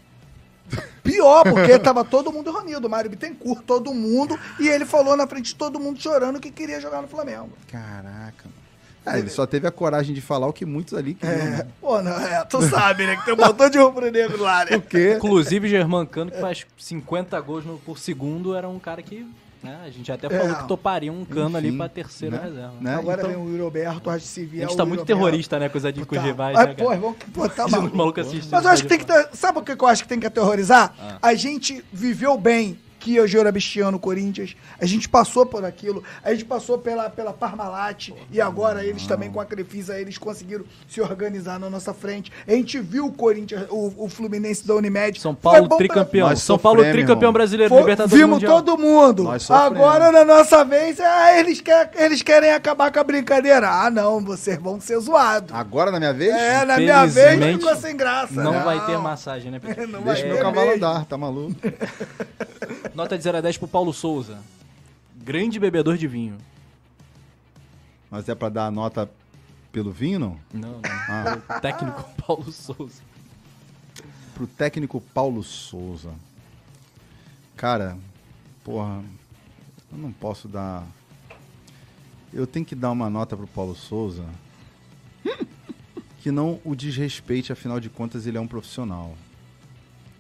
[1.03, 5.27] Pior, porque tava todo mundo reunido, o Mário Bittencourt, todo mundo, e ele falou na
[5.27, 7.51] frente de todo mundo chorando que queria jogar no Flamengo.
[7.71, 8.61] Caraca, mano.
[9.07, 11.39] Ah, ele só teve a coragem de falar o que muitos ali queriam.
[11.39, 11.67] É, né?
[11.81, 13.17] pô, não, é, tu sabe, né?
[13.17, 14.73] Que tem um montão de rubro-negro lá, né?
[14.79, 15.15] Por quê?
[15.17, 19.27] Inclusive, Germancano, que faz 50 gols no- por segundo, era um cara que.
[19.63, 20.55] Né, a gente até falou É.
[20.63, 22.45] que toparia um cano ali Enfim, pra terceira né?
[22.45, 22.75] reserva.
[22.81, 22.95] Né?
[22.95, 25.69] Agora Então- vem o Yuri Alberto, acho que se A gente tá muito terrorista, né?
[25.69, 26.27] Coisa de com os Tá.
[26.27, 26.97] rivais, Ai, né, pô, cara?
[26.97, 28.21] irmão, que pô, tá Os maluco.
[28.21, 28.49] assistem.
[28.51, 30.27] Mas eu acho que tem que ter, Sabe o que eu acho que tem que
[30.27, 30.95] aterrorizar?
[30.99, 31.19] Ah.
[31.21, 34.55] A gente viveu bem que eu Giro Abistiano, Corinthians.
[34.79, 36.05] A gente passou por aquilo.
[36.23, 38.11] A gente passou pela, pela Parmalat.
[38.31, 42.31] E agora eles também com a Crefisa, eles conseguiram se organizar na nossa frente.
[42.47, 45.19] A gente viu o Corinthians, o, o Fluminense da Unimed.
[45.19, 46.29] São Paulo pra- tricampeão.
[46.29, 47.33] Nós São Paulo sofremos, tricampeão irmão.
[47.33, 48.63] brasileiro, Foi- Libertadores vimos Mundial.
[48.63, 49.29] todo mundo.
[49.49, 53.69] Agora, na nossa vez, ah, eles, quer, eles querem acabar com a brincadeira.
[53.71, 55.55] Ah, não, vocês vão ser zoados.
[55.55, 56.35] Agora na minha vez?
[56.35, 58.35] É, na minha vez ficou sem graça.
[58.35, 59.87] Não vai ter massagem, né, Pedro?
[59.89, 60.85] Não vai Deixa meu cavalo mesmo.
[60.87, 61.55] andar, tá maluco?
[62.95, 64.39] Nota de 0 a 10 pro Paulo Souza.
[65.17, 66.39] Grande bebedor de vinho.
[68.11, 69.11] Mas é pra dar a nota
[69.71, 70.41] pelo vinho, não?
[70.53, 70.81] Não, não.
[71.09, 71.57] Ah.
[71.57, 73.03] O técnico Paulo Souza.
[74.35, 76.13] Pro técnico Paulo Souza.
[77.57, 77.97] Cara,
[78.65, 79.03] porra,
[79.93, 80.85] eu não posso dar.
[82.33, 84.25] Eu tenho que dar uma nota pro Paulo Souza
[86.21, 89.17] que não o desrespeite, afinal de contas ele é um profissional.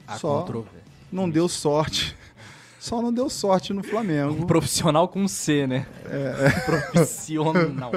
[0.07, 0.47] A Só
[1.13, 2.17] não deu sorte.
[2.81, 4.47] Só não deu sorte no Um Flamengo.
[4.47, 5.87] profissional com C, né?
[6.07, 6.51] É.
[6.65, 7.93] Profissional.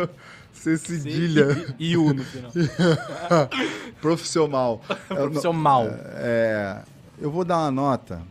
[0.51, 1.73] C cedilha.
[1.79, 2.51] E, U no final.
[4.01, 4.81] Profissional.
[5.07, 5.87] Profissional.
[6.15, 6.81] É,
[7.17, 8.21] eu vou dar uma nota,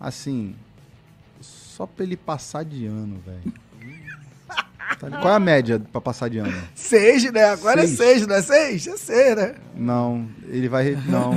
[0.00, 0.56] assim,
[1.40, 3.52] só pra ele passar de ano, velho.
[4.98, 6.52] Tá Qual é a média pra passar de ano?
[6.74, 7.44] Seis, né?
[7.44, 8.00] Agora Seis.
[8.00, 8.86] é seis, não é seis?
[8.86, 9.54] É seis, né?
[9.74, 10.96] Não, ele vai.
[11.06, 11.32] Não.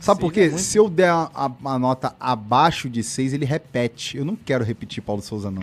[0.00, 0.54] Sabe por Seis é quê?
[0.54, 0.62] muito.
[0.62, 4.16] Se eu der a, a- a nota abaixo de 6, ele repete.
[4.18, 5.62] Eu não quero repetir Paulo Souza, não.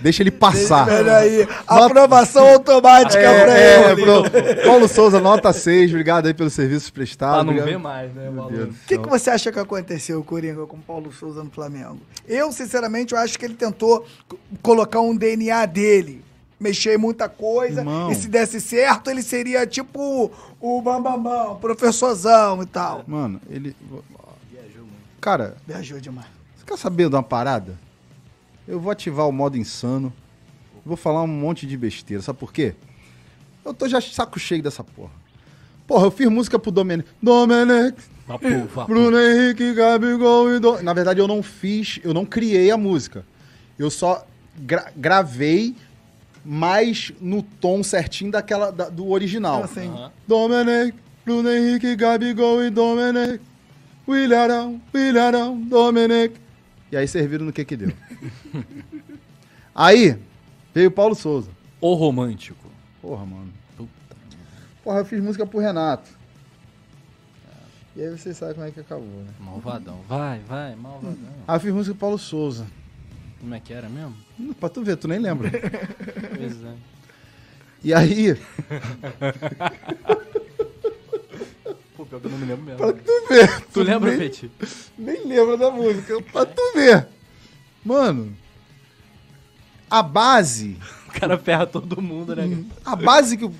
[0.00, 0.88] Deixa ele passar.
[0.88, 4.02] Olha aí, aprovação automática pra É, é, ele.
[4.02, 4.22] pro-
[4.64, 5.90] Paulo Souza, nota 6.
[5.90, 7.34] Obrigado aí pelos serviços prestados.
[7.36, 7.68] Pra não obrigado.
[7.68, 11.42] ver mais, né, O que, que você acha que aconteceu, Coringa, com o Paulo Souza
[11.42, 11.98] no Flamengo?
[12.28, 14.06] Eu, sinceramente, eu acho que ele tentou
[14.62, 16.24] colocar um DNA dele.
[16.60, 17.80] Mexer em muita coisa.
[17.80, 18.10] Irmão.
[18.10, 20.30] E se desse certo, ele seria tipo
[20.60, 23.04] o Bambambam, o professorzão e tal.
[23.06, 23.74] Mano, ele.
[24.50, 24.96] Viajou muito.
[25.20, 26.28] Cara, Viajou demais.
[26.56, 27.78] você quer saber de uma parada?
[28.66, 30.12] Eu vou ativar o modo insano.
[30.84, 32.22] Vou falar um monte de besteira.
[32.22, 32.74] Sabe por quê?
[33.64, 35.10] Eu tô já saco cheio dessa porra.
[35.86, 37.08] Porra, eu fiz música pro Domenech.
[37.22, 37.96] Domenech.
[38.86, 40.82] Bruno Henrique, Gabigol e Dom...
[40.82, 43.24] Na verdade, eu não fiz, eu não criei a música.
[43.78, 44.26] Eu só
[44.58, 45.74] gra- gravei
[46.44, 49.64] mais no tom certinho daquela da- do original.
[49.64, 49.88] Assim.
[49.88, 50.10] Aham.
[50.26, 50.94] Domenech,
[51.24, 53.40] Bruno Henrique, Gabigol e Domenech.
[54.08, 56.34] Willarão, Willarão, Domenech.
[56.90, 57.92] E aí serviram no que que deu.
[59.74, 60.18] aí
[60.74, 61.50] veio o Paulo Souza.
[61.80, 62.66] O romântico.
[63.02, 63.52] Porra, mano.
[63.76, 63.90] Puta.
[64.82, 66.10] Porra, eu fiz música pro Renato.
[67.94, 69.30] E aí vocês sabem como é que acabou, né?
[69.40, 69.98] Malvadão.
[70.08, 71.16] Vai, vai, malvadão.
[71.46, 72.66] Aí eu fiz música pro Paulo Souza.
[73.40, 74.16] Como é que era mesmo?
[74.58, 75.50] Pra tu ver, tu nem lembra.
[76.36, 76.74] Pois é.
[77.84, 78.34] E aí,
[81.96, 82.78] Pô, pior que eu não me lembro mesmo.
[82.78, 83.60] pra tu ver.
[83.72, 84.50] Tu lembra, nem, Peti?
[84.96, 86.20] nem lembra da música.
[86.22, 87.08] Pra tu ver.
[87.84, 88.36] Mano,
[89.90, 90.76] a base
[91.08, 92.64] O cara ferra todo mundo, né?
[92.84, 93.54] A base que o,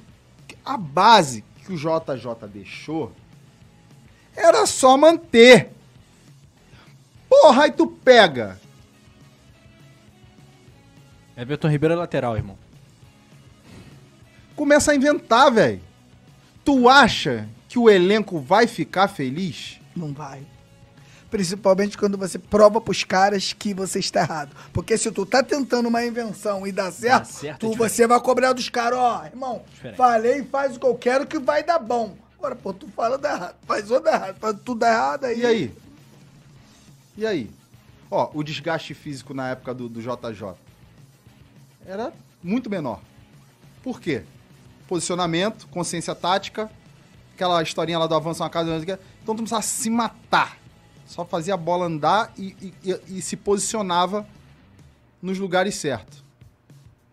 [0.65, 3.13] a base que o JJ deixou
[4.37, 5.71] era só manter.
[7.29, 8.61] Porra, aí tu pega.
[11.39, 12.59] Everton Ribeiro é lateral, irmão.
[14.57, 15.81] Começa a inventar, velho.
[16.65, 19.79] Tu acha que o elenco vai ficar feliz?
[19.95, 20.43] Não vai.
[21.31, 24.57] Principalmente quando você prova pros caras que você está errado.
[24.73, 27.93] Porque se tu tá tentando uma invenção e dá certo, certo, é tu, diferente.
[27.93, 29.97] você vai cobrar dos caras, ó, irmão, Diferente.
[29.97, 32.17] falei, faz o que eu quero que vai dar bom.
[32.37, 35.41] Agora, pô, tu fala dá errado, faz outro dá errado, faz tudo dá errado aí.
[35.41, 35.77] E aí?
[37.17, 37.51] E aí?
[38.11, 40.68] Ó, o desgaste físico na época do, do JJ
[41.89, 43.01] era muito menor.
[43.83, 44.23] Por quê?
[44.87, 46.71] Posicionamento, consciência tática,
[47.35, 48.99] aquela historinha lá do avanço na casa, quê.
[49.23, 50.59] então tu precisava se matar.
[51.07, 54.27] Só fazia a bola andar e, e- e- se posicionava
[55.23, 56.23] nos lugares certos.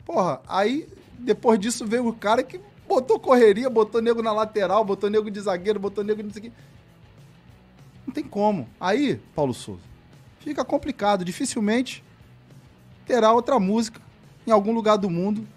[0.05, 0.87] Porra, aí
[1.17, 5.39] depois disso veio o cara que botou correria, botou nego na lateral, botou nego de
[5.39, 6.53] zagueiro, botou nego de não sei o.
[8.05, 8.67] Não tem como.
[8.79, 9.81] Aí, Paulo Souza,
[10.41, 11.23] fica complicado.
[11.23, 12.03] Dificilmente
[13.05, 14.01] terá outra música
[14.45, 15.47] em algum lugar do mundo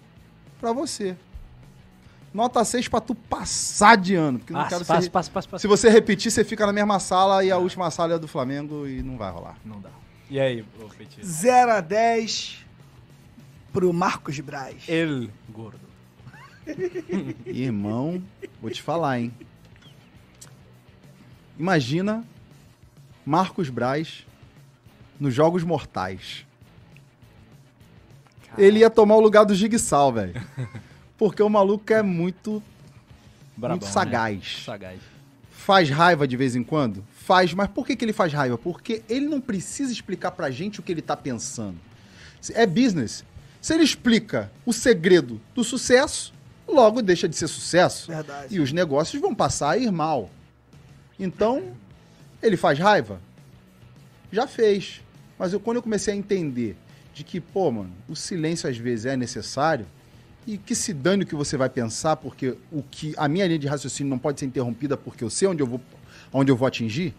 [0.59, 1.15] pra você.
[2.33, 4.39] Nota 6 pra tu passar de ano.
[4.39, 5.09] Porque eu não Passa, quero passa, ser...
[5.09, 5.61] passa, passa, passa.
[5.61, 8.87] Se você repetir, você fica na mesma sala e a última sala é do Flamengo
[8.87, 9.57] e não vai rolar.
[9.65, 9.89] Não dá.
[10.29, 11.25] E aí, ô Peti?
[11.25, 12.65] 0 a 10
[13.73, 14.83] pro Marcos Braz.
[14.87, 15.79] El gordo.
[17.47, 18.21] Irmão,
[18.61, 19.33] vou te falar, hein?
[21.57, 22.23] Imagina
[23.25, 24.25] Marcos Braz
[25.19, 26.45] nos Jogos Mortais.
[28.59, 30.41] Ele ia tomar o lugar do Jigsaw, velho.
[31.17, 32.63] Porque o maluco é muito,
[33.55, 34.37] Brabão, muito sagaz.
[34.37, 34.63] Né?
[34.65, 34.99] Sagaz.
[35.51, 37.05] Faz raiva de vez em quando?
[37.11, 38.57] Faz, mas por que, que ele faz raiva?
[38.57, 41.77] Porque ele não precisa explicar pra gente o que ele tá pensando.
[42.53, 43.23] É business.
[43.61, 46.33] Se ele explica o segredo do sucesso,
[46.67, 48.11] logo deixa de ser sucesso.
[48.11, 48.55] Verdade.
[48.55, 50.29] E os negócios vão passar a ir mal.
[51.19, 51.73] Então,
[52.41, 53.21] ele faz raiva?
[54.31, 55.01] Já fez.
[55.37, 56.77] Mas eu, quando eu comecei a entender
[57.19, 59.85] de que, pô, mano, o silêncio às vezes é necessário
[60.47, 63.59] e que se dane o que você vai pensar, porque o que a minha linha
[63.59, 65.81] de raciocínio não pode ser interrompida porque eu sei onde eu vou,
[66.31, 67.13] onde eu vou atingir.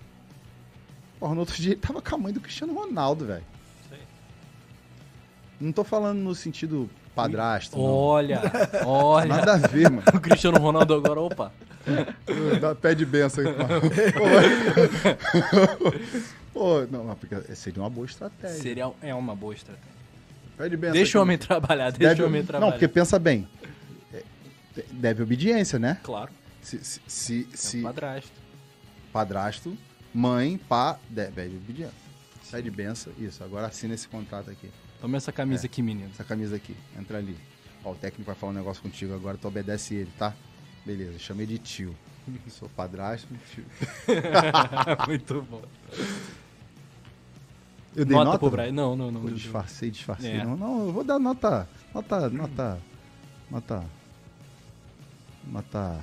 [1.19, 3.45] Porra, no outro dia ele tava com a mãe do Cristiano Ronaldo, velho.
[5.61, 7.85] Não tô falando no sentido padrasto, não.
[7.85, 8.41] Olha,
[8.87, 9.29] olha.
[9.29, 10.05] Nada a ver, mano.
[10.15, 11.53] O Cristiano Ronaldo agora, opa.
[12.59, 13.53] Dá pé de benção aí.
[16.53, 18.61] Pô, não, porque seria uma boa estratégia.
[18.63, 19.91] Seria, é uma boa estratégia.
[20.57, 22.67] Pé de benção Deixa o homem trabalhar, deixa Deve- o homem trabalhar.
[22.67, 23.49] Não, porque pensa bem.
[24.13, 24.23] É,
[24.93, 25.99] Deve obediência, né?
[26.03, 26.31] Claro,
[26.61, 28.33] Se, se, se, é se padrasto.
[29.13, 29.79] padrasto,
[30.13, 31.95] mãe, pá, deve obediência.
[32.51, 33.43] Pé de benção, isso.
[33.45, 34.69] Agora assina esse contrato aqui.
[35.01, 36.11] Toma essa camisa aqui, menino.
[36.13, 36.77] Essa camisa aqui.
[36.99, 37.37] Entra ali.
[37.85, 40.35] Ó, o técnico vai falar um negócio contigo agora, tu obedece ele, tá?
[40.85, 41.97] Beleza, chamei de tio.
[42.51, 43.65] Sou padrasto, tio.
[45.09, 45.63] Muito bom.
[47.95, 48.39] Eu dei Nota, nota?
[48.39, 48.73] pro Brian.
[48.73, 49.21] Não, não, não.
[49.23, 49.33] Não.
[49.33, 50.33] disfarcei, disfarcei.
[50.33, 50.45] É.
[50.45, 51.69] Não, não, eu vou dar nota.
[51.93, 52.31] Nota.
[52.31, 52.79] Nota.
[53.51, 53.85] Nota.
[55.51, 56.01] Nota.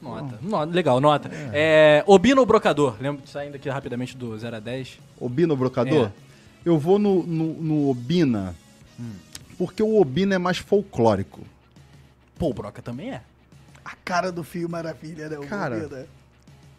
[0.00, 0.38] Nota.
[0.40, 0.72] Nota.
[0.72, 1.28] Legal, nota.
[1.52, 2.96] É, Obino ou Brocador?
[3.00, 4.98] Lembra, saindo aqui rapidamente do 0 a 10.
[5.20, 6.06] Obina Brocador?
[6.06, 6.12] É.
[6.64, 8.54] Eu vou no, no, no Obina.
[9.56, 11.42] Porque o Obina é mais folclórico.
[12.38, 13.22] Pô, o Broca também é.
[13.84, 15.38] A cara do Fio Maravilha, né?
[15.38, 15.80] o Cara.
[15.80, 16.06] Bobina.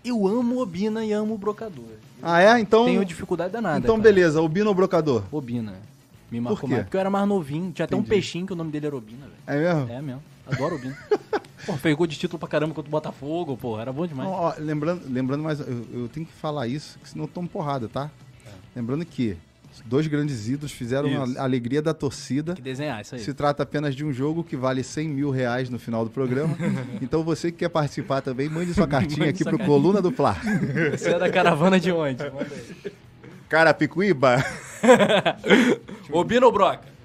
[0.04, 1.86] Eu amo Obina e amo o Brocador.
[2.22, 2.60] Ah, é?
[2.60, 2.86] Então.
[2.86, 3.80] Tenho dificuldade danada.
[3.80, 4.04] então, cara.
[4.04, 4.42] beleza.
[4.42, 5.24] Obina ou Brocador?
[5.32, 5.76] Obina.
[6.32, 6.76] Me marcou quê?
[6.76, 7.72] mais porque eu era mais novinho.
[7.72, 8.10] Tinha até um Entendi.
[8.10, 9.36] peixinho que o nome dele era Obina, velho.
[9.48, 9.94] É mesmo?
[9.94, 10.24] É mesmo.
[10.48, 10.98] Adoro Obina.
[11.66, 13.80] pô, fez gol de título pra caramba contra o Botafogo, pô.
[13.80, 14.30] Era bom demais.
[14.30, 17.48] Não, ó, lembrando, lembrando mais, eu, eu tenho que falar isso, que senão eu tomo
[17.48, 18.12] porrada, tá?
[18.76, 19.38] Lembrando que
[19.86, 21.26] dois grandes ídolos fizeram.
[21.26, 21.40] Isso.
[21.40, 22.54] a alegria da torcida.
[22.54, 23.22] Que desenhar isso aí.
[23.22, 26.56] Se trata apenas de um jogo que vale 100 mil reais no final do programa.
[27.02, 29.66] então você que quer participar também, mande sua cartinha Mande aqui cartinha.
[29.66, 30.38] Coluna do Fla.
[30.92, 32.24] Você é da caravana de onde?
[32.24, 32.92] Manda aí.
[33.48, 34.44] Carapicuíba.
[36.12, 36.99] Obina ou Broca?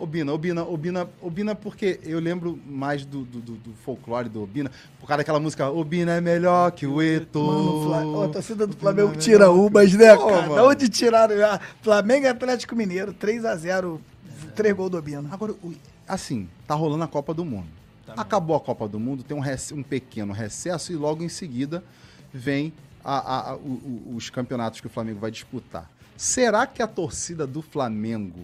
[0.00, 5.06] Obina, Obina, Obina, Obina, porque eu lembro mais do, do, do- folclore do Obina, por
[5.06, 7.42] causa daquela música Obina é melhor que o Eto.
[7.42, 10.42] Mano, Fla- ó, a torcida do Flamengo tira ubas, né, Pô, cara?
[10.42, 10.54] mano.
[10.56, 11.34] Da onde tiraram?
[11.44, 13.98] Ah, Flamengo e Atlético Mineiro, 3x0,
[14.54, 15.28] 3 gols do Obina.
[15.30, 15.54] Agora,
[16.08, 17.66] assim, tá rolando a Copa do Mundo.
[18.06, 21.28] Tá Acabou a Copa do Mundo, tem um, rece- um pequeno recesso e logo em
[21.28, 21.84] seguida
[22.32, 22.72] vem
[23.04, 23.58] a- a- a- o-
[24.08, 25.88] o- os campeonatos que o Flamengo vai disputar.
[26.16, 28.40] Será que a torcida do Flamengo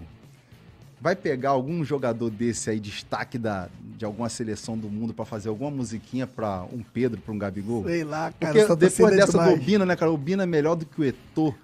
[1.01, 5.49] vai pegar algum jogador desse aí, destaque da, de alguma seleção do mundo, pra fazer
[5.49, 7.85] alguma musiquinha pra um Pedro, pra um Gabigol?
[7.85, 8.53] Sei lá, cara.
[8.53, 9.61] Porque essa depois é dessa do demais.
[9.61, 10.11] Obina, né, cara?
[10.11, 11.55] O Obina é melhor do que o Eto'o.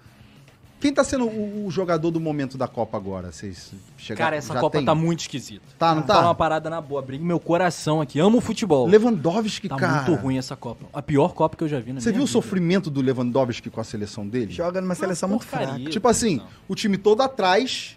[0.79, 3.31] Quem tá sendo o, o jogador do momento da Copa agora?
[3.31, 4.85] Vocês chegaram Cara, essa já Copa tem?
[4.85, 5.63] tá muito esquisita.
[5.79, 6.15] Tá, não Vou tá?
[6.15, 7.01] falar uma parada na boa.
[7.01, 8.19] Briga meu coração aqui.
[8.19, 8.85] Amo futebol.
[8.85, 10.01] Lewandowski, Tá cara.
[10.03, 10.85] muito ruim essa Copa.
[10.91, 12.33] A pior Copa que eu já vi na Você viu o vida.
[12.33, 14.51] sofrimento do Lewandowski com a seleção dele?
[14.51, 15.73] Joga numa seleção muito porcaria.
[15.75, 15.89] fraca.
[15.89, 16.47] Tipo assim, Não.
[16.67, 17.95] o time todo atrás,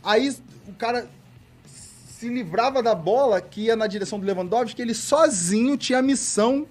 [0.00, 0.32] aí
[0.68, 1.08] o cara
[2.06, 6.66] se livrava da bola que ia na direção do Lewandowski, ele sozinho tinha a missão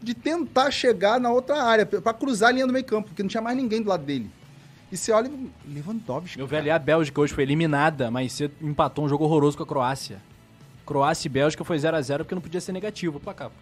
[0.00, 3.28] de tentar chegar na outra área, pra cruzar a linha do meio campo, porque não
[3.28, 4.30] tinha mais ninguém do lado dele.
[4.90, 5.30] E você olha,
[5.66, 6.36] Lewandowski.
[6.36, 9.66] Meu velho, a Bélgica hoje foi eliminada, mas cedo empatou um jogo horroroso com a
[9.66, 10.20] Croácia.
[10.84, 13.56] Croácia e Bélgica foi 0x0 porque não podia ser negativo o placar, pô.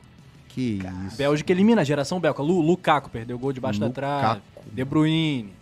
[0.48, 1.16] Que isso.
[1.16, 2.42] Bélgica elimina a geração belga.
[2.42, 4.40] Lu, Lukaku perdeu gol debaixo da trave.
[4.40, 4.70] Lukaku.
[4.72, 5.52] De Bruyne.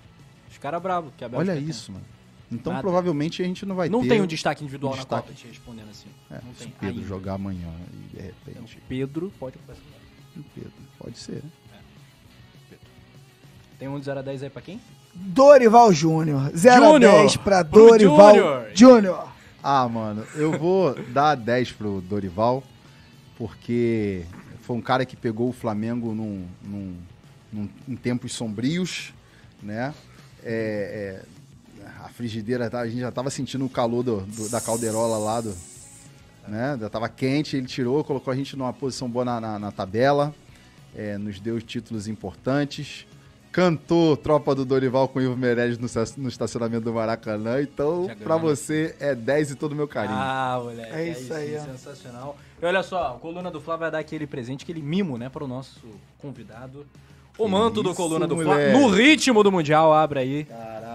[0.51, 1.69] Os caras bravos que a Bélgica Olha tem.
[1.69, 2.05] isso, mano.
[2.51, 2.83] Então Nada.
[2.83, 4.09] provavelmente a gente não vai Não ter.
[4.09, 5.29] tem um destaque individual na destaque.
[5.29, 6.09] Copa, te respondendo assim.
[6.31, 7.07] É, não se tem o Pedro ainda.
[7.09, 8.25] jogar amanhã e de Então,
[8.63, 8.79] repente.
[8.89, 9.83] Pedro pode começar.
[10.55, 11.43] Pedro, pode ser.
[13.79, 14.81] Tem um de 0 a 10 aí pra quem?
[15.15, 16.51] Dorival Júnior.
[16.57, 17.13] 0 a Júnior.
[17.13, 18.35] 10 pra Dorival
[18.75, 19.29] Júnior.
[19.63, 22.63] Ah, mano, eu vou dar 10 pro Dorival,
[23.37, 24.25] porque
[24.63, 26.97] foi um cara que pegou o Flamengo num, num-
[27.53, 29.13] num- em tempos sombrios,
[29.63, 29.93] né?
[30.43, 31.38] É, é,
[32.23, 35.55] frigideira, tá- a gente já tava sentindo o calor do- do- da calderola lá, do,
[36.49, 36.77] né?
[36.81, 40.35] Já tava quente, ele tirou, colocou a gente numa posição boa na, na- na tabela,
[40.97, 43.07] é, nos deu títulos importantes.
[43.53, 45.87] Cantou Tropa do Dorival com o Ivo Meirelles no,
[46.23, 47.63] no estacionamento do Maracanã.
[47.63, 48.37] Então, grana.
[48.39, 50.19] você, é 10 e todo o meu carinho.
[50.19, 50.93] Ah, moleque.
[50.93, 51.61] É isso aí, ó.
[51.65, 52.37] Sensacional.
[52.61, 55.43] E olha só, a coluna do Flá vai dar aquele presente, aquele mimo, né, para
[55.45, 55.81] o nosso
[56.19, 56.85] convidado.
[57.39, 58.57] O Que manto do isso, coluna do Flá.
[58.73, 60.45] No ritmo do Mundial, abre aí.
[60.45, 60.88] Caraca.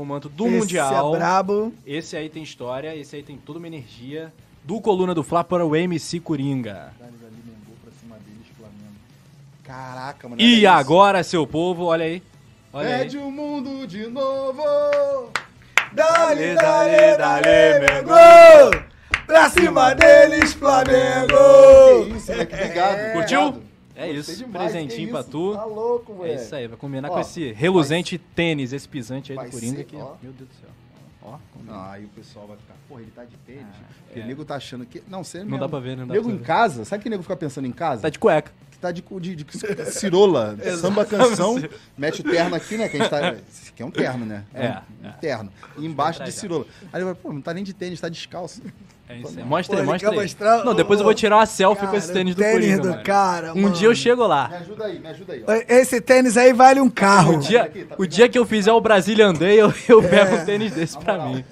[0.00, 1.14] O manto do Esse Mundial.
[1.14, 1.74] é brabo.
[1.86, 4.32] Esse aí tem história, esse aí tem toda uma energia.
[4.64, 6.94] Do coluna do Flá para o MC Coringa.
[9.62, 10.40] Caraca, mano.
[10.40, 10.68] E isso.
[10.68, 12.22] agora, seu povo, olha aí.
[12.72, 12.88] Olha.
[12.88, 14.62] Pede o mundo de novo.
[15.92, 17.80] Dale, dale, dale.
[17.80, 18.84] Mengo!
[19.26, 22.06] Pra cima deles, Flamengo!
[22.06, 22.54] Que isso, moleque.
[22.54, 22.96] Obrigado.
[22.96, 23.12] É.
[23.12, 23.62] Curtiu?
[24.02, 25.30] É Gostei isso, demais, presentinho pra isso.
[25.30, 25.52] tu.
[25.54, 26.40] Tá louco, É velho.
[26.42, 29.80] isso aí, vai combinar Ó, com esse reluzente tênis, esse pisante aí vai do Coringa
[29.82, 29.96] aqui.
[29.96, 30.14] ó.
[30.22, 30.70] Meu Deus do céu.
[31.22, 31.36] Ó.
[31.66, 33.66] Não, aí o pessoal vai ficar, porra, ele tá de tênis.
[34.06, 34.22] Porque é.
[34.22, 35.02] o nego tá achando que.
[35.06, 36.44] Não, você Não dá pra ver, dá Nego pra em ver.
[36.44, 38.00] casa, sabe que o nego fica pensando em casa?
[38.02, 38.50] Tá de cueca.
[38.70, 41.56] Que tá de, de, de cirola, samba canção,
[41.98, 42.88] mete o terno aqui, né?
[42.88, 43.32] Que a gente tá.
[43.34, 44.44] Esse aqui é um terno, né?
[44.54, 44.68] É,
[45.02, 45.12] um, um é.
[45.20, 45.52] terno.
[45.76, 46.64] E embaixo de cirola.
[46.90, 48.62] Aí ele vai, pô, não tá nem de tênis, tá descalço.
[49.12, 49.44] É isso aí.
[49.44, 50.16] Mostra Pô, aí, mostra aí.
[50.16, 52.44] mostrar Não, o- depois eu vou tirar uma selfie com Cara, esse tênis o do
[52.44, 53.74] Coringa, do cara, Um mano.
[53.74, 54.46] dia eu chego Me lá.
[54.60, 55.52] ajuda aí, me ajuda aí, ó.
[55.68, 57.36] Esse tênis aí vale um carro.
[57.36, 60.36] O dia, aqui, tá o dia que eu fizer o Brasília Day, eu, eu pego
[60.36, 61.34] um tênis desse pra moral.
[61.34, 61.44] mim.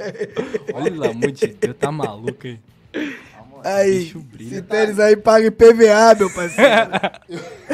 [0.73, 2.59] Olha pelo amor de Deus, tá maluco aí.
[3.65, 6.91] Aí, esse tênis aí paga IPVA, meu parceiro.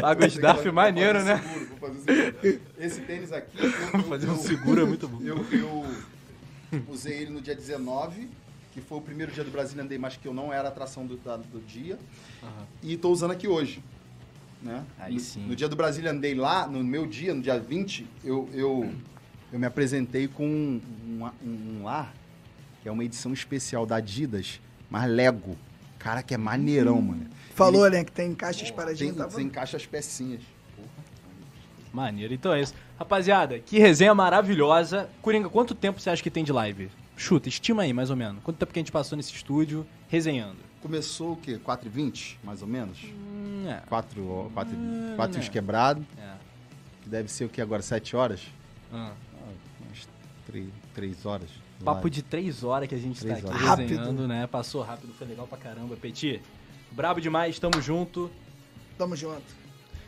[0.00, 1.40] Paga os DAF maneiro, né?
[1.42, 2.60] Seguro.
[2.78, 3.48] Esse tênis aqui.
[3.58, 5.18] Eu, eu- Fazer um seguro é muito bom.
[5.22, 5.84] Eu, eu
[6.88, 8.28] usei ele no dia 19,
[8.72, 11.06] que foi o primeiro dia do Brasilian Day, mas que eu não era a atração
[11.06, 11.98] do, da- do dia.
[12.82, 13.82] E tô usando aqui hoje.
[14.62, 14.84] Né?
[14.98, 15.46] Aí no, sim.
[15.46, 18.92] No dia do Brasilian Day lá, no meu dia, no dia 20, eu, eu,
[19.52, 20.80] eu me apresentei com um,
[21.42, 22.12] um, um lá,
[22.82, 25.56] que é uma edição especial da Adidas, mas Lego.
[25.98, 27.26] Cara, que é maneirão, mano.
[27.54, 29.16] Falou, né, que tem caixas Tem, paradinhas.
[29.16, 30.40] Tá você encaixa as pecinhas.
[31.92, 32.74] Maneiro, então é isso.
[32.98, 35.08] Rapaziada, que resenha maravilhosa.
[35.22, 36.90] Coringa, quanto tempo você acha que tem de live?
[37.16, 38.42] Chuta, estima aí, mais ou menos.
[38.42, 40.56] Quanto tempo que a gente passou nesse estúdio resenhando?
[40.80, 41.58] Começou o quê?
[41.62, 42.98] 4h20, mais ou menos?
[43.04, 43.82] Hum, é.
[43.88, 45.42] 4 quatro, Hum, quatro né.
[45.42, 46.32] os quebrados, é.
[47.02, 47.82] que deve ser o que agora?
[47.82, 48.40] 7 horas?
[48.92, 49.12] Ah.
[49.34, 49.52] Ah,
[49.84, 50.08] umas
[50.46, 51.48] três, três horas.
[51.84, 53.60] Papo de três horas que a gente tá aqui horas.
[53.60, 53.88] Rápido.
[53.88, 54.46] resenhando, né?
[54.46, 55.96] Passou rápido, foi legal pra caramba.
[55.96, 56.40] Petit,
[56.90, 58.30] brabo demais, tamo junto.
[58.96, 59.42] Tamo junto.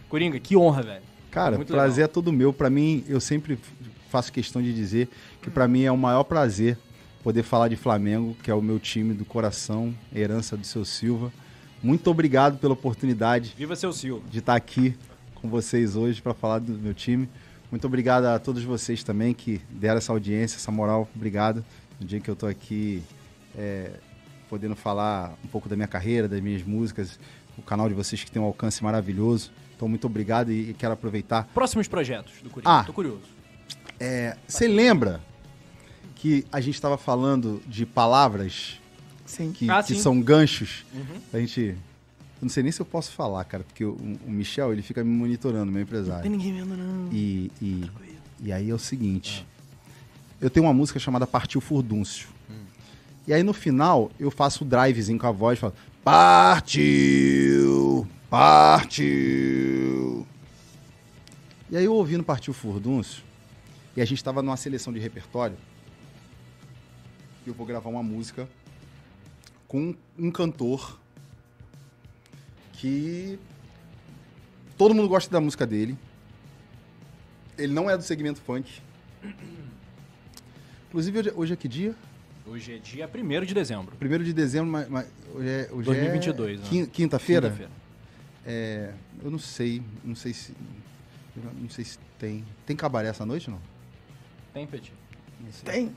[0.08, 1.02] Coringa, que honra, velho.
[1.32, 2.04] Cara, Muito prazer legal.
[2.04, 2.52] é todo meu.
[2.52, 3.58] Pra mim, eu sempre
[4.10, 5.08] faço questão de dizer
[5.40, 6.78] que pra mim é o maior prazer
[7.24, 11.32] poder falar de Flamengo, que é o meu time do coração, herança do seu Silva.
[11.82, 14.22] Muito obrigado pela oportunidade Viva seu Silva.
[14.30, 14.94] de estar aqui
[15.34, 17.28] com vocês hoje para falar do meu time.
[17.70, 21.08] Muito obrigado a todos vocês também que deram essa audiência, essa moral.
[21.16, 21.64] Obrigado.
[21.98, 23.02] No dia que eu tô aqui
[23.56, 23.92] é,
[24.50, 27.18] podendo falar um pouco da minha carreira, das minhas músicas,
[27.56, 29.50] o canal de vocês que tem um alcance maravilhoso.
[29.82, 31.48] Então, muito obrigado e, e quero aproveitar.
[31.52, 32.84] Próximos projetos do Coringa, Ah.
[32.84, 33.22] tô curioso.
[33.98, 35.20] É, Você lembra
[36.14, 38.78] que a gente estava falando de palavras
[39.26, 39.50] Sim.
[39.50, 40.00] que, Ah, que sim.
[40.00, 40.84] são ganchos?
[40.94, 41.20] Uhum.
[41.32, 41.60] A gente.
[41.60, 43.94] Eu não sei nem se eu posso falar, cara, porque o,
[44.24, 46.30] o Michel ele fica me monitorando, meu empresário.
[46.30, 47.08] ninguém vendo, não.
[47.12, 47.90] E, e,
[48.40, 49.44] e aí é o seguinte.
[50.40, 52.28] Eu tenho uma música chamada Partiu Furdúncio.
[53.26, 56.82] E aí no final eu faço o drivezinho com a voz e falo: Partiu!
[58.32, 60.26] Partiu!
[61.70, 63.22] E aí eu ouvindo Partiu Furdúncio,
[63.94, 65.54] e a gente estava numa seleção de repertório,
[67.44, 68.48] e eu vou gravar uma música
[69.68, 70.98] com um cantor
[72.72, 73.38] que
[74.78, 75.94] todo mundo gosta da música dele.
[77.58, 78.80] Ele não é do segmento funk.
[80.88, 81.94] Inclusive, hoje, hoje é que dia?
[82.46, 83.94] Hoje é dia 1 de dezembro.
[83.96, 85.68] Primeiro de dezembro, mas, mas hoje é...
[85.70, 86.68] Hoje 2022, é né?
[86.70, 87.50] quin- Quinta-feira?
[87.50, 87.81] Quinta-feira.
[88.46, 90.54] É, eu não sei, não sei se...
[91.60, 92.44] Não sei se tem...
[92.66, 93.58] Tem cabaré essa noite, não?
[94.52, 94.92] Tem, Petit?
[95.64, 95.90] Tem?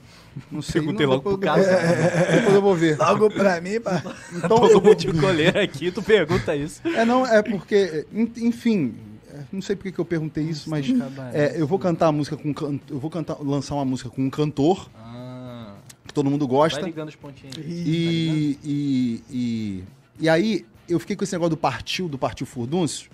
[0.52, 0.82] Não sei.
[0.82, 2.32] Perguntei logo pro depois, cara.
[2.36, 2.98] depois eu vou ver.
[2.98, 4.02] Logo pra mim, pá.
[4.34, 4.82] Então, Todo
[5.22, 6.82] coleira aqui, tu pergunta isso.
[6.88, 8.96] É, não, é porque, en- enfim,
[9.30, 10.88] é, não sei porque que eu perguntei isso, mas
[11.34, 14.30] é, eu vou cantar a música com, eu vou cantar, lançar uma música com um
[14.32, 15.76] cantor Ah,
[16.08, 17.56] que todo mundo vai gosta ligando os pontinhos.
[17.58, 19.84] e, e, e,
[20.22, 23.10] e aí eu fiquei com esse negócio do partiu, do partiu furdúncio.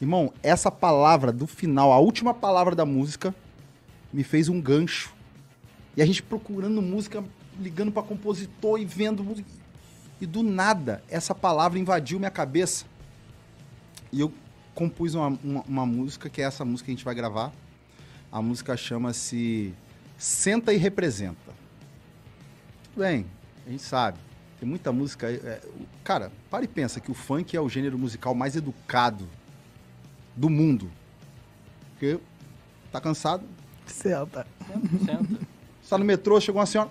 [0.00, 3.34] Irmão, essa palavra do final, a última palavra da música,
[4.12, 5.14] me fez um gancho.
[5.96, 7.24] E a gente procurando música,
[7.58, 9.44] ligando pra compositor e vendo.
[10.20, 12.84] E do nada, essa palavra invadiu minha cabeça.
[14.12, 14.32] E eu
[14.74, 17.52] compus uma, uma, uma música, que é essa música que a gente vai gravar.
[18.30, 19.74] A música chama-se
[20.18, 21.52] Senta e Representa.
[22.84, 23.26] Tudo bem,
[23.66, 24.18] a gente sabe.
[24.62, 25.26] Tem muita música.
[25.26, 28.54] aí, é, o- cara, para e pensa que o funk é o gênero musical mais
[28.54, 29.28] educado
[30.36, 30.88] do mundo.
[31.90, 32.20] Porque
[32.92, 33.44] tá cansado,
[33.86, 34.46] Senta.
[35.04, 35.40] Senta.
[35.82, 36.88] está no metrô, chegou uma senhora.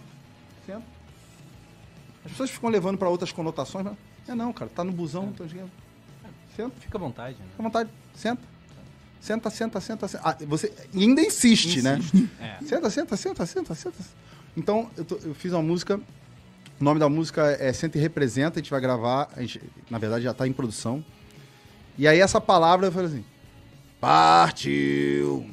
[0.65, 0.83] Senta.
[2.25, 3.95] As pessoas ficam levando para outras conotações, mas.
[4.27, 5.71] É não, cara, tá no busão, tá chegando.
[6.53, 7.45] Senta, Fica à vontade, né?
[7.51, 8.41] fica à vontade, senta.
[9.21, 10.27] Senta, senta, senta, senta.
[10.29, 11.99] Ah, você ainda insiste, né?
[12.37, 12.65] É.
[12.65, 13.97] Senta, senta, senta, senta, senta.
[14.57, 16.01] Então, eu, tô- eu fiz uma música.
[16.81, 18.59] O nome da música é Senta e Representa.
[18.59, 19.29] A gente vai gravar.
[19.37, 21.05] A gente, na verdade, já está em produção.
[21.95, 23.25] E aí, essa palavra, eu falei assim:
[23.99, 25.45] Partiu.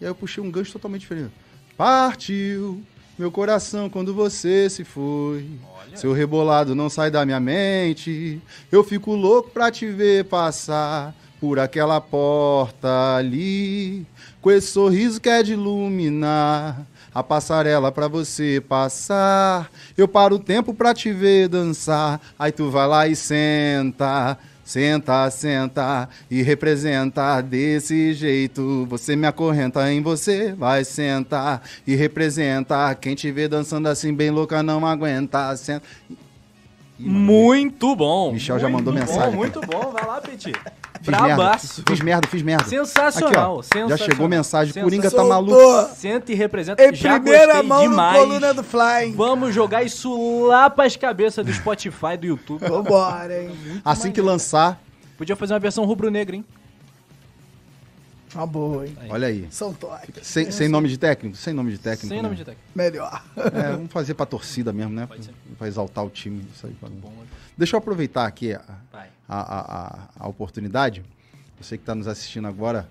[0.00, 1.32] E aí, eu puxei um gancho totalmente diferente.
[1.76, 2.82] Partiu
[3.18, 5.50] meu coração quando você se foi.
[5.70, 5.96] Olha.
[5.98, 8.40] Seu rebolado não sai da minha mente.
[8.72, 14.06] Eu fico louco pra te ver passar por aquela porta ali.
[14.40, 16.86] Com esse sorriso que é de iluminar
[17.18, 19.70] a passarela pra você passar.
[19.96, 22.20] Eu paro o tempo pra te ver dançar.
[22.38, 24.38] Aí tu vai lá e senta.
[24.64, 28.86] Senta, senta e representa desse jeito.
[28.90, 32.94] Você me acorrenta em você, vai sentar e representa.
[32.94, 35.56] Quem te vê dançando assim bem louca não aguenta.
[35.56, 35.82] Senta.
[36.98, 38.32] Ih, mano, Muito bom.
[38.32, 39.34] Michel já Muito mandou bom, mensagem.
[39.34, 40.52] Muito bom, vai lá, Petit.
[41.10, 41.82] Fiz merda, Brabaço.
[41.88, 42.64] fiz merda, fiz merda.
[42.64, 43.98] Sensacional, Aqui, ó, Já sensacional.
[43.98, 44.72] chegou mensagem.
[44.72, 45.00] Sensacional.
[45.00, 45.94] Coringa tá maluco.
[45.96, 46.84] Senta e representa.
[46.84, 48.18] Em Já primeira mão demais.
[48.20, 49.12] no Coluna do Fly.
[49.16, 52.66] Vamos jogar isso lá pras cabeças do Spotify, do YouTube.
[52.68, 53.50] Vambora, hein?
[53.84, 54.80] Assim que lançar,
[55.16, 56.44] Podia fazer uma versão rubro-negra, hein?
[58.34, 58.96] Uma boa, hein?
[59.00, 59.08] Aí.
[59.10, 59.48] olha aí.
[59.50, 60.26] São toques.
[60.26, 61.36] Sem, sem nome de técnico?
[61.36, 62.08] Sem nome de técnico.
[62.08, 62.22] Sem né?
[62.22, 62.68] nome de técnico.
[62.74, 63.24] Melhor.
[63.36, 65.06] É, vamos fazer pra torcida mesmo, né?
[65.06, 65.32] Pode ser.
[65.58, 66.44] Pra exaltar o time.
[66.54, 67.12] Isso aí, pra- Bom,
[67.56, 68.60] Deixa eu aproveitar aqui a,
[68.92, 69.08] vai.
[69.28, 71.04] A, a, a- oportunidade.
[71.60, 72.88] Você que está nos assistindo agora,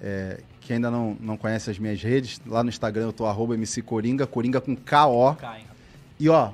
[0.00, 3.54] é, que ainda não, não conhece as minhas redes, lá no Instagram eu tô arroba
[3.54, 5.34] MC Coringa, Coringa com K-O.
[6.20, 6.52] E ó,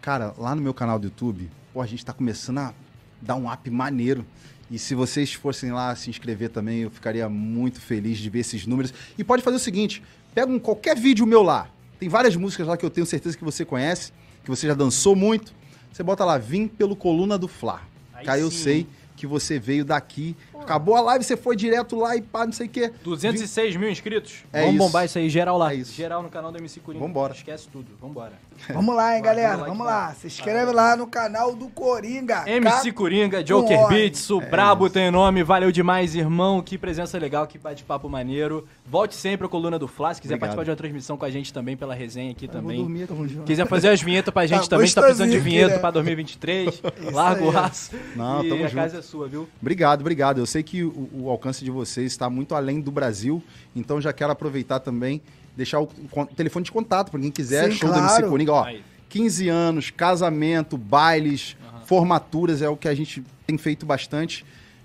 [0.00, 2.74] cara, lá no meu canal do YouTube, pô, a gente tá começando a
[3.22, 4.24] dar um up maneiro.
[4.70, 8.66] E se vocês fossem lá se inscrever também, eu ficaria muito feliz de ver esses
[8.66, 8.92] números.
[9.16, 10.02] E pode fazer o seguinte:
[10.34, 11.68] pega um, qualquer vídeo meu lá.
[11.98, 14.12] Tem várias músicas lá que eu tenho certeza que você conhece,
[14.44, 15.54] que você já dançou muito.
[15.92, 17.80] Você bota lá, vim pelo Coluna do Fla.
[18.18, 22.16] Aí aí eu sei que você veio daqui Acabou a live, você foi direto lá
[22.16, 22.92] e pá, não sei o quê.
[23.04, 24.44] 206 mil inscritos.
[24.52, 24.84] É Vamos isso.
[24.84, 25.72] bombar isso aí, geral lá.
[25.72, 25.92] É isso.
[25.94, 27.04] Geral no canal do MC Coringa.
[27.06, 27.32] Vambora.
[27.32, 28.32] Esquece tudo, vambora.
[28.74, 29.56] Vamos lá, hein, Vai, galera.
[29.58, 29.86] Vamos vai.
[29.86, 30.14] lá.
[30.14, 32.42] Se inscreve lá no canal do Coringa.
[32.46, 36.60] MC Coringa, Joker Com Beats, o Brabo tem nome, valeu demais, irmão.
[36.60, 38.66] Que presença legal, que bate-papo maneiro.
[38.86, 40.56] Volte sempre à coluna do Fla, se quiser Obrigado.
[40.56, 42.78] participar de uma transmissão com a gente também, pela resenha aqui Eu vou também.
[42.78, 43.08] dormir.
[43.46, 45.78] Quiser fazer as vinhetas pra gente Tá também, tá precisando de aqui, vinheta né?
[45.78, 47.92] pra 2023, larga o aço.
[48.16, 48.82] Não, e tamo a junto.
[48.82, 49.48] casa é sua, viu?
[49.62, 50.38] Obrigado, obrigado.
[50.38, 53.40] Eu sei que o, o alcance de vocês está muito além do Brasil,
[53.76, 55.22] então já quero aproveitar também,
[55.56, 58.28] deixar o, con- telefone de contato para quem quiser, Sim, show do MC claro.
[58.30, 58.64] Coringa, ó.
[58.64, 58.82] Aí.
[59.08, 64.44] 15 anos, casamento, bailes, formaturas é o que a gente tem feito bastante.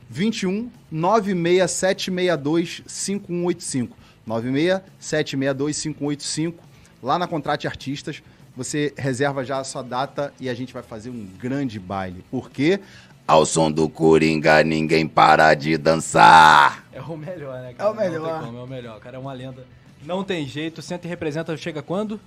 [0.09, 3.97] 21 96762 5185.
[4.25, 6.63] 96762 5185.
[7.01, 8.23] Lá na Contrate Artistas,
[8.55, 12.23] você reserva já a sua data e a gente vai fazer um grande baile.
[12.31, 12.79] Porque
[13.27, 16.83] ao som do Coringa ninguém para de dançar.
[16.91, 17.91] É o melhor, né, É cara?
[17.91, 18.19] o melhor.
[18.21, 18.99] Não tem como, é o melhor.
[18.99, 19.65] Cara é uma lenda.
[20.05, 22.19] Não tem jeito, senta e representa, chega quando?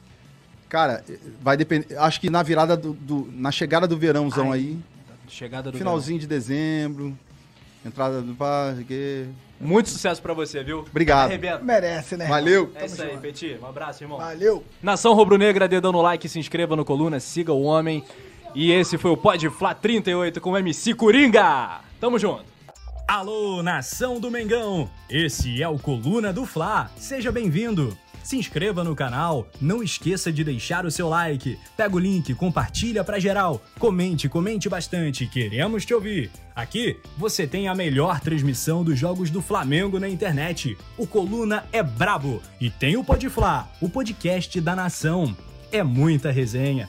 [0.68, 1.04] Cara,
[1.40, 1.96] vai depender.
[1.98, 2.92] Acho que na virada do.
[2.94, 4.78] do- na chegada do verãozão Ai, aí.
[5.28, 7.16] Chegada do Finalzinho de dezembro.
[7.84, 8.84] Entrada do parque.
[8.84, 9.34] verão.
[9.60, 10.80] Muito sucesso pra você, viu?
[10.80, 11.26] Obrigado.
[11.28, 11.62] Arrebenta.
[11.62, 12.26] Merece, né?
[12.26, 12.70] Valeu!
[12.74, 13.56] É isso aí, Petit.
[13.62, 14.18] Um abraço, irmão.
[14.18, 14.62] Valeu.
[14.82, 18.04] Nação Rubro-Negra, dedão no like, se inscreva no Coluna, siga o homem.
[18.58, 21.82] E esse foi o Pod Fla 38 com o MC Coringa.
[22.00, 22.46] Tamo junto.
[23.06, 24.88] Alô, nação do Mengão!
[25.10, 26.90] Esse é o Coluna do Fla.
[26.96, 27.94] Seja bem-vindo.
[28.24, 31.58] Se inscreva no canal, não esqueça de deixar o seu like.
[31.76, 33.62] Pega o link, compartilha pra geral.
[33.78, 36.30] Comente, comente bastante, queremos te ouvir.
[36.54, 40.78] Aqui você tem a melhor transmissão dos jogos do Flamengo na internet.
[40.96, 45.36] O Coluna é brabo e tem o Pod Fla, o podcast da nação.
[45.70, 46.88] É muita resenha